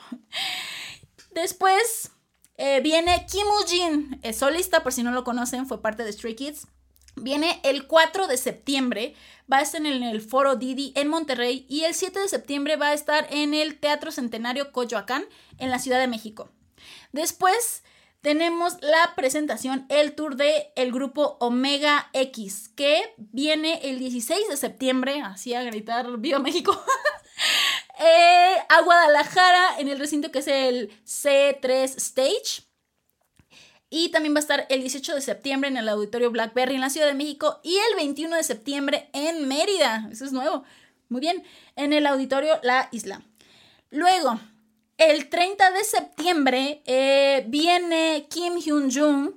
Después 1.36 2.12
eh, 2.56 2.80
viene 2.80 3.26
Kim 3.30 3.46
Woo-jin, 3.46 4.20
es 4.22 4.38
solista, 4.38 4.82
por 4.82 4.94
si 4.94 5.02
no 5.02 5.12
lo 5.12 5.22
conocen, 5.22 5.66
fue 5.66 5.82
parte 5.82 6.02
de 6.02 6.10
Stray 6.10 6.34
Kids. 6.34 6.66
Viene 7.14 7.60
el 7.62 7.86
4 7.86 8.26
de 8.26 8.38
septiembre, 8.38 9.14
va 9.52 9.58
a 9.58 9.60
estar 9.60 9.84
en 9.84 10.02
el 10.02 10.22
Foro 10.22 10.56
Didi 10.56 10.94
en 10.96 11.08
Monterrey 11.08 11.66
y 11.68 11.84
el 11.84 11.92
7 11.92 12.20
de 12.20 12.28
septiembre 12.28 12.76
va 12.76 12.88
a 12.88 12.94
estar 12.94 13.26
en 13.30 13.52
el 13.52 13.78
Teatro 13.78 14.12
Centenario 14.12 14.72
Coyoacán 14.72 15.26
en 15.58 15.68
la 15.68 15.78
Ciudad 15.78 16.00
de 16.00 16.06
México. 16.06 16.48
Después 17.12 17.82
tenemos 18.22 18.78
la 18.80 19.14
presentación, 19.14 19.84
el 19.90 20.14
tour 20.14 20.36
de 20.36 20.72
el 20.74 20.90
grupo 20.90 21.36
Omega 21.38 22.08
X, 22.14 22.70
que 22.74 23.14
viene 23.18 23.90
el 23.90 23.98
16 23.98 24.48
de 24.48 24.56
septiembre, 24.56 25.20
así 25.20 25.52
a 25.52 25.62
gritar 25.64 26.16
Viva 26.16 26.38
México, 26.38 26.82
Eh, 27.98 28.56
a 28.68 28.82
Guadalajara 28.82 29.78
en 29.78 29.88
el 29.88 29.98
recinto 29.98 30.30
que 30.30 30.40
es 30.40 30.48
el 30.48 30.90
C3 31.04 31.96
Stage. 31.96 32.66
Y 33.88 34.10
también 34.10 34.34
va 34.34 34.38
a 34.38 34.40
estar 34.40 34.66
el 34.68 34.80
18 34.80 35.14
de 35.14 35.20
septiembre 35.20 35.70
en 35.70 35.76
el 35.76 35.88
Auditorio 35.88 36.30
Blackberry 36.30 36.74
en 36.74 36.80
la 36.80 36.90
Ciudad 36.90 37.06
de 37.06 37.14
México 37.14 37.60
y 37.62 37.76
el 37.76 37.96
21 37.96 38.36
de 38.36 38.42
septiembre 38.42 39.08
en 39.12 39.46
Mérida. 39.46 40.08
Eso 40.10 40.24
es 40.24 40.32
nuevo. 40.32 40.64
Muy 41.08 41.20
bien. 41.20 41.44
En 41.76 41.92
el 41.92 42.06
Auditorio 42.06 42.58
La 42.62 42.88
Isla. 42.90 43.22
Luego, 43.90 44.40
el 44.98 45.28
30 45.28 45.70
de 45.70 45.84
septiembre 45.84 46.82
eh, 46.84 47.44
viene 47.48 48.26
Kim 48.28 48.54
Hyun-jung 48.54 49.36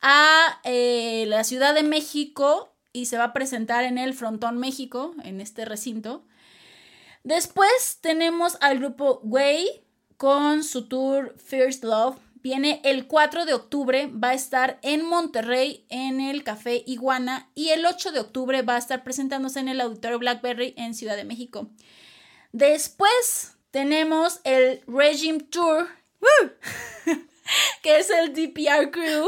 a 0.00 0.60
eh, 0.64 1.24
la 1.26 1.42
Ciudad 1.44 1.74
de 1.74 1.82
México 1.82 2.72
y 2.92 3.06
se 3.06 3.18
va 3.18 3.24
a 3.24 3.32
presentar 3.32 3.84
en 3.84 3.98
el 3.98 4.14
Frontón 4.14 4.58
México, 4.58 5.14
en 5.24 5.40
este 5.40 5.64
recinto. 5.64 6.24
Después 7.24 7.98
tenemos 8.00 8.56
al 8.60 8.78
grupo 8.78 9.20
Way 9.22 9.84
con 10.16 10.64
su 10.64 10.88
tour 10.88 11.34
First 11.38 11.84
Love. 11.84 12.16
Viene 12.40 12.80
el 12.84 13.06
4 13.06 13.46
de 13.46 13.54
octubre, 13.54 14.06
va 14.06 14.30
a 14.30 14.34
estar 14.34 14.78
en 14.82 15.04
Monterrey 15.04 15.84
en 15.88 16.20
el 16.20 16.44
Café 16.44 16.84
Iguana 16.86 17.50
y 17.54 17.70
el 17.70 17.84
8 17.84 18.12
de 18.12 18.20
octubre 18.20 18.62
va 18.62 18.76
a 18.76 18.78
estar 18.78 19.02
presentándose 19.02 19.58
en 19.58 19.68
el 19.68 19.80
Auditorio 19.80 20.18
Blackberry 20.18 20.74
en 20.76 20.94
Ciudad 20.94 21.16
de 21.16 21.24
México. 21.24 21.68
Después 22.52 23.56
tenemos 23.70 24.40
el 24.44 24.82
Regime 24.86 25.40
Tour, 25.40 25.88
que 27.82 27.98
es 27.98 28.08
el 28.10 28.32
DPR 28.32 28.90
Crew, 28.90 29.26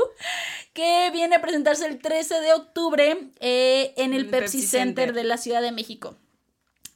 que 0.72 1.10
viene 1.12 1.36
a 1.36 1.42
presentarse 1.42 1.86
el 1.86 1.98
13 1.98 2.40
de 2.40 2.52
octubre 2.52 3.30
eh, 3.40 3.92
en 3.96 4.14
el, 4.14 4.28
Pepsi, 4.28 4.62
Center 4.62 5.12
de 5.12 5.24
la 5.24 5.36
Ciudad 5.36 5.62
de 5.62 5.72
México. 5.72 6.16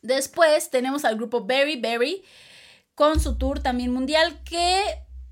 Después 0.05 0.69
tenemos 0.69 1.07
al 1.07 1.17
grupo 1.17 1.47
Berry 1.47 1.81
Berry 1.81 2.23
con 2.95 3.21
su 3.21 3.39
tour 3.39 3.61
también 3.61 3.91
mundial 3.91 4.39
que 4.45 4.83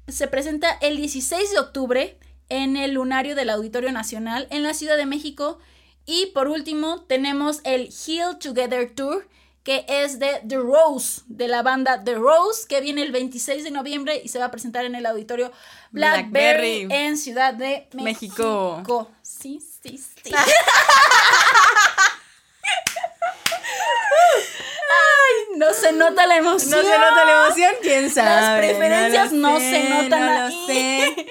se 0.08 0.28
presenta 0.28 0.70
el 0.80 0.96
16 0.96 1.50
de 1.50 1.58
octubre 1.58 2.18
en 2.48 2.78
el 2.78 2.94
lunario 2.94 3.34
del 3.34 3.50
Auditorio 3.50 3.92
Nacional 3.92 4.48
en 4.50 4.62
la 4.62 4.72
Ciudad 4.72 4.96
de 4.96 5.04
México. 5.04 5.58
Y 6.06 6.26
por 6.34 6.48
último 6.48 7.02
tenemos 7.02 7.60
el 7.64 7.90
Heal 7.92 8.38
Together 8.38 8.90
Tour 8.94 9.28
que 9.62 9.84
es 9.86 10.18
de 10.18 10.40
The 10.48 10.56
Rose, 10.56 11.20
de 11.26 11.48
la 11.48 11.62
banda 11.62 12.02
The 12.02 12.14
Rose, 12.14 12.66
que 12.66 12.80
viene 12.80 13.02
el 13.02 13.12
26 13.12 13.62
de 13.64 13.70
noviembre 13.70 14.20
y 14.24 14.28
se 14.28 14.38
va 14.38 14.46
a 14.46 14.50
presentar 14.50 14.86
en 14.86 14.94
el 14.94 15.04
auditorio 15.06 15.52
Blackberry, 15.90 16.88
en 16.90 17.16
Ciudad 17.18 17.54
de 17.54 17.88
México. 17.92 18.78
México. 18.78 19.10
Sí, 19.22 19.60
sí, 19.60 19.98
sí. 19.98 20.32
No 25.56 25.72
se 25.74 25.92
nota 25.92 26.26
la 26.26 26.36
emoción. 26.36 26.70
No 26.70 26.76
se 26.82 26.98
nota 26.98 27.24
la 27.24 27.46
emoción, 27.46 27.72
quién 27.82 28.10
sabe. 28.10 28.28
Las 28.30 28.58
preferencias 28.58 29.32
no, 29.32 29.58
se 29.58 29.88
notan 29.88 30.26
no 30.26 30.46
ahí. 30.46 30.64
sé. 30.66 31.26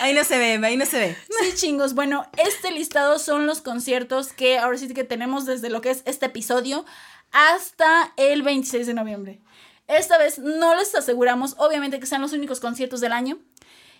Ahí 0.00 0.12
no 0.12 0.24
se 0.24 0.38
ve, 0.38 0.60
ahí 0.66 0.76
no 0.76 0.84
se 0.84 0.98
ve. 0.98 1.16
Sí, 1.40 1.54
chingos. 1.54 1.94
Bueno, 1.94 2.26
este 2.36 2.70
listado 2.70 3.18
son 3.18 3.46
los 3.46 3.60
conciertos 3.62 4.32
que 4.32 4.58
ahora 4.58 4.76
sí 4.76 4.92
que 4.92 5.04
tenemos 5.04 5.46
desde 5.46 5.70
lo 5.70 5.80
que 5.80 5.90
es 5.90 6.02
este 6.04 6.26
episodio 6.26 6.84
hasta 7.32 8.12
el 8.16 8.42
26 8.42 8.86
de 8.86 8.94
noviembre. 8.94 9.40
Esta 9.88 10.18
vez 10.18 10.38
no 10.38 10.74
les 10.74 10.94
aseguramos, 10.94 11.54
obviamente, 11.58 12.00
que 12.00 12.06
sean 12.06 12.20
los 12.22 12.32
únicos 12.32 12.60
conciertos 12.60 13.00
del 13.00 13.12
año. 13.12 13.38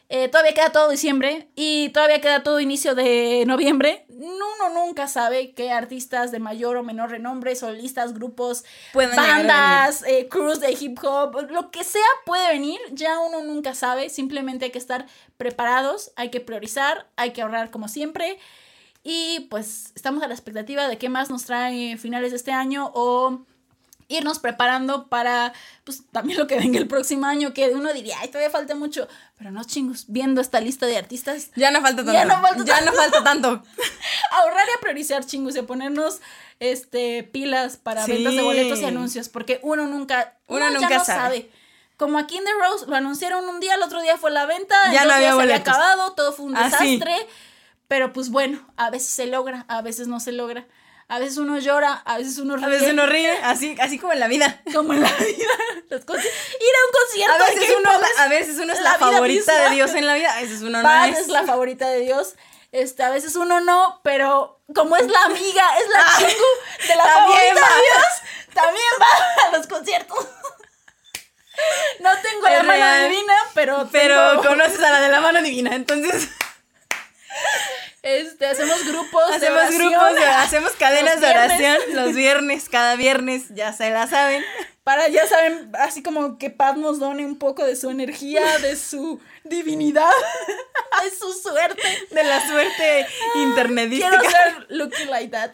Eh, 0.09 0.29
todavía 0.29 0.55
queda 0.55 0.71
todo 0.71 0.89
diciembre 0.89 1.49
y 1.57 1.89
todavía 1.89 2.21
queda 2.21 2.45
todo 2.45 2.61
inicio 2.61 2.95
de 2.95 3.45
noviembre. 3.47 4.07
Uno 4.09 4.69
nunca 4.73 5.09
sabe 5.09 5.53
qué 5.53 5.73
artistas 5.73 6.31
de 6.31 6.39
mayor 6.39 6.77
o 6.77 6.85
menor 6.85 7.11
renombre, 7.11 7.57
solistas, 7.57 8.15
grupos, 8.15 8.65
bandas, 8.95 10.05
eh, 10.07 10.29
crews 10.29 10.61
de 10.61 10.77
hip 10.79 10.99
hop, 11.03 11.51
lo 11.51 11.71
que 11.71 11.83
sea 11.83 12.07
puede 12.25 12.49
venir. 12.53 12.79
Ya 12.93 13.19
uno 13.19 13.43
nunca 13.43 13.75
sabe. 13.75 14.09
Simplemente 14.09 14.67
hay 14.67 14.71
que 14.71 14.79
estar 14.79 15.07
preparados, 15.37 16.13
hay 16.15 16.31
que 16.31 16.41
priorizar, 16.41 17.09
hay 17.17 17.33
que 17.33 17.43
ahorrar 17.43 17.71
como 17.71 17.89
siempre. 17.89 18.39
Y 19.03 19.47
pues 19.51 19.93
estamos 19.97 20.23
a 20.23 20.29
la 20.29 20.35
expectativa 20.35 20.89
de 20.89 20.99
qué 20.99 21.09
más 21.09 21.31
nos 21.31 21.45
trae 21.45 21.97
finales 21.97 22.31
de 22.31 22.37
este 22.37 22.53
año 22.53 22.93
o 22.95 23.45
irnos 24.09 24.39
preparando 24.39 25.09
para, 25.09 25.53
pues, 25.85 26.03
también 26.13 26.39
lo 26.39 26.47
que 26.47 26.57
venga 26.57 26.79
el 26.79 26.89
próximo 26.89 27.27
año, 27.27 27.53
que 27.53 27.71
uno 27.71 27.93
diría, 27.93 28.17
ay, 28.21 28.29
todavía 28.29 28.51
falta 28.51 28.75
mucho, 28.75 29.09
pero 29.37 29.51
no 29.51 29.65
chingos, 29.65 30.07
viendo 30.09 30.41
esta 30.41 30.61
lista 30.61 30.87
de 30.87 30.97
artistas. 30.97 31.51
Ya 31.57 31.71
no 31.71 31.83
falta 31.83 32.05
tanto. 32.05 32.13
Ya 32.13 32.25
no 32.25 32.41
falta, 32.41 32.65
ya 32.65 32.77
tanto. 32.77 32.91
No 32.91 32.97
falta 32.97 33.25
tanto. 33.25 33.49
Ahorrar 34.33 34.67
y 34.69 34.79
a 34.79 34.81
priorizar 34.81 35.27
chingos 35.27 35.55
y 35.57 35.59
a 35.59 35.67
ponernos, 35.67 36.21
este, 36.59 37.23
pilas 37.23 37.77
para 37.77 38.07
ventas 38.07 38.35
de 38.35 38.43
boletos 38.43 38.81
y 38.81 38.85
anuncios, 38.85 39.29
porque 39.29 39.61
uno 39.63 39.87
nunca, 39.87 40.37
uno, 40.47 40.71
nunca 40.71 41.05
sabe. 41.05 41.51
Como 41.97 42.19
aquí 42.19 42.37
en 42.37 42.45
The 42.45 42.51
Rose 42.61 42.87
lo 42.87 42.97
anunciaron 42.97 43.49
un 43.49 43.61
día, 43.61 43.75
el 43.75 43.83
otro 43.83 44.03
día 44.03 44.19
fue 44.19 44.31
la 44.31 44.47
venta, 44.47 44.75
ya 44.93 45.05
no 45.05 45.15
había, 45.15 45.35
se 45.35 45.43
había 45.43 45.57
acabado, 45.57 46.13
todo 46.13 46.33
fue 46.33 46.47
un 46.47 46.57
ah, 46.57 46.65
desastre. 46.65 47.15
Pero 47.89 48.13
pues 48.13 48.31
bueno, 48.31 48.67
a 48.77 48.91
veces 48.91 49.09
se 49.09 49.27
logra, 49.27 49.65
a 49.69 49.81
veces 49.81 50.09
no 50.09 50.19
se 50.21 50.33
logra. 50.33 50.67
A 51.09 51.21
veces 51.21 51.39
uno 51.39 51.59
llora, 51.59 52.03
a 52.05 52.19
veces 52.19 52.39
uno 52.39 52.57
ríe. 52.57 52.67
A 52.67 52.69
veces 52.69 52.93
uno 52.93 53.07
ríe, 53.07 53.31
así, 53.45 53.77
así 53.81 53.97
como 53.99 54.13
en 54.13 54.19
la 54.19 54.27
vida. 54.27 54.61
Como 54.73 54.93
en 54.93 55.03
la 55.03 55.11
vida. 55.13 55.29
ir 55.29 55.47
a 55.89 55.97
un 55.97 56.93
concierto. 56.93 57.45
A 57.45 57.47
veces, 57.47 57.77
uno, 57.79 57.91
a 58.19 58.29
veces 58.29 58.59
uno 58.59 58.73
es 58.73 58.81
la, 58.81 58.95
favorita 58.95 59.63
de 59.63 59.71
Dios 59.71 59.95
en 59.95 60.07
la 60.07 60.15
vida, 60.15 60.37
a 60.37 60.41
veces 60.41 60.63
uno 60.63 60.83
no 60.83 61.05
es. 61.05 61.19
es 61.19 61.29
la 61.29 61.45
favorita 61.45 61.89
de 61.89 62.01
Dios. 62.01 62.35
Este, 62.73 63.05
a 63.05 63.11
veces 63.11 63.37
uno 63.37 63.61
no, 63.61 64.01
pero 64.03 64.61
como 64.75 64.97
es 64.97 65.09
la 65.09 65.23
amiga, 65.25 65.79
es 65.79 65.89
la 65.89 66.05
chica 66.19 66.89
de 66.89 66.97
la 66.97 67.05
favorita 67.05 67.45
de 67.45 67.83
Dios, 67.83 68.53
también 68.53 68.93
va 69.01 69.47
a 69.47 69.57
los 69.57 69.67
conciertos. 69.69 70.27
No 72.01 72.11
tengo 72.21 72.49
la 72.49 72.63
mano 72.65 73.09
divina, 73.09 73.35
pero. 73.55 73.89
Pero 73.91 74.43
conoces 74.43 74.83
a 74.83 74.91
la 74.91 75.01
de 75.01 75.09
la 75.09 75.21
mano 75.21 75.41
divina, 75.41 75.75
entonces. 75.75 76.29
Este, 78.07 78.47
hacemos 78.47 78.87
grupos 78.87 79.25
hacemos 79.33 79.69
de 79.69 79.79
grupos 79.79 80.13
hacemos 80.37 80.71
cadenas 80.79 81.21
de 81.21 81.27
oración 81.27 81.77
los 81.93 82.15
viernes, 82.15 82.69
cada 82.69 82.95
viernes, 82.95 83.47
ya 83.49 83.73
se 83.73 83.91
la 83.91 84.07
saben. 84.07 84.45
Para, 84.85 85.09
ya 85.09 85.27
saben, 85.27 85.73
así 85.81 86.05
como 86.05 86.39
que 86.39 86.49
Paz 86.49 86.77
nos 86.77 87.01
done 87.01 87.27
un 87.27 87.37
poco 87.37 87.67
de 87.67 87.75
su 87.75 87.91
energía, 87.91 88.59
de 88.59 88.77
su 88.77 89.19
divinidad, 89.49 90.11
de 91.03 91.11
su 91.11 91.33
suerte. 91.33 91.83
De 92.11 92.25
la 92.25 92.47
suerte 92.47 93.07
internetista. 93.35 94.09
Quiero 94.09 94.31
ser 94.31 94.67
Lucky 94.71 95.05
Like 95.05 95.31
That. 95.31 95.53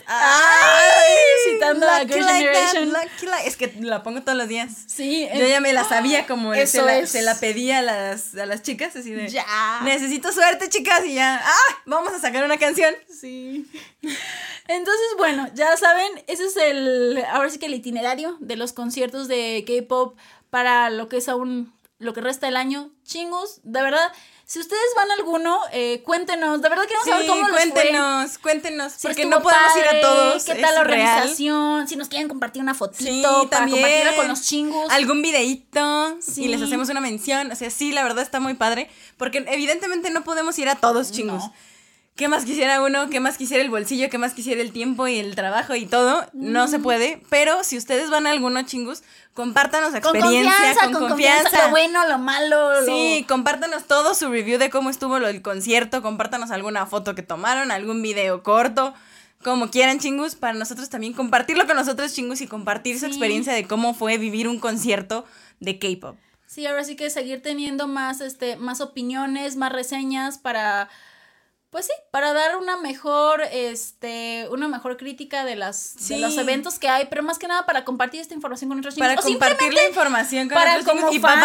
citando 1.51 1.88
a 1.88 2.01
Girl 2.01 2.24
Generation. 2.24 2.93
es 3.45 3.57
que 3.57 3.72
la 3.80 4.03
pongo 4.03 4.22
todos 4.22 4.38
los 4.38 4.49
días. 4.49 4.72
Sí. 4.86 5.28
Yo 5.34 5.47
ya 5.47 5.61
me 5.61 5.72
la 5.72 5.84
sabía 5.84 6.26
como 6.28 6.55
se, 6.55 6.82
la, 6.82 7.07
se 7.07 7.22
la 7.22 7.38
pedía 7.38 7.78
a 7.78 7.82
las, 7.82 8.34
a 8.34 8.47
las 8.47 8.62
chicas, 8.62 8.95
así 8.97 9.12
de... 9.12 9.28
Ya. 9.28 9.45
Necesito 9.84 10.32
suerte, 10.32 10.68
chicas, 10.68 11.05
y 11.05 11.14
ya... 11.14 11.40
¡Ah! 11.43 11.82
Vamos 11.86 12.12
a 12.12 12.20
sacar 12.20 12.45
una 12.45 12.59
canción. 12.59 12.95
Sí. 13.09 13.66
Entonces, 14.68 15.07
bueno, 15.18 15.49
ya 15.55 15.76
saben, 15.76 16.24
ese 16.26 16.45
es 16.45 16.57
el... 16.57 17.24
Ahora 17.30 17.51
sí 17.51 17.59
que 17.59 17.66
el 17.66 17.74
itinerario 17.74 18.36
de 18.40 18.57
los 18.57 18.72
conciertos 18.72 19.28
de 19.28 19.64
K-Pop 19.66 20.16
para 20.51 20.90
lo 20.90 21.09
que 21.09 21.16
es 21.16 21.28
aún 21.28 21.72
lo 22.03 22.12
que 22.12 22.20
resta 22.20 22.46
del 22.46 22.57
año. 22.57 22.90
Chingos, 23.05 23.61
de 23.62 23.82
verdad. 23.82 24.12
Si 24.44 24.59
ustedes 24.59 24.82
van 24.96 25.11
a 25.11 25.14
alguno, 25.14 25.58
eh, 25.72 26.03
cuéntenos. 26.04 26.61
De 26.61 26.68
verdad 26.68 26.84
queremos 26.84 27.08
saber 27.08 27.26
cómo 27.26 27.49
les 27.49 27.53
cuéntenos, 27.53 28.38
cuéntenos. 28.38 28.92
porque 29.00 29.24
no 29.24 29.41
podemos 29.41 29.76
ir 29.76 29.96
a 29.96 30.00
todos. 30.00 30.45
¿Qué 30.45 30.57
tal 30.57 30.74
la 30.74 30.80
organización? 30.83 31.88
Si 31.88 31.96
nos 31.96 32.08
quieren 32.08 32.29
compartir 32.29 32.61
una 32.61 32.74
fotito 32.74 33.49
para 33.49 33.66
compartirla 33.66 34.16
con 34.16 34.29
los 34.29 34.42
chingos. 34.42 34.91
Algún 34.91 35.22
videíto. 35.22 36.18
Y 36.37 36.49
les 36.49 36.61
hacemos 36.61 36.88
una 36.91 37.00
mención. 37.00 37.50
O 37.50 37.57
sea, 37.57 37.70
sí, 37.70 37.92
la 37.92 38.03
verdad 38.03 38.22
está 38.22 38.41
muy 38.41 38.54
padre. 38.54 38.91
Porque 39.16 39.45
evidentemente 39.49 40.11
no 40.11 40.22
podemos 40.24 40.58
ir 40.58 40.68
a 40.68 40.74
todos, 40.74 41.12
chingos. 41.12 41.45
¿Qué 42.14 42.29
más 42.29 42.45
quisiera 42.45 42.83
uno? 42.83 43.09
¿Qué 43.09 43.21
más 43.21 43.39
quisiera 43.39 43.64
el 43.64 43.71
bolsillo? 43.71 44.11
¿Qué 44.11 44.18
más 44.18 44.34
quisiera 44.34 44.61
el 44.61 44.71
tiempo 44.71 45.09
y 45.09 45.18
el 45.18 45.34
trabajo 45.34 45.75
y 45.75 45.87
todo? 45.87 46.26
No 46.34 46.68
se 46.68 46.79
puede. 46.79 47.22
Pero 47.30 47.64
si 47.64 47.79
ustedes 47.79 48.11
van 48.11 48.26
a 48.26 48.30
alguno, 48.33 48.63
chingus, 48.64 49.03
compártanos 49.33 49.95
experiencia, 49.95 50.75
con, 50.84 50.93
con 50.93 51.09
confianza, 51.09 51.64
Lo 51.64 51.71
bueno, 51.71 52.07
lo 52.07 52.18
malo. 52.18 52.84
Sí, 52.84 53.25
compártanos 53.26 53.84
todo 53.84 54.14
su 54.14 54.29
review 54.29 54.59
de 54.59 54.68
cómo 54.68 54.91
estuvo 54.91 55.17
el 55.17 55.41
concierto. 55.41 56.03
Compártanos 56.03 56.51
alguna 56.51 56.84
foto 56.84 57.14
que 57.14 57.22
tomaron, 57.22 57.71
algún 57.71 58.03
video 58.03 58.43
corto. 58.43 58.93
Como 59.43 59.71
quieran, 59.71 59.99
chingus, 59.99 60.34
para 60.34 60.53
nosotros 60.53 60.91
también 60.91 61.14
compartirlo 61.14 61.67
con 61.67 61.76
nosotros, 61.76 62.13
chingus, 62.13 62.43
y 62.43 62.47
compartir 62.47 63.01
su 63.01 63.07
experiencia 63.07 63.55
de 63.55 63.67
cómo 63.67 63.95
fue 63.95 64.18
vivir 64.18 64.49
un 64.49 64.61
concierto 64.61 65.25
de 65.61 65.79
K-pop. 65.79 66.17
Sí, 66.47 66.67
ahora 66.67 66.84
sí 66.84 66.95
que 66.95 67.09
seguir 67.09 67.43
teniendo 67.43 67.89
más, 67.89 68.21
este, 68.21 68.57
más 68.57 68.83
opiniones, 68.83 69.57
más 69.57 69.72
reseñas 69.72 70.37
para 70.37 70.91
pues 71.72 71.86
sí, 71.86 71.92
para 72.11 72.34
dar 72.34 72.58
una 72.58 72.76
mejor, 72.76 73.40
este, 73.50 74.46
una 74.50 74.68
mejor 74.68 74.99
crítica 74.99 75.42
de 75.42 75.57
las 75.57 75.96
de 76.07 76.18
los 76.18 76.36
eventos 76.36 76.78
que 76.78 76.90
hay, 76.90 77.07
pero 77.07 77.22
más 77.22 77.38
que 77.38 77.49
nada 77.49 77.64
para 77.64 77.86
compartir 77.86 78.20
esta 78.20 78.34
información 78.34 78.68
con 78.68 78.76
nuestros 78.76 78.94
chicos. 78.94 79.08
Para 79.08 79.22
compartir 79.22 79.72
la 79.72 79.88
información 79.88 80.49
con 80.50 80.54
para 80.54 80.74
nuestros 80.74 81.14
y 81.14 81.18
para 81.18 81.40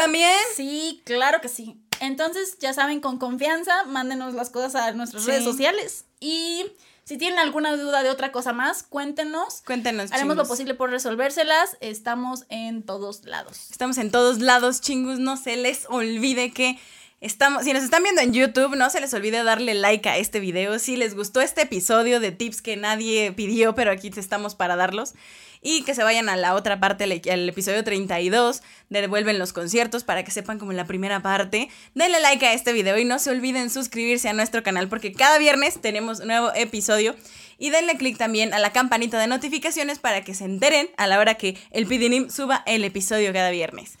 también. 0.00 0.38
Sí, 0.54 1.02
claro 1.04 1.40
que 1.40 1.48
sí. 1.48 1.76
Entonces, 1.98 2.56
ya 2.60 2.72
saben, 2.72 3.00
con 3.00 3.18
confianza, 3.18 3.82
mándenos 3.82 4.32
las 4.32 4.50
cosas 4.50 4.76
a 4.76 4.92
nuestras 4.92 5.24
redes 5.24 5.42
sociales 5.42 6.04
y 6.20 6.66
si 7.02 7.18
tienen 7.18 7.40
alguna 7.40 7.76
duda 7.76 8.04
de 8.04 8.10
otra 8.10 8.30
cosa 8.30 8.52
más, 8.52 8.84
cuéntenos. 8.84 9.62
Cuéntenos. 9.66 10.12
Haremos 10.12 10.36
lo 10.36 10.46
posible 10.46 10.74
por 10.74 10.90
resolvérselas. 10.90 11.78
Estamos 11.80 12.44
en 12.48 12.84
todos 12.84 13.24
lados. 13.24 13.72
Estamos 13.72 13.98
en 13.98 14.12
todos 14.12 14.38
lados, 14.38 14.82
chingus. 14.82 15.18
No 15.18 15.36
se 15.36 15.56
les 15.56 15.86
olvide 15.88 16.52
que 16.52 16.78
Estamos, 17.20 17.64
si 17.64 17.72
nos 17.72 17.82
están 17.82 18.04
viendo 18.04 18.22
en 18.22 18.32
YouTube, 18.32 18.76
no 18.76 18.90
se 18.90 19.00
les 19.00 19.12
olvide 19.12 19.42
darle 19.42 19.74
like 19.74 20.08
a 20.08 20.18
este 20.18 20.38
video. 20.38 20.78
Si 20.78 20.96
les 20.96 21.16
gustó 21.16 21.40
este 21.40 21.62
episodio 21.62 22.20
de 22.20 22.30
tips 22.30 22.62
que 22.62 22.76
nadie 22.76 23.32
pidió, 23.32 23.74
pero 23.74 23.90
aquí 23.90 24.12
estamos 24.16 24.54
para 24.54 24.76
darlos. 24.76 25.14
Y 25.60 25.82
que 25.82 25.96
se 25.96 26.04
vayan 26.04 26.28
a 26.28 26.36
la 26.36 26.54
otra 26.54 26.78
parte, 26.78 27.02
al 27.04 27.48
episodio 27.48 27.82
32, 27.82 28.62
de 28.90 29.00
Devuelven 29.00 29.40
los 29.40 29.52
conciertos, 29.52 30.04
para 30.04 30.22
que 30.22 30.30
sepan 30.30 30.60
como 30.60 30.70
en 30.70 30.76
la 30.76 30.86
primera 30.86 31.20
parte. 31.20 31.68
Denle 31.96 32.20
like 32.20 32.46
a 32.46 32.52
este 32.52 32.72
video 32.72 32.96
y 32.98 33.04
no 33.04 33.18
se 33.18 33.30
olviden 33.30 33.68
suscribirse 33.68 34.28
a 34.28 34.32
nuestro 34.32 34.62
canal, 34.62 34.88
porque 34.88 35.12
cada 35.12 35.38
viernes 35.38 35.80
tenemos 35.80 36.24
nuevo 36.24 36.52
episodio. 36.54 37.16
Y 37.58 37.70
denle 37.70 37.96
click 37.96 38.16
también 38.16 38.54
a 38.54 38.60
la 38.60 38.72
campanita 38.72 39.18
de 39.18 39.26
notificaciones 39.26 39.98
para 39.98 40.22
que 40.22 40.34
se 40.34 40.44
enteren 40.44 40.88
a 40.96 41.08
la 41.08 41.18
hora 41.18 41.34
que 41.34 41.56
el 41.72 41.86
PDNIM 41.86 42.30
suba 42.30 42.62
el 42.64 42.84
episodio 42.84 43.32
cada 43.32 43.50
viernes. 43.50 43.98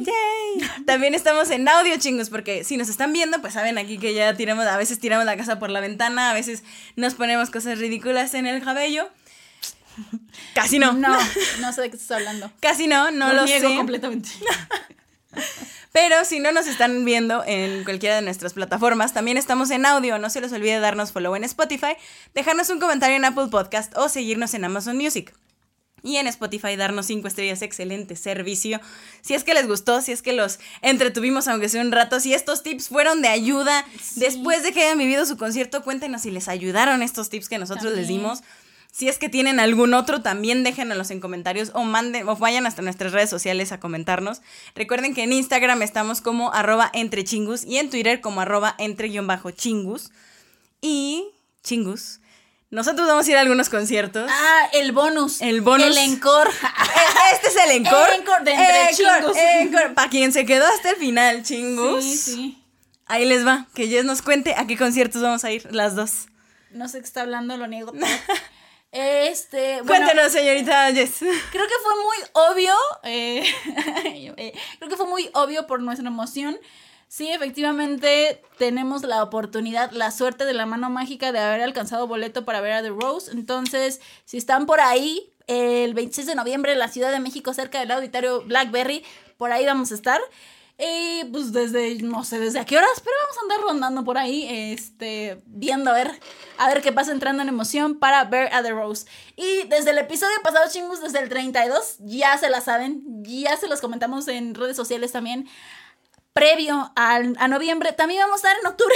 ¡Yay! 0.00 0.84
También 0.86 1.14
estamos 1.14 1.50
en 1.50 1.68
audio, 1.68 1.96
chingos, 1.98 2.30
porque 2.30 2.64
si 2.64 2.76
nos 2.76 2.88
están 2.88 3.12
viendo, 3.12 3.40
pues 3.40 3.52
saben 3.52 3.76
aquí 3.76 3.98
que 3.98 4.14
ya 4.14 4.34
tiramos, 4.34 4.66
a 4.66 4.76
veces 4.76 4.98
tiramos 4.98 5.26
la 5.26 5.36
casa 5.36 5.58
por 5.58 5.70
la 5.70 5.80
ventana, 5.80 6.30
a 6.30 6.34
veces 6.34 6.62
nos 6.96 7.14
ponemos 7.14 7.50
cosas 7.50 7.78
ridículas 7.78 8.34
en 8.34 8.46
el 8.46 8.62
cabello. 8.62 9.10
Casi 10.54 10.78
no. 10.78 10.92
No, 10.92 11.16
no 11.60 11.72
sé 11.72 11.82
de 11.82 11.90
qué 11.90 11.96
estás 11.96 12.18
hablando. 12.18 12.50
Casi 12.60 12.86
no, 12.86 13.10
no 13.10 13.32
lo, 13.32 13.44
niego 13.44 13.74
completamente. 13.76 14.30
Pero 15.92 16.24
si 16.24 16.40
no 16.40 16.52
nos 16.52 16.66
están 16.66 17.04
viendo 17.04 17.42
en 17.44 17.84
cualquiera 17.84 18.16
de 18.16 18.22
nuestras 18.22 18.54
plataformas, 18.54 19.12
también 19.12 19.36
estamos 19.36 19.70
en 19.70 19.84
audio. 19.84 20.18
No 20.18 20.30
se 20.30 20.40
les 20.40 20.52
olvide 20.52 20.78
darnos 20.78 21.12
follow 21.12 21.34
en 21.34 21.44
Spotify, 21.44 21.96
dejarnos 22.32 22.70
un 22.70 22.78
comentario 22.78 23.16
en 23.16 23.24
Apple 23.24 23.48
Podcast 23.50 23.96
o 23.96 24.08
seguirnos 24.08 24.54
en 24.54 24.64
Amazon 24.64 24.96
Music. 24.96 25.34
Y 26.02 26.16
en 26.16 26.26
Spotify 26.26 26.76
darnos 26.76 27.06
cinco 27.06 27.28
estrellas, 27.28 27.62
excelente 27.62 28.16
servicio. 28.16 28.80
Si 29.20 29.34
es 29.34 29.44
que 29.44 29.54
les 29.54 29.66
gustó, 29.66 30.00
si 30.00 30.12
es 30.12 30.22
que 30.22 30.32
los 30.32 30.58
entretuvimos 30.82 31.48
aunque 31.48 31.68
sea 31.68 31.82
un 31.82 31.92
rato, 31.92 32.20
si 32.20 32.34
estos 32.34 32.62
tips 32.62 32.88
fueron 32.88 33.22
de 33.22 33.28
ayuda 33.28 33.84
después 34.16 34.62
de 34.62 34.72
que 34.72 34.82
hayan 34.82 34.98
vivido 34.98 35.26
su 35.26 35.36
concierto, 35.36 35.82
cuéntenos 35.82 36.22
si 36.22 36.30
les 36.30 36.48
ayudaron 36.48 37.02
estos 37.02 37.28
tips 37.28 37.48
que 37.48 37.58
nosotros 37.58 37.94
les 37.94 38.08
dimos. 38.08 38.40
Si 38.92 39.08
es 39.08 39.18
que 39.18 39.28
tienen 39.28 39.60
algún 39.60 39.94
otro, 39.94 40.20
también 40.20 40.64
déjenlos 40.64 41.10
en 41.10 41.20
comentarios 41.20 41.70
o 41.74 41.84
manden 41.84 42.28
o 42.28 42.36
vayan 42.36 42.66
hasta 42.66 42.82
nuestras 42.82 43.12
redes 43.12 43.30
sociales 43.30 43.70
a 43.70 43.78
comentarnos. 43.78 44.42
Recuerden 44.74 45.14
que 45.14 45.22
en 45.22 45.32
Instagram 45.32 45.82
estamos 45.82 46.20
como 46.20 46.52
arroba 46.52 46.90
entre 46.92 47.22
chingus 47.22 47.64
y 47.64 47.78
en 47.78 47.88
Twitter 47.88 48.20
como 48.20 48.40
arroba 48.40 48.74
entre 48.78 49.08
chingus. 49.54 50.10
Y 50.80 51.28
chingus. 51.62 52.20
Nosotros 52.70 53.08
vamos 53.08 53.26
a 53.26 53.30
ir 53.30 53.36
a 53.36 53.40
algunos 53.40 53.68
conciertos. 53.68 54.30
Ah, 54.32 54.68
el 54.72 54.92
bonus. 54.92 55.40
El 55.40 55.60
bonus. 55.60 55.86
El 55.86 55.98
encore. 55.98 56.50
Este 57.32 57.48
es 57.48 57.56
el 57.56 57.72
encore. 57.72 58.14
El 58.14 58.20
encore 58.20 58.44
de 58.44 58.52
entre 58.52 58.94
chingus. 58.94 59.36
Para 59.94 60.08
quien 60.08 60.32
se 60.32 60.46
quedó 60.46 60.66
hasta 60.66 60.90
el 60.90 60.96
final, 60.96 61.42
chingus. 61.42 62.04
Sí, 62.04 62.16
sí. 62.16 62.64
Ahí 63.06 63.24
les 63.24 63.44
va, 63.44 63.66
que 63.74 63.88
Jess 63.88 64.04
nos 64.04 64.22
cuente 64.22 64.54
a 64.56 64.68
qué 64.68 64.76
conciertos 64.76 65.20
vamos 65.20 65.42
a 65.42 65.50
ir, 65.50 65.66
las 65.72 65.96
dos. 65.96 66.28
No 66.70 66.88
sé 66.88 67.00
qué 67.00 67.06
está 67.06 67.22
hablando, 67.22 67.56
lo 67.56 67.66
niego. 67.66 67.92
Este, 68.92 69.82
Cuéntenos, 69.86 70.32
señorita 70.32 70.92
Jess. 70.92 71.18
Creo 71.18 71.66
que 71.66 71.74
fue 71.82 71.94
muy 72.02 72.16
obvio. 72.32 72.74
Eh, 73.04 73.44
eh, 74.36 74.52
creo 74.78 74.90
que 74.90 74.96
fue 74.96 75.06
muy 75.06 75.30
obvio 75.34 75.66
por 75.68 75.80
nuestra 75.80 76.08
emoción 76.08 76.58
Sí, 77.10 77.28
efectivamente 77.28 78.40
tenemos 78.56 79.02
la 79.02 79.24
oportunidad, 79.24 79.90
la 79.90 80.12
suerte 80.12 80.44
de 80.44 80.54
la 80.54 80.64
mano 80.64 80.90
mágica 80.90 81.32
de 81.32 81.40
haber 81.40 81.60
alcanzado 81.60 82.06
boleto 82.06 82.44
para 82.44 82.60
ver 82.60 82.70
a 82.70 82.82
The 82.82 82.90
Rose. 82.90 83.32
Entonces, 83.32 84.00
si 84.24 84.36
están 84.36 84.64
por 84.64 84.78
ahí, 84.78 85.32
el 85.48 85.92
26 85.92 86.28
de 86.28 86.36
noviembre 86.36 86.70
en 86.70 86.78
la 86.78 86.86
Ciudad 86.86 87.10
de 87.10 87.18
México, 87.18 87.52
cerca 87.52 87.80
del 87.80 87.90
auditorio 87.90 88.42
Blackberry, 88.42 89.04
por 89.38 89.50
ahí 89.50 89.66
vamos 89.66 89.90
a 89.90 89.96
estar. 89.96 90.20
Y 90.78 91.24
pues 91.32 91.52
desde, 91.52 91.96
no 91.96 92.22
sé 92.22 92.38
desde 92.38 92.60
a 92.60 92.64
qué 92.64 92.78
horas, 92.78 93.02
pero 93.02 93.16
vamos 93.24 93.36
a 93.36 93.40
andar 93.40 93.60
rondando 93.68 94.04
por 94.04 94.16
ahí, 94.16 94.46
este, 94.72 95.42
viendo 95.46 95.90
a 95.90 95.94
ver, 95.94 96.12
a 96.58 96.68
ver 96.68 96.80
qué 96.80 96.92
pasa 96.92 97.10
entrando 97.10 97.42
en 97.42 97.48
emoción 97.48 97.98
para 97.98 98.22
ver 98.22 98.54
a 98.54 98.62
The 98.62 98.70
Rose. 98.70 99.06
Y 99.34 99.64
desde 99.66 99.90
el 99.90 99.98
episodio 99.98 100.36
pasado, 100.44 100.70
chingus, 100.70 101.02
desde 101.02 101.18
el 101.18 101.28
32, 101.28 101.96
ya 101.98 102.38
se 102.38 102.48
la 102.50 102.60
saben, 102.60 103.02
ya 103.24 103.56
se 103.56 103.66
los 103.66 103.80
comentamos 103.80 104.28
en 104.28 104.54
redes 104.54 104.76
sociales 104.76 105.10
también 105.10 105.48
previo 106.32 106.92
al, 106.96 107.36
a 107.38 107.48
noviembre, 107.48 107.92
también 107.92 108.20
vamos 108.20 108.44
a 108.44 108.48
estar 108.48 108.56
en 108.60 108.66
octubre. 108.66 108.94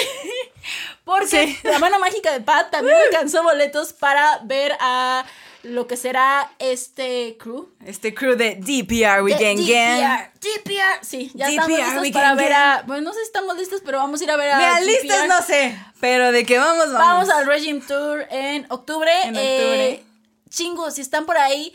Porque 1.05 1.57
la 1.65 1.79
mano 1.79 1.99
mágica 1.99 2.33
de 2.33 2.41
Pat 2.41 2.71
también 2.71 2.97
alcanzó 3.07 3.43
boletos 3.43 3.93
para 3.93 4.41
ver 4.45 4.77
a 4.81 5.25
lo 5.63 5.87
que 5.87 5.97
será 5.97 6.51
este 6.59 7.37
crew. 7.39 7.75
Este 7.85 8.15
crew 8.15 8.37
de 8.37 8.57
DPR 8.57 9.23
We 9.23 9.33
Gang 9.33 9.59
Gang. 9.67 10.31
DPR, 10.41 11.03
sí, 11.03 11.31
ya 11.35 11.49
estamos 11.49 11.79
listos 11.79 12.11
para 12.11 12.35
ver 12.35 12.53
a. 12.53 12.83
Bueno, 12.87 13.03
no 13.03 13.13
sé 13.13 13.21
si 13.21 13.27
estamos 13.27 13.57
listos, 13.57 13.83
pero 13.85 13.99
vamos 13.99 14.21
a 14.21 14.25
ir 14.25 14.31
a 14.31 14.37
ver 14.37 14.51
a. 14.51 14.59
Mira, 14.59 14.81
listos 14.81 15.29
no 15.29 15.43
sé, 15.43 15.79
pero 16.01 16.33
de 16.33 16.45
qué 16.45 16.59
vamos, 16.59 16.93
vamos. 16.93 16.99
Vamos 16.99 17.31
al 17.31 17.47
Regime 17.47 17.81
Tour 17.87 18.27
en 18.31 18.67
octubre. 18.71 19.11
En 19.25 19.37
octubre. 19.37 19.91
Eh, 19.91 20.05
chingos, 20.51 20.95
si 20.95 21.01
están 21.01 21.27
por 21.27 21.37
ahí 21.37 21.75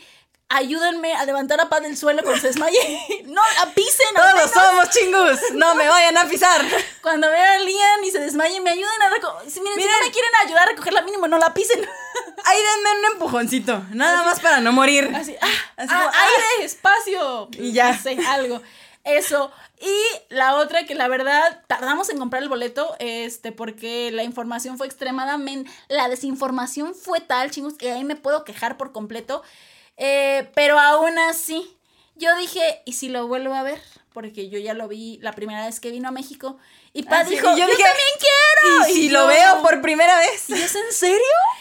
ayúdenme 0.50 1.14
a 1.14 1.24
levantar 1.24 1.60
a 1.60 1.68
Paz 1.68 1.80
del 1.80 1.96
suelo 1.96 2.22
cuando 2.22 2.40
se 2.40 2.48
desmaye. 2.48 2.78
no 3.24 3.40
la 3.58 3.72
pisen. 3.72 4.06
Todos 4.14 4.50
somos 4.50 4.90
chingus. 4.90 5.52
No 5.54 5.74
me 5.74 5.88
vayan 5.88 6.18
a 6.18 6.24
pisar. 6.24 6.60
Cuando 7.02 7.30
vean 7.30 7.60
a 7.60 7.64
Lian 7.64 8.04
y 8.04 8.10
se 8.10 8.18
desmaye, 8.18 8.60
me 8.60 8.70
ayuden 8.70 9.02
a 9.02 9.08
recoger. 9.08 9.50
Si, 9.50 9.60
miren, 9.60 9.78
si 9.78 9.86
no 9.86 10.04
me 10.04 10.10
quieren 10.10 10.30
ayudar 10.44 10.64
a 10.64 10.70
recogerla 10.72 11.02
mínimo, 11.02 11.28
no 11.28 11.38
la 11.38 11.54
pisen. 11.54 11.80
Ahí 12.44 12.58
denme 12.58 12.98
un 12.98 13.12
empujoncito. 13.12 13.82
Nada 13.92 14.22
más 14.24 14.40
para 14.40 14.60
no 14.60 14.72
morir. 14.72 15.10
Así, 15.14 15.34
ah, 15.40 15.46
así 15.76 15.88
ah, 15.94 16.10
aire, 16.12 16.66
espacio. 16.66 17.48
Y 17.52 17.72
ya. 17.72 17.96
sé, 17.96 18.18
algo. 18.28 18.60
Eso. 19.04 19.50
Y 19.80 20.34
la 20.34 20.56
otra 20.56 20.84
que 20.84 20.94
la 20.94 21.08
verdad 21.08 21.62
tardamos 21.68 22.10
en 22.10 22.18
comprar 22.18 22.42
el 22.42 22.50
boleto, 22.50 22.94
este, 22.98 23.50
porque 23.50 24.10
la 24.10 24.24
información 24.24 24.76
fue 24.76 24.86
extremadamente, 24.86 25.70
la 25.88 26.08
desinformación 26.10 26.94
fue 26.94 27.20
tal, 27.20 27.50
chingos, 27.50 27.74
que 27.74 27.92
ahí 27.92 28.04
me 28.04 28.16
puedo 28.16 28.44
quejar 28.44 28.76
por 28.76 28.92
completo. 28.92 29.42
Eh, 30.02 30.50
pero 30.54 30.78
aún 30.78 31.18
así, 31.18 31.76
yo 32.16 32.34
dije, 32.38 32.82
¿y 32.86 32.94
si 32.94 33.10
lo 33.10 33.28
vuelvo 33.28 33.54
a 33.54 33.62
ver? 33.62 33.80
Porque 34.14 34.48
yo 34.48 34.58
ya 34.58 34.72
lo 34.72 34.88
vi 34.88 35.18
la 35.20 35.32
primera 35.32 35.66
vez 35.66 35.78
que 35.78 35.90
vino 35.90 36.08
a 36.08 36.10
México. 36.10 36.56
Y 36.94 37.02
Pa 37.02 37.22
dijo, 37.22 37.46
yo, 37.56 37.66
también 37.66 37.86
quiero. 38.18 38.88
¿Y, 38.88 38.92
si 38.92 39.08
lo 39.10 39.26
veo 39.26 39.62
por 39.62 39.80
primera 39.82 40.18
vez? 40.18 40.48
¿Y 40.48 40.54
es 40.54 40.74
en 40.74 40.92
serio? 40.92 41.18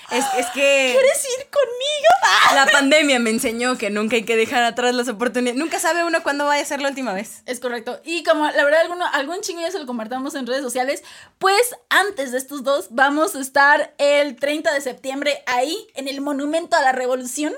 Es, 0.10 0.26
es 0.38 0.48
que... 0.48 0.96
¿Quieres 0.98 1.28
ir 1.38 1.50
conmigo? 1.52 2.10
La 2.56 2.66
pandemia 2.66 3.20
me 3.20 3.30
enseñó 3.30 3.78
que 3.78 3.90
nunca 3.90 4.16
hay 4.16 4.24
que 4.24 4.36
dejar 4.36 4.64
atrás 4.64 4.96
las 4.96 5.08
oportunidades. 5.10 5.60
Nunca 5.60 5.80
sabe 5.80 6.04
uno 6.04 6.24
cuándo 6.24 6.46
vaya 6.46 6.64
a 6.64 6.66
ser 6.66 6.82
la 6.82 6.90
última 6.90 7.14
vez. 7.14 7.44
Es 7.46 7.60
correcto. 7.60 8.00
Y 8.04 8.24
como 8.24 8.46
la 8.46 8.64
verdad 8.64 8.82
alguno, 8.82 9.06
algún 9.14 9.42
chingo 9.42 9.62
ya 9.62 9.70
se 9.70 9.80
lo 9.80 9.86
compartamos 9.86 10.34
en 10.34 10.48
redes 10.48 10.64
sociales, 10.64 11.04
pues 11.38 11.76
antes 11.90 12.32
de 12.32 12.38
estos 12.38 12.64
dos 12.64 12.88
vamos 12.90 13.36
a 13.36 13.42
estar 13.42 13.94
el 13.98 14.38
30 14.38 14.74
de 14.74 14.82
septiembre 14.82 15.44
ahí 15.46 15.78
en 15.96 16.08
el 16.08 16.22
Monumento 16.22 16.78
a 16.78 16.82
la 16.82 16.94
Revolución 16.94 17.54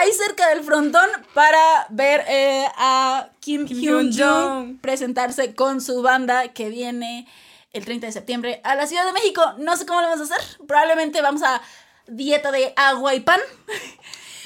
ahí 0.00 0.12
cerca 0.12 0.48
del 0.48 0.64
frontón 0.64 1.08
para 1.34 1.86
ver 1.90 2.24
eh, 2.28 2.66
a 2.76 3.28
Kim, 3.40 3.66
Hyun-jung 3.66 4.80
presentarse 4.80 5.54
con 5.54 5.80
su 5.80 6.02
banda 6.02 6.48
que 6.48 6.68
viene 6.68 7.26
el 7.72 7.84
30 7.84 8.06
de 8.06 8.12
septiembre 8.12 8.60
a 8.64 8.74
la 8.74 8.86
Ciudad 8.86 9.04
de 9.04 9.12
México. 9.12 9.42
No 9.58 9.76
sé 9.76 9.86
cómo 9.86 10.00
lo 10.00 10.08
vamos 10.08 10.30
a 10.30 10.34
hacer. 10.34 10.58
Probablemente 10.66 11.20
vamos 11.20 11.42
a 11.42 11.60
dieta 12.06 12.50
de 12.50 12.72
agua 12.76 13.14
y 13.14 13.20
pan. 13.20 13.40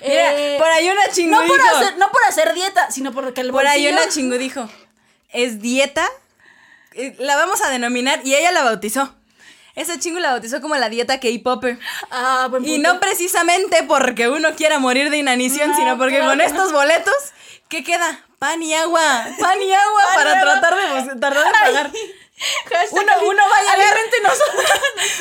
Eh, 0.03 0.57
por 0.59 0.67
ahí 0.67 0.89
una 0.89 1.13
chingu 1.13 1.31
no 1.33 1.47
por, 1.47 1.61
hacer, 1.61 1.99
no 1.99 2.11
por 2.11 2.25
hacer 2.25 2.55
dieta, 2.55 2.91
sino 2.91 3.13
porque 3.13 3.43
el 3.43 3.51
Por 3.51 3.67
ahí 3.67 3.87
una 3.87 4.09
chingu 4.09 4.37
dijo, 4.39 4.67
es 5.29 5.61
dieta, 5.61 6.09
eh, 6.95 7.15
la 7.19 7.37
vamos 7.37 7.61
a 7.61 7.69
denominar, 7.69 8.21
y 8.25 8.35
ella 8.35 8.51
la 8.51 8.63
bautizó. 8.63 9.15
Esa 9.81 9.99
chingu 9.99 10.19
la 10.19 10.33
bautizó 10.33 10.61
como 10.61 10.77
la 10.77 10.91
dieta 10.91 11.19
K-Popper. 11.21 11.79
Ah, 12.11 12.49
buen 12.51 12.67
Y 12.67 12.79
no 12.79 13.01
precisamente 13.01 13.83
porque 13.85 14.29
uno 14.29 14.55
quiera 14.55 14.79
morir 14.79 15.09
de 15.09 15.17
inanición, 15.17 15.75
sino 15.75 15.97
porque 15.97 16.21
con 16.21 16.39
estos 16.43 16.71
boletos, 16.71 17.15
¿qué 17.69 17.83
queda? 17.83 18.27
Pan 18.39 18.63
y 18.63 18.75
agua, 18.75 19.03
pan 19.41 19.63
y 19.63 19.73
agua 19.73 20.03
para 20.15 20.41
tratar 20.41 20.77
de, 20.77 21.17
tratar 21.19 21.35
de 21.35 21.51
pagar. 21.51 21.91
Uno, 22.91 23.13
uno, 23.27 23.43
va 23.51 23.57
a 23.57 23.77
llegar, 23.77 23.97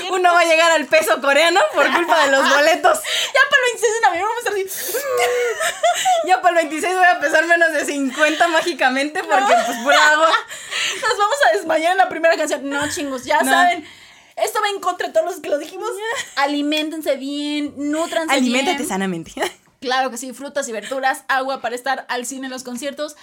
uno 0.11 0.33
va 0.33 0.39
a 0.39 0.45
llegar 0.45 0.71
al 0.71 0.85
peso 0.87 1.21
coreano 1.21 1.59
por 1.73 1.89
culpa 1.93 2.25
de 2.25 2.31
los 2.31 2.49
boletos. 2.49 2.99
Ya 2.99 3.41
para 3.49 3.61
el 3.61 3.71
26 3.71 3.93
de 3.93 4.07
noviembre 4.07 4.29
vamos 4.29 4.45
a 4.45 4.75
estar 4.75 5.01
Ya 6.27 6.41
para 6.41 6.59
el 6.61 6.67
26 6.67 6.95
voy 6.95 7.05
a 7.05 7.19
pesar 7.19 7.45
menos 7.45 7.71
de 7.71 7.85
50 7.85 8.47
mágicamente 8.49 9.23
porque 9.23 9.53
pues 9.65 9.77
pura 9.83 10.09
agua. 10.11 10.27
Nos 11.01 11.17
vamos 11.17 11.37
a 11.47 11.57
desmayar 11.57 11.91
en 11.93 11.97
la 11.97 12.09
primera 12.09 12.35
canción. 12.35 12.69
No, 12.69 12.89
chingos, 12.89 13.23
ya 13.23 13.39
saben. 13.43 13.85
Esto 14.43 14.59
va 14.61 14.69
en 14.69 14.79
contra 14.79 15.07
de 15.07 15.13
todos 15.13 15.25
los 15.25 15.39
que 15.41 15.49
lo 15.49 15.57
dijimos. 15.57 15.89
Aliméntense 16.35 17.15
bien, 17.15 17.73
nutranse 17.77 18.33
Aliméntate 18.33 18.85
sanamente. 18.85 19.33
Claro 19.79 20.11
que 20.11 20.17
sí, 20.17 20.33
frutas 20.33 20.67
y 20.67 20.73
verduras, 20.73 21.23
agua 21.29 21.61
para 21.61 21.73
estar 21.73 22.05
al 22.09 22.25
cine 22.25 22.47
en 22.47 22.51
los 22.51 22.63
conciertos. 22.63 23.15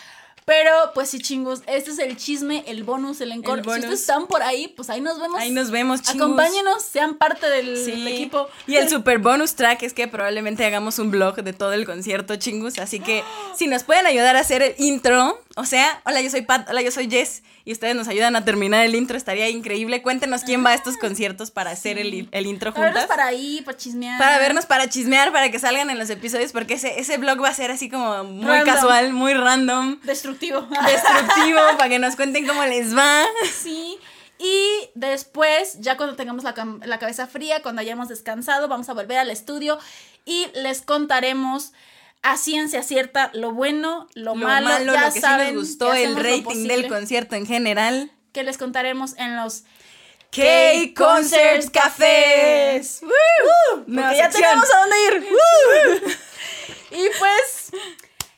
Pero, 0.47 0.70
pues 0.94 1.10
sí, 1.10 1.18
chingos, 1.18 1.62
este 1.66 1.90
es 1.90 1.98
el 1.98 2.16
chisme, 2.16 2.62
el 2.68 2.85
bonus, 2.85 3.20
el 3.20 3.32
encore. 3.32 3.64
Si 3.64 3.68
ustedes 3.68 4.01
están 4.01 4.28
por 4.28 4.44
ahí, 4.44 4.68
pues 4.68 4.89
ahí 4.90 5.01
nos 5.01 5.18
vemos. 5.20 5.40
Ahí 5.40 5.51
nos 5.51 5.73
vemos, 5.73 6.02
chingos. 6.02 6.24
Acompáñenos, 6.24 6.85
sean 6.85 7.16
parte 7.16 7.51
del 7.51 8.06
equipo. 8.06 8.48
Y 8.68 8.77
el 8.77 8.89
super 8.89 9.18
bonus 9.18 9.56
track 9.56 9.82
es 9.82 9.93
que 9.93 10.06
probablemente 10.06 10.64
hagamos 10.64 11.01
un 11.01 11.10
blog 11.10 11.43
de 11.43 11.52
todo 11.52 11.73
el 11.73 11.85
concierto, 11.85 12.36
chingos. 12.36 12.78
Así 12.78 13.01
que 13.01 13.24
si 13.56 13.66
nos 13.66 13.82
pueden 13.82 14.06
ayudar 14.06 14.36
a 14.36 14.39
hacer 14.39 14.62
el 14.62 14.77
intro, 14.78 15.36
o 15.56 15.64
sea, 15.64 16.01
hola, 16.05 16.20
yo 16.20 16.31
soy 16.31 16.43
Pat, 16.43 16.70
hola, 16.70 16.81
yo 16.81 16.93
soy 16.93 17.10
Jess 17.10 17.43
y 17.64 17.73
ustedes 17.73 17.97
nos 17.97 18.06
ayudan 18.06 18.36
a 18.36 18.44
terminar 18.44 18.86
el 18.86 18.94
intro, 18.94 19.16
estaría 19.16 19.48
increíble. 19.48 20.01
Cuéntenos 20.01 20.44
quién 20.44 20.64
va 20.64 20.70
a 20.70 20.74
estos 20.74 20.97
conciertos 20.97 21.51
para 21.51 21.73
hacer 21.73 21.98
el, 21.98 22.28
el, 22.31 22.47
intro 22.47 22.70
juntas. 22.70 22.93
Para 22.93 23.01
vernos 23.01 23.09
para 23.09 23.27
ahí, 23.27 23.62
para 23.64 23.77
chismear. 23.77 24.18
Para 24.20 24.39
vernos, 24.39 24.66
para 24.66 24.89
chismear, 24.89 25.32
para 25.32 25.51
que 25.51 25.59
salgan 25.59 25.90
en 25.90 25.98
los 25.98 26.09
episodios, 26.09 26.52
porque 26.52 26.74
ese, 26.74 27.01
ese 27.01 27.18
blog 27.18 27.43
va 27.43 27.48
a 27.48 27.55
ser 27.55 27.73
así 27.73 27.89
como 27.90 28.23
muy 28.23 28.62
casual, 28.62 29.12
muy 29.12 29.35
random. 29.35 29.98
Destructivo. 30.05 30.35
Destructivo, 30.86 31.60
para 31.76 31.88
que 31.88 31.98
nos 31.98 32.16
cuenten 32.16 32.46
cómo 32.46 32.64
les 32.64 32.96
va. 32.96 33.24
Sí. 33.52 33.98
Y 34.38 34.90
después, 34.94 35.80
ya 35.80 35.96
cuando 35.96 36.14
tengamos 36.14 36.44
la, 36.44 36.54
la, 36.84 36.98
cabeza 36.98 37.26
fría, 37.26 37.62
cuando 37.62 37.80
hayamos 37.80 38.08
descansado, 38.08 38.68
vamos 38.68 38.88
a 38.88 38.92
volver 38.92 39.18
al 39.18 39.30
estudio 39.30 39.78
y 40.26 40.46
les 40.54 40.82
contaremos 40.82 41.72
a 42.22 42.36
ciencia 42.36 42.82
cierta 42.82 43.30
lo 43.34 43.52
bueno, 43.52 44.08
lo, 44.14 44.34
malo, 44.34 44.68
ya 44.68 44.80
lo 44.80 44.92
que 44.92 45.20
saben, 45.20 45.48
sí 45.48 45.54
nos 45.54 45.62
gustó, 45.68 45.94
el 45.94 46.16
rating 46.16 46.66
del 46.66 46.88
concierto 46.88 47.36
en 47.36 47.46
general. 47.46 48.10
Que 48.32 48.42
les 48.42 48.58
contaremos 48.58 49.16
en 49.16 49.36
los 49.36 49.62
K-Concerts 50.32 51.70
Cafés. 51.70 53.00
porque 53.86 54.16
ya 54.16 54.28
tenemos 54.28 54.68
a 54.74 54.80
dónde 54.80 54.96
ir. 55.06 55.26
y 56.90 57.08
pues 57.18 57.70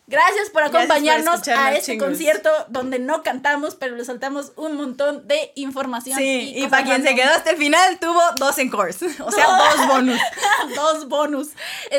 Gracias 0.09 0.48
por 0.48 0.62
acompañarnos 0.62 1.47
a 1.48 1.74
este 1.74 1.98
concierto 1.98 2.48
donde 2.68 2.98
no 2.98 3.22
cantamos, 3.22 3.74
pero 3.74 3.94
le 3.94 4.06
soltamos 4.06 4.52
un 4.56 4.74
montón 4.74 5.28
de 5.28 5.52
información. 5.55 6.18
Sí, 6.18 6.55
y, 6.56 6.66
para 6.68 6.85
quien 6.85 7.02
se 7.02 7.14
quedó 7.14 7.30
hasta 7.30 7.51
el 7.51 7.59
final, 7.59 7.98
tuvo 7.98 8.20
dos 8.36 8.56
encores. 8.59 8.98
O 9.20 9.30
sea, 9.30 9.47
dos 9.47 9.86
bonus. 9.86 10.20
dos 10.74 11.09
bonus. 11.09 11.48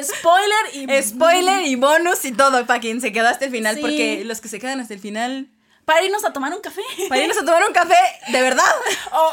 Spoiler 0.01 0.65
y. 0.73 1.03
Spoiler 1.03 1.65
y 1.67 1.75
bonus 1.75 2.25
y 2.25 2.31
todo 2.31 2.65
para 2.65 2.79
quien 2.79 2.99
se 2.99 3.11
quedó 3.11 3.27
hasta 3.27 3.45
el 3.45 3.51
final, 3.51 3.77
porque 3.79 4.23
los 4.25 4.41
que 4.41 4.47
se 4.47 4.59
quedan 4.59 4.79
hasta 4.79 4.95
el 4.95 4.99
final. 4.99 5.47
Para 5.85 6.03
irnos 6.03 6.25
a 6.25 6.33
tomar 6.33 6.51
un 6.53 6.61
café. 6.61 6.81
Para 7.09 7.21
irnos 7.21 7.37
a 7.37 7.41
tomar 7.45 7.63
un 7.67 7.73
café, 7.73 7.95
de 8.31 8.41
verdad. 8.41 8.65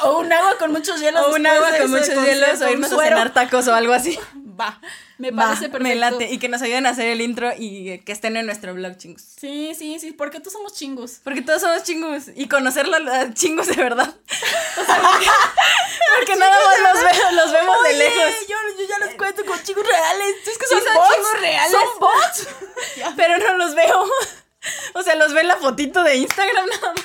O, 0.04 0.18
un 0.18 0.30
agua 0.30 0.58
con 0.58 0.72
muchos 0.72 1.00
hielos. 1.00 1.22
O 1.26 1.34
un 1.34 1.46
agua 1.46 1.70
con 1.78 1.90
muchos 1.90 2.08
hielos, 2.08 2.60
o 2.60 2.70
irnos 2.70 2.92
a 2.92 2.98
cenar 2.98 3.32
tacos 3.32 3.68
o 3.68 3.74
algo 3.74 3.94
así. 3.94 4.18
Va. 4.58 4.80
Me 5.18 5.32
parece 5.32 5.68
perfecto. 5.68 5.82
Me 5.82 5.94
late. 5.94 6.32
Y 6.32 6.38
que 6.38 6.48
nos 6.48 6.62
ayuden 6.62 6.86
a 6.86 6.90
hacer 6.90 7.08
el 7.08 7.20
intro 7.20 7.50
y 7.56 7.98
que 8.00 8.12
estén 8.12 8.36
en 8.36 8.46
nuestro 8.46 8.74
blog, 8.74 8.96
chingos. 8.96 9.22
Sí, 9.38 9.74
sí, 9.76 9.98
sí. 9.98 10.12
Porque 10.12 10.40
todos 10.40 10.52
somos 10.52 10.74
chingos. 10.74 11.20
Porque 11.24 11.42
todos 11.42 11.62
somos 11.62 11.82
chingos. 11.82 12.24
Y 12.34 12.48
conocer 12.48 12.88
los 12.88 13.00
chingos 13.34 13.66
de 13.68 13.76
verdad. 13.76 14.14
porque 16.18 16.36
nada 16.36 16.56
más 16.82 16.94
los, 16.94 17.04
veo, 17.04 17.32
los 17.32 17.52
vemos 17.52 17.76
de 17.84 17.92
lejos. 17.94 18.34
Yo, 18.48 18.56
yo 18.78 18.88
ya 18.88 18.98
los 19.06 19.14
cuento 19.14 19.44
con 19.44 19.62
chingos 19.62 19.86
reales. 19.86 20.36
Es 20.46 20.58
que 20.58 20.66
son, 20.66 20.80
chingos 20.80 21.40
reales. 21.40 21.72
Son 21.72 21.98
bots. 22.00 22.48
Pero 23.16 23.38
no 23.38 23.58
los 23.58 23.74
veo. 23.74 24.04
O 24.94 25.02
sea, 25.02 25.14
los 25.14 25.32
ve 25.32 25.42
en 25.42 25.48
la 25.48 25.56
fotito 25.56 26.02
de 26.02 26.16
Instagram 26.16 26.66
nada 26.66 26.92
más. 26.94 27.04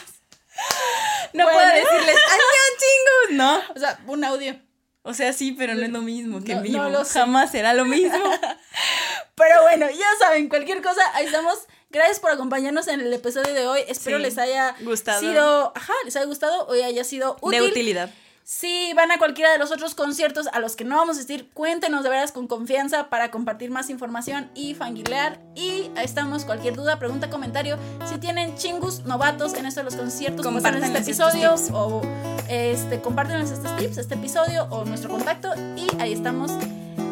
No 1.33 1.45
puedo 1.45 1.67
decirles, 1.67 2.15
¡Añón, 2.27 2.71
chingos! 2.77 3.31
No. 3.31 3.61
O 3.75 3.79
sea, 3.79 3.99
un 4.07 4.23
audio. 4.23 4.55
O 5.03 5.13
sea, 5.13 5.33
sí, 5.33 5.53
pero 5.57 5.73
no 5.73 5.81
es 5.81 5.89
lo 5.89 6.01
mismo 6.01 6.43
que 6.43 6.51
en 6.51 6.63
vivo. 6.63 6.83
Jamás 7.05 7.51
será 7.51 7.73
lo 7.73 7.85
mismo. 7.85 8.11
pero 9.35 9.61
bueno, 9.63 9.89
ya 9.89 10.05
saben, 10.19 10.47
cualquier 10.47 10.81
cosa, 10.81 11.01
ahí 11.13 11.25
estamos. 11.25 11.55
Gracias 11.89 12.19
por 12.19 12.31
acompañarnos 12.31 12.87
en 12.87 13.01
el 13.01 13.11
episodio 13.11 13.53
de 13.53 13.67
hoy. 13.67 13.81
Espero 13.87 14.17
les 14.19 14.37
haya 14.37 14.75
gustado. 14.81 15.19
sido, 15.19 15.73
ajá, 15.75 15.93
les 16.05 16.15
haya 16.15 16.25
gustado 16.25 16.67
o 16.67 16.73
haya 16.73 17.03
sido 17.03 17.37
útil. 17.41 17.61
De 17.61 17.67
utilidad. 17.67 18.11
Si 18.43 18.91
van 18.95 19.11
a 19.11 19.17
cualquiera 19.17 19.51
de 19.51 19.57
los 19.57 19.71
otros 19.71 19.95
conciertos 19.95 20.47
a 20.47 20.59
los 20.59 20.75
que 20.75 20.83
no 20.83 20.95
vamos 20.97 21.15
a 21.15 21.19
asistir, 21.19 21.49
cuéntenos 21.53 22.03
de 22.03 22.09
veras 22.09 22.31
con 22.31 22.47
confianza 22.47 23.09
para 23.09 23.31
compartir 23.31 23.69
más 23.71 23.89
información 23.89 24.49
y 24.55 24.73
fanguilear. 24.73 25.39
Y 25.55 25.91
ahí 25.95 26.05
estamos, 26.05 26.45
cualquier 26.45 26.75
duda, 26.75 26.99
pregunta, 26.99 27.29
comentario. 27.29 27.77
Si 28.05 28.17
tienen 28.17 28.55
chingus 28.55 29.05
novatos 29.05 29.53
en 29.53 29.65
esto 29.65 29.81
de 29.81 29.85
los 29.85 29.95
conciertos, 29.95 30.45
compartan 30.45 30.83
este 30.83 30.99
episodio 30.99 31.55
o 31.73 32.01
este, 32.49 32.99
compártenos 33.01 33.51
estos 33.51 33.75
tips, 33.77 33.97
este 33.97 34.15
episodio 34.15 34.65
o 34.69 34.85
nuestro 34.85 35.09
contacto. 35.09 35.53
Y 35.75 35.87
ahí 36.01 36.13
estamos. 36.13 36.51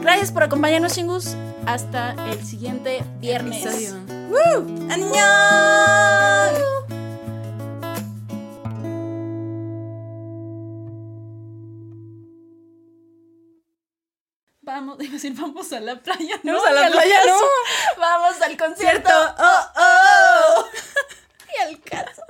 Gracias 0.02 0.32
por 0.32 0.44
acompañarnos, 0.44 0.94
chingus. 0.94 1.36
Hasta 1.66 2.16
el 2.32 2.44
siguiente 2.46 3.04
viernes. 3.20 3.64
¡Woo! 4.30 4.66
Vamos, 14.80 14.98
iba 15.02 15.10
a 15.10 15.14
decir, 15.14 15.34
vamos 15.34 15.74
a 15.74 15.80
la 15.82 16.00
playa. 16.00 16.40
No, 16.42 16.54
vamos 16.54 16.68
a 16.70 16.72
la 16.72 16.90
playa, 16.90 17.20
no. 17.28 17.38
Vamos 17.98 18.42
al 18.42 18.58
concierto. 18.58 19.10
Oh, 19.38 19.66
oh. 19.76 20.66
y 21.58 21.62
al 21.62 21.82
caso. 21.82 22.22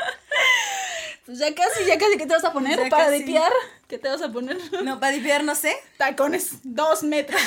Pues 1.27 1.37
ya 1.37 1.53
casi, 1.53 1.85
ya 1.85 1.99
casi, 1.99 2.17
¿qué 2.17 2.25
te 2.25 2.33
vas 2.33 2.43
a 2.43 2.51
poner 2.51 2.89
para 2.89 3.11
dipiar? 3.11 3.51
¿Qué 3.87 3.99
te 3.99 4.09
vas 4.09 4.23
a 4.23 4.31
poner? 4.31 4.57
No, 4.83 4.99
para 4.99 5.11
dipiar, 5.11 5.43
no 5.43 5.53
sé. 5.53 5.77
Tacones, 5.97 6.53
dos 6.63 7.03
metros. 7.03 7.39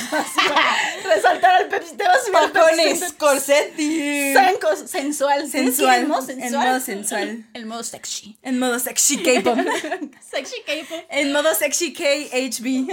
Resaltar 1.05 1.63
al 1.63 1.69
Pepsi, 1.69 1.97
te 1.97 2.05
vas 2.05 2.19
a 2.19 2.21
subir 2.21 2.53
Tacones, 2.53 3.13
corsetti. 3.15 4.35
Zancos, 4.35 4.89
sensual. 4.89 5.51
Sensual. 5.51 6.03
El 6.03 6.07
modo 6.07 6.23
sensual. 6.23 6.47
En 6.47 6.69
modo 6.69 6.81
sensual. 6.81 7.47
El 7.55 7.67
modo 7.67 7.83
sexy. 7.83 8.39
En 8.43 8.61
modo 8.61 8.79
sexy 8.79 9.21
K-pop. 9.21 9.59
sexy 10.31 10.63
K-pop. 10.65 11.05
En 11.11 11.33
modo 11.33 11.53
sexy 11.57 11.93
K-HB. 11.93 12.87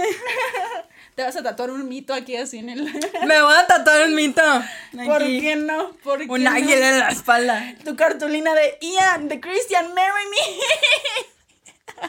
Te 1.20 1.26
vas 1.26 1.36
a 1.36 1.42
tatuar 1.42 1.70
un 1.70 1.86
mito 1.86 2.14
aquí 2.14 2.34
así 2.34 2.56
en 2.56 2.70
el. 2.70 2.82
Me 3.26 3.42
voy 3.42 3.54
a 3.54 3.66
tatuar 3.66 4.06
un 4.06 4.14
mito. 4.14 4.40
¿Por 5.04 5.18
qué 5.18 5.54
no? 5.54 5.92
¿Por 6.02 6.22
un 6.22 6.48
águila 6.48 6.88
en 6.88 6.98
la 6.98 7.10
espalda. 7.10 7.74
Tu 7.84 7.94
cartulina 7.94 8.54
de 8.54 8.78
Ian, 8.80 9.28
de 9.28 9.38
Christian, 9.38 9.92
marry 9.92 10.24
me. 10.30 10.38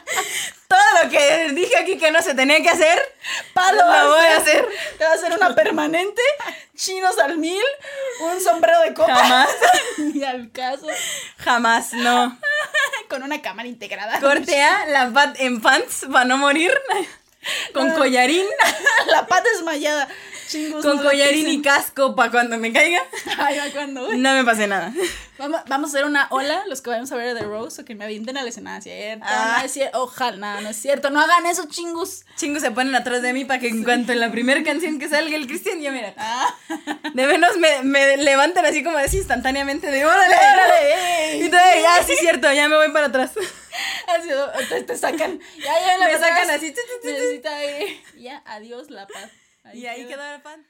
Todo 0.66 0.80
lo 1.02 1.10
que 1.10 1.50
dije 1.52 1.76
aquí 1.76 1.98
que 1.98 2.10
no 2.10 2.22
se 2.22 2.32
tenía 2.34 2.62
que 2.62 2.70
hacer, 2.70 2.98
lo 3.54 4.14
voy 4.14 4.24
a 4.24 4.38
hacer. 4.38 4.66
Te 4.96 5.04
voy 5.04 5.12
a 5.12 5.16
hacer 5.16 5.32
una 5.34 5.54
permanente, 5.54 6.22
chinos 6.74 7.18
al 7.18 7.36
mil, 7.36 7.62
un 8.22 8.40
sombrero 8.40 8.80
de 8.80 8.94
copa. 8.94 9.14
Jamás. 9.14 9.50
Ni 9.98 10.24
al 10.24 10.50
caso. 10.52 10.86
Jamás, 11.36 11.92
no. 11.92 12.38
Con 13.10 13.22
una 13.22 13.42
cámara 13.42 13.68
integrada. 13.68 14.18
Cortea 14.20 14.86
la 14.86 15.10
pat 15.10 15.38
en 15.38 15.60
pants 15.60 16.06
para 16.10 16.24
no 16.24 16.38
morir. 16.38 16.72
Con 17.74 17.90
collarín. 17.92 18.46
La 19.06 19.26
pata 19.26 19.48
desmayada. 19.54 20.08
Con 20.82 20.98
collarín 20.98 21.48
y 21.48 21.62
casco 21.62 22.14
para 22.14 22.30
cuando 22.30 22.58
me 22.58 22.72
caiga. 22.72 23.02
Ay, 23.38 23.58
cuando. 23.72 24.12
No 24.14 24.34
me 24.34 24.44
pase 24.44 24.66
nada. 24.66 24.92
Vamos, 25.42 25.60
vamos, 25.66 25.90
a 25.90 25.96
hacer 25.96 26.06
una 26.06 26.28
ola, 26.30 26.62
los 26.68 26.82
que 26.82 26.90
vayamos 26.90 27.10
a 27.10 27.16
ver 27.16 27.36
The 27.36 27.42
Rose, 27.44 27.82
o 27.82 27.84
que 27.84 27.96
me 27.96 28.04
avienten 28.04 28.36
a 28.36 28.42
la 28.42 28.48
escena, 28.48 28.80
¿cierto? 28.80 29.26
Ah. 29.28 29.56
No 29.58 29.64
es 29.64 29.72
cierto. 29.72 30.00
Ojalá, 30.00 30.36
nada, 30.36 30.60
no 30.60 30.68
es 30.68 30.76
cierto. 30.76 31.10
No 31.10 31.20
hagan 31.20 31.46
eso, 31.46 31.66
chingus. 31.68 32.24
Chingus 32.36 32.62
se 32.62 32.70
ponen 32.70 32.94
atrás 32.94 33.22
de 33.22 33.32
mí 33.32 33.44
para 33.44 33.58
que 33.58 33.66
en 33.66 33.82
cuanto 33.82 34.12
en 34.12 34.20
la 34.20 34.30
primera 34.30 34.62
canción 34.62 35.00
que 35.00 35.08
salga 35.08 35.34
el 35.34 35.48
Cristian, 35.48 35.80
yo 35.80 35.90
mira. 35.90 36.14
Ah. 36.16 36.54
De 37.14 37.26
menos 37.26 37.56
me, 37.56 37.82
me 37.82 38.18
levanten 38.18 38.64
así 38.64 38.84
como 38.84 38.98
así 38.98 39.16
instantáneamente 39.18 39.90
de 39.90 40.06
órale, 40.06 40.34
órale, 40.54 41.36
Y 41.38 41.48
te, 41.50 41.56
ya, 41.56 42.04
sí, 42.06 42.14
cierto, 42.20 42.52
ya 42.52 42.68
me 42.68 42.76
voy 42.76 42.92
para 42.92 43.06
atrás. 43.06 43.32
Así, 44.06 44.28
te, 44.68 44.82
te 44.82 44.96
sacan. 44.96 45.40
Ya, 45.58 45.98
ya, 45.98 46.06
Me 46.06 46.18
sacan 46.18 46.50
así. 46.50 46.74
Necesita 47.02 47.56
aire. 47.56 48.02
Ya, 48.18 48.42
adiós, 48.44 48.90
la 48.90 49.06
paz. 49.06 49.30
y 49.72 49.86
ahí 49.86 50.04
quedó 50.06 50.22
el 50.34 50.42
pan. 50.42 50.66